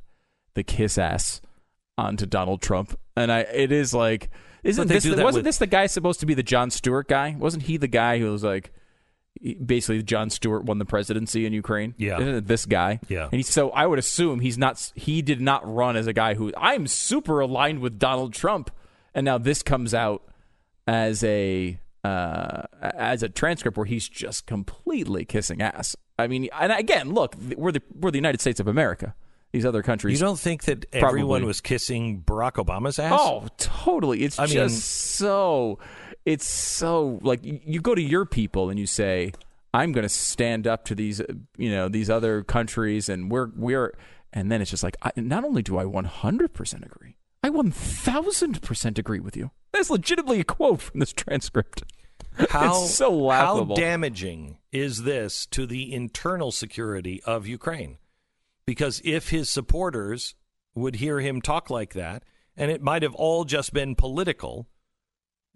the 0.52 0.62
kiss 0.62 0.98
ass 0.98 1.40
onto 1.96 2.26
Donald 2.26 2.60
Trump. 2.60 2.98
And 3.16 3.32
I, 3.32 3.40
it 3.40 3.72
is 3.72 3.94
like, 3.94 4.28
isn't 4.62 4.88
this, 4.88 5.04
do 5.04 5.10
the- 5.10 5.16
that 5.16 5.24
wasn't 5.24 5.38
with- 5.38 5.46
this 5.46 5.56
the 5.56 5.66
guy 5.66 5.86
supposed 5.86 6.20
to 6.20 6.26
be 6.26 6.34
the 6.34 6.42
Jon 6.42 6.70
Stewart 6.70 7.08
guy? 7.08 7.34
Wasn't 7.38 7.62
he 7.62 7.78
the 7.78 7.88
guy 7.88 8.18
who 8.18 8.30
was 8.30 8.44
like, 8.44 8.74
basically 9.64 10.02
Jon 10.02 10.30
Stewart 10.30 10.64
won 10.64 10.78
the 10.78 10.84
presidency 10.84 11.46
in 11.46 11.52
Ukraine? 11.52 11.94
Yeah. 11.98 12.20
Isn't 12.20 12.34
it 12.34 12.46
this 12.46 12.66
guy? 12.66 13.00
Yeah. 13.08 13.28
And 13.32 13.44
so 13.44 13.70
I 13.70 13.86
would 13.86 13.98
assume 13.98 14.40
he's 14.40 14.58
not. 14.58 14.92
He 14.94 15.22
did 15.22 15.40
not 15.40 15.62
run 15.72 15.96
as 15.96 16.06
a 16.06 16.12
guy 16.12 16.34
who 16.34 16.52
I'm 16.56 16.86
super 16.86 17.40
aligned 17.40 17.80
with 17.80 17.98
Donald 17.98 18.32
Trump, 18.34 18.70
and 19.14 19.24
now 19.24 19.38
this 19.38 19.62
comes 19.62 19.94
out 19.94 20.22
as 20.86 21.22
a 21.24 21.78
uh, 22.04 22.62
as 22.80 23.22
a 23.22 23.28
transcript 23.28 23.76
where 23.76 23.86
he's 23.86 24.08
just 24.08 24.46
completely 24.46 25.24
kissing 25.24 25.62
ass. 25.62 25.96
I 26.18 26.26
mean, 26.26 26.48
and 26.58 26.72
again, 26.72 27.12
look, 27.12 27.34
we're 27.56 27.72
the 27.72 27.82
we're 27.94 28.10
the 28.10 28.18
United 28.18 28.40
States 28.40 28.60
of 28.60 28.68
America. 28.68 29.14
These 29.52 29.66
other 29.66 29.82
countries, 29.82 30.18
You 30.18 30.26
don't 30.26 30.38
think 30.38 30.64
that 30.64 30.86
everyone 30.94 31.40
Probably. 31.40 31.46
was 31.46 31.60
kissing 31.60 32.22
Barack 32.22 32.52
Obama's 32.52 32.98
ass? 32.98 33.12
Oh, 33.20 33.48
totally. 33.58 34.22
It's 34.22 34.38
I 34.38 34.44
mean- 34.46 34.54
just 34.54 34.82
so. 35.12 35.78
It's 36.24 36.46
so 36.46 37.18
like 37.22 37.40
you 37.42 37.80
go 37.80 37.94
to 37.94 38.02
your 38.02 38.24
people 38.24 38.70
and 38.70 38.78
you 38.78 38.86
say, 38.86 39.32
"I'm 39.74 39.92
going 39.92 40.04
to 40.04 40.08
stand 40.08 40.66
up 40.66 40.84
to 40.86 40.94
these, 40.94 41.20
you 41.56 41.70
know, 41.70 41.88
these 41.88 42.08
other 42.08 42.44
countries," 42.44 43.08
and 43.08 43.30
we're 43.30 43.48
we're, 43.56 43.96
and 44.32 44.50
then 44.50 44.62
it's 44.62 44.70
just 44.70 44.84
like, 44.84 44.96
I, 45.02 45.10
not 45.16 45.44
only 45.44 45.62
do 45.62 45.78
I 45.78 45.84
100 45.84 46.52
percent 46.52 46.84
agree, 46.84 47.16
I 47.42 47.50
1,000 47.50 48.62
percent 48.62 48.98
agree 48.98 49.18
with 49.18 49.36
you. 49.36 49.50
That's 49.72 49.90
legitimately 49.90 50.40
a 50.40 50.44
quote 50.44 50.80
from 50.80 51.00
this 51.00 51.12
transcript. 51.12 51.82
How 52.50 52.84
It's 52.84 52.94
so 52.94 53.12
laughable. 53.12 53.74
How 53.74 53.80
damaging 53.80 54.58
is 54.70 55.02
this 55.02 55.46
to 55.46 55.66
the 55.66 55.92
internal 55.92 56.52
security 56.52 57.22
of 57.24 57.46
Ukraine? 57.46 57.98
Because 58.64 59.02
if 59.04 59.30
his 59.30 59.50
supporters 59.50 60.34
would 60.74 60.96
hear 60.96 61.20
him 61.20 61.42
talk 61.42 61.68
like 61.68 61.94
that, 61.94 62.22
and 62.56 62.70
it 62.70 62.82
might 62.82 63.02
have 63.02 63.14
all 63.14 63.44
just 63.44 63.72
been 63.72 63.94
political, 63.94 64.68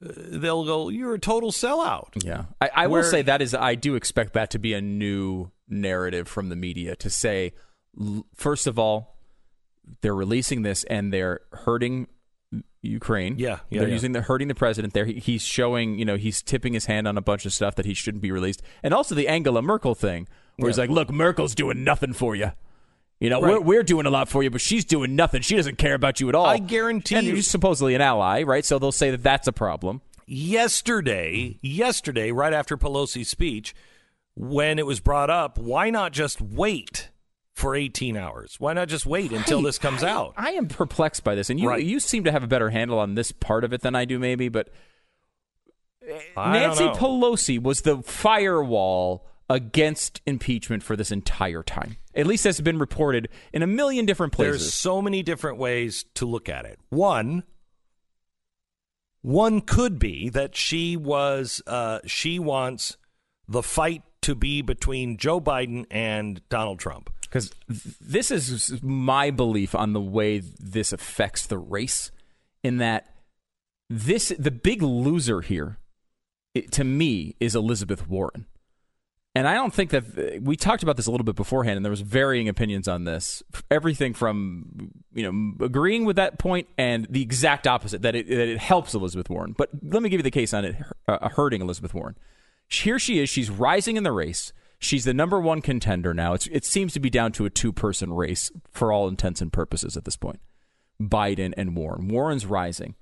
they'll 0.01 0.65
go, 0.65 0.89
"You're 0.89 1.15
a 1.15 1.19
total 1.19 1.51
sellout." 1.51 2.09
Yeah, 2.25 2.45
I, 2.61 2.71
I 2.75 2.87
will 2.87 3.03
say 3.03 3.23
that 3.23 3.43
is. 3.43 3.55
I 3.55 3.75
do 3.75 3.95
expect 3.95 4.33
that 4.35 4.51
to 4.51 4.59
be 4.59 4.73
a 4.75 4.81
new 4.81 5.51
narrative 5.69 6.29
from 6.29 6.49
the 6.49 6.57
media 6.57 6.95
to 6.97 7.11
say, 7.11 7.53
first 8.35 8.67
of 8.67 8.79
all, 8.79 9.17
they're 10.01 10.15
releasing 10.15 10.63
this 10.63 10.85
and 10.85 11.13
they're 11.13 11.41
hurting 11.53 12.09
Ukraine. 12.83 13.37
Yeah, 13.39 13.59
yeah, 13.71 13.81
they're 13.81 13.89
yeah. 13.89 13.95
using 13.95 14.13
the 14.13 14.23
hurting 14.23 14.49
the 14.49 14.55
president. 14.55 14.93
There, 14.95 15.05
He- 15.07 15.19
he's 15.19 15.43
showing, 15.43 15.99
you 15.99 16.05
know, 16.05 16.17
he's 16.17 16.43
tipping 16.43 16.73
his 16.75 16.87
hand 16.87 17.09
on 17.09 17.17
a 17.19 17.23
bunch 17.23 17.47
of 17.47 17.53
stuff 17.53 17.75
that 17.77 17.87
he 17.87 17.95
shouldn't 17.95 18.23
be 18.23 18.31
released, 18.31 18.63
and 18.83 18.95
also 18.95 19.15
the 19.15 19.29
Angela 19.29 19.63
Merkel 19.63 19.95
thing, 19.95 20.29
where 20.57 20.69
he's 20.69 20.79
like, 20.79 20.91
"Look, 20.91 21.11
Merkel's 21.11 21.55
doing 21.55 21.85
nothing 21.85 22.13
for 22.13 22.37
you." 22.37 22.53
You 23.21 23.31
know, 23.31 23.41
we're, 23.41 23.61
we're 23.61 23.83
doing 23.83 24.05
a 24.05 24.11
lot 24.11 24.29
for 24.29 24.43
you, 24.43 24.51
but 24.51 24.61
she's 24.61 24.85
doing 24.85 25.17
nothing. 25.17 25.41
She 25.41 25.57
doesn't 25.57 25.79
care 25.79 25.95
about 25.95 26.21
you 26.21 26.29
at 26.29 26.35
all. 26.35 26.45
I 26.47 26.59
guarantee 26.59 27.15
and 27.15 27.27
you- 27.27 27.33
you're 27.35 27.43
supposedly 27.43 27.95
an 27.95 28.03
ally, 28.03 28.43
right? 28.43 28.65
So 28.65 28.79
they'll 28.79 28.93
say 28.93 29.11
that 29.11 29.23
that's 29.23 29.47
a 29.49 29.53
problem. 29.53 30.03
yesterday, 30.27 31.59
yesterday, 31.63 32.31
right 32.33 32.53
after 32.53 32.77
Pelosi's 32.77 33.29
speech, 33.31 33.75
when 34.35 34.79
it 34.79 34.85
was 34.85 35.01
brought 35.01 35.31
up, 35.31 35.57
why 35.57 35.89
not 35.89 36.13
just 36.13 36.41
wait 36.43 37.09
for 37.55 37.75
18 37.75 38.17
hours? 38.19 38.57
Why 38.59 38.75
not 38.75 38.89
just 38.89 39.07
wait 39.07 39.33
until 39.33 39.63
this 39.63 39.79
comes 39.79 40.03
I, 40.03 40.11
out? 40.11 40.35
I 40.37 40.51
am 40.53 40.69
perplexed 40.69 41.25
by 41.25 41.35
this, 41.35 41.49
and 41.49 41.59
you 41.59 41.69
Right. 41.71 41.83
you 41.83 42.01
seem 42.01 42.25
to 42.25 42.33
have 42.33 42.43
a 42.43 42.47
better 42.47 42.69
handle 42.71 42.99
on 42.99 43.15
this 43.15 43.33
part 43.33 43.65
of 43.65 43.73
it 43.73 43.81
than 43.81 43.95
I 43.95 44.05
do, 44.05 44.19
maybe. 44.19 44.49
But 44.51 44.69
I 46.37 46.53
Nancy. 46.53 46.85
Pelosi 46.89 47.63
was 47.63 47.81
the 47.81 48.03
firewall 48.03 49.27
against 49.49 50.21
impeachment 50.27 50.83
for 50.83 50.97
this 50.97 51.11
entire 51.11 51.63
time. 51.63 51.97
At 52.15 52.27
least 52.27 52.47
as 52.47 52.57
has 52.57 52.65
been 52.65 52.79
reported 52.79 53.29
in 53.53 53.63
a 53.63 53.67
million 53.67 54.07
different 54.07 54.33
places. 54.33 54.63
There's 54.63 54.75
so 54.75 55.01
many 55.03 55.23
different 55.23 55.59
ways 55.59 56.05
to 56.15 56.27
look 56.27 56.49
at 56.49 56.65
it. 56.65 56.79
One, 56.89 57.45
one 59.23 59.61
could 59.61 59.99
be 59.99 60.29
that 60.31 60.57
she 60.57 60.97
was 60.97 61.63
uh, 61.67 62.01
she 62.07 62.39
wants 62.39 62.97
the 63.49 63.63
fight 63.63 64.03
to 64.23 64.35
be 64.35 64.63
between 64.63 65.19
Joe 65.19 65.41
Biden 65.41 65.85
and 65.91 66.41
Donald 66.49 66.79
Trump. 66.81 67.11
because 67.23 67.53
this 68.01 68.31
is 68.31 68.83
my 68.83 69.31
belief 69.31 69.75
on 69.75 69.93
the 69.93 70.01
way 70.01 70.39
this 70.39 70.93
affects 70.93 71.47
the 71.47 71.59
race 71.59 72.11
in 72.63 72.79
that 72.79 73.15
this 73.89 74.33
the 74.39 74.51
big 74.51 74.83
loser 74.83 75.41
here 75.41 75.79
it, 76.55 76.73
to 76.73 76.85
me 76.85 77.37
is 77.39 77.55
Elizabeth 77.55 78.09
Warren. 78.09 78.47
And 79.37 79.47
I 79.47 79.53
don't 79.53 79.73
think 79.73 79.91
that 79.91 80.41
we 80.41 80.57
talked 80.57 80.83
about 80.83 80.97
this 80.97 81.07
a 81.07 81.11
little 81.11 81.27
bit 81.27 81.37
beforehand, 81.37 81.77
and 81.77 81.85
there 81.85 81.91
was 81.91 82.01
varying 82.01 82.49
opinions 82.49 82.89
on 82.89 83.05
this. 83.05 83.43
Everything 83.71 84.15
from 84.15 84.93
you 85.13 85.31
know 85.31 85.65
agreeing 85.67 86.07
with 86.07 86.17
that 86.17 86.39
point 86.39 86.69
and 86.79 87.07
the 87.11 87.21
exact 87.21 87.67
opposite 87.67 88.01
that 88.01 88.17
it 88.17 88.29
that 88.29 88.49
it 88.49 88.59
helps 88.59 88.95
Elizabeth 88.95 89.29
Warren. 89.29 89.55
But 89.57 89.69
let 89.83 90.03
me 90.03 90.09
give 90.09 90.21
you 90.21 90.23
the 90.23 90.31
case 90.31 90.55
on 90.55 90.65
it 90.65 90.77
uh, 91.07 91.29
hurting 91.29 91.61
Elizabeth 91.61 91.93
Warren. 91.93 92.17
Here 92.67 92.99
she 92.99 93.19
is. 93.19 93.29
She's 93.29 93.51
rising 93.51 93.99
in 93.99 94.05
the 94.05 94.13
race. 94.13 94.55
She's 94.79 95.05
the 95.05 95.13
number 95.13 95.39
one 95.39 95.61
contender 95.61 96.15
now. 96.15 96.33
It's, 96.33 96.47
it 96.47 96.65
seems 96.65 96.95
to 96.95 97.01
be 97.01 97.11
down 97.11 97.33
to 97.33 97.45
a 97.45 97.51
two 97.51 97.75
person 97.75 98.15
race 98.15 98.51
for 98.71 98.91
all 98.91 99.07
intents 99.07 99.43
and 99.43 99.53
purposes 99.53 99.99
at 99.99 100.07
this 100.07 100.17
point. 100.17 100.41
Biden 100.99 101.53
and 101.59 101.77
Warren. 101.77 102.09
Warren's 102.09 102.47
rising. 102.47 102.95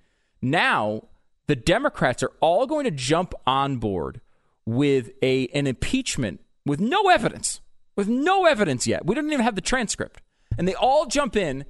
Now, 0.42 1.04
the 1.46 1.54
Democrats 1.54 2.24
are 2.24 2.32
all 2.40 2.66
going 2.66 2.84
to 2.86 2.90
jump 2.90 3.34
on 3.46 3.76
board 3.76 4.20
with 4.66 5.10
a 5.22 5.46
an 5.48 5.66
impeachment 5.66 6.40
with 6.64 6.80
no 6.80 7.08
evidence, 7.08 7.60
with 7.96 8.08
no 8.08 8.46
evidence 8.46 8.86
yet. 8.86 9.04
We 9.04 9.14
don't 9.14 9.26
even 9.26 9.44
have 9.44 9.54
the 9.54 9.60
transcript. 9.60 10.20
And 10.56 10.68
they 10.68 10.74
all 10.74 11.06
jump 11.06 11.36
in 11.36 11.64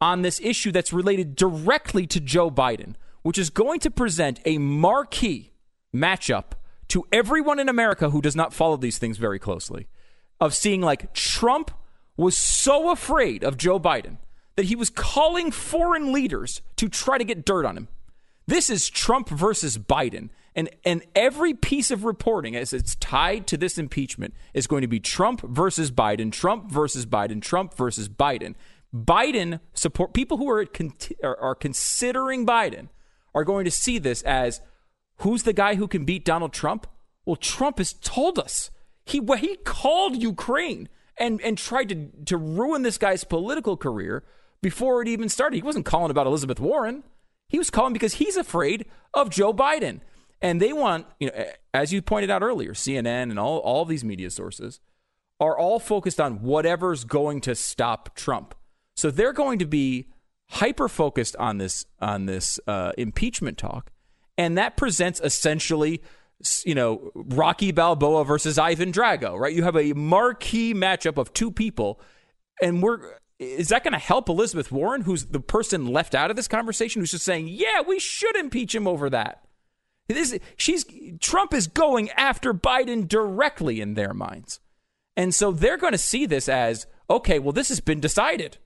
on 0.00 0.22
this 0.22 0.40
issue 0.42 0.72
that's 0.72 0.92
related 0.92 1.36
directly 1.36 2.06
to 2.08 2.20
Joe 2.20 2.50
Biden, 2.50 2.94
which 3.22 3.38
is 3.38 3.50
going 3.50 3.80
to 3.80 3.90
present 3.90 4.40
a 4.44 4.58
marquee 4.58 5.52
matchup 5.94 6.52
to 6.88 7.04
everyone 7.12 7.58
in 7.58 7.68
America 7.68 8.10
who 8.10 8.20
does 8.20 8.36
not 8.36 8.52
follow 8.52 8.76
these 8.76 8.98
things 8.98 9.18
very 9.18 9.38
closely 9.38 9.88
of 10.40 10.54
seeing 10.54 10.82
like 10.82 11.12
Trump 11.14 11.70
was 12.16 12.36
so 12.36 12.90
afraid 12.90 13.42
of 13.42 13.56
Joe 13.56 13.80
Biden 13.80 14.18
that 14.56 14.66
he 14.66 14.76
was 14.76 14.90
calling 14.90 15.50
foreign 15.50 16.12
leaders 16.12 16.62
to 16.76 16.88
try 16.88 17.18
to 17.18 17.24
get 17.24 17.44
dirt 17.44 17.64
on 17.64 17.76
him. 17.76 17.88
This 18.46 18.70
is 18.70 18.88
Trump 18.88 19.28
versus 19.28 19.76
Biden. 19.76 20.30
And, 20.56 20.70
and 20.86 21.02
every 21.14 21.52
piece 21.52 21.90
of 21.90 22.04
reporting 22.04 22.56
as 22.56 22.72
it's 22.72 22.94
tied 22.96 23.46
to 23.48 23.58
this 23.58 23.76
impeachment 23.76 24.32
is 24.54 24.66
going 24.66 24.80
to 24.80 24.88
be 24.88 24.98
Trump 24.98 25.42
versus 25.42 25.90
Biden, 25.90 26.32
Trump 26.32 26.72
versus 26.72 27.04
Biden, 27.04 27.42
Trump 27.42 27.74
versus 27.74 28.08
Biden. 28.08 28.54
Biden 28.94 29.60
support 29.74 30.14
people 30.14 30.38
who 30.38 30.48
are, 30.48 30.66
are 31.22 31.54
considering 31.54 32.46
Biden 32.46 32.88
are 33.34 33.44
going 33.44 33.66
to 33.66 33.70
see 33.70 33.98
this 33.98 34.22
as 34.22 34.62
who's 35.18 35.42
the 35.42 35.52
guy 35.52 35.74
who 35.74 35.86
can 35.86 36.06
beat 36.06 36.24
Donald 36.24 36.54
Trump? 36.54 36.86
Well, 37.26 37.36
Trump 37.36 37.76
has 37.76 37.92
told 37.92 38.38
us 38.38 38.70
he 39.04 39.20
he 39.38 39.56
called 39.56 40.16
Ukraine 40.16 40.88
and 41.18 41.40
and 41.42 41.58
tried 41.58 41.90
to 41.90 42.08
to 42.24 42.36
ruin 42.38 42.82
this 42.82 42.96
guy's 42.96 43.24
political 43.24 43.76
career 43.76 44.24
before 44.62 45.02
it 45.02 45.08
even 45.08 45.28
started. 45.28 45.56
He 45.56 45.62
wasn't 45.62 45.84
calling 45.84 46.10
about 46.10 46.26
Elizabeth 46.26 46.60
Warren. 46.60 47.04
He 47.48 47.58
was 47.58 47.68
calling 47.68 47.92
because 47.92 48.14
he's 48.14 48.36
afraid 48.36 48.86
of 49.12 49.28
Joe 49.28 49.52
Biden. 49.52 50.00
And 50.42 50.60
they 50.60 50.72
want, 50.72 51.06
you 51.18 51.28
know, 51.28 51.46
as 51.72 51.92
you 51.92 52.02
pointed 52.02 52.30
out 52.30 52.42
earlier, 52.42 52.72
CNN 52.72 53.30
and 53.30 53.38
all, 53.38 53.58
all 53.58 53.84
these 53.84 54.04
media 54.04 54.30
sources 54.30 54.80
are 55.40 55.56
all 55.56 55.78
focused 55.78 56.20
on 56.20 56.42
whatever's 56.42 57.04
going 57.04 57.40
to 57.42 57.54
stop 57.54 58.14
Trump. 58.14 58.54
So 58.94 59.10
they're 59.10 59.32
going 59.32 59.58
to 59.58 59.66
be 59.66 60.06
hyper 60.48 60.88
focused 60.88 61.36
on 61.36 61.58
this 61.58 61.86
on 62.00 62.26
this 62.26 62.58
uh, 62.66 62.92
impeachment 62.96 63.58
talk, 63.58 63.90
and 64.38 64.56
that 64.56 64.76
presents 64.76 65.20
essentially, 65.20 66.02
you 66.64 66.74
know, 66.74 67.10
Rocky 67.14 67.72
Balboa 67.72 68.24
versus 68.24 68.58
Ivan 68.58 68.92
Drago, 68.92 69.38
right? 69.38 69.54
You 69.54 69.64
have 69.64 69.76
a 69.76 69.92
marquee 69.92 70.72
matchup 70.72 71.18
of 71.18 71.32
two 71.34 71.50
people, 71.50 72.00
and 72.62 72.82
we're 72.82 73.18
is 73.38 73.68
that 73.68 73.84
going 73.84 73.92
to 73.92 73.98
help 73.98 74.30
Elizabeth 74.30 74.72
Warren, 74.72 75.02
who's 75.02 75.26
the 75.26 75.40
person 75.40 75.86
left 75.86 76.14
out 76.14 76.30
of 76.30 76.36
this 76.36 76.48
conversation, 76.48 77.02
who's 77.02 77.10
just 77.10 77.24
saying, 77.24 77.48
"Yeah, 77.48 77.82
we 77.86 77.98
should 77.98 78.36
impeach 78.36 78.74
him 78.74 78.86
over 78.88 79.10
that." 79.10 79.45
This, 80.08 80.38
she's 80.56 80.84
Trump 81.20 81.52
is 81.52 81.66
going 81.66 82.10
after 82.10 82.54
Biden 82.54 83.08
directly 83.08 83.80
in 83.80 83.94
their 83.94 84.14
minds. 84.14 84.60
And 85.16 85.34
so 85.34 85.50
they're 85.50 85.78
going 85.78 85.92
to 85.92 85.98
see 85.98 86.26
this 86.26 86.48
as 86.48 86.86
okay, 87.08 87.38
well, 87.38 87.52
this 87.52 87.68
has 87.68 87.80
been 87.80 88.00
decided. 88.00 88.58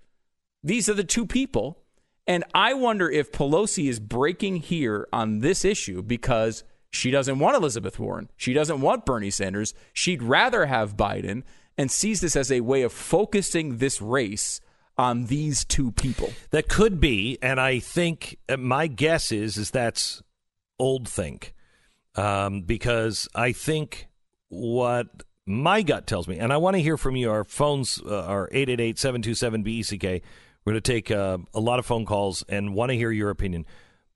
These 0.62 0.88
are 0.88 0.94
the 0.94 1.04
two 1.04 1.26
people. 1.26 1.82
And 2.26 2.44
I 2.54 2.74
wonder 2.74 3.10
if 3.10 3.32
Pelosi 3.32 3.88
is 3.88 3.98
breaking 3.98 4.56
here 4.56 5.08
on 5.12 5.40
this 5.40 5.64
issue 5.64 6.02
because 6.02 6.64
she 6.90 7.10
doesn't 7.10 7.38
want 7.38 7.56
Elizabeth 7.56 7.98
Warren. 7.98 8.30
She 8.36 8.52
doesn't 8.52 8.80
want 8.80 9.06
Bernie 9.06 9.30
Sanders. 9.30 9.74
She'd 9.92 10.22
rather 10.22 10.66
have 10.66 10.96
Biden 10.96 11.42
and 11.76 11.90
sees 11.90 12.20
this 12.20 12.36
as 12.36 12.52
a 12.52 12.60
way 12.60 12.82
of 12.82 12.92
focusing 12.92 13.78
this 13.78 14.00
race 14.02 14.60
on 14.98 15.26
these 15.26 15.64
two 15.64 15.92
people. 15.92 16.32
That 16.50 16.68
could 16.68 17.00
be, 17.00 17.38
and 17.40 17.58
I 17.58 17.78
think 17.78 18.36
uh, 18.48 18.58
my 18.58 18.86
guess 18.86 19.32
is 19.32 19.56
is 19.56 19.70
that's 19.70 20.22
old 20.80 21.08
think, 21.08 21.54
um, 22.16 22.62
because 22.62 23.28
I 23.34 23.52
think 23.52 24.08
what 24.48 25.22
my 25.46 25.82
gut 25.82 26.06
tells 26.06 26.26
me, 26.26 26.38
and 26.38 26.52
I 26.52 26.56
want 26.56 26.76
to 26.76 26.82
hear 26.82 26.96
from 26.96 27.16
you. 27.16 27.30
Our 27.30 27.44
phones 27.44 28.00
uh, 28.04 28.24
are 28.24 28.48
888-727-BECK. 28.50 30.22
We're 30.64 30.72
going 30.72 30.82
to 30.82 30.92
take 30.92 31.10
uh, 31.10 31.38
a 31.54 31.60
lot 31.60 31.78
of 31.78 31.86
phone 31.86 32.06
calls 32.06 32.44
and 32.48 32.74
want 32.74 32.90
to 32.90 32.96
hear 32.96 33.10
your 33.10 33.30
opinion. 33.30 33.66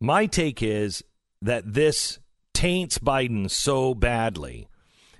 My 0.00 0.26
take 0.26 0.62
is 0.62 1.02
that 1.42 1.74
this 1.74 2.18
taints 2.52 2.98
Biden 2.98 3.50
so 3.50 3.94
badly. 3.94 4.68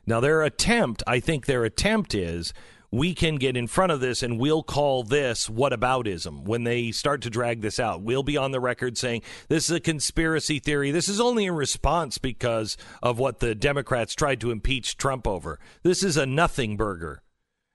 Now, 0.06 0.20
their 0.20 0.42
attempt, 0.42 1.02
I 1.06 1.20
think 1.20 1.46
their 1.46 1.64
attempt 1.64 2.14
is 2.14 2.52
we 2.94 3.12
can 3.12 3.36
get 3.36 3.56
in 3.56 3.66
front 3.66 3.90
of 3.90 3.98
this 4.00 4.22
and 4.22 4.38
we'll 4.38 4.62
call 4.62 5.02
this 5.02 5.48
whataboutism 5.48 6.44
when 6.44 6.62
they 6.62 6.92
start 6.92 7.22
to 7.22 7.30
drag 7.30 7.60
this 7.60 7.80
out. 7.80 8.02
We'll 8.02 8.22
be 8.22 8.36
on 8.36 8.52
the 8.52 8.60
record 8.60 8.96
saying 8.96 9.22
this 9.48 9.64
is 9.64 9.70
a 9.72 9.80
conspiracy 9.80 10.60
theory. 10.60 10.92
This 10.92 11.08
is 11.08 11.20
only 11.20 11.46
a 11.46 11.52
response 11.52 12.18
because 12.18 12.76
of 13.02 13.18
what 13.18 13.40
the 13.40 13.54
Democrats 13.54 14.14
tried 14.14 14.40
to 14.42 14.52
impeach 14.52 14.96
Trump 14.96 15.26
over. 15.26 15.58
This 15.82 16.04
is 16.04 16.16
a 16.16 16.24
nothing 16.24 16.76
burger. 16.76 17.22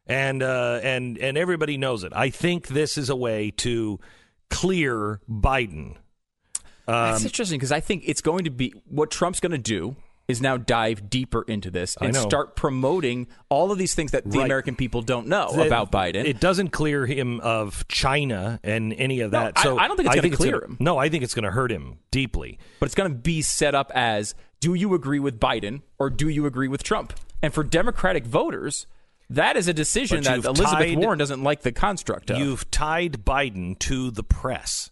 And 0.07 0.41
uh, 0.41 0.79
and 0.81 1.17
and 1.19 1.37
everybody 1.37 1.77
knows 1.77 2.03
it. 2.03 2.13
I 2.15 2.29
think 2.31 2.69
this 2.69 2.97
is 2.97 3.09
a 3.09 3.15
way 3.15 3.51
to 3.57 3.99
clear 4.49 5.19
Biden. 5.29 5.97
That's 6.87 7.19
Um, 7.19 7.25
interesting 7.27 7.59
because 7.59 7.71
I 7.71 7.79
think 7.81 8.03
it's 8.07 8.21
going 8.21 8.45
to 8.45 8.49
be 8.49 8.73
what 8.85 9.11
Trump's 9.11 9.39
going 9.39 9.51
to 9.51 9.57
do 9.59 9.97
is 10.29 10.41
now 10.41 10.55
dive 10.57 11.09
deeper 11.09 11.41
into 11.43 11.69
this 11.71 11.97
and 11.99 12.15
start 12.15 12.55
promoting 12.55 13.27
all 13.49 13.71
of 13.71 13.77
these 13.77 13.93
things 13.95 14.11
that 14.11 14.23
the 14.29 14.37
Right. 14.37 14.45
American 14.45 14.75
people 14.75 15.01
don't 15.01 15.27
know 15.27 15.51
that- 15.55 15.67
about 15.67 15.91
Biden. 15.91 16.23
It 16.25 16.39
doesn't 16.39 16.69
clear 16.69 17.05
him 17.05 17.39
of 17.41 17.87
China 17.87 18.59
and 18.63 18.93
any 18.93 19.19
of 19.21 19.31
that. 19.31 19.53
I- 19.57 19.63
so 19.63 19.77
I 19.77 19.87
don't 19.87 19.97
think 19.97 20.07
it's 20.07 20.15
gonna 20.15 20.29
clear 20.35 20.51
gonna- 20.59 20.65
him. 20.73 20.77
No, 20.79 20.97
I 20.97 21.09
think 21.09 21.23
it's 21.23 21.33
going 21.33 21.43
to 21.45 21.51
hurt 21.51 21.71
him 21.71 21.97
deeply. 22.11 22.57
but 22.79 22.85
it's 22.85 22.95
going 22.95 23.11
to 23.11 23.17
be 23.17 23.41
set 23.41 23.75
up 23.75 23.91
as 23.93 24.35
do 24.61 24.73
you 24.73 24.93
agree 24.93 25.19
with 25.19 25.39
Biden 25.39 25.81
or 25.97 26.09
do 26.09 26.29
you 26.29 26.45
agree 26.45 26.67
with 26.67 26.83
Trump? 26.83 27.13
And 27.41 27.53
for 27.53 27.63
Democratic 27.63 28.25
voters, 28.25 28.85
that 29.29 29.55
is 29.55 29.67
a 29.67 29.73
decision 29.73 30.23
that 30.23 30.43
Elizabeth 30.45 30.69
tied- 30.71 30.97
Warren 30.97 31.17
doesn't 31.17 31.41
like 31.43 31.61
the 31.61 31.71
construct 31.71 32.29
of. 32.29 32.37
You've 32.39 32.69
tied 32.71 33.23
Biden 33.25 33.77
to 33.79 34.11
the 34.11 34.23
press. 34.23 34.89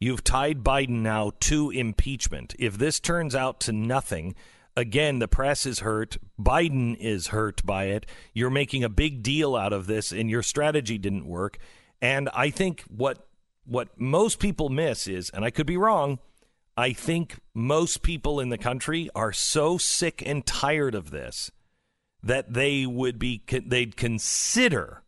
You've 0.00 0.24
tied 0.24 0.62
Biden 0.62 1.00
now 1.02 1.32
to 1.40 1.70
impeachment. 1.70 2.54
If 2.58 2.76
this 2.78 3.00
turns 3.00 3.34
out 3.34 3.60
to 3.60 3.72
nothing, 3.72 4.34
again, 4.76 5.18
the 5.18 5.28
press 5.28 5.66
is 5.66 5.80
hurt. 5.80 6.18
Biden 6.38 6.96
is 6.98 7.28
hurt 7.28 7.64
by 7.64 7.84
it. 7.84 8.06
You're 8.34 8.50
making 8.50 8.84
a 8.84 8.88
big 8.88 9.22
deal 9.22 9.56
out 9.56 9.72
of 9.72 9.86
this, 9.86 10.12
and 10.12 10.30
your 10.30 10.42
strategy 10.42 10.98
didn't 10.98 11.26
work. 11.26 11.58
And 12.00 12.28
I 12.34 12.50
think 12.50 12.82
what 12.82 13.26
what 13.64 13.98
most 13.98 14.38
people 14.38 14.68
miss 14.68 15.08
is, 15.08 15.30
and 15.30 15.44
I 15.44 15.50
could 15.50 15.66
be 15.66 15.76
wrong, 15.76 16.20
I 16.76 16.92
think 16.92 17.40
most 17.52 18.02
people 18.02 18.38
in 18.38 18.50
the 18.50 18.58
country 18.58 19.10
are 19.14 19.32
so 19.32 19.76
sick 19.76 20.22
and 20.24 20.46
tired 20.46 20.94
of 20.94 21.10
this 21.10 21.50
that 22.22 22.52
they 22.52 22.86
would 22.86 23.18
be 23.18 23.42
they'd 23.48 23.96
consider 23.96 25.02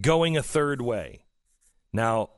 going 0.00 0.36
a 0.36 0.42
third 0.42 0.80
way. 0.80 1.24
Now, 1.92 2.30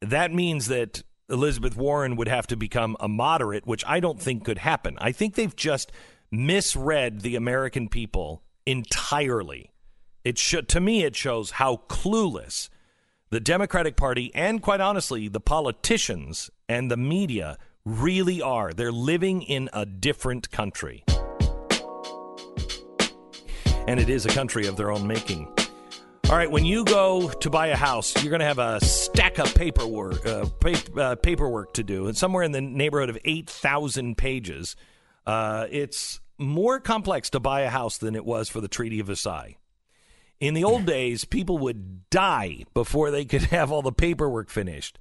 that 0.00 0.32
means 0.32 0.68
that 0.68 1.02
Elizabeth 1.28 1.76
Warren 1.76 2.14
would 2.16 2.28
have 2.28 2.46
to 2.46 2.56
become 2.56 2.96
a 3.00 3.08
moderate, 3.08 3.66
which 3.66 3.84
I 3.86 3.98
don't 3.98 4.20
think 4.20 4.44
could 4.44 4.58
happen. 4.58 4.96
I 5.00 5.10
think 5.10 5.34
they've 5.34 5.54
just 5.54 5.90
misread 6.30 7.22
the 7.22 7.34
American 7.34 7.88
people 7.88 8.42
entirely. 8.64 9.72
It 10.24 10.38
should, 10.38 10.68
to 10.68 10.80
me, 10.80 11.04
it 11.04 11.16
shows 11.16 11.52
how 11.52 11.82
clueless 11.88 12.68
the 13.30 13.40
Democratic 13.40 13.96
Party 13.96 14.30
and, 14.34 14.62
quite 14.62 14.80
honestly, 14.80 15.26
the 15.26 15.40
politicians 15.40 16.48
and 16.68 16.90
the 16.90 16.96
media 16.96 17.58
really 17.84 18.40
are. 18.40 18.72
They're 18.72 18.92
living 18.92 19.42
in 19.42 19.68
a 19.72 19.84
different 19.84 20.50
country. 20.52 21.04
And 23.88 24.00
it 24.00 24.08
is 24.08 24.26
a 24.26 24.30
country 24.30 24.66
of 24.66 24.76
their 24.76 24.92
own 24.92 25.06
making. 25.06 25.48
All 26.28 26.36
right, 26.36 26.50
when 26.50 26.64
you 26.64 26.84
go 26.84 27.28
to 27.28 27.50
buy 27.50 27.68
a 27.68 27.76
house, 27.76 28.20
you're 28.20 28.30
going 28.30 28.40
to 28.40 28.46
have 28.46 28.58
a 28.58 28.84
stack 28.84 29.38
of 29.38 29.54
paperwork, 29.54 30.26
uh, 30.26 30.46
pa- 30.46 31.00
uh, 31.00 31.14
paperwork 31.14 31.74
to 31.74 31.84
do, 31.84 32.08
and 32.08 32.16
somewhere 32.16 32.42
in 32.42 32.50
the 32.50 32.60
neighborhood 32.60 33.10
of 33.10 33.18
8,000 33.24 34.18
pages. 34.18 34.74
Uh, 35.24 35.68
it's 35.70 36.18
more 36.36 36.80
complex 36.80 37.30
to 37.30 37.38
buy 37.38 37.60
a 37.60 37.70
house 37.70 37.98
than 37.98 38.16
it 38.16 38.24
was 38.24 38.48
for 38.48 38.60
the 38.60 38.66
Treaty 38.66 38.98
of 38.98 39.06
Versailles. 39.06 39.56
In 40.40 40.54
the 40.54 40.64
old 40.64 40.84
days, 40.84 41.24
people 41.24 41.58
would 41.58 42.10
die 42.10 42.64
before 42.74 43.12
they 43.12 43.24
could 43.24 43.42
have 43.52 43.70
all 43.70 43.82
the 43.82 43.92
paperwork 43.92 44.50
finished. 44.50 44.98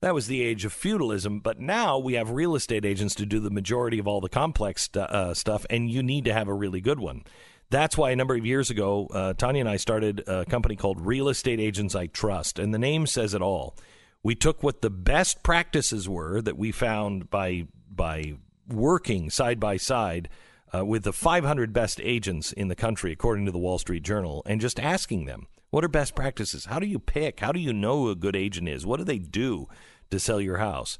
That 0.00 0.14
was 0.14 0.26
the 0.26 0.42
age 0.42 0.64
of 0.64 0.72
feudalism, 0.72 1.40
but 1.40 1.60
now 1.60 1.96
we 1.96 2.14
have 2.14 2.30
real 2.30 2.56
estate 2.56 2.84
agents 2.84 3.14
to 3.14 3.24
do 3.24 3.38
the 3.38 3.50
majority 3.50 4.00
of 4.00 4.08
all 4.08 4.20
the 4.20 4.28
complex 4.28 4.82
stu- 4.82 4.98
uh, 4.98 5.32
stuff, 5.32 5.64
and 5.70 5.88
you 5.88 6.02
need 6.02 6.24
to 6.24 6.32
have 6.34 6.48
a 6.48 6.54
really 6.54 6.80
good 6.80 6.98
one. 6.98 7.22
That's 7.70 7.98
why 7.98 8.12
a 8.12 8.16
number 8.16 8.36
of 8.36 8.46
years 8.46 8.70
ago, 8.70 9.08
uh, 9.12 9.32
Tanya 9.34 9.60
and 9.60 9.68
I 9.68 9.76
started 9.76 10.22
a 10.26 10.44
company 10.44 10.76
called 10.76 11.00
Real 11.00 11.28
Estate 11.28 11.58
Agents 11.58 11.94
I 11.94 12.06
Trust, 12.06 12.58
and 12.58 12.72
the 12.72 12.78
name 12.78 13.06
says 13.06 13.34
it 13.34 13.42
all. 13.42 13.76
We 14.22 14.34
took 14.34 14.62
what 14.62 14.82
the 14.82 14.90
best 14.90 15.42
practices 15.42 16.08
were 16.08 16.40
that 16.42 16.56
we 16.56 16.72
found 16.72 17.30
by 17.30 17.66
by 17.90 18.34
working 18.68 19.30
side 19.30 19.58
by 19.58 19.76
side 19.76 20.28
uh, 20.74 20.84
with 20.84 21.04
the 21.04 21.12
500 21.12 21.72
best 21.72 22.00
agents 22.02 22.52
in 22.52 22.68
the 22.68 22.74
country, 22.74 23.12
according 23.12 23.46
to 23.46 23.52
the 23.52 23.58
Wall 23.58 23.78
Street 23.78 24.02
Journal, 24.02 24.42
and 24.46 24.60
just 24.60 24.80
asking 24.80 25.24
them 25.24 25.46
what 25.70 25.84
are 25.84 25.88
best 25.88 26.14
practices. 26.14 26.66
How 26.66 26.78
do 26.78 26.86
you 26.86 26.98
pick? 26.98 27.40
How 27.40 27.52
do 27.52 27.60
you 27.60 27.72
know 27.72 28.08
a 28.08 28.14
good 28.14 28.36
agent 28.36 28.68
is? 28.68 28.86
What 28.86 28.98
do 28.98 29.04
they 29.04 29.18
do 29.18 29.68
to 30.10 30.20
sell 30.20 30.40
your 30.40 30.58
house? 30.58 30.98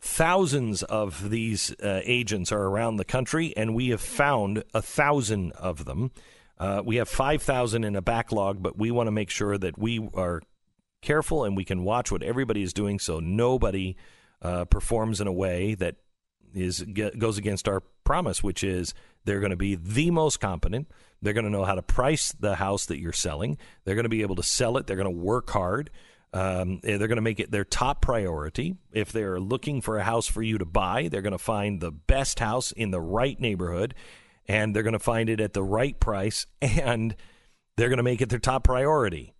Thousands 0.00 0.82
of 0.82 1.28
these 1.28 1.74
uh, 1.82 2.00
agents 2.04 2.52
are 2.52 2.62
around 2.62 2.96
the 2.96 3.04
country, 3.04 3.54
and 3.56 3.74
we 3.74 3.88
have 3.90 4.00
found 4.00 4.64
a 4.72 4.80
thousand 4.80 5.52
of 5.52 5.84
them. 5.84 6.10
Uh, 6.58 6.82
we 6.84 6.96
have 6.96 7.08
5,000 7.08 7.84
in 7.84 7.96
a 7.96 8.02
backlog, 8.02 8.62
but 8.62 8.78
we 8.78 8.90
want 8.90 9.06
to 9.08 9.12
make 9.12 9.30
sure 9.30 9.58
that 9.58 9.78
we 9.78 10.08
are 10.14 10.42
careful 11.02 11.44
and 11.44 11.56
we 11.56 11.64
can 11.64 11.84
watch 11.84 12.12
what 12.12 12.22
everybody 12.22 12.62
is 12.62 12.74
doing 12.74 12.98
so 12.98 13.20
nobody 13.20 13.96
uh, 14.42 14.66
performs 14.66 15.20
in 15.20 15.26
a 15.26 15.32
way 15.32 15.74
that 15.74 15.96
is 16.54 16.82
goes 16.82 17.38
against 17.38 17.68
our 17.68 17.80
promise, 18.04 18.42
which 18.42 18.64
is 18.64 18.94
they're 19.24 19.40
going 19.40 19.50
to 19.50 19.56
be 19.56 19.74
the 19.74 20.10
most 20.10 20.40
competent. 20.40 20.90
They're 21.22 21.32
going 21.32 21.44
to 21.44 21.50
know 21.50 21.64
how 21.64 21.74
to 21.74 21.82
price 21.82 22.32
the 22.32 22.56
house 22.56 22.86
that 22.86 22.98
you're 22.98 23.12
selling. 23.12 23.58
They're 23.84 23.94
going 23.94 24.04
to 24.04 24.08
be 24.08 24.22
able 24.22 24.36
to 24.36 24.42
sell 24.42 24.76
it. 24.76 24.86
They're 24.86 24.96
going 24.96 25.04
to 25.04 25.10
work 25.10 25.50
hard. 25.50 25.90
Um, 26.32 26.78
they're 26.82 26.98
going 26.98 27.16
to 27.16 27.22
make 27.22 27.40
it 27.40 27.50
their 27.50 27.64
top 27.64 28.02
priority. 28.02 28.76
If 28.92 29.10
they're 29.10 29.40
looking 29.40 29.80
for 29.80 29.98
a 29.98 30.04
house 30.04 30.26
for 30.26 30.42
you 30.42 30.58
to 30.58 30.64
buy, 30.64 31.08
they're 31.08 31.22
going 31.22 31.32
to 31.32 31.38
find 31.38 31.80
the 31.80 31.90
best 31.90 32.38
house 32.38 32.70
in 32.72 32.92
the 32.92 33.00
right 33.00 33.38
neighborhood, 33.40 33.94
and 34.46 34.74
they're 34.74 34.84
going 34.84 34.92
to 34.92 34.98
find 34.98 35.28
it 35.28 35.40
at 35.40 35.54
the 35.54 35.64
right 35.64 35.98
price, 35.98 36.46
and 36.62 37.16
they're 37.76 37.88
going 37.88 37.96
to 37.96 38.04
make 38.04 38.20
it 38.20 38.28
their 38.28 38.38
top 38.38 38.64
priority. 38.64 39.34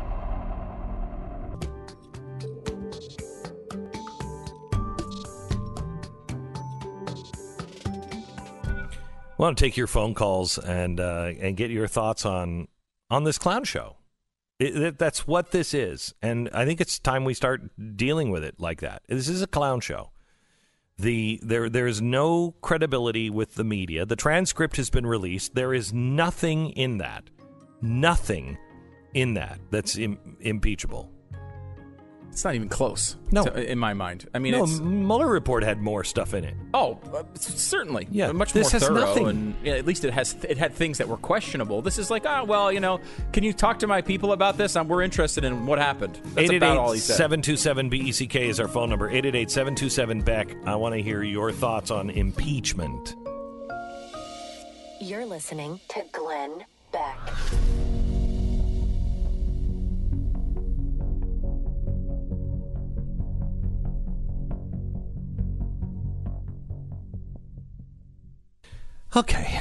I 9.38 9.44
want 9.44 9.58
to 9.58 9.64
take 9.64 9.78
your 9.78 9.88
phone 9.88 10.16
calls 10.16 10.58
and 10.58 11.00
uh, 11.00 11.32
and 11.40 11.56
get 11.56 11.70
your 11.70 11.88
thoughts 11.88 12.26
on 12.26 12.68
on 13.10 13.24
this 13.24 13.38
clown 13.38 13.64
show. 13.66 13.98
It, 14.60 14.76
it, 14.76 14.98
that's 14.98 15.28
what 15.28 15.52
this 15.52 15.76
is, 15.76 16.16
and 16.24 16.50
I 16.52 16.66
think 16.66 16.82
it's 16.82 16.98
time 16.98 17.24
we 17.24 17.36
start 17.36 17.62
dealing 17.96 18.32
with 18.32 18.44
it 18.44 18.60
like 18.60 18.82
that. 18.82 19.04
This 19.08 19.30
is 19.30 19.44
a 19.44 19.48
clown 19.48 19.80
show. 19.82 20.12
The 20.98 21.40
there 21.44 21.70
there 21.70 21.86
is 21.86 22.02
no 22.02 22.56
credibility 22.62 23.30
with 23.30 23.54
the 23.54 23.64
media. 23.64 24.08
The 24.08 24.16
transcript 24.16 24.78
has 24.78 24.90
been 24.90 25.06
released. 25.06 25.54
There 25.54 25.74
is 25.74 25.94
nothing 25.94 26.72
in 26.72 26.98
that, 26.98 27.30
nothing 27.80 28.58
in 29.14 29.36
that 29.36 29.60
that's 29.70 30.00
Im- 30.00 30.38
impeachable. 30.40 31.12
It's 32.38 32.46
not 32.46 32.54
even 32.54 32.70
close. 32.70 33.16
No. 33.32 33.46
to- 33.46 33.72
in 33.72 33.80
my 33.80 33.96
mind. 33.96 34.30
I 34.32 34.38
mean, 34.38 34.52
no, 34.52 34.64
it's 34.64 34.80
Mueller 34.80 35.26
report 35.28 35.64
had 35.64 35.82
more 35.82 36.04
stuff 36.04 36.36
in 36.36 36.44
it. 36.44 36.54
oh, 36.72 37.00
uh, 37.12 37.24
certainly, 37.34 38.08
Yeah, 38.12 38.32
much 38.32 38.54
this 38.54 38.66
more 38.66 38.72
has 38.74 38.84
thorough, 38.84 38.94
nothing. 39.00 39.28
and 39.28 39.56
yeah, 39.64 39.74
at 39.74 39.88
least 39.88 40.06
it 40.06 40.14
has 40.14 40.36
it 40.48 40.56
had 40.56 40.76
things 40.76 41.00
that 41.00 41.08
were 41.08 41.18
questionable. 41.18 41.82
This 41.82 41.98
is 41.98 42.12
like, 42.12 42.28
oh 42.28 42.44
well, 42.44 42.72
you 42.72 42.80
know, 42.80 43.00
can 43.34 43.44
you 43.44 43.54
talk 43.54 43.80
to 43.80 43.88
my 43.88 44.02
people 44.04 44.34
about 44.34 44.56
this? 44.56 44.76
Um, 44.76 44.88
we're 44.88 45.02
interested 45.02 45.46
in 45.46 45.66
what 45.66 45.80
happened. 45.80 46.22
That's 46.36 46.52
about 46.52 46.78
all 46.78 46.92
he 46.92 47.00
said. 47.00 47.16
727 47.16 47.90
BECK 47.90 48.36
E 48.36 48.50
is 48.50 48.60
our 48.60 48.68
phone 48.68 48.92
number. 48.92 49.08
888 49.10 49.50
727 49.50 50.22
Beck. 50.22 50.56
I 50.68 50.76
want 50.76 50.94
to 50.94 51.02
hear 51.02 51.24
your 51.24 51.52
thoughts 51.52 51.90
on 51.90 52.12
impeachment. 52.12 53.16
You're 55.02 55.26
listening 55.26 55.80
to 55.90 56.04
Glenn 56.12 56.66
Beck. 56.92 57.18
Okay. 69.16 69.60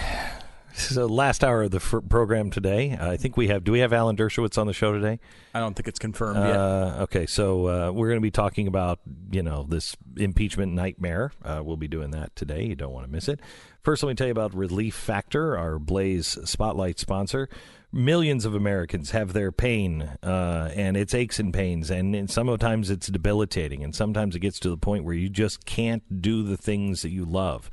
This 0.75 0.91
is 0.91 0.97
the 0.97 1.09
last 1.09 1.43
hour 1.43 1.63
of 1.63 1.71
the 1.71 1.81
fr- 1.81 2.01
program 2.01 2.51
today. 2.51 2.99
I 3.01 3.17
think 3.17 3.39
we 3.39 3.49
have. 3.49 3.65
Do 3.65 3.73
we 3.73 3.79
have 3.79 3.95
Alan 3.95 4.15
Dershowitz 4.15 4.59
on 4.59 4.67
the 4.67 4.75
show 4.75 4.93
today? 4.93 5.19
I 5.55 5.61
don't 5.61 5.75
think 5.75 5.89
it's 5.89 5.99
confirmed 5.99 6.37
yet. 6.37 6.55
Uh, 6.55 6.97
okay, 7.05 7.25
so 7.25 7.67
uh, 7.67 7.93
we're 7.93 8.09
going 8.09 8.19
to 8.19 8.23
be 8.23 8.31
talking 8.31 8.67
about 8.67 8.99
you 9.31 9.43
know 9.43 9.65
this 9.67 9.97
impeachment 10.19 10.75
nightmare. 10.75 11.33
Uh, 11.43 11.63
we'll 11.65 11.79
be 11.79 11.89
doing 11.89 12.11
that 12.11 12.37
today. 12.37 12.65
You 12.65 12.75
don't 12.75 12.93
want 12.93 13.07
to 13.07 13.11
miss 13.11 13.27
it. 13.27 13.41
First, 13.83 14.03
let 14.03 14.11
me 14.11 14.15
tell 14.17 14.27
you 14.27 14.33
about 14.33 14.55
Relief 14.55 14.95
Factor, 14.95 15.57
our 15.57 15.79
Blaze 15.79 16.37
Spotlight 16.45 16.99
sponsor. 16.99 17.49
Millions 17.91 18.45
of 18.45 18.55
Americans 18.55 19.13
have 19.13 19.33
their 19.33 19.51
pain, 19.51 20.03
uh, 20.23 20.71
and 20.75 20.97
it's 20.99 21.15
aches 21.15 21.39
and 21.39 21.55
pains, 21.55 21.91
and, 21.91 22.15
and 22.15 22.29
sometimes 22.29 22.91
it's 22.91 23.07
debilitating, 23.07 23.83
and 23.83 23.95
sometimes 23.95 24.37
it 24.37 24.41
gets 24.41 24.61
to 24.61 24.69
the 24.69 24.77
point 24.77 25.05
where 25.05 25.15
you 25.15 25.31
just 25.31 25.65
can't 25.65 26.21
do 26.21 26.43
the 26.43 26.59
things 26.59 27.01
that 27.01 27.11
you 27.11 27.25
love. 27.25 27.71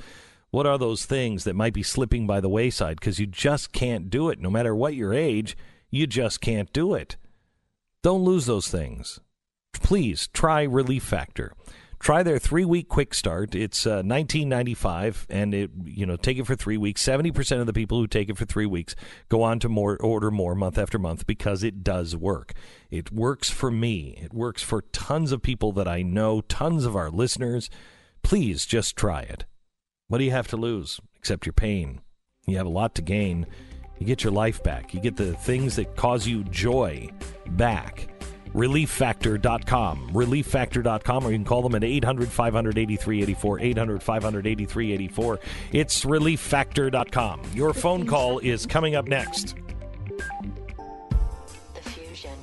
What 0.53 0.67
are 0.67 0.77
those 0.77 1.07
things 1.07 1.45
that 1.45 1.55
might 1.55 1.73
be 1.73 1.81
slipping 1.81 2.27
by 2.27 2.39
the 2.39 2.47
wayside 2.47 2.99
because 2.99 3.19
you 3.19 3.25
just 3.25 3.71
can't 3.73 4.11
do 4.11 4.29
it? 4.29 4.39
No 4.39 4.51
matter 4.51 4.75
what 4.75 4.93
your 4.93 5.11
age, 5.11 5.57
you 5.89 6.05
just 6.05 6.41
can't 6.41 6.71
do 6.71 6.93
it. 6.93 7.17
Don't 8.03 8.23
lose 8.23 8.45
those 8.45 8.67
things. 8.67 9.19
Please 9.73 10.27
try 10.27 10.61
Relief 10.61 11.01
Factor. 11.01 11.53
Try 11.97 12.21
their 12.21 12.37
three-week 12.37 12.87
quick 12.87 13.15
start. 13.15 13.55
It's 13.55 13.87
uh, 13.87 14.03
19.95, 14.03 15.25
and 15.27 15.55
it 15.55 15.71
you 15.85 16.05
know 16.05 16.17
take 16.17 16.37
it 16.37 16.45
for 16.45 16.55
three 16.55 16.77
weeks. 16.77 17.01
Seventy 17.01 17.31
percent 17.31 17.61
of 17.61 17.65
the 17.65 17.73
people 17.73 17.97
who 17.97 18.05
take 18.05 18.29
it 18.29 18.37
for 18.37 18.45
three 18.45 18.67
weeks 18.67 18.95
go 19.29 19.41
on 19.41 19.57
to 19.57 19.69
more 19.69 19.97
order 19.97 20.29
more 20.29 20.53
month 20.53 20.77
after 20.77 20.99
month 20.99 21.25
because 21.25 21.63
it 21.63 21.83
does 21.83 22.15
work. 22.15 22.53
It 22.91 23.11
works 23.11 23.49
for 23.49 23.71
me. 23.71 24.19
It 24.21 24.35
works 24.35 24.61
for 24.61 24.83
tons 24.83 25.31
of 25.31 25.41
people 25.41 25.71
that 25.71 25.87
I 25.87 26.03
know, 26.03 26.41
tons 26.41 26.85
of 26.85 26.95
our 26.95 27.09
listeners. 27.09 27.71
Please 28.21 28.67
just 28.67 28.95
try 28.95 29.21
it. 29.21 29.45
What 30.13 30.19
do 30.19 30.25
you 30.25 30.31
have 30.31 30.49
to 30.49 30.57
lose 30.57 31.01
except 31.17 31.47
your 31.47 31.53
pain? 31.53 31.99
You 32.45 32.57
have 32.57 32.67
a 32.67 32.69
lot 32.69 32.93
to 32.95 33.01
gain. 33.01 33.47
You 33.97 34.05
get 34.05 34.23
your 34.23 34.31
life 34.31 34.61
back. 34.61 34.93
You 34.93 34.99
get 34.99 35.15
the 35.15 35.33
things 35.33 35.75
that 35.77 35.95
cause 35.95 36.27
you 36.27 36.43
joy 36.43 37.09
back. 37.47 38.09
ReliefFactor.com. 38.53 40.11
ReliefFactor.com, 40.11 41.25
or 41.25 41.31
you 41.31 41.37
can 41.37 41.45
call 41.45 41.63
them 41.63 41.73
at 41.73 41.83
800 41.83 42.29
583 42.29 43.23
84. 43.23 43.59
800 43.59 44.03
583 44.03 44.91
84. 44.91 45.39
It's 45.71 46.05
ReliefFactor.com. 46.05 47.41
Your 47.55 47.73
phone 47.73 48.05
call 48.05 48.37
is 48.37 48.67
coming 48.67 48.93
up 48.93 49.07
next. 49.07 49.55
The 51.73 51.89
fusion 51.89 52.37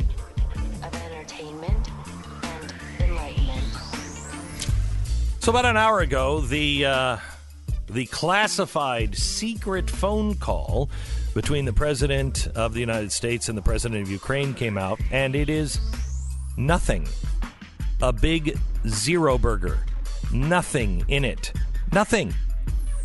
of 0.83 0.93
entertainment 0.93 1.89
and 2.43 2.75
enlightenment. 2.99 3.65
So 5.39 5.53
about 5.53 5.67
an 5.67 5.77
hour 5.77 6.01
ago, 6.01 6.41
the 6.41 6.87
uh, 6.87 7.17
the 7.93 8.07
classified 8.07 9.17
secret 9.17 9.91
phone 9.91 10.35
call 10.35 10.91
between 11.35 11.65
the 11.65 11.73
president 11.73 12.47
of 12.55 12.75
the 12.75 12.81
United 12.81 13.13
States 13.13 13.49
and 13.49 13.57
the 13.57 13.63
president 13.63 14.03
of 14.03 14.11
Ukraine 14.11 14.55
came 14.55 14.79
out, 14.79 15.01
and 15.11 15.35
it 15.35 15.49
is 15.49 15.81
nothing. 16.57 17.09
A 18.03 18.13
big 18.13 18.59
zero 18.89 19.39
burger. 19.39 19.79
Nothing 20.33 21.05
in 21.09 21.25
it. 21.25 21.53
Nothing. 21.93 22.35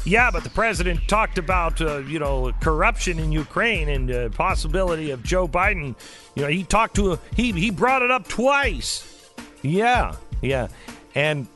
Yeah, 0.05 0.29
but 0.29 0.43
the 0.43 0.51
president 0.51 1.07
talked 1.07 1.39
about 1.39 1.81
uh, 1.81 1.97
you 1.97 2.19
know 2.19 2.51
corruption 2.61 3.17
in 3.17 3.31
Ukraine 3.31 3.89
and 3.89 4.11
uh, 4.11 4.29
possibility 4.29 5.09
of 5.09 5.23
Joe 5.23 5.47
Biden. 5.47 5.95
You 6.35 6.43
know, 6.43 6.49
he 6.49 6.63
talked 6.63 6.95
to 6.97 7.19
he 7.35 7.51
he 7.53 7.71
brought 7.71 8.03
it 8.03 8.11
up 8.11 8.27
twice. 8.27 9.31
Yeah, 9.63 10.15
yeah, 10.43 10.67
and 11.15 11.47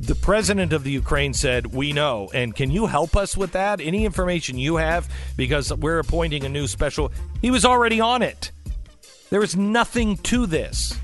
the 0.00 0.14
president 0.14 0.72
of 0.72 0.84
the 0.84 0.92
Ukraine 0.92 1.34
said, 1.34 1.74
"We 1.74 1.92
know." 1.92 2.30
And 2.32 2.54
can 2.54 2.70
you 2.70 2.86
help 2.86 3.16
us 3.16 3.36
with 3.36 3.52
that? 3.52 3.80
Any 3.80 4.04
information 4.04 4.58
you 4.58 4.76
have? 4.76 5.08
Because 5.36 5.72
we're 5.72 5.98
appointing 5.98 6.44
a 6.44 6.48
new 6.48 6.66
special. 6.66 7.10
He 7.42 7.50
was 7.50 7.64
already 7.64 8.00
on 8.00 8.22
it. 8.22 8.52
There 9.30 9.42
is 9.42 9.56
nothing 9.56 10.16
to 10.18 10.46
this. 10.46 10.94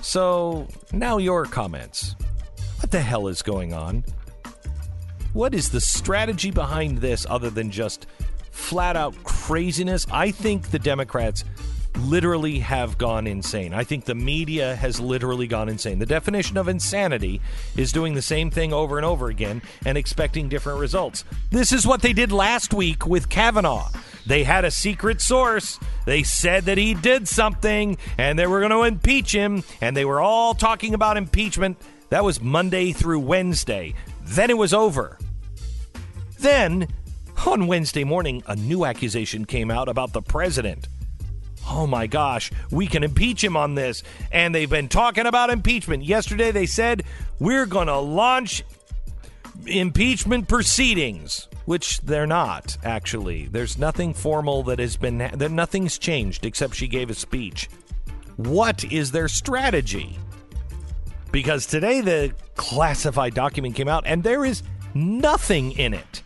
So 0.00 0.66
now 0.92 1.18
your 1.18 1.44
comments. 1.44 2.16
What 2.80 2.90
the 2.90 3.00
hell 3.00 3.28
is 3.28 3.42
going 3.42 3.72
on? 3.72 4.04
What 5.32 5.54
is 5.54 5.70
the 5.70 5.80
strategy 5.80 6.50
behind 6.50 6.98
this 6.98 7.24
other 7.30 7.48
than 7.50 7.70
just 7.70 8.06
flat 8.50 8.96
out 8.96 9.14
craziness? 9.24 10.06
I 10.10 10.30
think 10.30 10.70
the 10.70 10.78
Democrats 10.78 11.44
literally 12.02 12.58
have 12.60 12.98
gone 12.98 13.26
insane. 13.26 13.72
I 13.74 13.84
think 13.84 14.04
the 14.04 14.14
media 14.14 14.76
has 14.76 15.00
literally 15.00 15.46
gone 15.46 15.68
insane. 15.68 15.98
The 15.98 16.06
definition 16.06 16.56
of 16.56 16.68
insanity 16.68 17.40
is 17.76 17.92
doing 17.92 18.14
the 18.14 18.22
same 18.22 18.50
thing 18.50 18.72
over 18.72 18.96
and 18.96 19.06
over 19.06 19.28
again 19.28 19.62
and 19.86 19.96
expecting 19.96 20.48
different 20.48 20.80
results. 20.80 21.24
This 21.50 21.72
is 21.72 21.86
what 21.86 22.02
they 22.02 22.12
did 22.12 22.32
last 22.32 22.74
week 22.74 23.06
with 23.06 23.28
Kavanaugh. 23.28 23.88
They 24.26 24.44
had 24.44 24.64
a 24.64 24.70
secret 24.70 25.20
source. 25.20 25.78
They 26.04 26.22
said 26.22 26.64
that 26.64 26.78
he 26.78 26.94
did 26.94 27.28
something 27.28 27.96
and 28.18 28.38
they 28.38 28.46
were 28.46 28.60
going 28.60 28.70
to 28.70 28.82
impeach 28.82 29.32
him, 29.32 29.64
and 29.80 29.96
they 29.96 30.04
were 30.04 30.20
all 30.20 30.54
talking 30.54 30.94
about 30.94 31.16
impeachment. 31.16 31.78
That 32.10 32.24
was 32.24 32.40
Monday 32.40 32.92
through 32.92 33.20
Wednesday. 33.20 33.94
Then 34.22 34.50
it 34.50 34.58
was 34.58 34.74
over. 34.74 35.18
Then, 36.38 36.88
on 37.46 37.66
Wednesday 37.66 38.04
morning, 38.04 38.42
a 38.46 38.56
new 38.56 38.84
accusation 38.84 39.44
came 39.44 39.70
out 39.70 39.88
about 39.88 40.12
the 40.12 40.22
president. 40.22 40.88
Oh 41.68 41.86
my 41.86 42.06
gosh, 42.06 42.50
we 42.70 42.86
can 42.86 43.04
impeach 43.04 43.42
him 43.42 43.56
on 43.56 43.74
this. 43.74 44.02
And 44.30 44.54
they've 44.54 44.68
been 44.68 44.88
talking 44.88 45.26
about 45.26 45.50
impeachment. 45.50 46.04
Yesterday 46.04 46.50
they 46.50 46.66
said, 46.66 47.04
we're 47.38 47.66
going 47.66 47.86
to 47.86 47.98
launch 47.98 48.64
impeachment 49.66 50.48
proceedings, 50.48 51.48
which 51.66 52.00
they're 52.00 52.26
not, 52.26 52.76
actually. 52.84 53.46
There's 53.46 53.78
nothing 53.78 54.12
formal 54.14 54.62
that 54.64 54.78
has 54.78 54.96
been, 54.96 55.18
there, 55.18 55.48
nothing's 55.48 55.98
changed 55.98 56.44
except 56.44 56.74
she 56.74 56.88
gave 56.88 57.10
a 57.10 57.14
speech. 57.14 57.68
What 58.36 58.84
is 58.84 59.12
their 59.12 59.28
strategy? 59.28 60.18
Because 61.30 61.66
today 61.66 62.00
the 62.00 62.34
classified 62.56 63.34
document 63.34 63.74
came 63.74 63.88
out 63.88 64.04
and 64.06 64.22
there 64.22 64.44
is 64.44 64.62
nothing 64.94 65.72
in 65.72 65.94
it. 65.94 66.22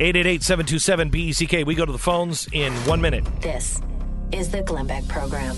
888-727-BECK. 0.00 1.66
We 1.66 1.74
go 1.74 1.84
to 1.84 1.92
the 1.92 1.98
phones 1.98 2.48
in 2.52 2.72
one 2.86 3.00
minute. 3.00 3.24
This 3.40 3.82
is 4.32 4.50
the 4.50 4.62
Glenn 4.62 4.86
Beck 4.86 5.06
Program. 5.08 5.56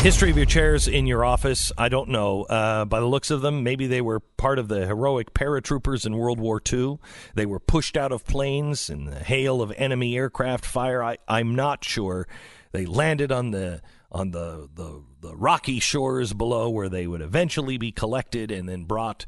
History 0.00 0.30
of 0.30 0.36
your 0.36 0.46
chairs 0.46 0.88
in 0.88 1.06
your 1.06 1.24
office, 1.24 1.70
I 1.78 1.88
don't 1.88 2.08
know. 2.08 2.42
Uh, 2.42 2.84
by 2.86 2.98
the 2.98 3.06
looks 3.06 3.30
of 3.30 3.40
them, 3.40 3.62
maybe 3.62 3.86
they 3.86 4.00
were 4.00 4.18
part 4.18 4.58
of 4.58 4.66
the 4.66 4.84
heroic 4.84 5.32
paratroopers 5.32 6.04
in 6.04 6.16
World 6.16 6.40
War 6.40 6.60
II. 6.72 6.98
They 7.36 7.46
were 7.46 7.60
pushed 7.60 7.96
out 7.96 8.10
of 8.10 8.26
planes 8.26 8.90
in 8.90 9.04
the 9.04 9.20
hail 9.20 9.62
of 9.62 9.72
enemy 9.76 10.16
aircraft 10.16 10.64
fire. 10.64 11.04
I, 11.04 11.18
I'm 11.28 11.54
not 11.54 11.84
sure. 11.84 12.26
They 12.72 12.84
landed 12.84 13.30
on 13.30 13.52
the 13.52 13.80
on 14.10 14.32
the, 14.32 14.68
the 14.74 15.04
the 15.20 15.36
rocky 15.36 15.78
shores 15.78 16.32
below 16.32 16.68
where 16.68 16.88
they 16.88 17.06
would 17.06 17.20
eventually 17.20 17.78
be 17.78 17.92
collected 17.92 18.50
and 18.50 18.68
then 18.68 18.84
brought 18.84 19.24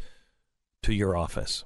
to 0.83 0.93
your 0.93 1.17
office 1.17 1.65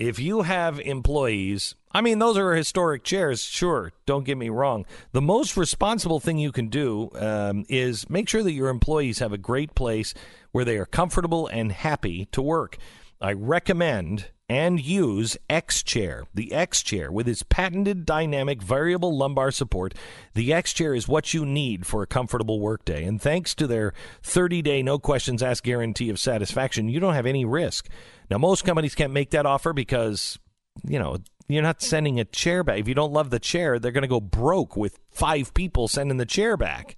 if 0.00 0.18
you 0.18 0.40
have 0.40 0.80
employees, 0.80 1.74
I 1.92 2.00
mean, 2.00 2.20
those 2.20 2.38
are 2.38 2.54
historic 2.54 3.04
chairs, 3.04 3.42
sure, 3.42 3.92
don't 4.06 4.24
get 4.24 4.38
me 4.38 4.48
wrong. 4.48 4.86
The 5.12 5.20
most 5.20 5.58
responsible 5.58 6.20
thing 6.20 6.38
you 6.38 6.52
can 6.52 6.68
do 6.68 7.10
um, 7.16 7.66
is 7.68 8.08
make 8.08 8.26
sure 8.26 8.42
that 8.42 8.52
your 8.52 8.70
employees 8.70 9.18
have 9.18 9.34
a 9.34 9.38
great 9.38 9.74
place 9.74 10.14
where 10.52 10.64
they 10.64 10.78
are 10.78 10.86
comfortable 10.86 11.48
and 11.48 11.70
happy 11.70 12.24
to 12.32 12.40
work. 12.40 12.78
I 13.20 13.34
recommend 13.34 14.30
and 14.48 14.80
use 14.80 15.36
X 15.50 15.82
Chair. 15.82 16.24
The 16.34 16.52
X 16.52 16.82
Chair, 16.82 17.12
with 17.12 17.28
its 17.28 17.44
patented 17.44 18.06
dynamic 18.06 18.62
variable 18.62 19.16
lumbar 19.16 19.50
support, 19.50 19.94
the 20.32 20.52
X 20.52 20.72
Chair 20.72 20.94
is 20.94 21.06
what 21.06 21.34
you 21.34 21.44
need 21.44 21.86
for 21.86 22.02
a 22.02 22.06
comfortable 22.06 22.58
workday. 22.58 23.04
And 23.04 23.20
thanks 23.20 23.54
to 23.56 23.66
their 23.66 23.92
30 24.22 24.62
day, 24.62 24.82
no 24.82 24.98
questions 24.98 25.42
asked 25.42 25.62
guarantee 25.62 26.08
of 26.08 26.18
satisfaction, 26.18 26.88
you 26.88 26.98
don't 26.98 27.14
have 27.14 27.26
any 27.26 27.44
risk. 27.44 27.88
Now, 28.30 28.38
most 28.38 28.64
companies 28.64 28.94
can't 28.94 29.12
make 29.12 29.30
that 29.30 29.46
offer 29.46 29.72
because, 29.72 30.38
you 30.84 30.98
know, 30.98 31.18
you're 31.48 31.62
not 31.62 31.82
sending 31.82 32.20
a 32.20 32.24
chair 32.24 32.62
back. 32.62 32.78
If 32.78 32.86
you 32.86 32.94
don't 32.94 33.12
love 33.12 33.30
the 33.30 33.40
chair, 33.40 33.78
they're 33.78 33.90
going 33.90 34.02
to 34.02 34.08
go 34.08 34.20
broke 34.20 34.76
with 34.76 34.98
five 35.10 35.52
people 35.52 35.88
sending 35.88 36.16
the 36.16 36.26
chair 36.26 36.56
back. 36.56 36.96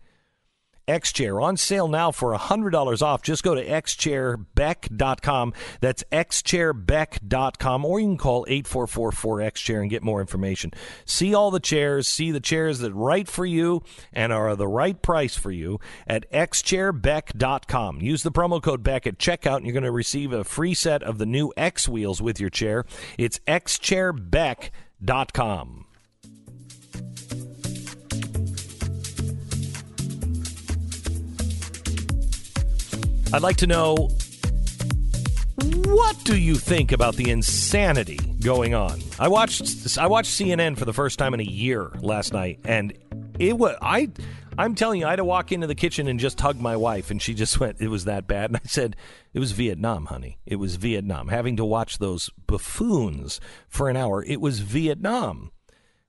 X 0.89 1.13
Chair 1.13 1.41
on 1.41 1.57
sale 1.57 1.89
now 1.89 2.11
for 2.11 2.37
$100 2.37 3.03
off. 3.03 3.23
Just 3.23 3.43
go 3.43 3.55
to 3.55 3.65
xchairbeck.com. 3.65 5.53
That's 5.81 6.05
xchairbeck.com, 6.13 7.85
or 7.85 8.01
you 8.01 8.07
can 8.07 8.19
call 8.19 8.45
844 8.49 9.43
x 9.43 9.61
chair 9.61 9.81
and 9.81 9.91
get 9.91 10.03
more 10.03 10.21
information. 10.21 10.73
See 11.05 11.35
all 11.35 11.51
the 11.51 11.61
chairs, 11.61 12.09
see 12.09 12.31
the 12.31 12.41
chairs 12.41 12.81
that 12.81 12.95
right 12.95 13.29
for 13.29 13.47
you 13.47 13.83
and 14.13 14.33
are 14.33 14.57
the 14.57 14.69
right 14.69 15.01
price 15.01 15.37
for 15.37 15.51
you 15.51 15.81
at 16.07 16.31
xchairbeck.com. 16.33 18.01
Use 18.01 18.23
the 18.23 18.33
promo 18.33 18.63
code 18.63 18.83
BECK 18.83 19.07
at 19.07 19.19
checkout, 19.19 19.57
and 19.57 19.67
you're 19.67 19.73
going 19.73 19.83
to 19.85 19.91
receive 19.91 20.33
a 20.33 20.45
free 20.45 20.75
set 20.75 21.03
of 21.03 21.19
the 21.19 21.27
new 21.27 21.53
X 21.57 21.89
wheels 21.89 22.23
with 22.23 22.41
your 22.41 22.51
chair. 22.51 22.85
It's 23.19 23.39
xchairbeck.com. 23.41 25.87
I'd 33.35 33.43
like 33.43 33.57
to 33.59 33.67
know 33.67 34.11
what 35.87 36.23
do 36.25 36.37
you 36.37 36.55
think 36.55 36.93
about 36.93 37.17
the 37.17 37.31
insanity 37.31 38.19
going 38.43 38.75
on? 38.75 39.01
I 39.19 39.29
watched 39.29 39.97
I 39.97 40.07
watched 40.07 40.33
CNN 40.33 40.77
for 40.77 40.85
the 40.85 40.93
first 40.93 41.19
time 41.19 41.33
in 41.33 41.41
a 41.41 41.45
year 41.45 41.91
last 42.01 42.33
night, 42.33 42.61
and 42.65 42.93
it 43.39 43.57
was 43.57 43.77
I. 43.81 44.11
I'm 44.59 44.75
telling 44.75 45.01
you, 45.01 45.07
I 45.07 45.11
had 45.11 45.17
to 45.17 45.25
walk 45.25 45.51
into 45.51 45.67
the 45.67 45.75
kitchen 45.75 46.09
and 46.09 46.21
just 46.21 46.39
hug 46.39 46.61
my 46.61 46.77
wife, 46.77 47.11
and 47.11 47.23
she 47.23 47.33
just 47.33 47.59
went, 47.61 47.81
"It 47.81 47.89
was 47.89 48.05
that 48.05 48.27
bad." 48.27 48.51
And 48.51 48.59
I 48.59 48.67
said, 48.67 48.97
"It 49.33 49.39
was 49.39 49.53
Vietnam, 49.53 50.07
honey. 50.07 50.39
It 50.45 50.57
was 50.57 50.77
Vietnam." 50.77 51.29
Having 51.29 51.57
to 51.57 51.65
watch 51.65 51.99
those 51.99 52.29
buffoons 52.47 53.41
for 53.67 53.89
an 53.89 53.97
hour, 53.97 54.23
it 54.23 54.43
was 54.43 54.61
Vietnam. 54.61 55.53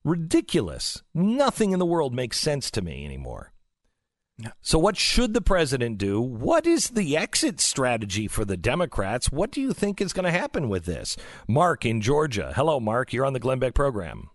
Ridiculous. 0.03 1.03
Nothing 1.13 1.71
in 1.71 1.79
the 1.79 1.85
world 1.85 2.13
makes 2.13 2.37
sense 2.37 2.69
to 2.71 2.81
me 2.81 3.05
anymore. 3.05 3.52
So, 4.61 4.79
what 4.79 4.97
should 4.97 5.33
the 5.33 5.41
president 5.41 5.99
do? 5.99 6.19
What 6.19 6.65
is 6.65 6.89
the 6.89 7.15
exit 7.15 7.59
strategy 7.59 8.27
for 8.27 8.45
the 8.45 8.57
Democrats? 8.57 9.31
What 9.31 9.51
do 9.51 9.61
you 9.61 9.73
think 9.73 10.01
is 10.01 10.11
going 10.11 10.25
to 10.25 10.31
happen 10.31 10.69
with 10.69 10.85
this? 10.85 11.15
Mark 11.47 11.85
in 11.85 12.01
Georgia. 12.01 12.51
Hello, 12.55 12.79
Mark. 12.79 13.13
You're 13.13 13.25
on 13.25 13.33
the 13.33 13.39
Glenn 13.39 13.59
Beck 13.59 13.75
program. 13.75 14.29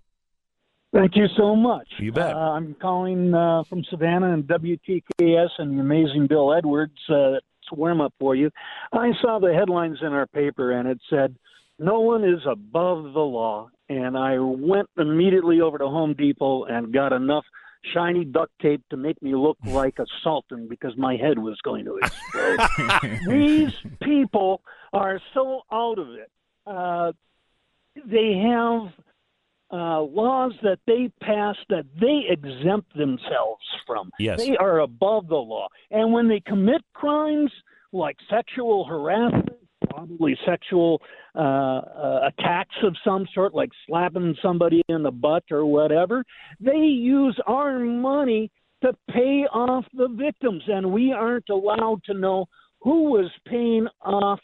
Thank 0.92 1.16
you 1.16 1.26
so 1.36 1.54
much. 1.54 1.86
You 1.98 2.12
bet. 2.12 2.34
Uh, 2.34 2.38
I'm 2.38 2.74
calling 2.80 3.34
uh, 3.34 3.64
from 3.68 3.84
Savannah 3.90 4.32
and 4.32 4.44
WTKS 4.44 5.48
and 5.58 5.76
the 5.76 5.80
amazing 5.80 6.28
Bill 6.28 6.54
Edwards. 6.54 6.98
Uh, 7.10 7.32
it's 7.34 7.72
warm 7.72 8.00
up 8.00 8.14
for 8.18 8.34
you. 8.34 8.50
I 8.92 9.10
saw 9.20 9.38
the 9.38 9.52
headlines 9.52 9.98
in 10.00 10.12
our 10.12 10.26
paper 10.28 10.72
and 10.72 10.88
it 10.88 10.98
said, 11.10 11.36
No 11.78 12.00
one 12.00 12.24
is 12.24 12.40
above 12.50 13.12
the 13.12 13.20
law. 13.20 13.68
And 13.90 14.16
I 14.16 14.38
went 14.38 14.88
immediately 14.96 15.60
over 15.60 15.76
to 15.76 15.88
Home 15.88 16.14
Depot 16.14 16.64
and 16.64 16.92
got 16.92 17.12
enough 17.12 17.44
shiny 17.94 18.24
duct 18.24 18.52
tape 18.60 18.82
to 18.90 18.96
make 18.96 19.20
me 19.22 19.34
look 19.34 19.58
like 19.64 19.98
a 19.98 20.06
sultan 20.22 20.68
because 20.68 20.96
my 20.96 21.16
head 21.16 21.38
was 21.38 21.58
going 21.62 21.84
to 21.84 21.96
explode. 21.96 23.20
These 23.28 23.72
people 24.02 24.62
are 24.92 25.20
so 25.34 25.62
out 25.72 25.98
of 25.98 26.08
it. 26.10 26.30
Uh, 26.66 27.12
they 28.04 28.34
have 28.44 28.92
uh, 29.70 30.00
laws 30.00 30.52
that 30.62 30.78
they 30.86 31.10
pass 31.20 31.56
that 31.68 31.84
they 32.00 32.24
exempt 32.28 32.96
themselves 32.96 33.64
from. 33.86 34.10
Yes. 34.18 34.38
They 34.38 34.56
are 34.56 34.80
above 34.80 35.28
the 35.28 35.36
law. 35.36 35.68
And 35.90 36.12
when 36.12 36.28
they 36.28 36.40
commit 36.40 36.82
crimes 36.94 37.50
like 37.92 38.16
sexual 38.30 38.84
harassment, 38.84 39.56
probably 39.90 40.36
sexual 40.46 41.00
uh, 41.34 41.38
uh, 41.38 42.28
attacks 42.28 42.74
of 42.82 42.94
some 43.04 43.26
sort, 43.34 43.54
like 43.54 43.70
slapping 43.86 44.34
somebody 44.42 44.82
in 44.88 45.02
the 45.02 45.10
butt 45.10 45.44
or 45.50 45.64
whatever, 45.66 46.24
they 46.60 46.76
use 46.76 47.38
our 47.46 47.78
money 47.78 48.50
to 48.82 48.92
pay 49.10 49.44
off 49.52 49.84
the 49.94 50.08
victims, 50.08 50.62
and 50.68 50.90
we 50.90 51.12
aren't 51.12 51.48
allowed 51.48 52.02
to 52.04 52.14
know 52.14 52.46
who 52.80 53.10
was 53.10 53.30
paying 53.46 53.88
off, 54.02 54.40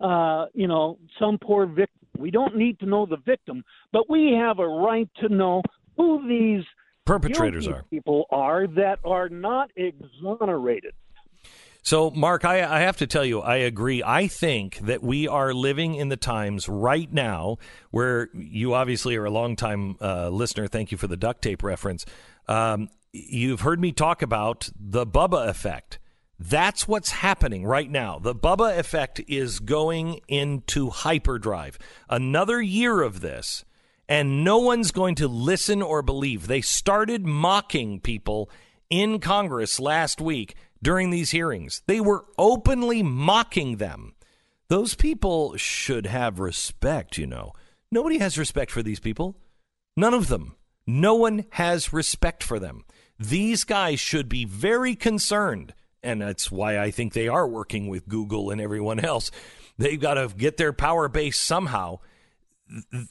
uh, 0.00 0.46
you 0.54 0.68
know, 0.68 0.98
some 1.18 1.38
poor 1.38 1.66
victim. 1.66 1.94
We 2.18 2.30
don't 2.30 2.56
need 2.56 2.78
to 2.80 2.86
know 2.86 3.06
the 3.06 3.16
victim, 3.24 3.64
but 3.92 4.10
we 4.10 4.32
have 4.32 4.58
a 4.58 4.68
right 4.68 5.08
to 5.20 5.28
know 5.28 5.62
who 5.96 6.26
these 6.28 6.64
Perpetrators 7.06 7.66
are. 7.66 7.84
people 7.88 8.26
are 8.30 8.66
that 8.66 8.98
are 9.04 9.30
not 9.30 9.70
exonerated. 9.76 10.92
So, 11.82 12.10
Mark, 12.10 12.44
I, 12.44 12.62
I 12.62 12.80
have 12.80 12.98
to 12.98 13.06
tell 13.06 13.24
you, 13.24 13.40
I 13.40 13.56
agree. 13.56 14.02
I 14.04 14.26
think 14.26 14.78
that 14.80 15.02
we 15.02 15.26
are 15.26 15.54
living 15.54 15.94
in 15.94 16.08
the 16.08 16.16
times 16.16 16.68
right 16.68 17.10
now 17.12 17.58
where 17.90 18.28
you 18.34 18.74
obviously 18.74 19.16
are 19.16 19.24
a 19.24 19.30
longtime 19.30 19.96
uh, 20.00 20.28
listener. 20.28 20.66
Thank 20.66 20.92
you 20.92 20.98
for 20.98 21.06
the 21.06 21.16
duct 21.16 21.40
tape 21.40 21.62
reference. 21.62 22.04
Um, 22.46 22.88
you've 23.12 23.60
heard 23.60 23.80
me 23.80 23.92
talk 23.92 24.22
about 24.22 24.68
the 24.78 25.06
Bubba 25.06 25.48
effect. 25.48 25.98
That's 26.38 26.86
what's 26.86 27.10
happening 27.10 27.64
right 27.64 27.90
now. 27.90 28.18
The 28.18 28.34
Bubba 28.34 28.78
effect 28.78 29.20
is 29.26 29.58
going 29.58 30.20
into 30.28 30.90
hyperdrive. 30.90 31.78
Another 32.08 32.62
year 32.62 33.02
of 33.02 33.20
this, 33.20 33.64
and 34.08 34.44
no 34.44 34.58
one's 34.58 34.92
going 34.92 35.16
to 35.16 35.26
listen 35.28 35.82
or 35.82 36.02
believe. 36.02 36.46
They 36.46 36.60
started 36.60 37.26
mocking 37.26 38.00
people 38.00 38.50
in 38.88 39.18
Congress 39.18 39.80
last 39.80 40.20
week 40.20 40.54
during 40.82 41.10
these 41.10 41.30
hearings. 41.30 41.82
They 41.86 42.00
were 42.00 42.24
openly 42.36 43.02
mocking 43.02 43.76
them. 43.76 44.14
Those 44.68 44.94
people 44.94 45.56
should 45.56 46.06
have 46.06 46.40
respect, 46.40 47.16
you 47.18 47.26
know. 47.26 47.52
Nobody 47.90 48.18
has 48.18 48.36
respect 48.38 48.70
for 48.70 48.82
these 48.82 49.00
people. 49.00 49.36
None 49.96 50.14
of 50.14 50.28
them. 50.28 50.56
No 50.86 51.14
one 51.14 51.44
has 51.50 51.92
respect 51.92 52.42
for 52.42 52.58
them. 52.58 52.84
These 53.18 53.64
guys 53.64 53.98
should 53.98 54.28
be 54.28 54.44
very 54.44 54.94
concerned, 54.94 55.74
and 56.02 56.22
that's 56.22 56.50
why 56.50 56.78
I 56.78 56.90
think 56.90 57.12
they 57.12 57.28
are 57.28 57.48
working 57.48 57.88
with 57.88 58.08
Google 58.08 58.50
and 58.50 58.60
everyone 58.60 59.00
else. 59.00 59.30
They've 59.76 60.00
got 60.00 60.14
to 60.14 60.28
get 60.28 60.56
their 60.56 60.72
power 60.72 61.08
base 61.08 61.38
somehow. 61.38 61.98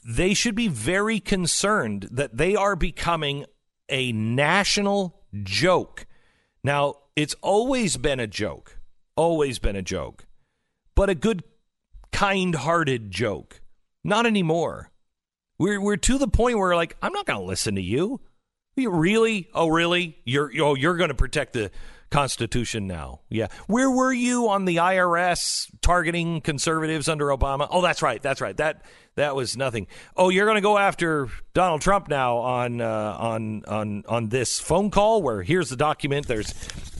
They 0.07 0.33
should 0.33 0.55
be 0.55 0.67
very 0.67 1.19
concerned 1.19 2.07
that 2.11 2.37
they 2.37 2.55
are 2.55 2.75
becoming 2.75 3.45
a 3.89 4.11
national 4.11 5.21
joke. 5.43 6.05
Now, 6.63 6.95
it's 7.17 7.35
always 7.41 7.97
been 7.97 8.19
a 8.19 8.27
joke, 8.27 8.77
always 9.15 9.57
been 9.57 9.75
a 9.75 9.81
joke, 9.81 10.27
but 10.93 11.09
a 11.09 11.15
good, 11.15 11.43
kind 12.11 12.53
hearted 12.53 13.09
joke. 13.09 13.59
Not 14.03 14.27
anymore. 14.27 14.91
We're, 15.57 15.81
we're 15.81 15.97
to 15.97 16.19
the 16.19 16.27
point 16.27 16.59
where, 16.59 16.75
like, 16.75 16.95
I'm 17.01 17.11
not 17.11 17.25
going 17.25 17.39
to 17.39 17.45
listen 17.45 17.73
to 17.73 17.81
you. 17.81 18.21
you. 18.75 18.91
Really? 18.91 19.49
Oh, 19.55 19.67
really? 19.67 20.15
You're, 20.25 20.51
oh, 20.61 20.75
you're 20.75 20.95
going 20.95 21.09
to 21.09 21.15
protect 21.15 21.53
the 21.53 21.71
Constitution 22.09 22.87
now. 22.87 23.21
Yeah. 23.29 23.47
Where 23.67 23.91
were 23.91 24.13
you 24.13 24.47
on 24.49 24.65
the 24.65 24.77
IRS 24.77 25.69
targeting 25.81 26.41
conservatives 26.41 27.09
under 27.09 27.27
Obama? 27.27 27.67
Oh, 27.69 27.81
that's 27.81 28.01
right. 28.01 28.21
That's 28.21 28.39
right. 28.39 28.55
That 28.55 28.85
that 29.15 29.35
was 29.35 29.57
nothing. 29.57 29.87
Oh, 30.15 30.29
you're 30.29 30.45
going 30.45 30.55
to 30.55 30.61
go 30.61 30.77
after 30.77 31.27
Donald 31.53 31.81
Trump 31.81 32.07
now 32.07 32.37
on 32.37 32.79
uh, 32.79 33.17
on 33.19 33.65
on 33.65 34.03
on 34.07 34.29
this 34.29 34.59
phone 34.59 34.89
call 34.89 35.21
where 35.21 35.43
here's 35.43 35.69
the 35.69 35.75
document. 35.75 36.27
There's 36.27 36.53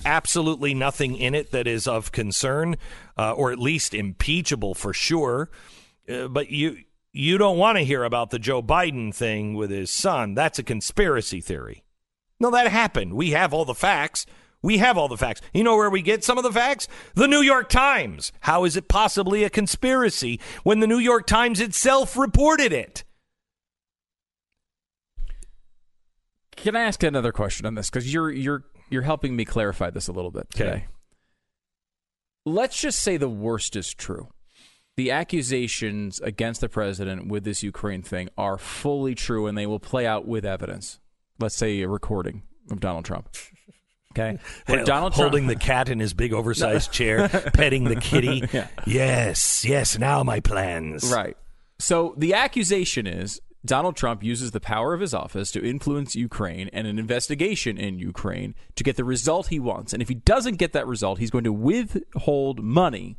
absolutely 0.06 0.74
nothing 0.74 1.16
in 1.16 1.36
it 1.36 1.52
that 1.52 1.68
is 1.68 1.88
of 1.88 2.12
concern, 2.12 2.76
uh, 3.18 3.34
or 3.34 3.52
at 3.52 3.60
least 3.60 3.94
impeachable 3.94 4.74
for 4.74 4.94
sure. 4.94 5.50
Uh, 6.10 6.28
but 6.28 6.50
you 6.50 6.80
you 7.14 7.38
don't 7.38 7.58
want 7.58 7.78
to 7.78 7.84
hear 7.84 8.04
about 8.04 8.32
the 8.32 8.40
Joe 8.40 8.62
Biden 8.62 9.14
thing 9.14 9.54
with 9.54 9.70
his 9.70 9.90
son. 9.90 10.34
That's 10.34 10.60
a 10.60 10.64
conspiracy 10.64 11.40
theory. 11.40 11.84
No, 12.40 12.52
that 12.52 12.68
happened. 12.68 13.14
We 13.14 13.32
have 13.32 13.54
all 13.54 13.66
the 13.66 13.74
facts. 13.74 14.26
We 14.64 14.80
have 14.80 14.98
all 14.98 15.08
the 15.08 15.18
facts. 15.18 15.42
You 15.54 15.64
know 15.64 15.76
where 15.78 15.90
we 15.90 16.02
get 16.02 16.24
some 16.24 16.38
of 16.38 16.44
the 16.44 16.52
facts? 16.52 16.88
The 17.14 17.28
New 17.28 17.42
York 17.42 17.70
Times. 17.70 18.32
How 18.42 18.64
is 18.64 18.76
it 18.76 18.88
possibly 18.88 19.44
a 19.44 19.50
conspiracy 19.50 20.40
when 20.64 20.80
the 20.80 20.88
New 20.88 20.98
York 20.98 21.28
Times 21.28 21.62
itself 21.62 22.18
reported 22.18 22.74
it? 22.74 23.04
Can 26.56 26.76
I 26.76 26.82
ask 26.82 27.04
another 27.04 27.32
question 27.32 27.66
on 27.66 27.76
this? 27.76 27.90
Because 27.90 28.12
you're 28.12 28.32
you're 28.32 28.64
you're 28.90 29.04
helping 29.04 29.36
me 29.36 29.46
clarify 29.46 29.90
this 29.92 30.08
a 30.08 30.12
little 30.12 30.32
bit 30.32 30.50
today. 30.50 30.70
Okay. 30.70 30.86
Let's 32.46 32.82
just 32.82 33.00
say 33.00 33.18
the 33.18 33.30
worst 33.30 33.76
is 33.76 33.94
true. 33.94 34.30
The 34.96 35.12
accusations 35.12 36.20
against 36.22 36.62
the 36.62 36.70
president 36.70 37.28
with 37.28 37.44
this 37.44 37.62
Ukraine 37.62 38.02
thing 38.02 38.30
are 38.38 38.58
fully 38.58 39.14
true 39.14 39.46
and 39.46 39.56
they 39.56 39.68
will 39.68 39.80
play 39.80 40.08
out 40.08 40.28
with 40.28 40.44
evidence. 40.44 41.00
Let's 41.40 41.56
say 41.56 41.82
a 41.82 41.88
recording 41.88 42.42
of 42.72 42.80
Donald 42.80 43.06
Trump. 43.06 43.30
Okay. 44.12 44.40
Donald 44.68 45.14
Trump 45.14 45.14
holding 45.14 45.48
the 45.48 45.56
cat 45.56 45.90
in 45.90 46.00
his 46.00 46.14
big 46.14 46.34
oversized 46.34 46.92
chair, 46.92 47.30
petting 47.30 47.84
the 47.84 47.96
kitty. 47.96 48.44
Yes, 48.88 49.66
yes, 49.66 49.98
now 49.98 50.24
my 50.24 50.40
plans. 50.40 51.12
Right. 51.12 51.38
So 51.80 52.16
the 52.18 52.34
accusation 52.34 53.06
is 53.06 53.42
Donald 53.66 53.96
Trump 53.96 54.24
uses 54.24 54.52
the 54.52 54.60
power 54.60 54.94
of 54.94 55.02
his 55.02 55.14
office 55.14 55.52
to 55.52 55.64
influence 55.64 56.16
Ukraine 56.16 56.70
and 56.74 56.88
an 56.88 56.98
investigation 56.98 57.78
in 57.78 58.00
Ukraine 58.00 58.56
to 58.76 58.84
get 58.84 58.96
the 58.96 59.04
result 59.04 59.48
he 59.48 59.60
wants. 59.60 59.94
And 59.94 60.02
if 60.02 60.10
he 60.10 60.16
doesn't 60.16 60.56
get 60.56 60.74
that 60.74 60.88
result, 60.88 61.20
he's 61.20 61.32
going 61.32 61.44
to 61.44 61.54
withhold 61.54 62.64
money 62.64 63.18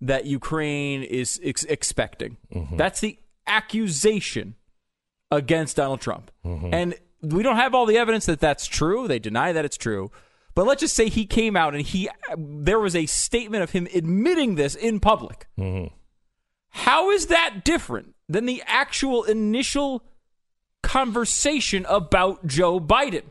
that 0.00 0.26
Ukraine 0.26 1.02
is 1.02 1.40
ex- 1.42 1.64
expecting. 1.64 2.36
Mm-hmm. 2.54 2.76
That's 2.76 3.00
the 3.00 3.18
accusation 3.46 4.54
against 5.30 5.76
Donald 5.76 6.00
Trump. 6.00 6.30
Mm-hmm. 6.44 6.72
And 6.72 6.94
we 7.20 7.42
don't 7.42 7.56
have 7.56 7.74
all 7.74 7.86
the 7.86 7.98
evidence 7.98 8.26
that 8.26 8.40
that's 8.40 8.66
true. 8.66 9.08
They 9.08 9.18
deny 9.18 9.52
that 9.52 9.64
it's 9.64 9.76
true. 9.76 10.10
But 10.54 10.66
let's 10.66 10.80
just 10.80 10.96
say 10.96 11.08
he 11.08 11.26
came 11.26 11.56
out 11.56 11.74
and 11.74 11.86
he 11.86 12.08
there 12.36 12.80
was 12.80 12.96
a 12.96 13.06
statement 13.06 13.62
of 13.62 13.70
him 13.70 13.86
admitting 13.94 14.56
this 14.56 14.74
in 14.74 14.98
public. 15.00 15.46
Mm-hmm. 15.56 15.94
How 16.70 17.10
is 17.10 17.26
that 17.26 17.64
different 17.64 18.14
than 18.28 18.46
the 18.46 18.62
actual 18.66 19.24
initial 19.24 20.04
conversation 20.82 21.86
about 21.88 22.46
Joe 22.46 22.80
Biden? 22.80 23.30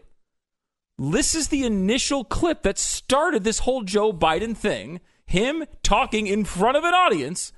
This 0.98 1.36
is 1.36 1.50
the 1.50 1.64
initial 1.64 2.24
clip 2.24 2.64
that 2.64 2.78
started 2.78 3.44
this 3.44 3.60
whole 3.60 3.84
Joe 3.84 4.12
Biden 4.12 4.56
thing. 4.56 5.00
Him 5.26 5.66
talking 5.84 6.28
in 6.28 6.46
front 6.46 6.78
of 6.78 6.86
an 6.86 6.94
audience, 6.94 7.52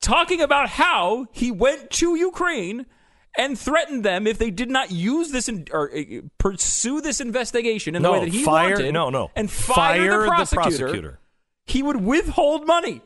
talking 0.00 0.40
about 0.40 0.68
how 0.68 1.26
he 1.32 1.50
went 1.50 1.90
to 1.92 2.14
Ukraine 2.14 2.86
and 3.36 3.58
threatened 3.58 4.04
them 4.04 4.26
if 4.26 4.38
they 4.38 4.50
did 4.50 4.70
not 4.70 4.90
use 4.90 5.30
this 5.30 5.48
in, 5.48 5.66
or 5.72 5.90
uh, 5.96 6.02
pursue 6.38 7.00
this 7.00 7.20
investigation 7.20 7.94
in 7.94 8.02
the 8.02 8.12
way 8.12 8.20
that 8.20 8.28
he 8.28 8.42
fire- 8.42 8.74
wanted. 8.74 8.92
no, 8.92 9.10
no. 9.10 9.30
and 9.36 9.50
fire, 9.50 9.74
Fire 9.74 10.10
the, 10.10 10.18
the 10.20 10.26
prosecutor, 10.26 10.84
prosecutor. 10.84 11.18
He 11.66 11.82
would 11.82 11.96
withhold 11.96 12.66
money. 12.66 13.02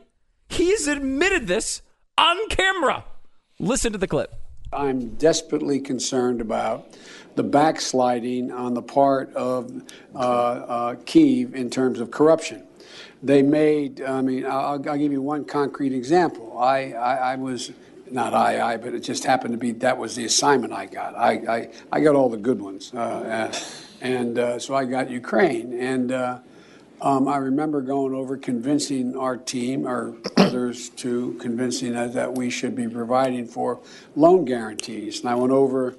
He's 0.49 0.87
admitted 0.87 1.47
this 1.47 1.81
on 2.17 2.49
camera. 2.49 3.05
Listen 3.59 3.91
to 3.91 3.97
the 3.97 4.07
clip. 4.07 4.33
I'm 4.73 5.15
desperately 5.15 5.79
concerned 5.79 6.39
about 6.41 6.87
the 7.35 7.43
backsliding 7.43 8.51
on 8.51 8.73
the 8.73 8.81
part 8.81 9.33
of 9.35 9.83
uh, 10.15 10.17
uh, 10.17 10.95
Kiev 11.05 11.55
in 11.55 11.69
terms 11.69 11.99
of 11.99 12.11
corruption. 12.11 12.63
They 13.23 13.41
made, 13.41 14.01
I 14.01 14.21
mean, 14.21 14.45
I'll, 14.45 14.83
I'll 14.85 14.97
give 14.97 15.11
you 15.11 15.21
one 15.21 15.45
concrete 15.45 15.93
example. 15.93 16.57
I, 16.57 16.93
I, 16.93 17.33
I 17.33 17.35
was, 17.35 17.71
not 18.11 18.33
I, 18.33 18.73
I, 18.73 18.77
but 18.77 18.93
it 18.93 19.01
just 19.01 19.23
happened 19.23 19.53
to 19.53 19.57
be 19.57 19.71
that 19.71 19.97
was 19.97 20.15
the 20.15 20.25
assignment 20.25 20.73
I 20.73 20.85
got. 20.85 21.15
I, 21.15 21.31
I, 21.31 21.69
I 21.91 21.99
got 22.01 22.15
all 22.15 22.29
the 22.29 22.37
good 22.37 22.61
ones. 22.61 22.91
Uh, 22.93 22.97
uh, 22.99 23.59
and 24.01 24.37
uh, 24.37 24.59
so 24.59 24.75
I 24.75 24.85
got 24.85 25.09
Ukraine. 25.09 25.73
And 25.79 26.11
uh, 26.11 26.39
um, 27.01 27.27
I 27.27 27.37
remember 27.37 27.81
going 27.81 28.13
over 28.13 28.37
convincing 28.37 29.15
our 29.17 29.37
team, 29.37 29.87
or 29.87 30.15
others 30.37 30.89
to 30.89 31.33
convincing 31.39 31.95
us 31.95 32.13
that 32.13 32.33
we 32.33 32.49
should 32.49 32.75
be 32.75 32.87
providing 32.87 33.47
for 33.47 33.79
loan 34.15 34.45
guarantees. 34.45 35.21
And 35.21 35.29
I 35.29 35.35
went 35.35 35.51
over 35.51 35.95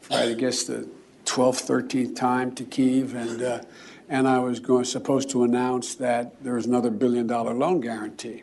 for, 0.00 0.14
I 0.14 0.34
guess, 0.34 0.64
the 0.64 0.88
12th, 1.24 1.66
13th 1.66 2.16
time 2.16 2.54
to 2.56 2.64
Kiev, 2.64 3.14
and, 3.14 3.42
uh, 3.42 3.62
and 4.08 4.26
I 4.28 4.40
was 4.40 4.60
going, 4.60 4.84
supposed 4.84 5.30
to 5.30 5.44
announce 5.44 5.94
that 5.96 6.42
there 6.42 6.54
was 6.54 6.66
another 6.66 6.90
billion 6.90 7.26
dollar 7.26 7.54
loan 7.54 7.80
guarantee. 7.80 8.42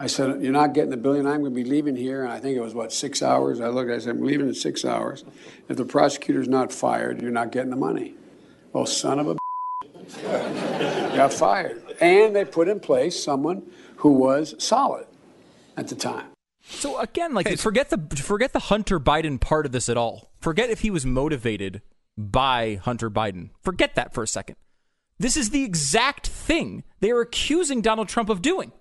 I 0.00 0.06
said, 0.06 0.42
"You're 0.42 0.52
not 0.52 0.74
getting 0.74 0.90
the 0.90 0.96
billion. 0.96 1.26
I'm 1.26 1.40
going 1.40 1.54
to 1.54 1.62
be 1.62 1.64
leaving 1.64 1.96
here." 1.96 2.22
And 2.22 2.32
I 2.32 2.38
think 2.38 2.56
it 2.56 2.60
was 2.60 2.74
what 2.74 2.92
six 2.92 3.22
hours. 3.22 3.60
I 3.60 3.68
looked. 3.68 3.90
I 3.90 3.98
said, 3.98 4.10
"I'm 4.10 4.24
leaving 4.24 4.48
in 4.48 4.54
six 4.54 4.84
hours. 4.84 5.24
If 5.68 5.76
the 5.76 5.84
prosecutor's 5.84 6.48
not 6.48 6.72
fired, 6.72 7.20
you're 7.20 7.30
not 7.30 7.52
getting 7.52 7.70
the 7.70 7.76
money." 7.76 8.14
Well, 8.72 8.86
son 8.86 9.18
of 9.18 9.28
a 9.28 9.36
got 11.16 11.32
fired, 11.32 11.82
and 12.00 12.34
they 12.34 12.44
put 12.44 12.68
in 12.68 12.80
place 12.80 13.22
someone 13.22 13.62
who 13.96 14.12
was 14.12 14.54
solid 14.58 15.06
at 15.76 15.88
the 15.88 15.94
time. 15.94 16.26
So 16.62 16.98
again, 16.98 17.34
like 17.34 17.58
forget 17.58 17.90
the 17.90 17.98
forget 18.16 18.52
the 18.52 18.58
Hunter 18.58 19.00
Biden 19.00 19.40
part 19.40 19.66
of 19.66 19.72
this 19.72 19.88
at 19.88 19.96
all. 19.96 20.30
Forget 20.38 20.70
if 20.70 20.80
he 20.80 20.90
was 20.90 21.04
motivated 21.04 21.82
by 22.16 22.80
Hunter 22.82 23.10
Biden. 23.10 23.50
Forget 23.62 23.94
that 23.94 24.12
for 24.12 24.22
a 24.22 24.28
second. 24.28 24.56
This 25.18 25.36
is 25.36 25.50
the 25.50 25.64
exact 25.64 26.26
thing 26.26 26.84
they 27.00 27.10
are 27.10 27.20
accusing 27.20 27.80
Donald 27.80 28.08
Trump 28.08 28.28
of 28.28 28.42
doing. 28.42 28.72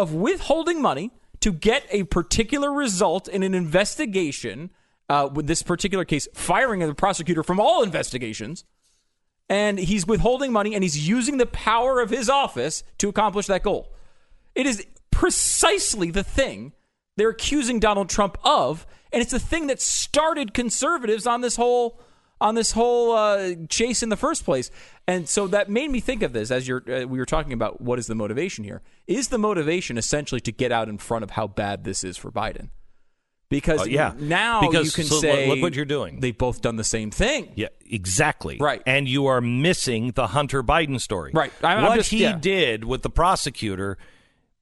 Of 0.00 0.14
withholding 0.14 0.80
money 0.80 1.10
to 1.40 1.52
get 1.52 1.84
a 1.90 2.04
particular 2.04 2.72
result 2.72 3.28
in 3.28 3.42
an 3.42 3.54
investigation. 3.54 4.70
Uh, 5.08 5.28
with 5.32 5.48
this 5.48 5.62
particular 5.62 6.04
case, 6.04 6.28
firing 6.34 6.78
the 6.78 6.94
prosecutor 6.94 7.42
from 7.42 7.58
all 7.58 7.82
investigations, 7.82 8.64
and 9.48 9.76
he's 9.78 10.06
withholding 10.06 10.52
money 10.52 10.72
and 10.74 10.84
he's 10.84 11.08
using 11.08 11.36
the 11.36 11.46
power 11.46 12.00
of 12.00 12.10
his 12.10 12.30
office 12.30 12.84
to 12.98 13.08
accomplish 13.08 13.46
that 13.48 13.64
goal. 13.64 13.92
It 14.54 14.66
is 14.66 14.86
precisely 15.10 16.10
the 16.12 16.22
thing 16.22 16.72
they're 17.16 17.30
accusing 17.30 17.80
Donald 17.80 18.08
Trump 18.08 18.38
of, 18.44 18.86
and 19.12 19.20
it's 19.20 19.32
the 19.32 19.40
thing 19.40 19.66
that 19.66 19.82
started 19.82 20.54
conservatives 20.54 21.26
on 21.26 21.40
this 21.40 21.56
whole 21.56 22.00
on 22.40 22.54
this 22.54 22.72
whole 22.72 23.12
uh, 23.12 23.54
chase 23.68 24.02
in 24.02 24.08
the 24.08 24.16
first 24.16 24.44
place. 24.44 24.70
And 25.06 25.28
so 25.28 25.46
that 25.48 25.68
made 25.68 25.90
me 25.90 26.00
think 26.00 26.22
of 26.22 26.32
this 26.32 26.50
as 26.50 26.66
you're, 26.66 26.82
uh, 26.88 27.06
we 27.06 27.18
were 27.18 27.26
talking 27.26 27.52
about 27.52 27.80
what 27.80 27.98
is 27.98 28.06
the 28.06 28.14
motivation 28.14 28.64
here. 28.64 28.80
Is 29.06 29.28
the 29.28 29.38
motivation 29.38 29.98
essentially 29.98 30.40
to 30.42 30.52
get 30.52 30.72
out 30.72 30.88
in 30.88 30.98
front 30.98 31.22
of 31.24 31.30
how 31.32 31.46
bad 31.46 31.84
this 31.84 32.02
is 32.04 32.16
for 32.16 32.30
Biden? 32.30 32.70
Because 33.50 33.80
Uh, 33.82 33.84
yeah. 33.86 34.12
now 34.18 34.60
Because- 34.60 34.86
you 34.86 34.92
can 34.92 35.04
so 35.04 35.20
say 35.20 35.48
look 35.48 35.60
what 35.60 35.74
you're 35.74 35.84
doing. 35.84 36.20
They've 36.20 36.36
both 36.38 36.60
done 36.62 36.76
the 36.76 36.84
same 36.84 37.10
thing. 37.10 37.50
Yeah, 37.56 37.68
exactly. 37.84 38.58
Right. 38.60 38.80
And 38.86 39.08
you 39.08 39.26
are 39.26 39.40
missing 39.40 40.12
the 40.14 40.28
Hunter 40.28 40.62
Biden 40.62 41.00
story. 41.00 41.32
Right. 41.34 41.52
I'm 41.62 41.82
what 41.82 41.96
just- 41.96 42.10
he 42.10 42.22
yeah. 42.22 42.38
did 42.38 42.84
with 42.84 43.02
the 43.02 43.10
prosecutor, 43.10 43.98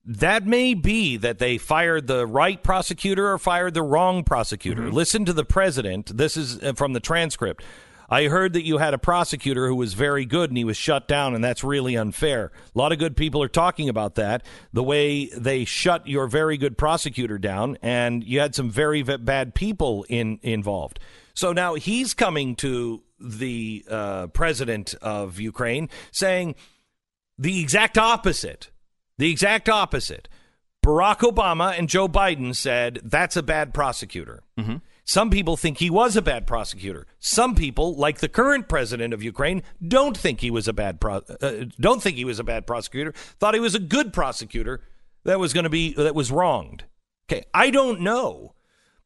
that 0.08 0.46
may 0.46 0.72
be 0.72 1.18
that 1.18 1.38
they 1.38 1.58
fired 1.58 2.06
the 2.06 2.26
right 2.26 2.62
prosecutor 2.62 3.30
or 3.30 3.38
fired 3.38 3.74
the 3.74 3.82
wrong 3.82 4.24
prosecutor. 4.24 4.82
Mm-hmm. 4.82 4.96
Listen 4.96 5.24
to 5.26 5.34
the 5.34 5.44
president. 5.44 6.16
This 6.16 6.34
is 6.34 6.62
uh, 6.62 6.72
from 6.72 6.94
the 6.94 7.00
transcript. 7.00 7.62
I 8.08 8.24
heard 8.24 8.54
that 8.54 8.64
you 8.64 8.78
had 8.78 8.94
a 8.94 8.98
prosecutor 8.98 9.68
who 9.68 9.74
was 9.74 9.92
very 9.92 10.24
good 10.24 10.50
and 10.50 10.56
he 10.56 10.64
was 10.64 10.78
shut 10.78 11.08
down, 11.08 11.34
and 11.34 11.44
that's 11.44 11.62
really 11.62 11.94
unfair. 11.94 12.50
A 12.74 12.78
lot 12.78 12.90
of 12.90 12.98
good 12.98 13.18
people 13.18 13.42
are 13.42 13.48
talking 13.48 13.90
about 13.90 14.14
that, 14.14 14.46
the 14.72 14.82
way 14.82 15.26
they 15.26 15.66
shut 15.66 16.08
your 16.08 16.26
very 16.26 16.56
good 16.56 16.78
prosecutor 16.78 17.36
down, 17.36 17.76
and 17.82 18.24
you 18.24 18.40
had 18.40 18.54
some 18.54 18.70
very 18.70 19.02
v- 19.02 19.18
bad 19.18 19.54
people 19.54 20.06
in 20.08 20.40
involved. 20.42 21.00
So 21.34 21.52
now 21.52 21.74
he's 21.74 22.14
coming 22.14 22.56
to 22.56 23.02
the 23.20 23.84
uh, 23.90 24.28
president 24.28 24.94
of 25.02 25.38
Ukraine 25.38 25.90
saying 26.10 26.54
the 27.36 27.60
exact 27.60 27.98
opposite. 27.98 28.70
The 29.18 29.30
exact 29.30 29.68
opposite. 29.68 30.28
Barack 30.84 31.18
Obama 31.18 31.76
and 31.78 31.88
Joe 31.88 32.08
Biden 32.08 32.54
said 32.54 33.00
that's 33.04 33.36
a 33.36 33.42
bad 33.42 33.74
prosecutor. 33.74 34.42
Some 35.04 35.30
people 35.30 35.56
think 35.56 35.78
he 35.78 35.88
was 35.90 36.16
a 36.16 36.22
bad 36.22 36.46
prosecutor. 36.46 37.06
Some 37.18 37.54
people, 37.54 37.94
like 37.94 38.18
the 38.18 38.28
current 38.28 38.68
president 38.68 39.14
of 39.14 39.22
Ukraine, 39.22 39.62
don't 39.86 40.16
think 40.16 40.40
he 40.40 40.50
was 40.50 40.68
a 40.68 40.72
bad 40.74 41.00
pro- 41.00 41.22
uh, 41.40 41.64
don't 41.80 42.02
think 42.02 42.16
he 42.16 42.26
was 42.26 42.38
a 42.38 42.44
bad 42.44 42.66
prosecutor. 42.66 43.12
Thought 43.12 43.54
he 43.54 43.60
was 43.60 43.74
a 43.74 43.80
good 43.80 44.12
prosecutor 44.12 44.82
that 45.24 45.40
was 45.40 45.52
going 45.52 45.64
to 45.64 45.70
be 45.70 45.94
that 45.94 46.14
was 46.14 46.30
wronged. 46.30 46.84
Okay, 47.30 47.44
I 47.54 47.70
don't 47.70 48.02
know, 48.02 48.54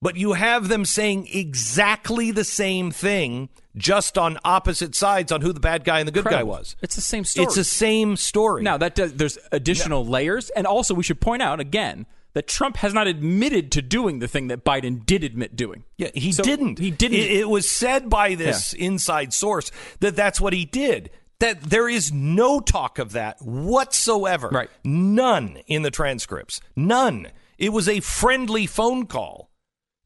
but 0.03 0.17
you 0.17 0.33
have 0.35 0.69
them 0.69 0.85
saying 0.85 1.29
exactly 1.33 2.33
the 2.33 2.45
same 2.45 2.91
thing, 2.91 3.49
just 3.77 4.19
on 4.19 4.37
opposite 4.45 4.95
sides 4.95 5.33
on 5.33 5.41
who 5.41 5.53
the 5.53 5.61
bad 5.61 5.85
guy 5.85 6.01
and 6.01 6.09
the 6.09 6.13
good 6.13 6.25
guy 6.25 6.43
was. 6.43 6.77
It's 6.83 6.97
the 6.97 7.01
same 7.01 7.25
story. 7.25 7.47
It's 7.47 7.55
the 7.55 7.65
same 7.65 8.17
story. 8.17 8.63
Now 8.63 8.77
that 8.77 8.97
does 8.97 9.15
there's 9.15 9.39
additional 9.53 10.05
layers, 10.05 10.51
and 10.51 10.67
also 10.67 10.93
we 10.93 11.05
should 11.05 11.21
point 11.21 11.41
out 11.41 11.61
again 11.61 12.05
that 12.35 12.49
Trump 12.49 12.79
has 12.79 12.93
not 12.93 13.07
admitted 13.07 13.71
to 13.73 13.83
doing 13.83 14.19
the 14.19 14.29
thing 14.29 14.49
that 14.49 14.65
Biden 14.65 15.05
did 15.07 15.23
admit 15.23 15.55
doing. 15.55 15.85
Yeah, 15.99 16.09
he 16.15 16.33
So 16.33 16.43
didn't. 16.43 16.79
He 16.79 16.91
didn't. 16.91 17.19
It, 17.19 17.31
it 17.31 17.49
was 17.49 17.71
said 17.71 18.09
by 18.11 18.35
this 18.35 18.73
inside 18.73 19.33
source 19.33 19.71
that 20.01 20.17
that's 20.17 20.41
what 20.41 20.53
he 20.53 20.65
did. 20.65 21.11
That 21.39 21.61
there 21.63 21.89
is 21.89 22.13
no 22.13 22.61
talk 22.61 22.99
of 22.99 23.13
that 23.13 23.43
whatsoever. 23.43 24.49
Right. 24.49 24.71
None 24.85 25.59
in 25.67 25.83
the 25.83 25.91
transcripts. 25.91 26.61
None. 26.77 27.29
It 27.59 27.73
was 27.73 27.89
a 27.89 28.01
friendly 28.01 28.67
phone 28.67 29.07
call. 29.07 29.51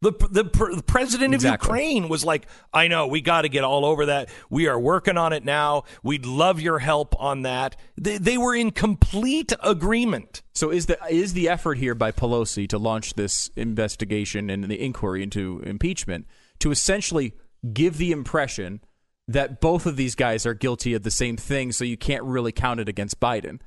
The, 0.03 0.13
the, 0.13 0.43
the 0.45 0.83
president 0.87 1.35
of 1.35 1.39
Exactly. 1.39 1.69
Ukraine 1.69 2.09
was 2.11 2.23
like, 2.23 2.47
I 2.73 2.87
know, 2.89 3.07
we 3.07 3.23
got 3.23 3.43
to 3.43 3.49
get 3.49 3.65
all 3.65 3.87
over 3.87 4.07
that. 4.07 4.29
We 4.51 4.67
are 4.69 4.79
working 4.79 5.17
on 5.17 5.33
it 5.33 5.43
now. 5.43 5.85
We'd 6.03 6.27
love 6.27 6.61
your 6.61 6.79
help 6.81 7.19
on 7.19 7.43
that. 7.43 7.77
They, 7.97 8.19
they 8.19 8.37
were 8.37 8.55
in 8.55 8.73
complete 8.73 9.55
agreement. 9.63 10.43
So 10.55 10.71
is 10.71 10.85
the 10.85 10.99
is 11.09 11.33
the 11.33 11.49
effort 11.49 11.79
here 11.79 11.95
by 11.95 12.13
Pelosi 12.13 12.69
to 12.69 12.79
launch 12.79 13.15
this 13.15 13.51
investigation 13.57 14.51
and 14.51 14.65
the 14.65 14.85
inquiry 14.85 15.23
into 15.23 15.63
impeachment 15.65 16.27
to 16.59 16.71
essentially 16.71 17.33
give 17.73 17.97
the 17.97 18.13
impression 18.13 18.83
that 19.29 19.63
both 19.63 19.87
of 19.87 19.97
these 19.97 20.15
guys 20.15 20.45
are 20.45 20.55
guilty 20.55 20.93
of 20.93 21.05
the 21.05 21.11
same 21.11 21.39
thing, 21.39 21.73
so 21.73 21.85
you 21.85 21.97
can't 21.97 22.23
really 22.23 22.53
count 22.53 22.81
it 22.81 22.89
against 22.89 23.19
Biden, 23.19 23.61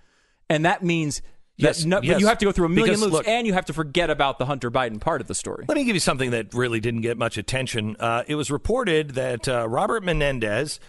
and 0.48 0.64
that 0.64 0.84
means. 0.84 1.24
Yes, 1.60 1.84
no, 1.86 2.00
but 2.02 2.20
you 2.20 2.28
have 2.28 2.38
to 2.38 2.46
go 2.46 2.52
through 2.52 2.68
a 2.68 2.70
million 2.70 2.96
Because, 2.96 3.02
loops, 3.02 3.14
look- 3.14 3.28
and 3.28 3.46
you 3.46 3.54
have 3.54 3.66
to 3.66 3.74
forget 3.74 4.10
about 4.10 4.40
the 4.40 4.46
Hunter 4.46 4.72
Biden 4.72 5.00
part 5.02 5.20
of 5.20 5.28
the 5.28 5.36
story. 5.36 5.66
Let 5.68 5.76
me 5.76 5.84
give 5.84 5.96
you 5.96 6.00
something 6.00 6.32
that 6.32 6.54
really 6.54 6.80
didn't 6.80 7.02
get 7.02 7.18
much 7.18 7.38
attention. 7.38 7.98
Uh, 8.00 8.24
it 8.28 8.36
was 8.36 8.50
reported 8.50 9.12
that 9.12 9.48
uh, 9.48 9.68
Robert 9.68 10.04
Menendez, 10.04 10.80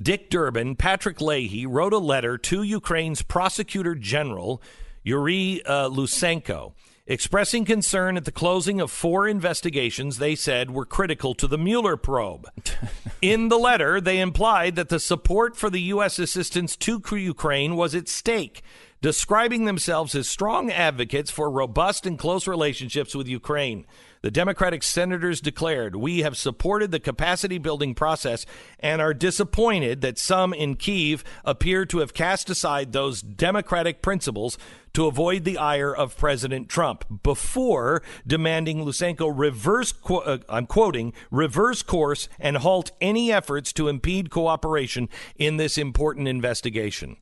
Dick 0.00 0.28
Durbin, 0.30 0.76
Patrick 0.76 1.20
Leahy 1.20 1.64
wrote 1.66 1.92
a 1.94 1.98
letter 1.98 2.36
to 2.38 2.62
Ukraine's 2.62 3.22
prosecutor 3.22 3.94
general, 3.94 4.62
Yuri 5.02 5.62
uh, 5.64 5.88
Lutsenko, 5.88 6.74
expressing 7.06 7.64
concern 7.64 8.16
at 8.16 8.24
the 8.24 8.30
closing 8.32 8.80
of 8.80 8.90
four 8.90 9.26
investigations 9.26 10.18
they 10.18 10.34
said 10.34 10.70
were 10.70 10.86
critical 10.86 11.34
to 11.34 11.46
the 11.46 11.58
Mueller 11.58 11.96
probe. 11.96 12.46
In 13.22 13.48
the 13.48 13.58
letter, 13.58 14.00
they 14.00 14.20
implied 14.20 14.76
that 14.76 14.90
the 14.90 15.00
support 15.00 15.56
for 15.56 15.70
the 15.70 15.80
U.S. 15.82 16.18
assistance 16.18 16.76
to 16.76 17.02
Ukraine 17.16 17.74
was 17.74 17.94
at 17.94 18.08
stake, 18.08 18.62
describing 19.00 19.64
themselves 19.64 20.14
as 20.14 20.28
strong 20.28 20.70
advocates 20.70 21.30
for 21.30 21.50
robust 21.50 22.06
and 22.06 22.18
close 22.18 22.46
relationships 22.46 23.14
with 23.14 23.28
Ukraine. 23.28 23.86
The 24.22 24.30
Democratic 24.30 24.82
senators 24.82 25.40
declared, 25.40 25.96
We 25.96 26.18
have 26.18 26.36
supported 26.36 26.90
the 26.90 27.00
capacity 27.00 27.56
building 27.56 27.94
process 27.94 28.44
and 28.78 29.00
are 29.00 29.14
disappointed 29.14 30.02
that 30.02 30.18
some 30.18 30.52
in 30.52 30.76
Kiev 30.76 31.24
appear 31.42 31.86
to 31.86 31.98
have 31.98 32.12
cast 32.12 32.50
aside 32.50 32.92
those 32.92 33.22
democratic 33.22 34.02
principles 34.02 34.58
to 34.92 35.06
avoid 35.06 35.44
the 35.44 35.56
ire 35.56 35.94
of 35.94 36.18
President 36.18 36.68
Trump 36.68 37.22
before 37.22 38.02
demanding 38.26 38.84
Lutsenko 38.84 39.32
reverse, 39.34 39.94
uh, 40.10 40.38
I'm 40.50 40.66
quoting, 40.66 41.14
reverse 41.30 41.82
course 41.82 42.28
and 42.38 42.58
halt 42.58 42.90
any 43.00 43.32
efforts 43.32 43.72
to 43.74 43.88
impede 43.88 44.28
cooperation 44.28 45.08
in 45.36 45.56
this 45.56 45.78
important 45.78 46.28
investigation. 46.28 47.16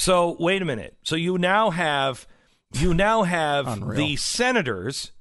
So, 0.00 0.34
wait 0.40 0.62
a 0.62 0.64
minute. 0.64 0.96
So 1.02 1.14
you 1.14 1.36
now 1.36 1.68
have 1.68 2.26
you 2.72 2.94
now 2.94 3.24
have 3.24 3.94
the 3.96 4.16
senators 4.16 5.12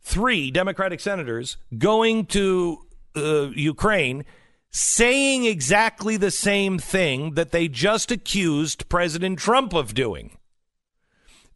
three 0.00 0.52
Democratic 0.52 1.00
senators 1.00 1.56
going 1.76 2.26
to 2.26 2.86
uh, 3.16 3.48
Ukraine 3.48 4.24
saying 4.70 5.44
exactly 5.44 6.16
the 6.16 6.30
same 6.30 6.78
thing 6.78 7.34
that 7.34 7.50
they 7.50 7.66
just 7.66 8.12
accused 8.12 8.88
President 8.88 9.40
Trump 9.40 9.74
of 9.74 9.92
doing. 9.92 10.38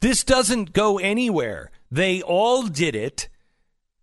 This 0.01 0.25
doesn't 0.25 0.73
go 0.73 0.99
anywhere. 0.99 1.71
They 1.93 2.21
all 2.21 2.65
did 2.65 2.97
it. 2.97 3.29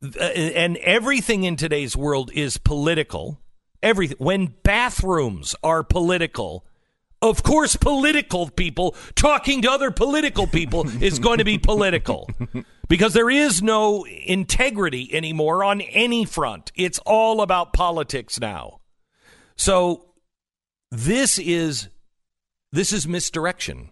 Uh, 0.01 0.23
and 0.23 0.77
everything 0.77 1.43
in 1.43 1.57
today's 1.57 1.97
world 1.97 2.31
is 2.33 2.55
political. 2.55 3.41
Everything. 3.81 4.17
When 4.19 4.53
bathrooms 4.63 5.53
are 5.61 5.83
political, 5.83 6.65
of 7.23 7.41
course, 7.41 7.77
political 7.77 8.49
people 8.49 8.95
talking 9.15 9.61
to 9.61 9.71
other 9.71 9.91
political 9.91 10.45
people 10.45 10.85
is 11.01 11.19
going 11.19 11.37
to 11.37 11.45
be 11.45 11.57
political 11.57 12.29
because 12.89 13.13
there 13.13 13.29
is 13.29 13.63
no 13.63 14.05
integrity 14.05 15.09
anymore 15.13 15.63
on 15.63 15.79
any 15.81 16.25
front. 16.25 16.71
It's 16.75 16.99
all 16.99 17.41
about 17.41 17.71
politics 17.71 18.39
now. 18.39 18.81
So 19.55 20.13
this 20.91 21.39
is 21.39 21.87
this 22.73 22.91
is 22.91 23.07
misdirection. 23.07 23.91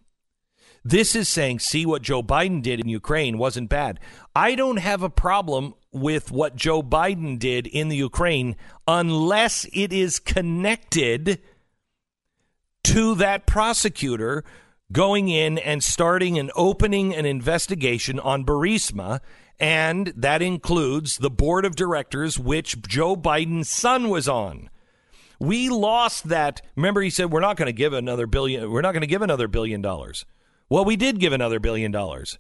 This 0.84 1.16
is 1.16 1.30
saying, 1.30 1.60
see 1.60 1.86
what 1.86 2.02
Joe 2.02 2.24
Biden 2.24 2.62
did 2.62 2.80
in 2.80 2.90
Ukraine 2.90 3.38
wasn't 3.38 3.70
bad. 3.70 4.00
I 4.36 4.56
don't 4.56 4.78
have 4.78 5.04
a 5.04 5.12
problem 5.12 5.76
with 5.92 6.32
what 6.32 6.56
Joe 6.56 6.82
Biden 6.82 7.38
did 7.38 7.68
in 7.68 7.90
the 7.90 7.98
Ukraine 7.98 8.56
unless 8.88 9.68
it 9.74 9.94
is 9.94 10.20
connected 10.20 11.40
to 12.84 13.16
that 13.16 13.46
prosecutor 13.46 14.44
going 14.92 15.30
in 15.30 15.58
and 15.58 15.84
starting 15.84 16.38
and 16.38 16.52
opening 16.56 17.16
an 17.16 17.26
investigation 17.26 18.20
on 18.20 18.46
Burisma. 18.46 19.20
And 19.60 20.08
that 20.16 20.42
includes 20.42 21.18
the 21.18 21.30
board 21.30 21.66
of 21.66 21.76
directors, 21.76 22.40
which 22.40 22.82
Joe 22.82 23.16
Biden's 23.16 23.70
son 23.70 24.10
was 24.10 24.28
on. 24.28 24.70
We 25.40 25.70
lost 25.70 26.30
that. 26.30 26.62
Remember, 26.76 27.02
he 27.02 27.10
said, 27.10 27.32
we're 27.32 27.42
not 27.42 27.58
going 27.58 27.68
to 27.68 27.74
give 27.74 27.94
another 27.94 28.28
billion. 28.28 28.72
We're 28.72 28.82
not 28.82 28.92
going 28.92 29.02
to 29.02 29.08
give 29.08 29.22
another 29.22 29.48
billion 29.48 29.82
dollars. 29.82 30.26
Well, 30.70 30.86
we 30.86 30.96
did 30.96 31.20
give 31.20 31.34
another 31.34 31.60
billion 31.60 31.92
dollars. 31.92 32.40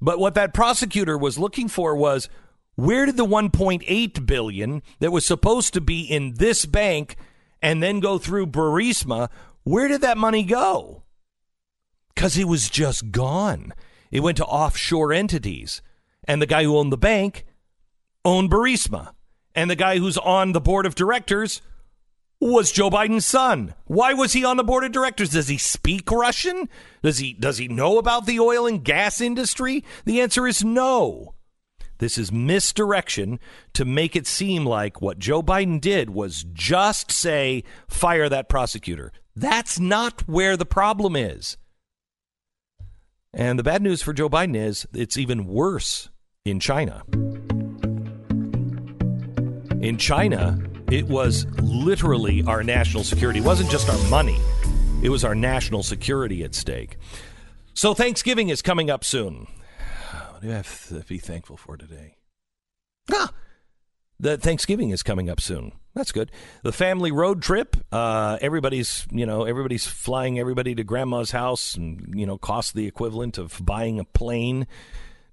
But 0.00 0.18
what 0.18 0.34
that 0.34 0.54
prosecutor 0.54 1.16
was 1.16 1.38
looking 1.38 1.68
for 1.68 1.96
was 1.96 2.28
where 2.74 3.06
did 3.06 3.16
the 3.16 3.24
1.8 3.24 4.26
billion 4.26 4.82
that 5.00 5.10
was 5.10 5.26
supposed 5.26 5.72
to 5.74 5.80
be 5.80 6.02
in 6.02 6.34
this 6.34 6.66
bank 6.66 7.16
and 7.62 7.82
then 7.82 8.00
go 8.00 8.18
through 8.18 8.48
Burisma, 8.48 9.28
where 9.66 9.88
did 9.88 10.00
that 10.02 10.16
money 10.16 10.44
go? 10.44 11.02
Cuz 12.14 12.38
it 12.38 12.46
was 12.46 12.70
just 12.70 13.10
gone. 13.10 13.72
It 14.12 14.20
went 14.20 14.36
to 14.36 14.46
offshore 14.46 15.12
entities. 15.12 15.82
And 16.28 16.40
the 16.40 16.46
guy 16.46 16.62
who 16.62 16.76
owned 16.76 16.92
the 16.92 16.96
bank 16.96 17.44
owned 18.24 18.48
Burisma. 18.48 19.12
And 19.56 19.68
the 19.68 19.74
guy 19.74 19.98
who's 19.98 20.18
on 20.18 20.52
the 20.52 20.60
board 20.60 20.86
of 20.86 20.94
directors 20.94 21.62
was 22.40 22.70
Joe 22.70 22.90
Biden's 22.90 23.26
son. 23.26 23.74
Why 23.86 24.12
was 24.14 24.34
he 24.34 24.44
on 24.44 24.56
the 24.56 24.62
board 24.62 24.84
of 24.84 24.92
directors? 24.92 25.30
Does 25.30 25.48
he 25.48 25.58
speak 25.58 26.12
Russian? 26.12 26.68
Does 27.02 27.18
he 27.18 27.32
does 27.32 27.58
he 27.58 27.66
know 27.66 27.98
about 27.98 28.26
the 28.26 28.38
oil 28.38 28.68
and 28.68 28.84
gas 28.84 29.20
industry? 29.20 29.82
The 30.04 30.20
answer 30.20 30.46
is 30.46 30.64
no. 30.64 31.34
This 31.98 32.18
is 32.18 32.30
misdirection 32.30 33.40
to 33.72 33.84
make 33.84 34.14
it 34.14 34.28
seem 34.28 34.64
like 34.64 35.02
what 35.02 35.18
Joe 35.18 35.42
Biden 35.42 35.80
did 35.80 36.10
was 36.10 36.44
just 36.52 37.10
say 37.10 37.64
fire 37.88 38.28
that 38.28 38.48
prosecutor. 38.48 39.12
That's 39.36 39.78
not 39.78 40.26
where 40.26 40.56
the 40.56 40.64
problem 40.64 41.14
is. 41.14 41.58
And 43.34 43.58
the 43.58 43.62
bad 43.62 43.82
news 43.82 44.00
for 44.00 44.14
Joe 44.14 44.30
Biden 44.30 44.56
is 44.56 44.86
it's 44.94 45.18
even 45.18 45.46
worse 45.46 46.08
in 46.46 46.58
China. 46.58 47.02
In 49.82 49.98
China, 49.98 50.58
it 50.90 51.06
was 51.06 51.44
literally 51.60 52.42
our 52.44 52.62
national 52.62 53.04
security. 53.04 53.40
It 53.40 53.44
wasn't 53.44 53.70
just 53.70 53.90
our 53.90 54.08
money, 54.08 54.40
it 55.02 55.10
was 55.10 55.22
our 55.22 55.34
national 55.34 55.82
security 55.82 56.42
at 56.42 56.54
stake. 56.54 56.96
So 57.74 57.92
Thanksgiving 57.92 58.48
is 58.48 58.62
coming 58.62 58.88
up 58.88 59.04
soon. 59.04 59.48
What 60.30 60.40
do 60.40 60.50
I 60.50 60.54
have 60.54 60.88
to 60.88 61.00
be 61.00 61.18
thankful 61.18 61.58
for 61.58 61.76
today? 61.76 62.16
Ah, 63.12 63.32
the 64.18 64.36
Thanksgiving 64.36 64.90
is 64.90 65.02
coming 65.02 65.28
up 65.28 65.40
soon. 65.40 65.72
That's 65.94 66.12
good. 66.12 66.30
The 66.62 66.72
family 66.72 67.10
road 67.10 67.42
trip. 67.42 67.76
Uh, 67.90 68.38
everybody's, 68.40 69.06
you 69.10 69.24
know, 69.24 69.44
everybody's 69.44 69.86
flying 69.86 70.38
everybody 70.38 70.74
to 70.74 70.84
grandma's 70.84 71.30
house, 71.30 71.74
and 71.74 72.12
you 72.14 72.26
know, 72.26 72.36
cost 72.36 72.74
the 72.74 72.86
equivalent 72.86 73.38
of 73.38 73.58
buying 73.64 73.98
a 73.98 74.04
plane. 74.04 74.66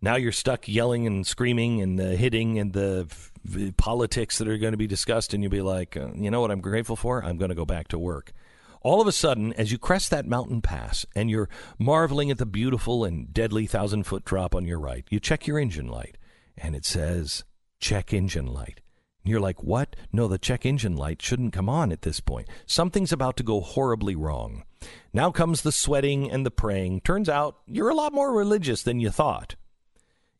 Now 0.02 0.16
you're 0.16 0.32
stuck 0.34 0.68
yelling 0.68 1.08
and 1.08 1.26
screaming 1.26 1.82
and 1.82 2.00
uh, 2.00 2.08
hitting 2.08 2.60
and 2.60 2.74
the 2.74 3.08
f- 3.10 3.32
politics 3.78 4.38
that 4.38 4.48
are 4.48 4.58
going 4.58 4.74
to 4.74 4.78
be 4.78 4.88
discussed, 4.88 5.34
and 5.34 5.44
you'll 5.44 5.52
be 5.52 5.62
like, 5.62 5.96
uh, 5.96 6.10
you 6.14 6.30
know 6.30 6.42
what 6.42 6.52
I'm 6.52 6.62
grateful 6.62 6.96
for? 6.96 7.24
I'm 7.24 7.38
going 7.38 7.50
to 7.50 7.56
go 7.56 7.66
back 7.66 7.88
to 7.90 8.00
work. 8.00 8.34
All 8.82 9.00
of 9.00 9.08
a 9.08 9.14
sudden, 9.14 9.54
as 9.54 9.72
you 9.72 9.78
crest 9.78 10.10
that 10.10 10.26
mountain 10.26 10.62
pass 10.62 11.06
and 11.16 11.30
you're 11.30 11.48
marveling 11.80 12.32
at 12.32 12.38
the 12.38 12.46
beautiful 12.46 13.06
and 13.06 13.34
deadly 13.34 13.66
thousand 13.66 14.04
foot 14.04 14.26
drop 14.26 14.54
on 14.54 14.66
your 14.66 14.80
right, 14.80 15.06
you 15.10 15.22
check 15.22 15.48
your 15.48 15.58
engine 15.58 15.88
light 15.88 16.18
and 16.58 16.76
it 16.76 16.84
says, 16.84 17.46
check 17.84 18.14
engine 18.14 18.48
light. 18.48 18.80
And 19.24 19.32
you're 19.32 19.42
like, 19.42 19.62
what? 19.62 19.98
No, 20.12 20.30
the 20.30 20.38
check 20.38 20.66
engine 20.66 20.96
light 20.96 21.22
shouldn't 21.22 21.52
come 21.52 21.68
on 21.68 21.92
at 21.92 22.04
this 22.04 22.22
point. 22.22 22.48
Something's 22.66 23.12
about 23.12 23.36
to 23.38 23.44
go 23.44 23.60
horribly 23.60 24.16
wrong. 24.16 24.64
Now 25.14 25.32
comes 25.32 25.62
the 25.62 25.72
sweating 25.72 26.32
and 26.32 26.46
the 26.46 26.52
praying. 26.52 27.02
Turns 27.02 27.28
out 27.28 27.58
you're 27.68 27.90
a 27.90 27.96
lot 27.96 28.14
more 28.14 28.34
religious 28.34 28.84
than 28.84 29.02
you 29.02 29.10
thought. 29.10 29.56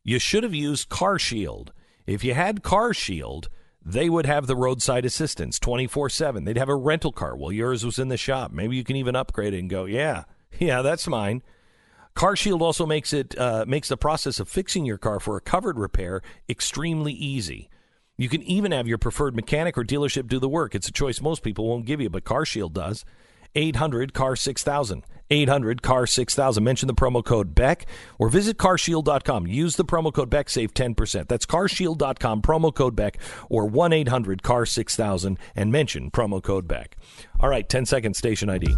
You 0.02 0.18
should 0.18 0.42
have 0.42 0.54
used 0.54 0.88
Car 0.88 1.18
Shield. 1.18 1.72
If 2.06 2.24
you 2.24 2.32
had 2.32 2.62
Car 2.62 2.94
Shield, 2.94 3.50
they 3.84 4.08
would 4.08 4.24
have 4.24 4.46
the 4.46 4.56
roadside 4.56 5.04
assistance 5.04 5.58
24 5.58 6.08
7. 6.08 6.44
They'd 6.44 6.56
have 6.56 6.70
a 6.70 6.74
rental 6.74 7.12
car 7.12 7.36
while 7.36 7.52
yours 7.52 7.84
was 7.84 7.98
in 7.98 8.08
the 8.08 8.16
shop. 8.16 8.52
Maybe 8.52 8.76
you 8.76 8.84
can 8.84 8.96
even 8.96 9.16
upgrade 9.16 9.52
it 9.52 9.58
and 9.58 9.68
go, 9.68 9.84
yeah, 9.84 10.24
yeah, 10.58 10.80
that's 10.80 11.06
mine. 11.06 11.42
Car 12.14 12.36
Shield 12.36 12.62
also 12.62 12.86
makes 12.86 13.12
it 13.12 13.36
uh, 13.38 13.64
makes 13.66 13.88
the 13.88 13.96
process 13.96 14.38
of 14.38 14.48
fixing 14.48 14.84
your 14.84 14.98
car 14.98 15.18
for 15.18 15.36
a 15.36 15.40
covered 15.40 15.78
repair 15.78 16.22
extremely 16.48 17.12
easy. 17.12 17.68
You 18.16 18.28
can 18.28 18.42
even 18.44 18.70
have 18.70 18.86
your 18.86 18.98
preferred 18.98 19.34
mechanic 19.34 19.76
or 19.76 19.82
dealership 19.82 20.28
do 20.28 20.38
the 20.38 20.48
work. 20.48 20.76
It's 20.76 20.86
a 20.86 20.92
choice 20.92 21.20
most 21.20 21.42
people 21.42 21.66
won't 21.66 21.86
give 21.86 22.00
you, 22.00 22.08
but 22.08 22.24
Car 22.24 22.44
Shield 22.44 22.72
does. 22.72 23.04
800 23.56 24.12
car 24.14 24.34
6000 24.34 25.04
800 25.30 25.80
car 25.80 26.06
6000 26.06 26.64
mention 26.64 26.86
the 26.88 26.94
promo 26.94 27.24
code 27.24 27.54
beck 27.54 27.86
or 28.18 28.28
visit 28.28 28.58
carshield.com 28.58 29.46
use 29.46 29.76
the 29.76 29.84
promo 29.84 30.12
code 30.12 30.28
beck 30.28 30.50
save 30.50 30.74
10% 30.74 31.28
that's 31.28 31.46
carshield.com 31.46 32.42
promo 32.42 32.74
code 32.74 32.96
beck 32.96 33.18
or 33.48 33.70
1-800 33.70 34.42
car 34.42 34.66
6000 34.66 35.38
and 35.54 35.70
mention 35.70 36.10
promo 36.10 36.42
code 36.42 36.66
beck 36.66 36.96
all 37.38 37.48
right 37.48 37.68
10 37.68 37.86
seconds 37.86 38.18
station 38.18 38.50
id 38.50 38.76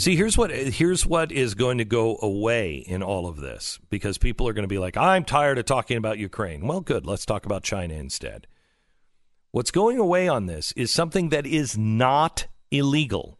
See, 0.00 0.16
here's 0.16 0.38
what 0.38 0.50
here's 0.50 1.04
what 1.04 1.30
is 1.30 1.54
going 1.54 1.76
to 1.76 1.84
go 1.84 2.18
away 2.22 2.76
in 2.76 3.02
all 3.02 3.26
of 3.26 3.36
this 3.36 3.78
because 3.90 4.16
people 4.16 4.48
are 4.48 4.54
going 4.54 4.64
to 4.64 4.66
be 4.66 4.78
like, 4.78 4.96
"I'm 4.96 5.26
tired 5.26 5.58
of 5.58 5.66
talking 5.66 5.98
about 5.98 6.16
Ukraine." 6.16 6.66
Well, 6.66 6.80
good. 6.80 7.04
Let's 7.04 7.26
talk 7.26 7.44
about 7.44 7.64
China 7.64 7.92
instead. 7.92 8.46
What's 9.50 9.70
going 9.70 9.98
away 9.98 10.26
on 10.26 10.46
this 10.46 10.72
is 10.72 10.90
something 10.90 11.28
that 11.28 11.44
is 11.44 11.76
not 11.76 12.46
illegal. 12.70 13.38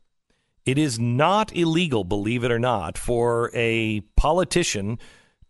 It 0.66 0.76
is 0.76 0.98
not 0.98 1.50
illegal, 1.56 2.04
believe 2.04 2.44
it 2.44 2.52
or 2.52 2.58
not, 2.58 2.98
for 2.98 3.50
a 3.54 4.00
politician 4.18 4.98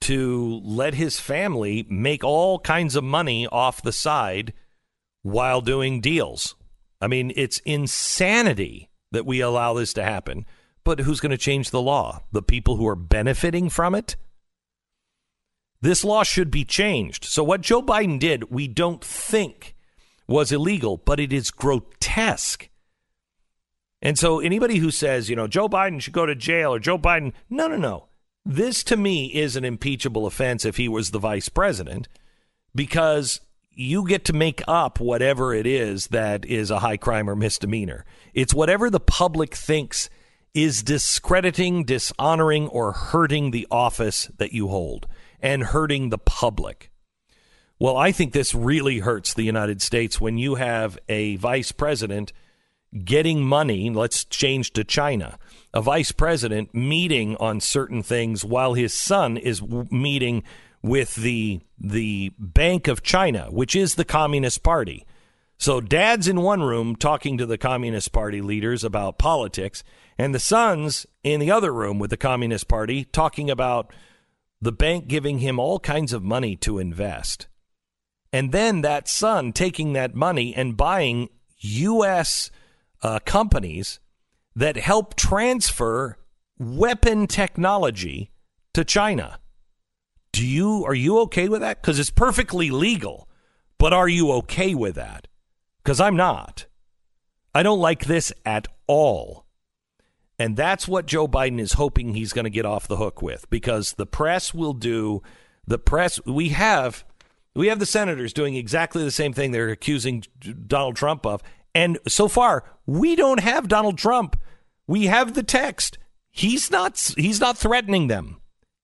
to 0.03 0.61
let 0.63 0.95
his 0.95 1.19
family 1.19 1.89
make 1.91 2.23
all 2.23 2.61
kinds 2.61 2.95
of 2.95 3.03
money 3.03 3.49
off 3.49 3.83
the 3.83 3.93
side 3.93 4.53
while 5.23 5.61
doing 5.61 6.01
deals. 6.01 6.55
I 7.01 7.09
mean, 7.09 7.33
it's 7.35 7.59
insanity 7.65 8.91
that 9.11 9.27
we 9.27 9.41
allow 9.41 9.75
this 9.75 9.93
to 9.95 10.05
happen. 10.05 10.47
But 10.85 11.01
who's 11.01 11.21
going 11.21 11.31
to 11.31 11.39
change 11.39 11.71
the 11.71 11.83
law? 11.83 12.23
The 12.33 12.43
people 12.43 12.77
who 12.77 12.87
are 12.87 12.97
benefiting 12.97 13.69
from 13.69 13.95
it? 13.95 14.17
This 15.81 16.05
law 16.05 16.23
should 16.23 16.51
be 16.51 16.65
changed. 16.65 17.25
So, 17.25 17.43
what 17.43 17.63
Joe 17.63 17.83
Biden 17.83 18.19
did, 18.19 18.51
we 18.51 18.69
don't 18.69 19.03
think 19.03 19.75
was 20.27 20.53
illegal, 20.53 20.99
but 20.99 21.19
it 21.19 21.33
is 21.33 21.51
grotesque. 21.51 22.69
And 24.03 24.19
so, 24.19 24.41
anybody 24.41 24.77
who 24.77 24.91
says, 24.91 25.31
you 25.31 25.37
know, 25.37 25.47
Joe 25.47 25.69
Biden 25.69 26.01
should 26.01 26.13
go 26.13 26.27
to 26.27 26.35
jail 26.35 26.75
or 26.75 26.79
Joe 26.79 26.99
Biden, 26.99 27.33
no, 27.49 27.67
no, 27.67 27.77
no. 27.77 28.09
This 28.45 28.83
to 28.85 28.97
me 28.97 29.27
is 29.27 29.57
an 29.57 29.65
impeachable 29.65 30.27
offense 30.27 30.65
if 30.65 30.77
he 30.77 30.89
was 30.89 31.11
the 31.11 31.19
vice 31.19 31.49
president 31.49 32.09
because 32.75 33.41
you 33.71 34.07
get 34.07 34.25
to 34.27 34.33
make 34.33 34.63
up 34.67 35.01
whatever 35.01 35.55
it 35.55 35.67
is 35.67 36.09
that 36.09 36.45
is 36.45 36.71
a 36.71 36.81
high 36.81 36.97
crime 36.97 37.29
or 37.29 37.37
misdemeanor. 37.37 38.05
It's 38.35 38.55
whatever 38.55 38.91
the 38.91 39.01
public 39.01 39.55
thinks 39.55 40.11
is 40.55 40.83
discrediting, 40.83 41.85
dishonoring, 41.85 42.69
or 42.69 42.93
hurting 42.93 43.51
the 43.51 43.67
office 43.71 44.31
that 44.39 44.53
you 44.53 44.69
hold 44.69 45.07
and 45.41 45.65
hurting 45.65 46.11
the 46.11 46.19
public. 46.19 46.91
Well, 47.79 47.97
I 47.97 48.13
think 48.13 48.33
this 48.33 48.55
really 48.55 48.99
hurts 48.99 49.33
the 49.33 49.43
United 49.43 49.81
States 49.81 50.21
when 50.21 50.37
you 50.37 50.57
have 50.57 50.99
a 51.09 51.37
vice 51.37 51.73
president 51.73 52.33
getting 53.05 53.43
money. 53.43 53.89
Let's 53.89 54.25
change 54.25 54.73
to 54.75 54.85
China. 54.85 55.39
A 55.73 55.81
vice 55.81 56.13
president 56.13 56.75
meeting 56.75 57.37
on 57.37 57.61
certain 57.61 58.03
things 58.03 58.45
while 58.45 58.75
his 58.75 58.93
son 58.93 59.37
is 59.37 59.63
meeting 59.63 60.43
with 60.83 61.15
the 61.15 61.61
the 61.79 62.33
Bank 62.39 62.89
of 62.89 63.03
China, 63.03 63.47
which 63.51 63.75
is 63.75 63.95
the 63.95 64.05
Communist 64.05 64.63
Party. 64.63 65.07
So 65.61 65.83
dad's 65.83 66.27
in 66.27 66.41
one 66.41 66.63
room 66.63 66.97
talking 66.97 67.37
to 67.37 67.45
the 67.45 67.59
Communist 67.59 68.13
Party 68.13 68.41
leaders 68.41 68.83
about 68.83 69.19
politics, 69.19 69.85
and 70.17 70.35
the 70.35 70.39
son's 70.39 71.07
in 71.23 71.39
the 71.39 71.51
other 71.51 71.71
room 71.71 71.99
with 71.99 72.09
the 72.09 72.17
Communist 72.17 72.67
Party 72.67 73.05
talking 73.05 73.51
about 73.51 73.93
the 74.63 74.73
bank 74.73 75.07
giving 75.07 75.41
him 75.41 75.59
all 75.59 75.79
kinds 75.79 76.15
of 76.15 76.23
money 76.23 76.57
to 76.57 76.79
invest. 76.79 77.47
And 78.33 78.53
then 78.53 78.81
that 78.81 79.07
son 79.07 79.53
taking 79.53 79.93
that 79.93 80.15
money 80.15 80.55
and 80.55 80.79
buying 80.79 81.29
U.S. 81.59 82.51
Uh, 83.03 83.19
companies 83.27 84.01
that 84.57 84.79
help 84.79 85.15
transfer 85.15 86.17
weapon 86.59 87.27
technology 87.27 88.31
to 88.73 88.83
China. 88.83 89.41
Do 90.33 90.47
you 90.47 90.87
are 90.87 90.95
you 90.95 91.19
okay 91.21 91.51
with 91.51 91.61
that? 91.61 91.83
Because 91.83 91.99
it's 91.99 92.09
perfectly 92.09 92.71
legal, 92.71 93.29
but 93.77 93.93
are 93.93 94.09
you 94.09 94.33
okay 94.33 94.75
with 94.75 94.95
that? 94.95 95.27
Because 95.83 96.01
I'm 96.01 96.17
not. 96.17 96.67
I 97.55 97.63
don't 97.63 97.81
like 97.81 98.05
this 98.05 98.33
at 98.45 98.69
all. 98.87 99.47
And 100.39 100.57
that's 100.57 100.89
what 100.89 101.07
Joe 101.07 101.29
Biden 101.29 101.61
is 101.61 101.75
hoping 101.75 102.15
he's 102.15 102.33
going 102.33 102.45
to 102.45 102.51
get 102.51 102.65
off 102.65 102.89
the 102.89 102.97
hook 102.97 103.21
with 103.21 103.49
because 103.51 103.93
the 103.93 104.07
press 104.07 104.55
will 104.55 104.73
do 104.73 105.23
the 105.67 105.79
press 105.79 106.25
we 106.25 106.49
have 106.51 107.05
we 107.55 107.67
have 107.67 107.79
the 107.79 107.87
senators 107.87 108.33
doing 108.33 108.55
exactly 108.55 109.05
the 109.05 109.11
same 109.11 109.33
thing 109.35 109.51
they're 109.51 109.69
accusing 109.69 110.25
Donald 110.67 110.97
Trump 110.97 111.27
of. 111.27 111.43
And 111.75 111.99
so 112.09 112.27
far 112.27 112.65
we 112.87 113.17
don't 113.17 113.41
have 113.41 113.69
Donald 113.69 113.99
Trump. 113.99 114.41
We 114.87 115.07
have 115.07 115.35
the 115.35 115.43
text. 115.43 115.99
He's 116.31 116.71
not 116.71 117.13
he's 117.19 117.41
not 117.41 117.59
threatening 117.59 118.07
them. 118.07 118.41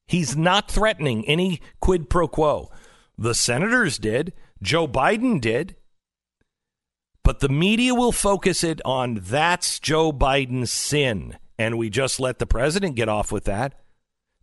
He's 0.06 0.36
not 0.36 0.70
threatening 0.70 1.24
any 1.26 1.62
quid 1.80 2.10
pro 2.10 2.28
quo. 2.28 2.70
The 3.16 3.34
senators 3.34 3.98
did. 3.98 4.34
Joe 4.60 4.86
Biden 4.86 5.40
did 5.40 5.76
but 7.26 7.40
the 7.40 7.48
media 7.48 7.92
will 7.92 8.12
focus 8.12 8.62
it 8.62 8.80
on 8.84 9.16
that's 9.20 9.80
Joe 9.80 10.12
Biden's 10.12 10.70
sin 10.70 11.36
and 11.58 11.76
we 11.76 11.90
just 11.90 12.20
let 12.20 12.38
the 12.38 12.46
president 12.46 12.94
get 12.94 13.08
off 13.08 13.32
with 13.32 13.44
that. 13.44 13.74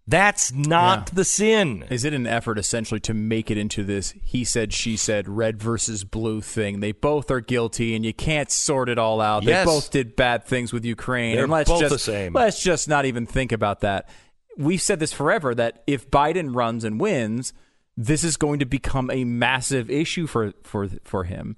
That's 0.06 0.52
not 0.52 1.10
Yeah. 1.10 1.16
the 1.16 1.24
sin. 1.24 1.86
Is 1.90 2.04
it 2.04 2.14
an 2.14 2.28
effort 2.28 2.60
essentially 2.60 3.00
to 3.00 3.14
make 3.14 3.50
it 3.50 3.58
into 3.58 3.86
this 3.86 4.14
he 4.22 4.44
said, 4.44 4.74
she 4.74 4.98
said, 4.98 5.30
red 5.30 5.62
versus 5.62 6.04
blue 6.04 6.42
thing? 6.42 6.82
They 6.82 6.92
both 6.92 7.32
are 7.32 7.40
guilty 7.40 7.96
and 7.96 8.04
you 8.06 8.14
can't 8.14 8.52
sort 8.52 8.90
it 8.90 8.98
all 8.98 9.22
out. 9.22 9.44
Yes. 9.44 9.66
They 9.66 9.72
both 9.72 9.90
did 9.90 10.18
bad 10.18 10.44
things 10.44 10.74
with 10.74 10.84
Ukraine. 10.84 11.36
They're 11.36 11.46
and 11.46 11.54
let's 11.54 11.70
both 11.70 11.80
just, 11.80 11.94
the 11.94 12.00
same. 12.00 12.34
Let's 12.34 12.62
just 12.62 12.90
not 12.90 13.06
even 13.06 13.26
think 13.26 13.54
about 13.54 13.80
that. 13.80 14.10
We've 14.58 14.82
said 14.82 15.00
this 15.00 15.14
forever 15.14 15.56
that 15.56 15.84
if 15.88 16.12
Biden 16.12 16.54
runs 16.54 16.84
and 16.84 17.00
wins, 17.00 17.54
this 17.96 18.26
is 18.26 18.36
going 18.36 18.60
to 18.60 18.66
become 18.66 19.10
a 19.10 19.24
massive 19.24 19.90
issue 19.90 20.28
for, 20.28 20.52
for, 20.64 20.90
for 21.06 21.24
him. 21.24 21.56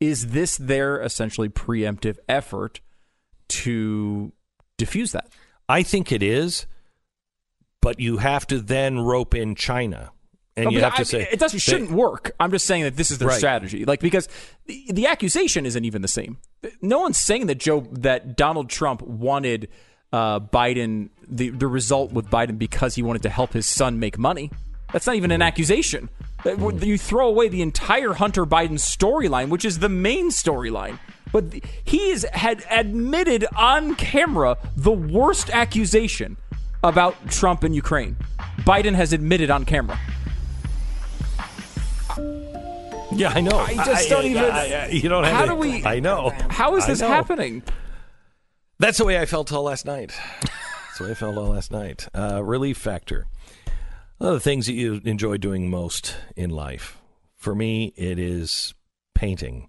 Is 0.00 0.28
this 0.28 0.56
their 0.56 1.00
essentially 1.00 1.48
preemptive 1.48 2.18
effort 2.28 2.80
to 3.48 4.32
diffuse 4.76 5.12
that? 5.12 5.28
I 5.68 5.82
think 5.82 6.12
it 6.12 6.22
is, 6.22 6.66
but 7.80 7.98
you 8.00 8.18
have 8.18 8.46
to 8.48 8.60
then 8.60 8.98
rope 9.00 9.34
in 9.34 9.54
China, 9.54 10.10
and 10.56 10.66
No, 10.66 10.70
you 10.70 10.80
have 10.80 10.94
to 10.96 11.00
I- 11.00 11.04
say 11.04 11.28
it 11.30 11.38
doesn't 11.38 11.56
they- 11.56 11.60
shouldn't 11.60 11.90
work. 11.90 12.32
I'm 12.38 12.50
just 12.50 12.66
saying 12.66 12.84
that 12.84 12.96
this 12.96 13.10
is 13.10 13.18
their 13.18 13.28
Right. 13.28 13.38
strategy. 13.38 13.84
Like 13.84 14.00
because 14.00 14.28
the, 14.66 14.84
the 14.92 15.06
accusation 15.06 15.66
isn't 15.66 15.84
even 15.84 16.02
the 16.02 16.08
same. 16.08 16.38
No 16.82 17.00
one's 17.00 17.18
saying 17.18 17.46
that 17.46 17.56
Joe 17.58 17.80
that 17.92 18.36
Donald 18.36 18.68
Trump 18.70 19.02
wanted 19.02 19.68
uh, 20.12 20.40
Biden 20.40 21.10
the 21.26 21.50
the 21.50 21.66
result 21.66 22.12
with 22.12 22.26
Biden 22.30 22.58
because 22.58 22.94
he 22.94 23.02
wanted 23.02 23.22
to 23.22 23.28
help 23.30 23.52
his 23.52 23.66
son 23.66 23.98
make 23.98 24.18
money. 24.18 24.50
That's 24.96 25.06
not 25.06 25.16
even 25.16 25.30
an 25.30 25.42
accusation. 25.42 26.08
You 26.46 26.96
throw 26.96 27.28
away 27.28 27.48
the 27.50 27.60
entire 27.60 28.14
Hunter 28.14 28.46
Biden 28.46 28.78
storyline, 28.78 29.50
which 29.50 29.66
is 29.66 29.80
the 29.80 29.90
main 29.90 30.30
storyline. 30.30 30.98
But 31.30 31.52
he 31.84 32.08
is, 32.08 32.26
had 32.32 32.64
admitted 32.70 33.44
on 33.54 33.94
camera 33.96 34.56
the 34.74 34.92
worst 34.92 35.50
accusation 35.50 36.38
about 36.82 37.28
Trump 37.28 37.62
and 37.62 37.74
Ukraine. 37.74 38.16
Biden 38.60 38.94
has 38.94 39.12
admitted 39.12 39.50
on 39.50 39.66
camera. 39.66 40.00
Yeah, 43.12 43.34
I 43.34 43.42
know. 43.42 43.58
I 43.58 43.74
just 43.74 44.08
don't 44.08 44.24
even- 44.24 44.96
you 44.96 45.10
don't 45.10 45.24
have. 45.24 45.36
How 45.36 45.44
do 45.44 45.56
we- 45.56 45.84
I 45.84 46.00
know. 46.00 46.32
How 46.48 46.74
is 46.76 46.86
this 46.86 47.00
happening? 47.00 47.62
That's 48.78 48.96
the 48.96 49.04
way 49.04 49.20
I 49.20 49.26
felt 49.26 49.52
all 49.52 49.64
last 49.64 49.84
night. 49.84 50.18
That's 50.40 50.96
the 50.96 51.04
way 51.04 51.10
I 51.10 51.14
felt 51.14 51.36
all 51.36 51.48
last 51.48 51.70
night. 51.70 52.08
Uh, 52.14 52.42
relief 52.42 52.78
factor. 52.78 53.26
One 54.18 54.28
of 54.30 54.34
the 54.34 54.40
things 54.40 54.66
that 54.66 54.72
you 54.72 55.00
enjoy 55.04 55.36
doing 55.36 55.68
most 55.68 56.16
in 56.36 56.50
life. 56.50 56.98
For 57.36 57.54
me, 57.54 57.92
it 57.96 58.18
is 58.18 58.74
painting. 59.14 59.68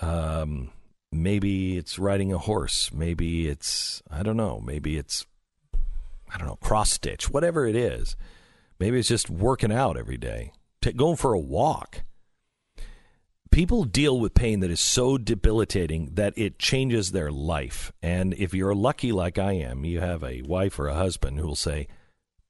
Um, 0.00 0.70
maybe 1.10 1.78
it's 1.78 1.98
riding 1.98 2.32
a 2.32 2.38
horse. 2.38 2.92
Maybe 2.92 3.48
it's 3.48 4.02
I 4.10 4.22
don't 4.22 4.36
know. 4.36 4.60
Maybe 4.60 4.98
it's 4.98 5.26
I 6.32 6.38
don't 6.38 6.46
know 6.46 6.58
cross 6.62 6.92
stitch. 6.92 7.30
Whatever 7.30 7.66
it 7.66 7.76
is. 7.76 8.16
Maybe 8.78 8.98
it's 8.98 9.08
just 9.08 9.30
working 9.30 9.72
out 9.72 9.96
every 9.96 10.18
day. 10.18 10.52
Ta 10.82 10.90
going 10.92 11.16
for 11.16 11.32
a 11.32 11.40
walk 11.40 12.02
people 13.50 13.84
deal 13.84 14.18
with 14.18 14.34
pain 14.34 14.60
that 14.60 14.70
is 14.70 14.80
so 14.80 15.18
debilitating 15.18 16.10
that 16.14 16.32
it 16.36 16.58
changes 16.58 17.12
their 17.12 17.30
life. 17.30 17.92
And 18.02 18.34
if 18.34 18.54
you're 18.54 18.74
lucky 18.74 19.12
like 19.12 19.38
I 19.38 19.52
am, 19.52 19.84
you 19.84 20.00
have 20.00 20.22
a 20.22 20.42
wife 20.42 20.78
or 20.78 20.88
a 20.88 20.94
husband 20.94 21.38
who 21.38 21.46
will 21.46 21.56
say, 21.56 21.88
"Ju- 21.88 21.99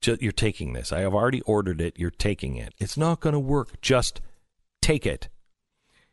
You're 0.05 0.31
taking 0.31 0.73
this. 0.73 0.91
I 0.91 1.01
have 1.01 1.13
already 1.13 1.41
ordered 1.41 1.79
it. 1.79 1.97
You're 1.97 2.09
taking 2.09 2.55
it. 2.55 2.73
It's 2.79 2.97
not 2.97 3.19
going 3.19 3.33
to 3.33 3.39
work. 3.39 3.79
Just 3.81 4.19
take 4.81 5.05
it. 5.05 5.29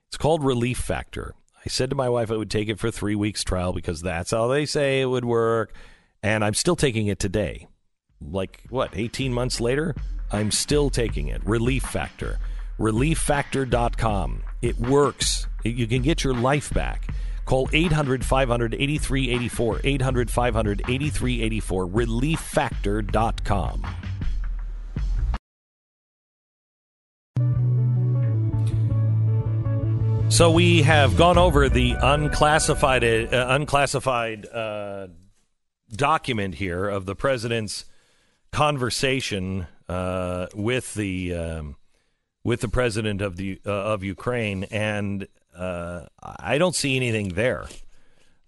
It's 0.08 0.16
called 0.16 0.44
Relief 0.44 0.78
Factor. 0.78 1.34
I 1.64 1.68
said 1.68 1.90
to 1.90 1.96
my 1.96 2.08
wife 2.08 2.30
I 2.30 2.36
would 2.36 2.50
take 2.50 2.68
it 2.68 2.78
for 2.78 2.90
three 2.90 3.14
weeks 3.14 3.42
trial 3.44 3.72
because 3.72 4.02
that's 4.02 4.30
how 4.30 4.46
they 4.48 4.66
say 4.66 5.00
it 5.00 5.06
would 5.06 5.24
work. 5.24 5.72
And 6.22 6.44
I'm 6.44 6.54
still 6.54 6.76
taking 6.76 7.06
it 7.06 7.18
today. 7.18 7.66
Like, 8.20 8.64
what, 8.68 8.90
18 8.94 9.32
months 9.32 9.60
later? 9.60 9.94
I'm 10.30 10.50
still 10.50 10.90
taking 10.90 11.28
it. 11.28 11.44
Relief 11.44 11.82
Factor. 11.82 12.38
ReliefFactor.com. 12.78 14.42
It 14.62 14.78
works. 14.78 15.46
You 15.64 15.86
can 15.86 16.02
get 16.02 16.24
your 16.24 16.34
life 16.34 16.72
back. 16.72 17.12
Call 17.48 17.68
800 17.72 18.24
500 18.26 18.74
8384. 18.74 19.80
800 19.82 20.30
500 20.30 20.82
8384. 20.86 21.86
ReliefFactor.com. 21.86 23.86
So 30.28 30.50
we 30.50 30.82
have 30.82 31.16
gone 31.16 31.38
over 31.38 31.70
the 31.70 31.94
unclassified 31.98 33.02
uh, 33.02 33.46
unclassified 33.48 34.46
uh, 34.46 35.08
document 35.90 36.56
here 36.56 36.86
of 36.86 37.06
the 37.06 37.16
president's 37.16 37.86
conversation 38.52 39.66
uh, 39.88 40.48
with 40.54 40.92
the 40.92 41.34
um, 41.34 41.76
with 42.44 42.60
the 42.60 42.68
president 42.68 43.22
of 43.22 43.36
the 43.36 43.58
uh, 43.64 43.70
of 43.70 44.04
Ukraine, 44.04 44.64
and 44.64 45.26
uh, 45.58 46.06
I 46.22 46.58
don't 46.58 46.74
see 46.74 46.96
anything 46.96 47.30
there. 47.30 47.66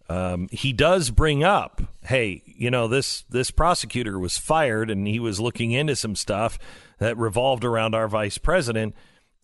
Um, 0.08 0.48
he 0.50 0.72
does 0.72 1.10
bring 1.10 1.44
up, 1.44 1.82
hey, 2.02 2.42
you 2.44 2.70
know 2.70 2.88
this 2.88 3.22
this 3.30 3.50
prosecutor 3.50 4.18
was 4.18 4.38
fired, 4.38 4.90
and 4.90 5.06
he 5.06 5.20
was 5.20 5.38
looking 5.38 5.72
into 5.72 5.94
some 5.94 6.16
stuff 6.16 6.58
that 6.98 7.16
revolved 7.16 7.64
around 7.64 7.94
our 7.94 8.08
vice 8.08 8.38
president. 8.38 8.94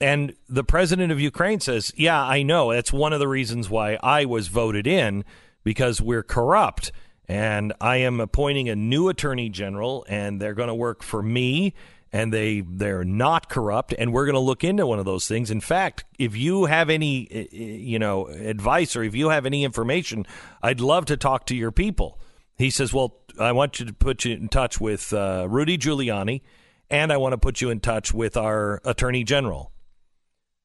And 0.01 0.34
the 0.48 0.64
president 0.64 1.12
of 1.12 1.20
Ukraine 1.20 1.60
says, 1.60 1.93
"Yeah, 1.97 2.20
I 2.20 2.43
know. 2.43 2.72
That's 2.72 2.93
one 2.93 3.12
of 3.12 3.20
the 3.20 3.28
reasons 3.28 3.70
why 3.70 3.98
I 4.02 4.24
was 4.24 4.48
voted 4.48 4.86
in 4.86 5.24
because 5.62 6.01
we're 6.01 6.24
corrupt, 6.24 6.93
and 7.28 7.72
I 7.80 7.98
am 7.98 8.20
appointing 8.20 8.68
a 8.68 8.76
new 8.76 9.09
attorney 9.09 9.48
general, 9.48 10.05
and 10.09 10.40
they're 10.40 10.55
going 10.55 10.68
to 10.68 10.74
work 10.74 11.02
for 11.02 11.22
me." 11.22 11.74
And 12.12 12.32
they 12.32 12.60
they're 12.60 13.04
not 13.04 13.48
corrupt, 13.48 13.92
and 13.98 14.12
we're 14.12 14.24
going 14.24 14.34
to 14.34 14.40
look 14.40 14.64
into 14.64 14.86
one 14.86 14.98
of 14.98 15.04
those 15.04 15.26
things. 15.26 15.50
In 15.50 15.60
fact, 15.60 16.04
if 16.18 16.36
you 16.36 16.66
have 16.66 16.88
any 16.88 17.28
eh, 17.30 17.46
eh, 17.52 17.56
you 17.56 17.98
know 17.98 18.28
advice 18.28 18.96
or 18.96 19.02
if 19.02 19.14
you 19.14 19.30
have 19.30 19.44
any 19.44 19.64
information, 19.64 20.24
I'd 20.62 20.80
love 20.80 21.04
to 21.06 21.16
talk 21.16 21.46
to 21.46 21.56
your 21.56 21.72
people. 21.72 22.18
He 22.56 22.70
says, 22.70 22.94
"Well, 22.94 23.16
I 23.38 23.52
want 23.52 23.80
you 23.80 23.86
to 23.86 23.92
put 23.92 24.24
you 24.24 24.34
in 24.34 24.48
touch 24.48 24.80
with 24.80 25.12
uh, 25.12 25.46
Rudy 25.50 25.76
Giuliani, 25.76 26.42
and 26.88 27.12
I 27.12 27.16
want 27.16 27.32
to 27.32 27.38
put 27.38 27.60
you 27.60 27.70
in 27.70 27.80
touch 27.80 28.14
with 28.14 28.36
our 28.36 28.80
attorney 28.84 29.24
general." 29.24 29.72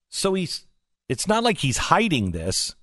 So 0.10 0.36
he's 0.36 0.68
it's 1.10 1.28
not 1.28 1.44
like 1.44 1.58
he's 1.58 1.78
hiding 1.78 2.32
this. 2.32 2.76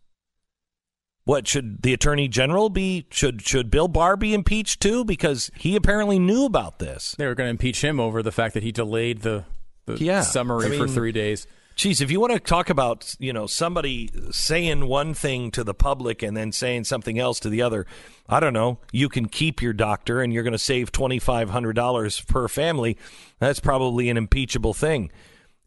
What 1.28 1.46
should 1.46 1.82
the 1.82 1.92
attorney 1.92 2.26
general 2.26 2.70
be 2.70 3.06
should 3.10 3.42
should 3.46 3.70
Bill 3.70 3.86
Barr 3.86 4.16
be 4.16 4.32
impeached 4.32 4.80
too 4.80 5.04
because 5.04 5.50
he 5.54 5.76
apparently 5.76 6.18
knew 6.18 6.46
about 6.46 6.78
this. 6.78 7.14
They 7.18 7.26
were 7.26 7.34
going 7.34 7.48
to 7.48 7.50
impeach 7.50 7.84
him 7.84 8.00
over 8.00 8.22
the 8.22 8.32
fact 8.32 8.54
that 8.54 8.62
he 8.62 8.72
delayed 8.72 9.20
the, 9.20 9.44
the 9.84 10.02
Yeah, 10.02 10.22
summary 10.22 10.74
I 10.74 10.78
for 10.78 10.88
three 10.88 11.12
days. 11.12 11.46
Geez, 11.76 12.00
if 12.00 12.10
you 12.10 12.18
want 12.18 12.32
to 12.32 12.40
talk 12.40 12.70
about, 12.70 13.14
you 13.18 13.34
know, 13.34 13.46
somebody 13.46 14.08
saying 14.30 14.86
one 14.86 15.12
thing 15.12 15.50
to 15.50 15.62
the 15.62 15.74
public 15.74 16.22
and 16.22 16.34
then 16.34 16.50
saying 16.50 16.84
something 16.84 17.18
else 17.18 17.38
to 17.40 17.50
the 17.50 17.60
other, 17.60 17.84
I 18.26 18.40
don't 18.40 18.54
know, 18.54 18.78
you 18.90 19.10
can 19.10 19.28
keep 19.28 19.60
your 19.60 19.74
doctor 19.74 20.22
and 20.22 20.32
you're 20.32 20.44
going 20.44 20.52
to 20.52 20.58
save 20.58 20.92
$2,500 20.92 22.26
per 22.26 22.48
family. 22.48 22.96
That's 23.38 23.60
probably 23.60 24.08
an 24.08 24.16
impeachable 24.16 24.72
thing. 24.72 25.12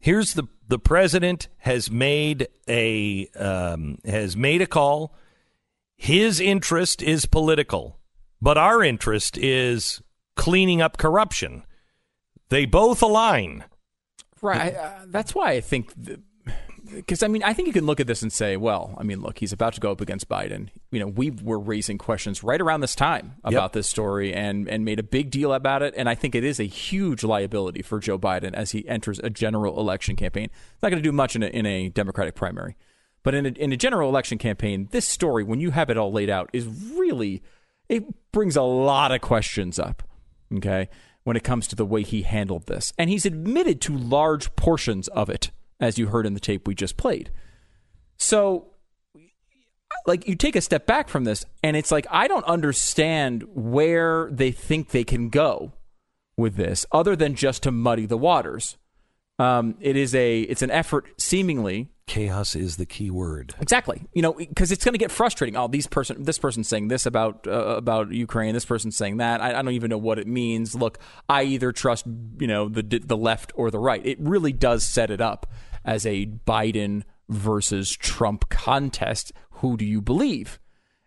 Here's 0.00 0.34
the 0.34 0.48
the 0.66 0.80
president 0.80 1.46
has 1.58 1.88
made 1.88 2.48
a 2.68 3.28
um, 3.36 3.98
has 4.04 4.36
made 4.36 4.60
a 4.60 4.66
call. 4.66 5.14
His 6.02 6.40
interest 6.40 7.00
is 7.00 7.26
political, 7.26 8.00
but 8.40 8.58
our 8.58 8.82
interest 8.82 9.38
is 9.38 10.02
cleaning 10.34 10.82
up 10.82 10.98
corruption. 10.98 11.62
They 12.48 12.66
both 12.66 13.02
align. 13.02 13.62
Right. 14.40 14.74
I, 14.74 14.78
uh, 14.78 15.00
that's 15.06 15.32
why 15.32 15.52
I 15.52 15.60
think. 15.60 15.92
Because 16.92 17.22
I 17.22 17.28
mean, 17.28 17.44
I 17.44 17.52
think 17.52 17.68
you 17.68 17.72
can 17.72 17.86
look 17.86 18.00
at 18.00 18.08
this 18.08 18.20
and 18.20 18.32
say, 18.32 18.56
well, 18.56 18.96
I 18.98 19.04
mean, 19.04 19.20
look, 19.20 19.38
he's 19.38 19.52
about 19.52 19.74
to 19.74 19.80
go 19.80 19.92
up 19.92 20.00
against 20.00 20.28
Biden. 20.28 20.70
You 20.90 20.98
know, 20.98 21.06
we 21.06 21.30
were 21.30 21.60
raising 21.60 21.98
questions 21.98 22.42
right 22.42 22.60
around 22.60 22.80
this 22.80 22.96
time 22.96 23.34
about 23.44 23.72
this 23.72 23.88
story 23.88 24.34
and 24.34 24.68
and 24.68 24.84
made 24.84 24.98
a 24.98 25.04
big 25.04 25.30
deal 25.30 25.52
about 25.52 25.82
it. 25.82 25.94
And 25.96 26.08
I 26.08 26.16
think 26.16 26.34
it 26.34 26.42
is 26.42 26.58
a 26.58 26.64
huge 26.64 27.22
liability 27.22 27.82
for 27.82 28.00
Joe 28.00 28.18
Biden 28.18 28.54
as 28.54 28.72
he 28.72 28.88
enters 28.88 29.20
a 29.20 29.30
general 29.30 29.78
election 29.78 30.16
campaign. 30.16 30.46
It's 30.46 30.82
not 30.82 30.88
going 30.88 31.00
to 31.00 31.08
do 31.08 31.12
much 31.12 31.36
in 31.36 31.44
a, 31.44 31.46
in 31.46 31.64
a 31.64 31.90
Democratic 31.90 32.34
primary, 32.34 32.76
but 33.22 33.34
in 33.34 33.46
a, 33.46 33.50
in 33.50 33.72
a 33.72 33.76
general 33.76 34.08
election 34.08 34.38
campaign, 34.38 34.88
this 34.90 35.06
story, 35.06 35.44
when 35.44 35.60
you 35.60 35.70
have 35.70 35.90
it 35.90 35.96
all 35.96 36.12
laid 36.12 36.30
out, 36.30 36.50
is 36.52 36.66
really 36.66 37.42
it 37.88 38.04
brings 38.32 38.56
a 38.56 38.62
lot 38.62 39.12
of 39.12 39.20
questions 39.20 39.78
up. 39.78 40.02
Okay, 40.54 40.88
when 41.24 41.36
it 41.36 41.44
comes 41.44 41.66
to 41.68 41.76
the 41.76 41.86
way 41.86 42.02
he 42.02 42.22
handled 42.22 42.66
this, 42.66 42.92
and 42.98 43.08
he's 43.08 43.26
admitted 43.26 43.80
to 43.82 43.96
large 43.96 44.54
portions 44.56 45.08
of 45.08 45.30
it, 45.30 45.50
as 45.80 45.98
you 45.98 46.08
heard 46.08 46.26
in 46.26 46.34
the 46.34 46.40
tape 46.40 46.66
we 46.66 46.74
just 46.74 46.96
played. 46.96 47.30
So, 48.18 48.68
like, 50.06 50.28
you 50.28 50.34
take 50.34 50.56
a 50.56 50.60
step 50.60 50.86
back 50.86 51.08
from 51.08 51.24
this, 51.24 51.44
and 51.62 51.76
it's 51.76 51.92
like 51.92 52.06
I 52.10 52.28
don't 52.28 52.44
understand 52.44 53.44
where 53.54 54.28
they 54.30 54.50
think 54.50 54.90
they 54.90 55.04
can 55.04 55.28
go 55.28 55.72
with 56.36 56.56
this, 56.56 56.84
other 56.92 57.14
than 57.14 57.34
just 57.34 57.62
to 57.62 57.70
muddy 57.70 58.06
the 58.06 58.18
waters. 58.18 58.76
Um, 59.38 59.76
it 59.80 59.96
is 59.96 60.14
a 60.14 60.42
it's 60.42 60.62
an 60.62 60.70
effort 60.70 61.20
seemingly 61.20 61.92
Chaos 62.12 62.56
is 62.56 62.76
the 62.76 62.84
key 62.84 63.10
word. 63.10 63.54
Exactly. 63.60 64.02
You 64.12 64.22
know, 64.22 64.32
because 64.32 64.72
it's 64.72 64.84
going 64.84 64.92
to 64.92 64.98
get 64.98 65.10
frustrating. 65.10 65.56
Oh, 65.56 65.68
these 65.68 65.86
person, 65.86 66.24
this 66.24 66.38
person's 66.38 66.68
saying 66.68 66.88
this 66.88 67.06
about 67.06 67.46
uh, 67.46 67.76
about 67.76 68.10
Ukraine. 68.10 68.52
This 68.52 68.64
person's 68.64 68.96
saying 68.96 69.18
that. 69.18 69.40
I, 69.40 69.50
I, 69.50 69.62
don't 69.62 69.72
even 69.72 69.88
know 69.88 69.98
what 69.98 70.18
it 70.18 70.26
means. 70.26 70.74
Look, 70.74 70.98
I 71.28 71.44
either 71.44 71.70
trust 71.72 72.04
you 72.38 72.46
know 72.46 72.68
the 72.68 72.82
the 72.82 73.16
left 73.16 73.52
or 73.54 73.70
the 73.70 73.78
right. 73.78 74.04
It 74.04 74.18
really 74.20 74.52
does 74.52 74.84
set 74.84 75.10
it 75.10 75.20
up 75.20 75.50
as 75.84 76.04
a 76.04 76.26
Biden 76.26 77.04
versus 77.28 77.92
Trump 77.92 78.48
contest. 78.50 79.32
Who 79.50 79.76
do 79.76 79.84
you 79.84 80.02
believe? 80.02 80.58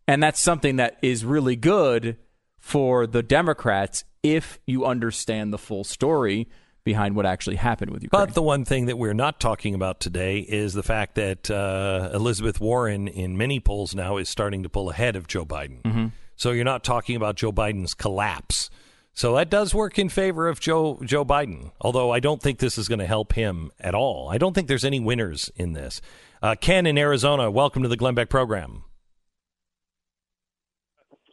And 0.08 0.24
that's 0.24 0.40
something 0.40 0.78
that 0.78 0.98
is 1.02 1.26
really 1.26 1.56
good 1.56 2.18
for 2.58 3.06
the 3.06 3.22
Democrats 3.22 4.06
if 4.24 4.60
you 4.66 4.86
understand 4.86 5.52
the 5.52 5.58
full 5.58 5.84
story 5.84 6.48
behind 6.86 7.16
what 7.16 7.26
actually 7.26 7.58
happened 7.58 7.92
with 7.92 8.04
Ukraine. 8.04 8.28
But 8.28 8.36
the 8.36 8.44
one 8.44 8.64
thing 8.64 8.86
that 8.86 8.98
we're 8.98 9.14
not 9.14 9.40
talking 9.42 9.74
about 9.74 10.00
today 10.00 10.40
is 10.40 10.74
the 10.74 10.84
fact 10.84 11.16
that 11.16 11.52
uh, 11.52 12.12
Elizabeth 12.14 12.62
Warren, 12.62 13.10
in 13.10 13.36
many 13.36 13.60
polls 13.60 13.94
now, 13.94 14.16
is 14.18 14.30
starting 14.30 14.64
to 14.64 14.70
pull 14.70 14.90
ahead 14.90 15.18
of 15.18 15.28
Joe 15.28 15.46
Biden. 15.46 15.82
Mm-hmm. 15.82 16.06
So 16.38 16.52
you're 16.52 16.64
not 16.64 16.84
talking 16.84 17.16
about 17.16 17.36
Joe 17.36 17.52
Biden's 17.52 17.94
collapse. 17.94 18.70
So 19.14 19.36
that 19.36 19.50
does 19.50 19.74
work 19.74 19.98
in 19.98 20.10
favor 20.10 20.48
of 20.48 20.60
Joe 20.60 21.00
Joe 21.04 21.26
Biden. 21.26 21.72
Although 21.82 22.12
I 22.12 22.20
don't 22.20 22.42
think 22.42 22.60
this 22.60 22.78
is 22.78 22.88
going 22.88 23.00
to 23.00 23.08
help 23.08 23.34
him 23.34 23.72
at 23.80 23.96
all. 23.96 24.30
I 24.30 24.38
don't 24.38 24.54
think 24.54 24.68
there's 24.68 24.86
any 24.86 25.00
winners 25.00 25.50
in 25.56 25.74
this. 25.74 26.02
Uh, 26.42 26.56
Ken 26.60 26.86
in 26.86 26.98
Arizona, 26.98 27.50
welcome 27.50 27.82
to 27.82 27.90
the 27.90 27.98
Glenn 27.98 28.14
Beck 28.14 28.30
program. 28.30 28.84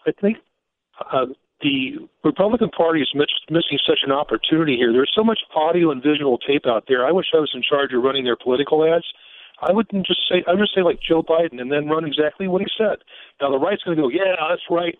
I 0.06 0.12
think 0.20 0.38
uh, 1.12 1.26
the 1.62 1.98
Republican 2.24 2.70
Party 2.70 3.00
is 3.00 3.10
miss, 3.14 3.30
missing 3.48 3.78
such 3.86 4.00
an 4.04 4.12
opportunity 4.12 4.76
here. 4.76 4.92
There's 4.92 5.12
so 5.14 5.24
much 5.24 5.40
audio 5.54 5.90
and 5.90 6.02
visual 6.02 6.38
tape 6.38 6.66
out 6.66 6.84
there. 6.88 7.06
I 7.06 7.12
wish 7.12 7.26
I 7.34 7.38
was 7.38 7.50
in 7.54 7.62
charge 7.62 7.92
of 7.92 8.02
running 8.02 8.24
their 8.24 8.36
political 8.36 8.84
ads. 8.84 9.06
I 9.62 9.72
wouldn't 9.72 10.06
just 10.06 10.20
say 10.28 10.42
I 10.46 10.52
would 10.52 10.60
just 10.60 10.74
say 10.74 10.82
like 10.82 10.98
Joe 11.00 11.22
Biden 11.22 11.60
and 11.60 11.70
then 11.70 11.86
run 11.86 12.04
exactly 12.04 12.48
what 12.48 12.62
he 12.62 12.68
said. 12.76 12.98
Now 13.40 13.50
the 13.50 13.58
right's 13.58 13.82
going 13.84 13.96
to 13.96 14.02
go, 14.02 14.08
yeah, 14.08 14.34
that's 14.50 14.66
right, 14.68 14.98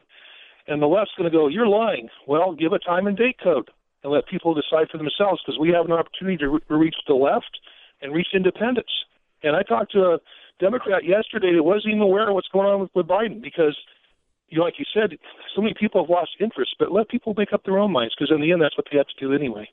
and 0.68 0.80
the 0.80 0.86
left's 0.86 1.14
going 1.18 1.30
to 1.30 1.36
go, 1.36 1.48
you're 1.48 1.66
lying. 1.66 2.08
Well, 2.28 2.54
give 2.54 2.72
a 2.72 2.78
time 2.78 3.06
and 3.06 3.16
date 3.16 3.36
code 3.42 3.70
and 4.04 4.12
let 4.12 4.28
people 4.28 4.54
decide 4.54 4.88
for 4.90 4.98
themselves 4.98 5.42
because 5.44 5.58
we 5.58 5.70
have 5.70 5.86
an 5.86 5.92
opportunity 5.92 6.36
to 6.38 6.48
re- 6.48 6.60
reach 6.68 6.96
the 7.08 7.14
left 7.14 7.58
and 8.00 8.14
reach 8.14 8.28
independents. 8.34 8.92
And 9.42 9.56
I 9.56 9.62
talked 9.62 9.92
to 9.92 10.14
a 10.14 10.18
Democrat 10.60 11.04
yesterday 11.04 11.52
that 11.54 11.62
wasn't 11.62 11.94
even 11.94 12.02
aware 12.02 12.28
of 12.28 12.34
what's 12.34 12.48
going 12.48 12.66
on 12.66 12.80
with, 12.80 12.90
with 12.94 13.06
Biden 13.06 13.42
because 13.42 13.76
you 14.52 14.58
know, 14.58 14.64
like 14.64 14.78
you 14.78 14.84
said, 14.92 15.18
so 15.56 15.62
many 15.62 15.74
people 15.78 16.02
have 16.02 16.10
lost 16.10 16.32
interest, 16.38 16.76
but 16.78 16.92
let 16.92 17.08
people 17.08 17.32
make 17.36 17.54
up 17.54 17.64
their 17.64 17.78
own 17.78 17.90
minds 17.90 18.14
because 18.16 18.30
in 18.30 18.42
the 18.42 18.52
end, 18.52 18.60
that's 18.60 18.76
what 18.76 18.86
they 18.92 18.98
have 18.98 19.06
to 19.06 19.14
do 19.18 19.32
anyway. 19.32 19.66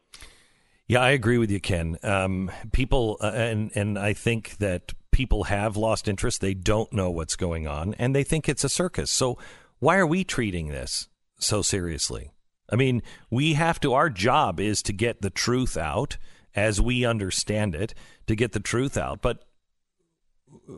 Yeah, 0.87 1.01
I 1.01 1.09
agree 1.09 1.37
with 1.37 1.51
you, 1.51 1.59
Ken. 1.59 1.97
Um, 2.01 2.49
people, 2.71 3.17
uh, 3.19 3.31
and 3.33 3.71
and 3.75 3.99
I 3.99 4.13
think 4.13 4.57
that 4.57 4.93
people 5.11 5.43
have 5.43 5.75
lost 5.75 6.07
interest. 6.07 6.39
They 6.39 6.53
don't 6.53 6.91
know 6.93 7.11
what's 7.11 7.35
going 7.35 7.67
on, 7.67 7.93
and 7.95 8.15
they 8.15 8.23
think 8.23 8.47
it's 8.47 8.63
a 8.63 8.69
circus. 8.69 9.11
So 9.11 9.37
why 9.79 9.97
are 9.97 10.07
we 10.07 10.23
treating 10.23 10.69
this 10.69 11.09
so 11.39 11.61
seriously? 11.61 12.31
I 12.71 12.75
mean, 12.77 13.03
we 13.29 13.53
have 13.53 13.79
to. 13.81 13.93
Our 13.93 14.09
job 14.09 14.61
is 14.61 14.81
to 14.83 14.93
get 14.93 15.21
the 15.21 15.29
truth 15.29 15.75
out 15.75 16.17
as 16.55 16.79
we 16.79 17.05
understand 17.05 17.75
it, 17.75 17.93
to 18.27 18.35
get 18.35 18.53
the 18.53 18.59
truth 18.59 18.97
out. 18.97 19.21
But 19.21 19.43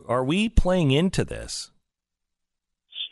are 0.06 0.24
we 0.24 0.48
playing 0.48 0.90
into 0.90 1.24
this? 1.24 1.71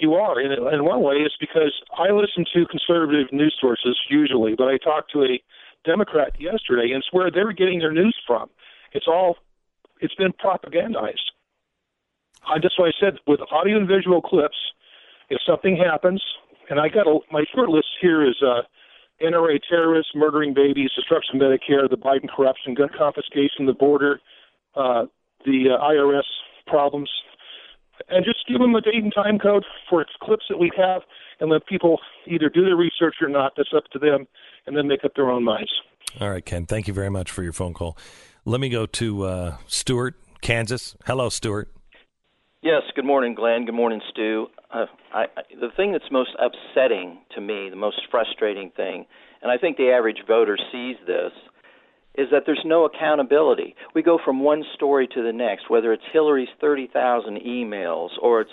You 0.01 0.15
are. 0.15 0.41
In, 0.41 0.53
in 0.53 0.85
one 0.85 1.03
way, 1.03 1.17
it's 1.17 1.37
because 1.39 1.75
I 1.97 2.11
listen 2.11 2.47
to 2.55 2.65
conservative 2.67 3.31
news 3.33 3.55
sources 3.61 3.99
usually, 4.09 4.55
but 4.57 4.65
I 4.65 4.79
talked 4.79 5.13
to 5.13 5.23
a 5.23 5.41
Democrat 5.85 6.33
yesterday, 6.41 6.93
and 6.93 7.03
it's 7.03 7.13
where 7.13 7.31
they're 7.31 7.53
getting 7.53 7.81
their 7.81 7.93
news 7.93 8.17
from. 8.27 8.49
It's 8.93 9.07
all, 9.07 9.37
it's 10.01 10.15
been 10.15 10.33
propagandized. 10.33 11.29
I, 12.49 12.59
that's 12.63 12.79
why 12.79 12.89
I 12.89 12.93
said 12.99 13.19
with 13.27 13.41
audio 13.53 13.77
and 13.77 13.87
visual 13.87 14.23
clips, 14.23 14.57
if 15.29 15.39
something 15.47 15.77
happens, 15.77 16.23
and 16.71 16.81
I 16.81 16.89
got 16.89 17.07
a, 17.07 17.19
my 17.31 17.45
short 17.55 17.69
list 17.69 17.89
here 18.01 18.27
is 18.27 18.37
uh, 18.43 18.63
NRA 19.23 19.59
terrorists, 19.69 20.13
murdering 20.15 20.55
babies, 20.55 20.91
destruction 20.97 21.37
of 21.37 21.43
Medicare, 21.43 21.91
the 21.91 21.97
Biden 21.97 22.29
corruption, 22.35 22.73
gun 22.73 22.89
confiscation, 22.97 23.67
the 23.67 23.75
border, 23.75 24.21
uh, 24.75 25.05
the 25.45 25.77
uh, 25.77 25.85
IRS 25.85 26.25
problems, 26.67 27.11
and 28.11 28.25
just 28.25 28.47
give 28.49 28.59
them 28.59 28.75
a 28.75 28.81
date 28.81 29.03
and 29.03 29.13
time 29.15 29.39
code 29.39 29.65
for 29.89 30.05
clips 30.23 30.45
that 30.49 30.59
we 30.59 30.71
have, 30.77 31.03
and 31.41 31.51
let 31.51 31.67
people 31.67 31.99
either 32.27 32.49
do 32.49 32.65
their 32.65 32.77
research 32.77 33.17
or 33.21 33.29
not. 33.29 33.53
That's 33.57 33.73
up 33.77 33.85
to 33.93 33.99
them, 33.99 34.27
and 34.67 34.77
then 34.77 34.87
make 34.87 35.05
up 35.05 35.13
their 35.15 35.31
own 35.31 35.45
minds. 35.45 35.73
All 36.21 36.31
right, 36.31 36.45
Ken. 36.45 36.67
Thank 36.67 36.89
you 36.89 36.95
very 36.95 37.11
much 37.11 37.31
for 37.31 37.43
your 37.43 37.53
phone 37.53 37.73
call. 37.73 37.97
Let 38.45 38.61
me 38.61 38.69
go 38.69 38.87
to 38.87 39.25
uh, 39.25 39.57
Stuart, 39.67 40.17
Kansas. 40.41 40.97
Hello, 41.07 41.29
Stuart. 41.29 41.71
Yes. 42.63 42.83
Good 42.95 43.05
morning, 43.05 43.35
Glenn. 43.35 43.65
Good 43.65 43.75
morning, 43.75 44.01
Stu. 44.11 44.49
Uh, 44.73 44.87
I, 45.15 45.27
the 45.61 45.69
thing 45.77 45.93
that's 45.93 46.11
most 46.11 46.31
upsetting 46.39 47.19
to 47.35 47.41
me, 47.41 47.69
the 47.71 47.77
most 47.77 48.03
frustrating 48.11 48.71
thing, 48.77 49.07
and 49.43 49.51
I 49.51 49.57
think 49.57 49.77
the 49.77 49.91
average 49.91 50.19
voter 50.27 50.59
sees 50.71 50.97
this, 51.07 51.33
is 52.15 52.29
that 52.33 52.43
there's 52.47 52.63
no 52.65 52.85
accountability. 52.85 53.75
We 53.95 54.03
go 54.03 54.19
from 54.25 54.41
one 54.41 54.65
story 54.75 55.09
to 55.15 55.23
the 55.23 55.33
next, 55.33 55.71
whether 55.71 55.93
it's 55.93 56.03
Hillary's 56.13 56.49
30,000 56.61 57.39
emails 57.39 58.11
or 58.21 58.43
it's 58.43 58.51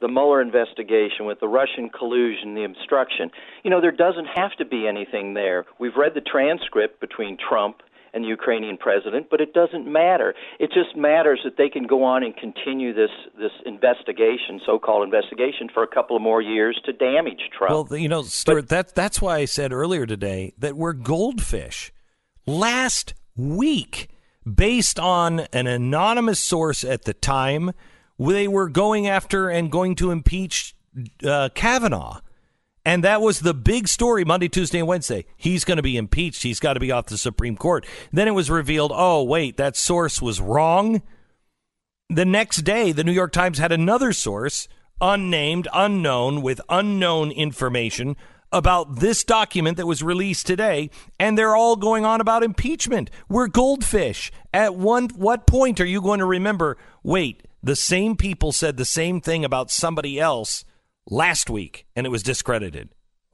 the 0.00 0.08
Mueller 0.08 0.42
investigation 0.42 1.24
with 1.24 1.40
the 1.40 1.48
Russian 1.48 1.88
collusion, 1.88 2.54
the 2.54 2.64
obstruction. 2.64 3.30
You 3.64 3.70
know, 3.70 3.80
there 3.80 3.92
doesn't 3.92 4.26
have 4.34 4.52
to 4.58 4.64
be 4.64 4.86
anything 4.86 5.34
there. 5.34 5.64
We've 5.78 5.96
read 5.96 6.12
the 6.14 6.20
transcript 6.20 7.00
between 7.00 7.38
Trump 7.38 7.78
and 8.12 8.24
the 8.24 8.28
Ukrainian 8.28 8.76
president, 8.76 9.28
but 9.30 9.40
it 9.40 9.52
doesn't 9.52 9.90
matter. 9.90 10.34
It 10.58 10.70
just 10.72 10.96
matters 10.96 11.40
that 11.44 11.56
they 11.58 11.68
can 11.68 11.86
go 11.86 12.04
on 12.04 12.22
and 12.22 12.34
continue 12.36 12.94
this 12.94 13.10
this 13.38 13.52
investigation, 13.66 14.60
so-called 14.64 15.04
investigation, 15.04 15.68
for 15.72 15.82
a 15.82 15.86
couple 15.86 16.16
of 16.16 16.22
more 16.22 16.40
years 16.40 16.80
to 16.86 16.92
damage 16.92 17.50
Trump. 17.56 17.90
Well, 17.90 17.98
you 17.98 18.08
know, 18.08 18.22
Stuart, 18.22 18.62
but, 18.62 18.68
that 18.70 18.94
that's 18.94 19.20
why 19.20 19.38
I 19.38 19.44
said 19.44 19.72
earlier 19.72 20.06
today 20.06 20.54
that 20.58 20.76
we're 20.76 20.94
goldfish 20.94 21.92
last 22.46 23.14
week 23.36 24.08
based 24.46 24.98
on 24.98 25.40
an 25.52 25.66
anonymous 25.66 26.38
source 26.38 26.84
at 26.84 27.04
the 27.04 27.14
time. 27.14 27.72
They 28.18 28.48
were 28.48 28.68
going 28.68 29.06
after 29.06 29.48
and 29.50 29.70
going 29.70 29.96
to 29.96 30.10
impeach 30.10 30.74
uh, 31.24 31.50
Kavanaugh. 31.54 32.20
And 32.84 33.02
that 33.02 33.20
was 33.20 33.40
the 33.40 33.52
big 33.52 33.88
story 33.88 34.24
Monday, 34.24 34.48
Tuesday, 34.48 34.78
and 34.78 34.86
Wednesday. 34.86 35.26
He's 35.36 35.64
going 35.64 35.76
to 35.76 35.82
be 35.82 35.96
impeached. 35.96 36.44
He's 36.44 36.60
got 36.60 36.74
to 36.74 36.80
be 36.80 36.92
off 36.92 37.06
the 37.06 37.18
Supreme 37.18 37.56
Court. 37.56 37.84
Then 38.12 38.28
it 38.28 38.34
was 38.34 38.48
revealed 38.48 38.92
oh, 38.94 39.24
wait, 39.24 39.56
that 39.56 39.76
source 39.76 40.22
was 40.22 40.40
wrong. 40.40 41.02
The 42.08 42.24
next 42.24 42.58
day, 42.58 42.92
the 42.92 43.02
New 43.02 43.12
York 43.12 43.32
Times 43.32 43.58
had 43.58 43.72
another 43.72 44.12
source, 44.12 44.68
unnamed, 45.00 45.66
unknown, 45.74 46.42
with 46.42 46.60
unknown 46.68 47.32
information 47.32 48.16
about 48.52 49.00
this 49.00 49.24
document 49.24 49.76
that 49.76 49.86
was 49.86 50.02
released 50.02 50.46
today, 50.46 50.90
and 51.18 51.36
they're 51.36 51.56
all 51.56 51.76
going 51.76 52.04
on 52.04 52.20
about 52.20 52.42
impeachment. 52.42 53.10
We're 53.28 53.48
goldfish. 53.48 54.30
At 54.52 54.76
one 54.76 55.08
what 55.16 55.46
point 55.46 55.80
are 55.80 55.86
you 55.86 56.00
going 56.00 56.20
to 56.20 56.26
remember? 56.26 56.76
Wait, 57.02 57.46
the 57.62 57.76
same 57.76 58.16
people 58.16 58.52
said 58.52 58.76
the 58.76 58.84
same 58.84 59.20
thing 59.20 59.44
about 59.44 59.70
somebody 59.70 60.20
else 60.20 60.64
last 61.08 61.50
week, 61.50 61.86
and 61.96 62.06
it 62.06 62.10
was 62.10 62.22
discredited. 62.22 62.90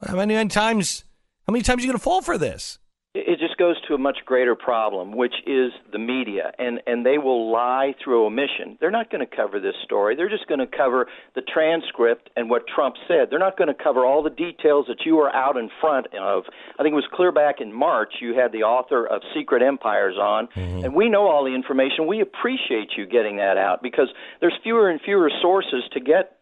How 0.07 0.17
many 0.17 0.49
times? 0.49 1.05
How 1.47 1.53
many 1.53 1.63
times 1.63 1.83
are 1.83 1.87
you 1.87 1.93
going 1.93 1.99
to 1.99 2.03
fall 2.03 2.23
for 2.23 2.39
this? 2.39 2.79
It 3.15 3.39
just 3.39 3.42
goes 3.63 3.81
to 3.87 3.95
a 3.95 3.99
much 3.99 4.19
greater 4.27 4.57
problem, 4.57 5.17
which 5.17 5.35
is 5.47 5.71
the 5.93 5.99
media, 5.99 6.51
and 6.59 6.81
and 6.85 7.07
they 7.07 7.17
will 7.17 7.53
lie 7.53 7.95
through 8.03 8.27
omission. 8.27 8.77
They're 8.81 8.91
not 8.91 9.09
going 9.09 9.25
to 9.25 9.37
cover 9.37 9.61
this 9.61 9.77
story. 9.85 10.17
They're 10.17 10.29
just 10.29 10.49
going 10.49 10.59
to 10.59 10.67
cover 10.67 11.07
the 11.37 11.43
transcript 11.43 12.29
and 12.35 12.51
what 12.51 12.63
Trump 12.67 12.97
said. 13.07 13.29
They're 13.31 13.39
not 13.39 13.57
going 13.57 13.69
to 13.69 13.81
cover 13.81 14.05
all 14.05 14.21
the 14.25 14.31
details 14.31 14.87
that 14.89 15.07
you 15.07 15.15
were 15.15 15.33
out 15.33 15.57
in 15.57 15.71
front 15.81 16.09
of. 16.13 16.43
I 16.77 16.83
think 16.83 16.91
it 16.91 16.97
was 16.97 17.07
clear 17.13 17.31
back 17.31 17.61
in 17.61 17.73
March 17.73 18.15
you 18.21 18.35
had 18.35 18.51
the 18.51 18.65
author 18.65 19.07
of 19.07 19.23
Secret 19.33 19.63
Empires 19.63 20.17
on, 20.19 20.49
mm-hmm. 20.49 20.85
and 20.85 20.93
we 20.97 21.09
know 21.09 21.29
all 21.29 21.45
the 21.45 21.55
information. 21.55 22.09
We 22.09 22.21
appreciate 22.21 22.91
you 22.97 23.07
getting 23.07 23.37
that 23.37 23.59
out 23.59 23.81
because 23.81 24.09
there's 24.41 24.59
fewer 24.65 24.91
and 24.91 25.01
fewer 25.01 25.31
sources 25.41 25.85
to 25.93 26.01
get 26.01 26.42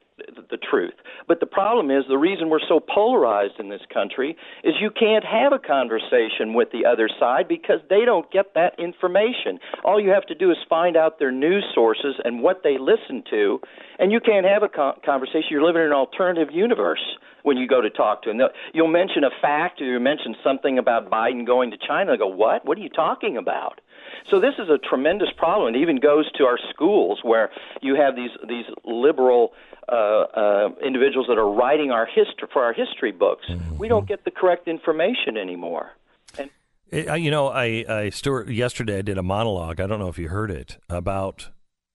the 0.51 0.57
truth. 0.59 0.95
But 1.29 1.41
the 1.41 1.47
problem 1.47 1.91
is 1.91 2.05
the 2.09 2.19
reason 2.19 2.49
we're 2.49 2.65
so 2.69 2.81
polarized 2.81 3.59
in 3.59 3.69
this 3.69 3.83
country 3.93 4.37
is 4.65 4.75
you 4.81 4.91
can't 4.91 5.25
have 5.25 5.53
a 5.53 5.59
conversation 5.59 6.55
with 6.55 6.71
the 6.73 6.85
other 6.87 7.09
side 7.19 7.49
because 7.49 7.81
they 7.89 8.05
don't 8.05 8.31
get 8.31 8.55
that 8.55 8.79
information. 8.79 9.59
All 9.85 10.01
you 10.01 10.11
have 10.11 10.27
to 10.27 10.35
do 10.35 10.51
is 10.51 10.57
find 10.69 10.97
out 10.97 11.19
their 11.19 11.33
news 11.33 11.65
sources 11.75 12.17
and 12.25 12.43
what 12.43 12.63
they 12.63 12.79
listen 12.79 13.23
to, 13.31 13.61
and 13.99 14.13
you 14.13 14.21
can't 14.21 14.47
have 14.47 14.63
a 14.63 14.69
con- 14.69 15.01
conversation. 15.05 15.49
You're 15.51 15.65
living 15.65 15.83
in 15.83 15.89
an 15.89 15.95
alternative 15.95 16.49
universe 16.53 17.03
when 17.43 17.57
you 17.57 17.67
go 17.67 17.81
to 17.81 17.91
talk 17.91 18.23
to 18.23 18.31
them. 18.31 18.41
You'll 18.75 18.89
mention 18.89 19.25
a 19.25 19.31
fact 19.41 19.81
or 19.81 19.85
you 19.85 20.01
mention 20.01 20.35
something 20.45 20.79
about 20.79 21.11
Biden 21.11 21.47
going 21.47 21.71
to 21.71 21.79
China. 21.79 22.13
They 22.13 22.19
go, 22.19 22.29
"What? 22.29 22.65
What 22.65 22.79
are 22.79 22.83
you 22.83 22.91
talking 22.91 23.37
about?" 23.37 23.81
So 24.29 24.41
this 24.41 24.55
is 24.59 24.69
a 24.69 24.79
tremendous 24.79 25.29
problem. 25.37 25.75
It 25.75 25.79
even 25.79 25.99
goes 26.01 26.31
to 26.33 26.45
our 26.45 26.59
schools 26.71 27.21
where 27.23 27.51
you 27.81 27.95
have 27.97 28.17
these 28.17 28.31
these 28.49 28.67
liberal 28.85 29.53
uh, 29.89 29.95
uh, 29.95 30.69
individuals 30.85 31.27
that 31.29 31.39
are 31.39 31.51
writing 31.51 31.91
our 31.91 32.07
history 32.07 32.49
for 32.53 32.63
our 32.63 32.73
history 32.73 33.13
books. 33.13 33.47
Mm-hmm. 33.49 33.79
We 33.79 33.89
don't 33.89 34.07
get 34.07 34.25
the 34.25 34.31
correct 34.31 34.69
information 34.69 35.37
anymore. 35.37 35.93
And 36.39 36.51
It- 36.91 37.21
you 37.21 37.31
know, 37.31 37.49
I, 37.49 37.85
I 37.89 38.11
Stuart, 38.11 38.49
yesterday 38.51 38.99
I 38.99 39.03
did 39.03 39.19
a 39.19 39.23
monologue. 39.23 39.81
I 39.81 39.87
don't 39.87 39.99
know 39.99 40.09
if 40.09 40.19
you 40.19 40.29
heard 40.29 40.51
it 40.51 40.79
about 40.89 41.49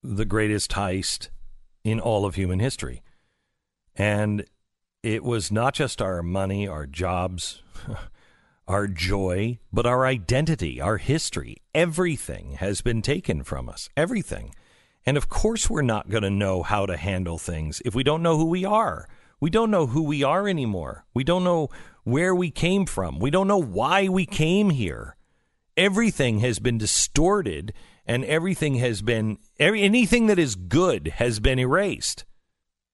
the 0.04 0.26
greatest 0.26 0.72
heist 0.72 1.30
in 1.84 2.00
all 2.00 2.26
of 2.26 2.36
human 2.36 2.60
history, 2.60 3.02
and 3.96 4.46
it 5.04 5.24
was 5.24 5.52
not 5.52 5.74
just 5.74 6.02
our 6.02 6.22
money, 6.24 6.68
our 6.68 6.86
jobs, 6.86 7.62
our 8.68 8.88
joy, 8.88 9.60
but 9.72 9.86
our 9.86 10.06
identity, 10.06 10.82
our 10.82 10.98
history. 10.98 11.58
Everything 11.74 12.54
has 12.54 12.82
been 12.82 13.02
taken 13.02 13.44
from 13.44 13.70
us. 13.70 13.90
Everything. 13.96 14.54
And 15.06 15.18
of 15.18 15.30
course, 15.30 15.70
we're 15.70 15.84
not 15.84 16.10
going 16.10 16.24
to 16.24 16.30
know 16.30 16.64
how 16.64 16.86
to 16.86 16.98
handle 16.98 17.38
things 17.38 17.82
if 17.86 17.94
we 17.94 18.04
don't 18.04 18.24
know 18.24 18.38
who 18.38 18.46
we 18.46 18.66
are. 18.66 19.08
We 19.40 19.50
don't 19.50 19.70
know 19.70 19.88
who 19.88 20.02
we 20.02 20.24
are 20.24 20.48
anymore. 20.48 21.06
We 21.14 21.24
don't 21.24 21.44
know 21.44 21.70
where 22.04 22.34
we 22.34 22.50
came 22.50 22.86
from. 22.86 23.20
We 23.20 23.30
don't 23.30 23.48
know 23.48 23.62
why 23.62 24.08
we 24.08 24.26
came 24.26 24.72
here. 24.72 25.16
Everything 25.78 26.40
has 26.40 26.58
been 26.60 26.78
distorted 26.78 27.74
and 28.08 28.24
everything 28.26 28.76
has 28.76 29.02
been, 29.02 29.38
every, 29.60 29.82
anything 29.82 30.28
that 30.28 30.40
is 30.40 30.56
good 30.56 31.08
has 31.18 31.40
been 31.40 31.60
erased. 31.60 32.24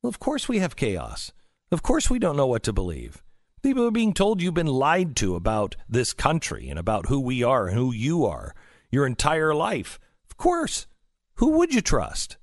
Well, 0.02 0.10
of 0.10 0.20
course, 0.20 0.50
we 0.50 0.60
have 0.60 0.76
chaos. 0.76 1.32
Of 1.72 1.84
course, 1.84 2.10
we 2.10 2.20
don't 2.20 2.38
know 2.38 2.48
what 2.48 2.64
to 2.64 2.74
believe. 2.74 3.24
People 3.62 3.86
are 3.86 3.92
being 3.92 4.14
told 4.14 4.42
you've 4.42 4.54
been 4.56 4.66
lied 4.66 5.16
to 5.18 5.36
about 5.36 5.76
this 5.88 6.14
country 6.14 6.68
and 6.68 6.80
about 6.80 7.08
who 7.08 7.20
we 7.20 7.44
are 7.44 7.68
and 7.68 7.78
who 7.78 7.94
you 7.94 8.26
are 8.26 8.56
your 8.90 9.06
entire 9.06 9.54
life. 9.54 10.00
Of 10.30 10.38
course. 10.38 10.88
Who 11.36 11.58
would 11.58 11.74
you 11.74 11.82
trust? 11.82 12.38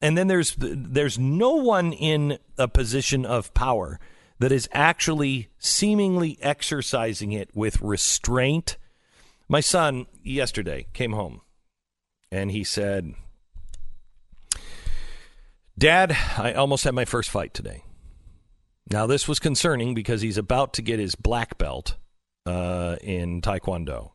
And 0.00 0.18
then 0.18 0.26
there's 0.26 0.54
there's 0.58 1.18
no 1.18 1.54
one 1.54 1.92
in 1.92 2.38
a 2.58 2.68
position 2.68 3.24
of 3.24 3.54
power 3.54 3.98
that 4.38 4.52
is 4.52 4.68
actually 4.72 5.48
seemingly 5.58 6.38
exercising 6.42 7.32
it 7.32 7.54
with 7.54 7.80
restraint. 7.80 8.76
My 9.48 9.60
son 9.60 10.06
yesterday 10.22 10.86
came 10.92 11.12
home 11.12 11.40
and 12.30 12.50
he 12.50 12.64
said, 12.64 13.14
"Dad, 15.78 16.16
I 16.36 16.52
almost 16.52 16.84
had 16.84 16.94
my 16.94 17.06
first 17.06 17.30
fight 17.30 17.54
today." 17.54 17.83
Now 18.90 19.06
this 19.06 19.26
was 19.26 19.38
concerning 19.38 19.94
because 19.94 20.20
he's 20.20 20.38
about 20.38 20.74
to 20.74 20.82
get 20.82 20.98
his 20.98 21.14
black 21.14 21.56
belt 21.58 21.96
uh, 22.46 22.96
in 23.00 23.40
Taekwondo. 23.42 24.10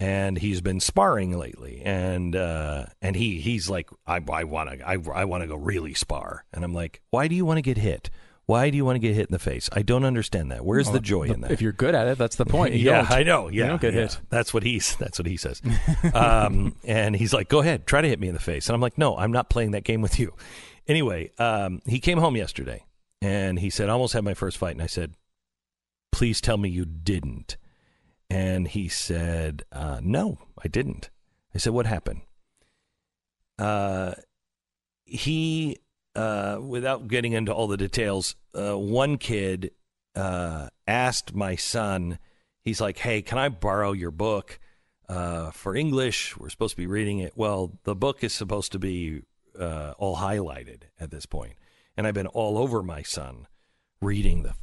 And 0.00 0.36
he's 0.38 0.60
been 0.60 0.80
sparring 0.80 1.38
lately. 1.38 1.80
And 1.84 2.34
uh, 2.36 2.86
and 3.00 3.14
he 3.16 3.40
he's 3.40 3.70
like 3.70 3.88
I 4.06 4.20
I 4.32 4.44
want 4.44 4.70
to 4.78 4.86
I, 4.88 4.98
I 5.14 5.24
want 5.24 5.42
to 5.42 5.46
go 5.48 5.54
really 5.56 5.94
spar. 5.94 6.44
And 6.52 6.64
I'm 6.64 6.74
like 6.74 7.00
why 7.10 7.28
do 7.28 7.34
you 7.34 7.44
want 7.44 7.58
to 7.58 7.62
get 7.62 7.78
hit? 7.78 8.10
Why 8.46 8.68
do 8.68 8.76
you 8.76 8.84
want 8.84 8.96
to 8.96 9.00
get 9.00 9.14
hit 9.14 9.26
in 9.28 9.32
the 9.32 9.38
face? 9.38 9.70
I 9.72 9.80
don't 9.82 10.04
understand 10.04 10.52
that. 10.52 10.66
Where's 10.66 10.86
Well, 10.86 10.94
the 10.94 11.00
joy 11.00 11.28
the- 11.28 11.34
in 11.34 11.40
that? 11.42 11.50
if 11.52 11.62
you're 11.62 11.72
good 11.72 11.94
at 11.94 12.06
it, 12.08 12.18
that's 12.18 12.36
the 12.36 12.44
point. 12.56 12.74
You 12.74 12.86
yeah 12.86 13.02
don't. 13.02 13.10
I 13.12 13.22
know. 13.22 13.48
You 13.48 13.60
yeah 13.62 13.68
don't 13.68 13.80
get 13.80 13.94
yeah. 13.94 14.00
hit. 14.02 14.18
that's 14.28 14.52
what 14.52 14.62
he's 14.64 14.96
that's 14.96 15.18
what 15.18 15.26
he 15.26 15.36
says. 15.36 15.62
Um, 16.12 16.74
and 16.84 17.16
he's 17.16 17.32
like 17.32 17.48
go 17.48 17.60
ahead 17.60 17.86
try 17.86 18.00
to 18.02 18.08
hit 18.08 18.20
me 18.20 18.28
in 18.28 18.34
the 18.34 18.40
face. 18.40 18.68
And 18.68 18.74
I'm 18.74 18.80
like 18.82 18.98
no 18.98 19.16
I'm 19.16 19.32
not 19.32 19.48
playing 19.48 19.70
that 19.70 19.84
game 19.84 20.02
with 20.02 20.18
you. 20.18 20.34
Anyway 20.86 21.30
um, 21.38 21.80
he 21.86 21.98
came 22.00 22.18
home 22.18 22.36
yesterday 22.36 22.84
and 23.24 23.58
he 23.58 23.70
said 23.70 23.88
I 23.88 23.92
almost 23.92 24.12
had 24.12 24.24
my 24.24 24.34
first 24.34 24.58
fight 24.58 24.72
and 24.72 24.82
I 24.82 24.86
said 24.86 25.14
please 26.12 26.40
tell 26.40 26.56
me 26.56 26.68
you 26.68 26.84
didn't 26.84 27.56
and 28.30 28.68
he 28.68 28.88
said, 28.88 29.64
uh, 29.72 30.00
No, 30.02 30.38
I 30.62 30.68
didn't. 30.68 31.10
I 31.54 31.58
said, 31.58 31.72
What 31.72 31.86
happened? 31.86 32.22
Uh, 33.58 34.14
he, 35.04 35.78
uh, 36.16 36.58
without 36.60 37.08
getting 37.08 37.32
into 37.32 37.52
all 37.52 37.68
the 37.68 37.76
details, 37.76 38.34
uh, 38.54 38.76
one 38.76 39.18
kid 39.18 39.70
uh, 40.16 40.68
asked 40.86 41.34
my 41.34 41.54
son, 41.56 42.18
he's 42.62 42.80
like, 42.80 42.98
Hey, 42.98 43.22
can 43.22 43.38
I 43.38 43.48
borrow 43.48 43.92
your 43.92 44.10
book 44.10 44.58
uh, 45.08 45.50
for 45.50 45.76
English? 45.76 46.36
We're 46.36 46.48
supposed 46.48 46.72
to 46.72 46.82
be 46.82 46.86
reading 46.86 47.18
it. 47.18 47.34
Well, 47.36 47.78
the 47.84 47.94
book 47.94 48.24
is 48.24 48.32
supposed 48.32 48.72
to 48.72 48.78
be 48.78 49.22
uh, 49.58 49.94
all 49.98 50.16
highlighted 50.16 50.84
at 50.98 51.10
this 51.10 51.26
point. 51.26 51.54
And 51.96 52.06
I've 52.06 52.14
been 52.14 52.26
all 52.26 52.58
over 52.58 52.82
my 52.82 53.02
son 53.02 53.46
reading 54.00 54.42
the 54.42 54.54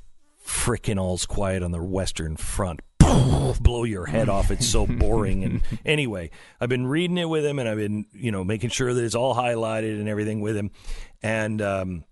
frickin' 0.45 0.99
All's 0.99 1.25
Quiet 1.25 1.63
on 1.63 1.71
the 1.71 1.81
Western 1.83 2.35
Front. 2.35 2.81
Blow 2.99 3.83
your 3.83 4.05
head 4.05 4.29
off. 4.29 4.51
It's 4.51 4.67
so 4.67 4.85
boring. 4.99 5.43
And 5.43 5.61
anyway, 5.85 6.29
I've 6.59 6.69
been 6.69 6.87
reading 6.87 7.17
it 7.17 7.29
with 7.29 7.45
him 7.45 7.59
and 7.59 7.67
I've 7.67 7.77
been, 7.77 8.05
you 8.11 8.31
know, 8.31 8.43
making 8.43 8.69
sure 8.69 8.93
that 8.93 9.03
it's 9.03 9.15
all 9.15 9.35
highlighted 9.35 9.99
and 9.99 10.07
everything 10.07 10.41
with 10.41 10.55
him. 10.55 10.71
And, 11.21 11.61
um, 11.61 12.05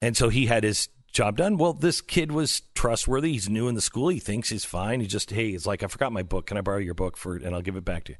and 0.00 0.16
so 0.16 0.28
he 0.28 0.46
had 0.46 0.64
his 0.64 0.88
job 1.12 1.36
done. 1.36 1.56
Well, 1.56 1.72
this 1.72 2.00
kid 2.00 2.32
was 2.32 2.62
trustworthy. 2.74 3.32
He's 3.32 3.48
new 3.48 3.68
in 3.68 3.74
the 3.74 3.80
school. 3.80 4.08
He 4.08 4.20
thinks 4.20 4.50
he's 4.50 4.64
fine. 4.64 5.00
He 5.00 5.06
just, 5.06 5.30
hey, 5.30 5.50
it's 5.50 5.66
like, 5.66 5.82
I 5.82 5.86
forgot 5.86 6.12
my 6.12 6.22
book. 6.22 6.46
Can 6.46 6.56
I 6.56 6.60
borrow 6.60 6.78
your 6.78 6.94
book 6.94 7.16
for? 7.16 7.36
And 7.36 7.54
I'll 7.54 7.62
give 7.62 7.76
it 7.76 7.84
back 7.84 8.04
to 8.04 8.12
you. 8.12 8.18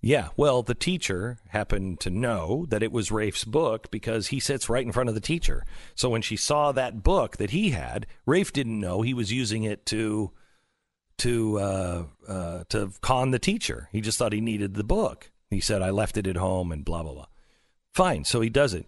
Yeah, 0.00 0.28
well, 0.36 0.62
the 0.62 0.74
teacher 0.74 1.38
happened 1.48 1.98
to 2.00 2.10
know 2.10 2.66
that 2.68 2.84
it 2.84 2.92
was 2.92 3.10
Rafe's 3.10 3.44
book 3.44 3.90
because 3.90 4.28
he 4.28 4.38
sits 4.38 4.68
right 4.68 4.86
in 4.86 4.92
front 4.92 5.08
of 5.08 5.16
the 5.16 5.20
teacher. 5.20 5.64
So 5.96 6.08
when 6.08 6.22
she 6.22 6.36
saw 6.36 6.70
that 6.72 7.02
book 7.02 7.38
that 7.38 7.50
he 7.50 7.70
had, 7.70 8.06
Rafe 8.24 8.52
didn't 8.52 8.78
know 8.78 9.02
he 9.02 9.14
was 9.14 9.32
using 9.32 9.64
it 9.64 9.84
to 9.86 10.30
to 11.18 11.58
uh, 11.58 12.04
uh, 12.28 12.64
to 12.68 12.92
con 13.00 13.32
the 13.32 13.40
teacher. 13.40 13.88
He 13.90 14.00
just 14.00 14.18
thought 14.18 14.32
he 14.32 14.40
needed 14.40 14.74
the 14.74 14.84
book. 14.84 15.32
He 15.50 15.60
said, 15.60 15.82
"I 15.82 15.90
left 15.90 16.16
it 16.16 16.28
at 16.28 16.36
home," 16.36 16.70
and 16.70 16.84
blah 16.84 17.02
blah 17.02 17.14
blah. 17.14 17.26
Fine, 17.92 18.24
so 18.24 18.40
he 18.40 18.48
does 18.48 18.74
it. 18.74 18.86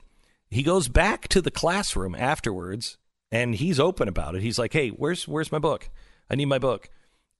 He 0.49 0.63
goes 0.63 0.89
back 0.89 1.27
to 1.29 1.43
the 1.43 1.51
classroom 1.51 2.15
afterwards, 2.15 2.99
and 3.33 3.57
he's 3.57 3.81
open 3.81 4.07
about 4.07 4.37
it. 4.37 4.43
He's 4.43 4.61
like, 4.61 4.73
"Hey, 4.73 4.91
where's 4.91 5.27
where's 5.27 5.51
my 5.51 5.59
book? 5.59 5.91
I 6.31 6.37
need 6.37 6.47
my 6.47 6.59
book." 6.59 6.89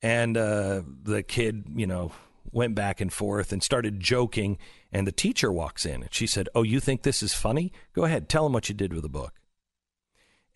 And 0.03 0.37
uh, 0.37 0.83
the 1.03 1.23
kid, 1.23 1.67
you 1.77 1.87
know, 1.87 2.11
went 2.53 2.75
back 2.75 3.01
and 3.01 3.13
forth 3.13 3.53
and 3.53 3.63
started 3.63 4.01
joking. 4.01 4.59
And 4.93 5.07
the 5.07 5.13
teacher 5.13 5.53
walks 5.53 5.87
in 5.87 6.03
and 6.03 6.15
she 6.15 6.27
said, 6.27 6.49
Oh, 6.55 6.63
you 6.63 6.81
think 6.81 7.03
this 7.03 7.23
is 7.23 7.35
funny? 7.35 7.73
Go 7.95 8.05
ahead, 8.05 8.29
tell 8.29 8.47
him 8.47 8.53
what 8.53 8.69
you 8.69 8.75
did 8.75 8.93
with 8.93 9.03
the 9.03 9.09
book. 9.09 9.35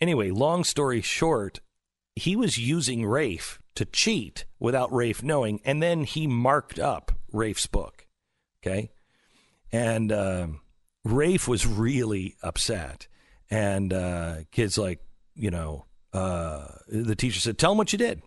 Anyway, 0.01 0.31
long 0.31 0.65
story 0.65 1.01
short, 1.01 1.61
he 2.17 2.37
was 2.37 2.59
using 2.59 3.07
Rafe 3.07 3.61
to 3.75 3.85
cheat 3.85 4.45
without 4.59 4.93
Rafe 4.93 5.23
knowing. 5.23 5.61
And 5.65 5.83
then 5.83 6.05
he 6.05 6.27
marked 6.27 6.79
up 6.79 7.13
Rafe's 7.33 7.67
book. 7.67 8.07
Okay. 8.63 8.91
And 9.73 10.13
um, 10.13 10.61
Rafe 11.05 11.49
was 11.49 11.67
really 11.67 12.37
upset. 12.43 13.09
And 13.51 13.93
uh, 13.93 14.37
kids 14.51 14.79
like, 14.79 15.01
you 15.35 15.51
know, 15.51 15.87
uh, 16.13 16.67
the 16.89 17.17
teacher 17.17 17.41
said, 17.41 17.59
Tell 17.59 17.73
him 17.73 17.79
what 17.79 17.93
you 17.93 17.99
did. 17.99 18.23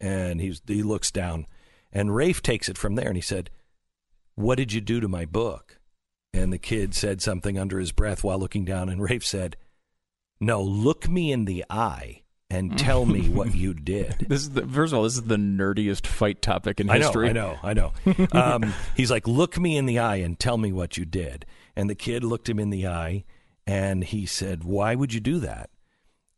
And 0.00 0.40
he's, 0.40 0.60
he 0.66 0.82
looks 0.82 1.10
down. 1.10 1.46
And 1.92 2.14
Rafe 2.14 2.42
takes 2.42 2.68
it 2.68 2.78
from 2.78 2.94
there 2.94 3.08
and 3.08 3.16
he 3.16 3.22
said, 3.22 3.50
What 4.34 4.56
did 4.56 4.72
you 4.72 4.80
do 4.80 5.00
to 5.00 5.08
my 5.08 5.24
book? 5.24 5.78
And 6.32 6.52
the 6.52 6.58
kid 6.58 6.94
said 6.94 7.20
something 7.20 7.58
under 7.58 7.78
his 7.78 7.92
breath 7.92 8.24
while 8.24 8.38
looking 8.38 8.64
down. 8.64 8.88
And 8.88 9.02
Rafe 9.02 9.24
said, 9.24 9.56
No, 10.40 10.62
look 10.62 11.08
me 11.08 11.30
in 11.30 11.44
the 11.44 11.64
eye 11.68 12.22
and 12.48 12.78
tell 12.78 13.04
me 13.04 13.28
what 13.28 13.54
you 13.54 13.74
did. 13.74 14.26
This 14.28 14.42
is 14.42 14.50
the, 14.50 14.66
first 14.66 14.92
of 14.92 14.98
all, 14.98 15.04
this 15.04 15.14
is 15.14 15.22
the 15.22 15.36
nerdiest 15.36 16.06
fight 16.06 16.40
topic 16.40 16.80
in 16.80 16.88
history. 16.88 17.28
I 17.28 17.32
know. 17.32 17.58
I 17.62 17.74
know, 17.74 17.92
I 18.06 18.14
know. 18.18 18.26
Um, 18.32 18.74
he's 18.96 19.10
like, 19.10 19.28
Look 19.28 19.58
me 19.58 19.76
in 19.76 19.86
the 19.86 19.98
eye 19.98 20.16
and 20.16 20.38
tell 20.38 20.56
me 20.56 20.72
what 20.72 20.96
you 20.96 21.04
did. 21.04 21.44
And 21.76 21.90
the 21.90 21.94
kid 21.94 22.24
looked 22.24 22.48
him 22.48 22.58
in 22.58 22.70
the 22.70 22.86
eye 22.86 23.24
and 23.66 24.04
he 24.04 24.26
said, 24.26 24.64
Why 24.64 24.94
would 24.94 25.12
you 25.12 25.20
do 25.20 25.38
that? 25.40 25.70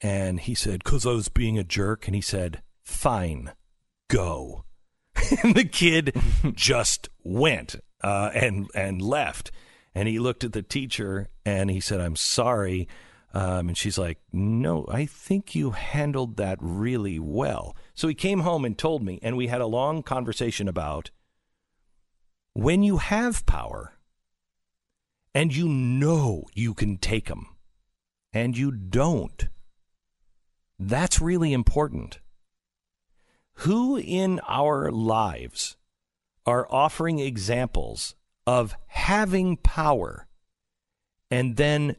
And 0.00 0.40
he 0.40 0.54
said, 0.54 0.82
Because 0.84 1.06
I 1.06 1.10
was 1.10 1.28
being 1.28 1.58
a 1.58 1.64
jerk. 1.64 2.06
And 2.06 2.14
he 2.14 2.20
said, 2.20 2.62
Fine, 2.82 3.52
go. 4.08 4.64
and 5.42 5.54
the 5.54 5.64
kid 5.64 6.16
just 6.54 7.08
went 7.22 7.76
uh, 8.02 8.30
and 8.34 8.68
and 8.74 9.00
left. 9.00 9.50
And 9.94 10.08
he 10.08 10.18
looked 10.18 10.44
at 10.44 10.52
the 10.52 10.62
teacher 10.62 11.28
and 11.44 11.70
he 11.70 11.80
said, 11.80 12.00
"I'm 12.00 12.16
sorry." 12.16 12.88
Um, 13.32 13.68
and 13.68 13.78
she's 13.78 13.98
like, 13.98 14.18
"No, 14.32 14.86
I 14.88 15.06
think 15.06 15.54
you 15.54 15.70
handled 15.72 16.36
that 16.36 16.58
really 16.60 17.18
well." 17.18 17.76
So 17.94 18.08
he 18.08 18.14
came 18.14 18.40
home 18.40 18.64
and 18.64 18.76
told 18.76 19.02
me, 19.02 19.18
and 19.22 19.36
we 19.36 19.48
had 19.48 19.60
a 19.60 19.66
long 19.66 20.02
conversation 20.02 20.68
about 20.68 21.10
when 22.52 22.82
you 22.82 22.98
have 22.98 23.44
power 23.46 23.94
and 25.34 25.54
you 25.54 25.68
know 25.68 26.44
you 26.54 26.74
can 26.74 26.96
take 26.96 27.26
them, 27.26 27.48
and 28.32 28.56
you 28.56 28.70
don't. 28.70 29.48
That's 30.78 31.20
really 31.20 31.52
important 31.52 32.20
who 33.58 33.96
in 33.96 34.40
our 34.48 34.90
lives 34.90 35.76
are 36.46 36.66
offering 36.70 37.18
examples 37.18 38.14
of 38.46 38.74
having 38.88 39.56
power 39.56 40.26
and 41.30 41.56
then 41.56 41.96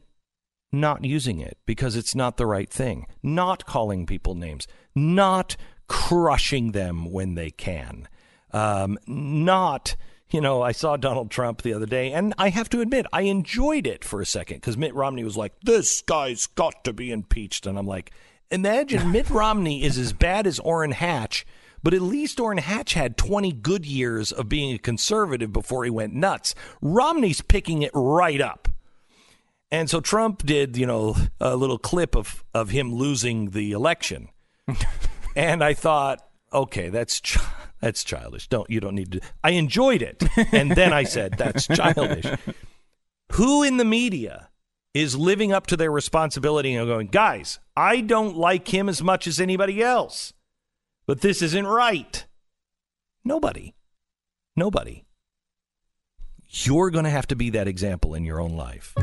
not 0.72 1.04
using 1.04 1.40
it 1.40 1.58
because 1.66 1.96
it's 1.96 2.14
not 2.14 2.36
the 2.36 2.46
right 2.46 2.70
thing, 2.70 3.06
not 3.22 3.66
calling 3.66 4.06
people 4.06 4.34
names, 4.34 4.66
not 4.94 5.56
crushing 5.88 6.72
them 6.72 7.10
when 7.10 7.34
they 7.34 7.50
can, 7.50 8.08
um, 8.52 8.98
not. 9.06 9.96
You 10.28 10.40
know, 10.40 10.60
I 10.60 10.72
saw 10.72 10.96
Donald 10.96 11.30
Trump 11.30 11.62
the 11.62 11.72
other 11.72 11.86
day, 11.86 12.12
and 12.12 12.34
I 12.36 12.48
have 12.48 12.68
to 12.70 12.80
admit, 12.80 13.06
I 13.12 13.22
enjoyed 13.22 13.86
it 13.86 14.04
for 14.04 14.20
a 14.20 14.26
second 14.26 14.56
because 14.56 14.76
Mitt 14.76 14.92
Romney 14.92 15.22
was 15.22 15.36
like, 15.36 15.52
This 15.62 16.02
guy's 16.02 16.46
got 16.46 16.82
to 16.84 16.92
be 16.92 17.12
impeached. 17.12 17.64
And 17.64 17.78
I'm 17.78 17.86
like, 17.86 18.10
Imagine 18.50 19.10
Mitt 19.12 19.30
Romney 19.30 19.82
is 19.82 19.98
as 19.98 20.12
bad 20.12 20.46
as 20.46 20.58
Orrin 20.60 20.92
Hatch, 20.92 21.46
but 21.82 21.94
at 21.94 22.02
least 22.02 22.40
Orrin 22.40 22.58
Hatch 22.58 22.94
had 22.94 23.16
20 23.16 23.52
good 23.52 23.86
years 23.86 24.32
of 24.32 24.48
being 24.48 24.74
a 24.74 24.78
conservative 24.78 25.52
before 25.52 25.84
he 25.84 25.90
went 25.90 26.14
nuts. 26.14 26.54
Romney's 26.80 27.40
picking 27.40 27.82
it 27.82 27.90
right 27.94 28.40
up. 28.40 28.68
And 29.70 29.90
so 29.90 30.00
Trump 30.00 30.44
did, 30.44 30.76
you 30.76 30.86
know, 30.86 31.16
a 31.40 31.56
little 31.56 31.78
clip 31.78 32.14
of, 32.14 32.44
of 32.54 32.70
him 32.70 32.94
losing 32.94 33.50
the 33.50 33.72
election. 33.72 34.28
and 35.36 35.62
I 35.62 35.74
thought, 35.74 36.26
okay, 36.52 36.88
that's 36.88 37.20
ch- 37.20 37.38
that's 37.80 38.04
childish. 38.04 38.48
Don't 38.48 38.68
you 38.70 38.80
don't 38.80 38.94
need 38.94 39.12
to 39.12 39.20
I 39.44 39.50
enjoyed 39.50 40.02
it. 40.02 40.24
And 40.52 40.72
then 40.72 40.92
I 40.92 41.04
said, 41.04 41.34
that's 41.36 41.66
childish. 41.66 42.26
Who 43.32 43.62
in 43.62 43.76
the 43.76 43.84
media 43.84 44.48
is 45.00 45.16
living 45.16 45.52
up 45.52 45.66
to 45.66 45.76
their 45.76 45.90
responsibility 45.90 46.74
and 46.74 46.86
going, 46.86 47.08
guys, 47.08 47.58
I 47.76 48.00
don't 48.00 48.36
like 48.36 48.72
him 48.72 48.88
as 48.88 49.02
much 49.02 49.26
as 49.26 49.40
anybody 49.40 49.82
else, 49.82 50.32
but 51.06 51.20
this 51.20 51.42
isn't 51.42 51.66
right? 51.66 52.24
Nobody. 53.24 53.74
Nobody. 54.56 55.04
You're 56.48 56.90
going 56.90 57.04
to 57.04 57.10
have 57.10 57.26
to 57.28 57.36
be 57.36 57.50
that 57.50 57.68
example 57.68 58.14
in 58.14 58.24
your 58.24 58.40
own 58.40 58.56
life. 58.56 58.94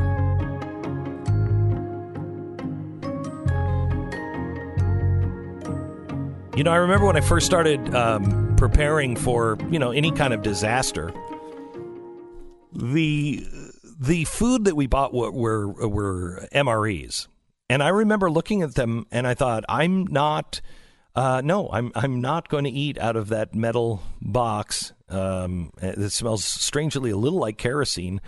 You 6.56 6.62
know, 6.62 6.72
I 6.72 6.76
remember 6.76 7.06
when 7.06 7.16
I 7.16 7.20
first 7.20 7.46
started 7.46 7.94
um, 7.94 8.54
preparing 8.56 9.16
for 9.16 9.58
you 9.70 9.78
know 9.78 9.90
any 9.90 10.10
kind 10.10 10.32
of 10.32 10.42
disaster. 10.42 11.12
The 12.72 13.46
the 13.98 14.24
food 14.24 14.64
that 14.64 14.76
we 14.76 14.86
bought 14.86 15.12
were, 15.12 15.30
were 15.30 15.88
were 15.88 16.48
MREs, 16.52 17.28
and 17.68 17.82
I 17.82 17.88
remember 17.88 18.30
looking 18.30 18.62
at 18.62 18.74
them 18.74 19.06
and 19.10 19.26
I 19.26 19.34
thought, 19.34 19.64
I'm 19.68 20.06
not. 20.06 20.60
Uh, 21.16 21.40
no, 21.44 21.68
I'm 21.72 21.92
I'm 21.94 22.20
not 22.20 22.48
going 22.48 22.64
to 22.64 22.70
eat 22.70 22.98
out 22.98 23.14
of 23.16 23.28
that 23.28 23.54
metal 23.54 24.02
box 24.20 24.92
um, 25.08 25.70
that 25.76 26.10
smells 26.10 26.44
strangely 26.44 27.10
a 27.10 27.16
little 27.16 27.38
like 27.38 27.56
kerosene. 27.56 28.20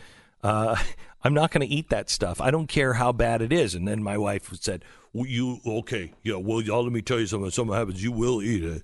Uh, 0.42 0.76
I'm 1.24 1.34
not 1.34 1.50
going 1.50 1.66
to 1.66 1.74
eat 1.74 1.88
that 1.90 2.08
stuff. 2.08 2.40
I 2.40 2.52
don't 2.52 2.68
care 2.68 2.94
how 2.94 3.10
bad 3.10 3.42
it 3.42 3.52
is. 3.52 3.74
And 3.74 3.88
then 3.88 4.00
my 4.00 4.16
wife 4.16 4.48
said, 4.60 4.84
well, 5.12 5.26
"You 5.26 5.58
okay? 5.66 6.12
Yeah. 6.22 6.36
Well, 6.36 6.60
y'all, 6.60 6.84
let 6.84 6.92
me 6.92 7.02
tell 7.02 7.18
you 7.18 7.26
something. 7.26 7.48
If 7.48 7.54
something 7.54 7.74
happens, 7.74 8.02
you 8.02 8.12
will 8.12 8.40
eat 8.40 8.62
it. 8.62 8.82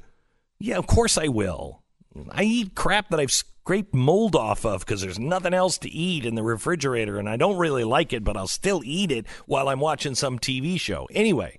Yeah, 0.59 0.79
of 0.79 0.89
course 0.89 1.17
I 1.17 1.29
will. 1.29 1.83
I 2.31 2.43
eat 2.43 2.75
crap 2.75 3.11
that 3.11 3.21
I've 3.21 3.33
scraped 3.63 3.95
mold 3.95 4.35
off 4.35 4.67
of 4.67 4.81
because 4.81 5.03
there's 5.03 5.21
nothing 5.21 5.55
else 5.55 5.79
to 5.79 5.89
eat 5.89 6.27
in 6.27 6.35
the 6.35 6.43
refrigerator, 6.43 7.17
and 7.17 7.29
I 7.29 7.37
don't 7.37 7.59
really 7.59 7.85
like 7.85 8.13
it, 8.13 8.25
but 8.25 8.37
I'll 8.37 8.49
still 8.49 8.83
eat 8.85 9.13
it 9.13 9.25
while 9.47 9.69
I'm 9.69 9.79
watching 9.79 10.17
some 10.17 10.41
TV 10.41 10.81
show. 10.81 11.09
Anyway, 11.13 11.59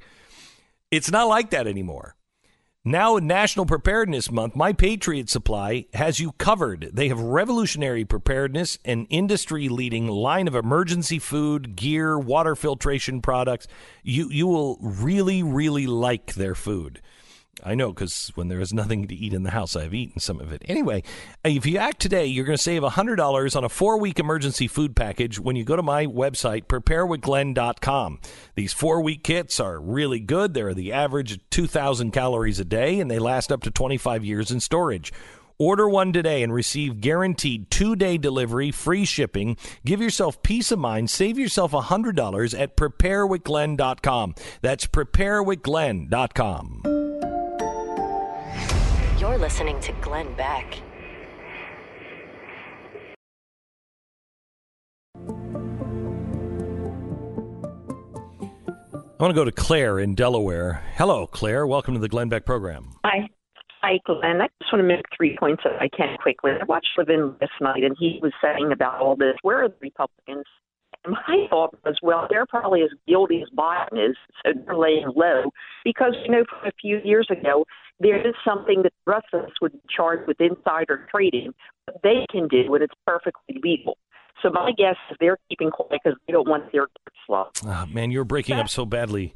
it's 0.91 1.09
not 1.09 1.29
like 1.29 1.51
that 1.51 1.65
anymore. 1.65 2.17
Now, 2.83 3.15
in 3.15 3.25
National 3.25 3.65
Preparedness 3.65 4.29
Month, 4.29 4.53
My 4.53 4.73
Patriot 4.73 5.29
Supply 5.29 5.85
has 5.93 6.19
you 6.19 6.33
covered. 6.33 6.89
They 6.91 7.07
have 7.07 7.21
revolutionary 7.21 8.03
preparedness 8.03 8.77
and 8.83 9.07
industry 9.09 9.69
leading 9.69 10.07
line 10.09 10.49
of 10.49 10.55
emergency 10.55 11.19
food, 11.19 11.77
gear, 11.77 12.19
water 12.19 12.57
filtration 12.57 13.21
products. 13.21 13.65
You, 14.03 14.29
you 14.29 14.47
will 14.47 14.77
really, 14.81 15.41
really 15.41 15.87
like 15.87 16.33
their 16.33 16.53
food. 16.53 17.01
I 17.61 17.75
know 17.75 17.93
because 17.93 18.31
when 18.35 18.47
there 18.47 18.59
is 18.59 18.73
nothing 18.73 19.07
to 19.07 19.15
eat 19.15 19.33
in 19.33 19.43
the 19.43 19.51
house, 19.51 19.75
I've 19.75 19.93
eaten 19.93 20.19
some 20.19 20.39
of 20.39 20.51
it. 20.51 20.63
Anyway, 20.65 21.03
if 21.43 21.65
you 21.65 21.77
act 21.77 22.01
today, 22.01 22.25
you're 22.25 22.45
going 22.45 22.57
to 22.57 22.63
save 22.63 22.81
$100 22.81 23.55
on 23.55 23.63
a 23.63 23.69
four 23.69 23.99
week 23.99 24.19
emergency 24.19 24.67
food 24.67 24.95
package 24.95 25.39
when 25.39 25.55
you 25.55 25.63
go 25.63 25.75
to 25.75 25.83
my 25.83 26.07
website, 26.07 26.65
preparewithglenn.com. 26.65 28.19
These 28.55 28.73
four 28.73 29.01
week 29.01 29.23
kits 29.23 29.59
are 29.59 29.79
really 29.79 30.19
good. 30.19 30.53
They're 30.53 30.73
the 30.73 30.93
average 30.93 31.39
2,000 31.51 32.11
calories 32.11 32.59
a 32.59 32.65
day, 32.65 32.99
and 32.99 33.11
they 33.11 33.19
last 33.19 33.51
up 33.51 33.61
to 33.63 33.71
25 33.71 34.25
years 34.25 34.51
in 34.51 34.59
storage. 34.59 35.13
Order 35.59 35.87
one 35.87 36.11
today 36.11 36.41
and 36.41 36.51
receive 36.51 36.99
guaranteed 36.99 37.69
two 37.69 37.95
day 37.95 38.17
delivery, 38.17 38.71
free 38.71 39.05
shipping. 39.05 39.55
Give 39.85 40.01
yourself 40.01 40.41
peace 40.41 40.71
of 40.71 40.79
mind. 40.79 41.11
Save 41.11 41.37
yourself 41.37 41.73
$100 41.73 42.59
at 42.59 42.75
preparewithglenn.com. 42.75 44.35
That's 44.61 44.87
preparewithglenn.com. 44.87 47.02
You're 49.33 49.41
listening 49.41 49.79
to 49.79 49.91
Glenn 49.93 50.31
Beck. 50.35 50.77
I 55.17 55.21
want 59.17 59.31
to 59.31 59.33
go 59.33 59.43
to 59.43 59.51
Claire 59.51 59.97
in 59.97 60.13
Delaware. 60.13 60.83
Hello, 60.97 61.25
Claire. 61.25 61.65
Welcome 61.65 61.95
to 61.95 61.99
the 61.99 62.07
Glenn 62.07 62.29
Beck 62.29 62.45
program. 62.45 62.91
Hi. 63.03 63.27
Hi, 63.81 63.99
Glenn. 64.05 64.39
I 64.39 64.49
just 64.61 64.71
want 64.71 64.83
to 64.83 64.83
make 64.83 65.01
three 65.17 65.35
points 65.35 65.63
if 65.65 65.81
I 65.81 65.87
can 65.87 66.15
quickly. 66.21 66.51
I 66.51 66.63
watched 66.65 66.89
Levin 66.95 67.35
last 67.41 67.53
night, 67.59 67.83
and 67.83 67.95
he 67.99 68.19
was 68.21 68.33
saying 68.39 68.71
about 68.71 69.01
all 69.01 69.15
this. 69.15 69.33
Where 69.41 69.63
are 69.63 69.69
the 69.69 69.75
Republicans? 69.81 70.45
My 71.05 71.47
thought 71.49 71.75
was, 71.83 71.97
well, 72.01 72.27
they're 72.29 72.45
probably 72.45 72.81
as 72.81 72.89
guilty 73.07 73.41
as 73.41 73.49
Biden 73.57 74.09
is, 74.09 74.15
so 74.45 74.53
they're 74.65 74.77
laying 74.77 75.11
low. 75.15 75.51
Because, 75.83 76.15
you 76.25 76.31
know, 76.31 76.43
from 76.49 76.67
a 76.67 76.71
few 76.79 76.99
years 77.03 77.27
ago, 77.29 77.65
there 77.99 78.25
is 78.25 78.33
something 78.45 78.83
that 78.83 78.93
the 79.05 79.11
rest 79.11 79.27
of 79.33 79.43
us 79.43 79.51
would 79.61 79.73
be 79.73 79.81
charged 79.95 80.27
with 80.27 80.39
insider 80.39 81.07
trading, 81.11 81.53
but 81.85 82.01
they 82.03 82.25
can 82.29 82.47
do, 82.47 82.73
and 82.73 82.83
it's 82.83 82.93
perfectly 83.05 83.59
legal. 83.61 83.97
So 84.41 84.49
my 84.49 84.71
guess 84.77 84.95
is 85.11 85.17
they're 85.19 85.37
keeping 85.49 85.71
quiet 85.71 86.01
because 86.03 86.19
they 86.27 86.33
don't 86.33 86.47
want 86.47 86.71
their 86.71 86.87
slow. 87.25 87.49
Oh, 87.65 87.85
man, 87.87 88.11
you're 88.11 88.25
breaking 88.25 88.57
up 88.57 88.69
so 88.69 88.85
badly, 88.85 89.33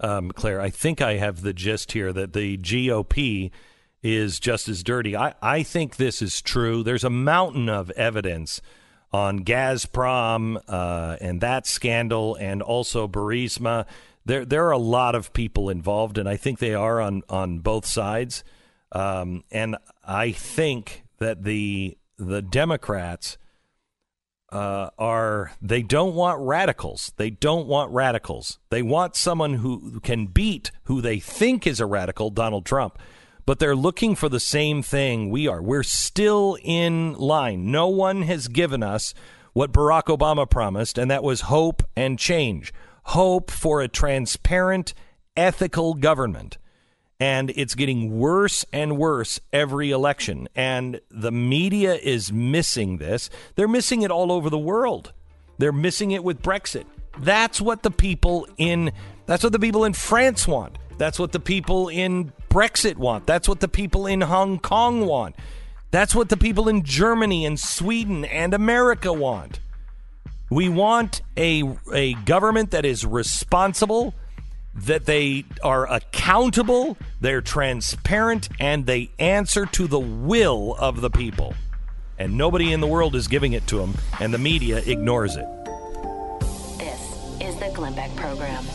um, 0.00 0.30
Claire. 0.32 0.60
I 0.60 0.70
think 0.70 1.00
I 1.00 1.14
have 1.14 1.42
the 1.42 1.52
gist 1.52 1.92
here 1.92 2.12
that 2.12 2.32
the 2.32 2.58
GOP 2.58 3.50
is 4.02 4.40
just 4.40 4.68
as 4.68 4.82
dirty. 4.82 5.16
I, 5.16 5.34
I 5.42 5.62
think 5.62 5.96
this 5.96 6.22
is 6.22 6.40
true. 6.40 6.82
There's 6.82 7.04
a 7.04 7.10
mountain 7.10 7.68
of 7.68 7.90
evidence 7.92 8.60
on 9.12 9.44
Gazprom 9.44 10.60
uh, 10.68 11.16
and 11.20 11.40
that 11.40 11.66
scandal, 11.66 12.36
and 12.36 12.62
also 12.62 13.08
Burisma. 13.08 13.86
There, 14.24 14.44
there 14.44 14.66
are 14.66 14.72
a 14.72 14.78
lot 14.78 15.14
of 15.14 15.32
people 15.32 15.70
involved, 15.70 16.18
and 16.18 16.28
I 16.28 16.36
think 16.36 16.58
they 16.58 16.74
are 16.74 17.00
on 17.00 17.22
on 17.28 17.60
both 17.60 17.86
sides. 17.86 18.44
Um, 18.92 19.44
and 19.50 19.76
I 20.04 20.32
think 20.32 21.04
that 21.18 21.44
the 21.44 21.96
the 22.18 22.42
Democrats 22.42 23.38
uh, 24.52 24.90
are 24.98 25.52
they 25.62 25.82
don't 25.82 26.14
want 26.14 26.40
radicals. 26.40 27.12
They 27.16 27.30
don't 27.30 27.66
want 27.66 27.92
radicals. 27.92 28.58
They 28.70 28.82
want 28.82 29.16
someone 29.16 29.54
who 29.54 30.00
can 30.00 30.26
beat 30.26 30.70
who 30.84 31.00
they 31.00 31.20
think 31.20 31.66
is 31.66 31.80
a 31.80 31.86
radical, 31.86 32.30
Donald 32.30 32.66
Trump. 32.66 32.98
But 33.46 33.58
they're 33.58 33.76
looking 33.76 34.14
for 34.14 34.28
the 34.28 34.40
same 34.40 34.82
thing 34.82 35.30
we 35.30 35.48
are. 35.48 35.62
We're 35.62 35.82
still 35.82 36.56
in 36.62 37.14
line. 37.14 37.70
No 37.70 37.88
one 37.88 38.22
has 38.22 38.48
given 38.48 38.82
us 38.82 39.14
what 39.52 39.72
Barack 39.72 40.04
Obama 40.04 40.48
promised, 40.48 40.98
and 40.98 41.10
that 41.10 41.22
was 41.22 41.42
hope 41.42 41.82
and 41.96 42.18
change. 42.18 42.72
Hope 43.04 43.50
for 43.50 43.80
a 43.80 43.88
transparent, 43.88 44.94
ethical 45.36 45.94
government 45.94 46.58
and 47.20 47.52
it's 47.54 47.74
getting 47.74 48.18
worse 48.18 48.64
and 48.72 48.96
worse 48.96 49.38
every 49.52 49.90
election. 49.90 50.48
And 50.56 51.00
the 51.10 51.30
media 51.30 51.94
is 51.94 52.32
missing 52.32 52.96
this. 52.96 53.28
They're 53.54 53.68
missing 53.68 54.02
it 54.02 54.10
all 54.10 54.32
over 54.32 54.48
the 54.48 54.58
world. 54.58 55.12
They're 55.58 55.70
missing 55.70 56.12
it 56.12 56.24
with 56.24 56.40
Brexit. 56.40 56.86
That's 57.18 57.60
what 57.60 57.82
the 57.82 57.90
people 57.90 58.48
in 58.56 58.92
that's 59.26 59.44
what 59.44 59.52
the 59.52 59.58
people 59.58 59.84
in 59.84 59.92
France 59.92 60.48
want. 60.48 60.78
That's 61.00 61.18
what 61.18 61.32
the 61.32 61.40
people 61.40 61.88
in 61.88 62.30
Brexit 62.50 62.96
want. 62.96 63.26
That's 63.26 63.48
what 63.48 63.60
the 63.60 63.68
people 63.68 64.06
in 64.06 64.20
Hong 64.20 64.58
Kong 64.58 65.06
want. 65.06 65.34
That's 65.90 66.14
what 66.14 66.28
the 66.28 66.36
people 66.36 66.68
in 66.68 66.82
Germany 66.82 67.46
and 67.46 67.58
Sweden 67.58 68.26
and 68.26 68.52
America 68.52 69.10
want. 69.10 69.60
We 70.50 70.68
want 70.68 71.22
a 71.38 71.62
a 71.90 72.12
government 72.26 72.72
that 72.72 72.84
is 72.84 73.06
responsible 73.06 74.12
that 74.74 75.06
they 75.06 75.46
are 75.64 75.90
accountable, 75.90 76.98
they're 77.18 77.40
transparent, 77.40 78.50
and 78.60 78.84
they 78.84 79.10
answer 79.18 79.64
to 79.64 79.86
the 79.86 79.98
will 79.98 80.76
of 80.78 81.00
the 81.00 81.08
people. 81.08 81.54
And 82.18 82.36
nobody 82.36 82.74
in 82.74 82.80
the 82.80 82.86
world 82.86 83.16
is 83.16 83.26
giving 83.26 83.54
it 83.54 83.66
to 83.68 83.78
them, 83.78 83.94
and 84.20 84.34
the 84.34 84.38
media 84.38 84.82
ignores 84.84 85.36
it. 85.36 85.46
This 86.76 87.00
is 87.40 87.56
the 87.56 87.72
Glenn 87.74 87.94
Beck 87.94 88.14
Program. 88.16 88.66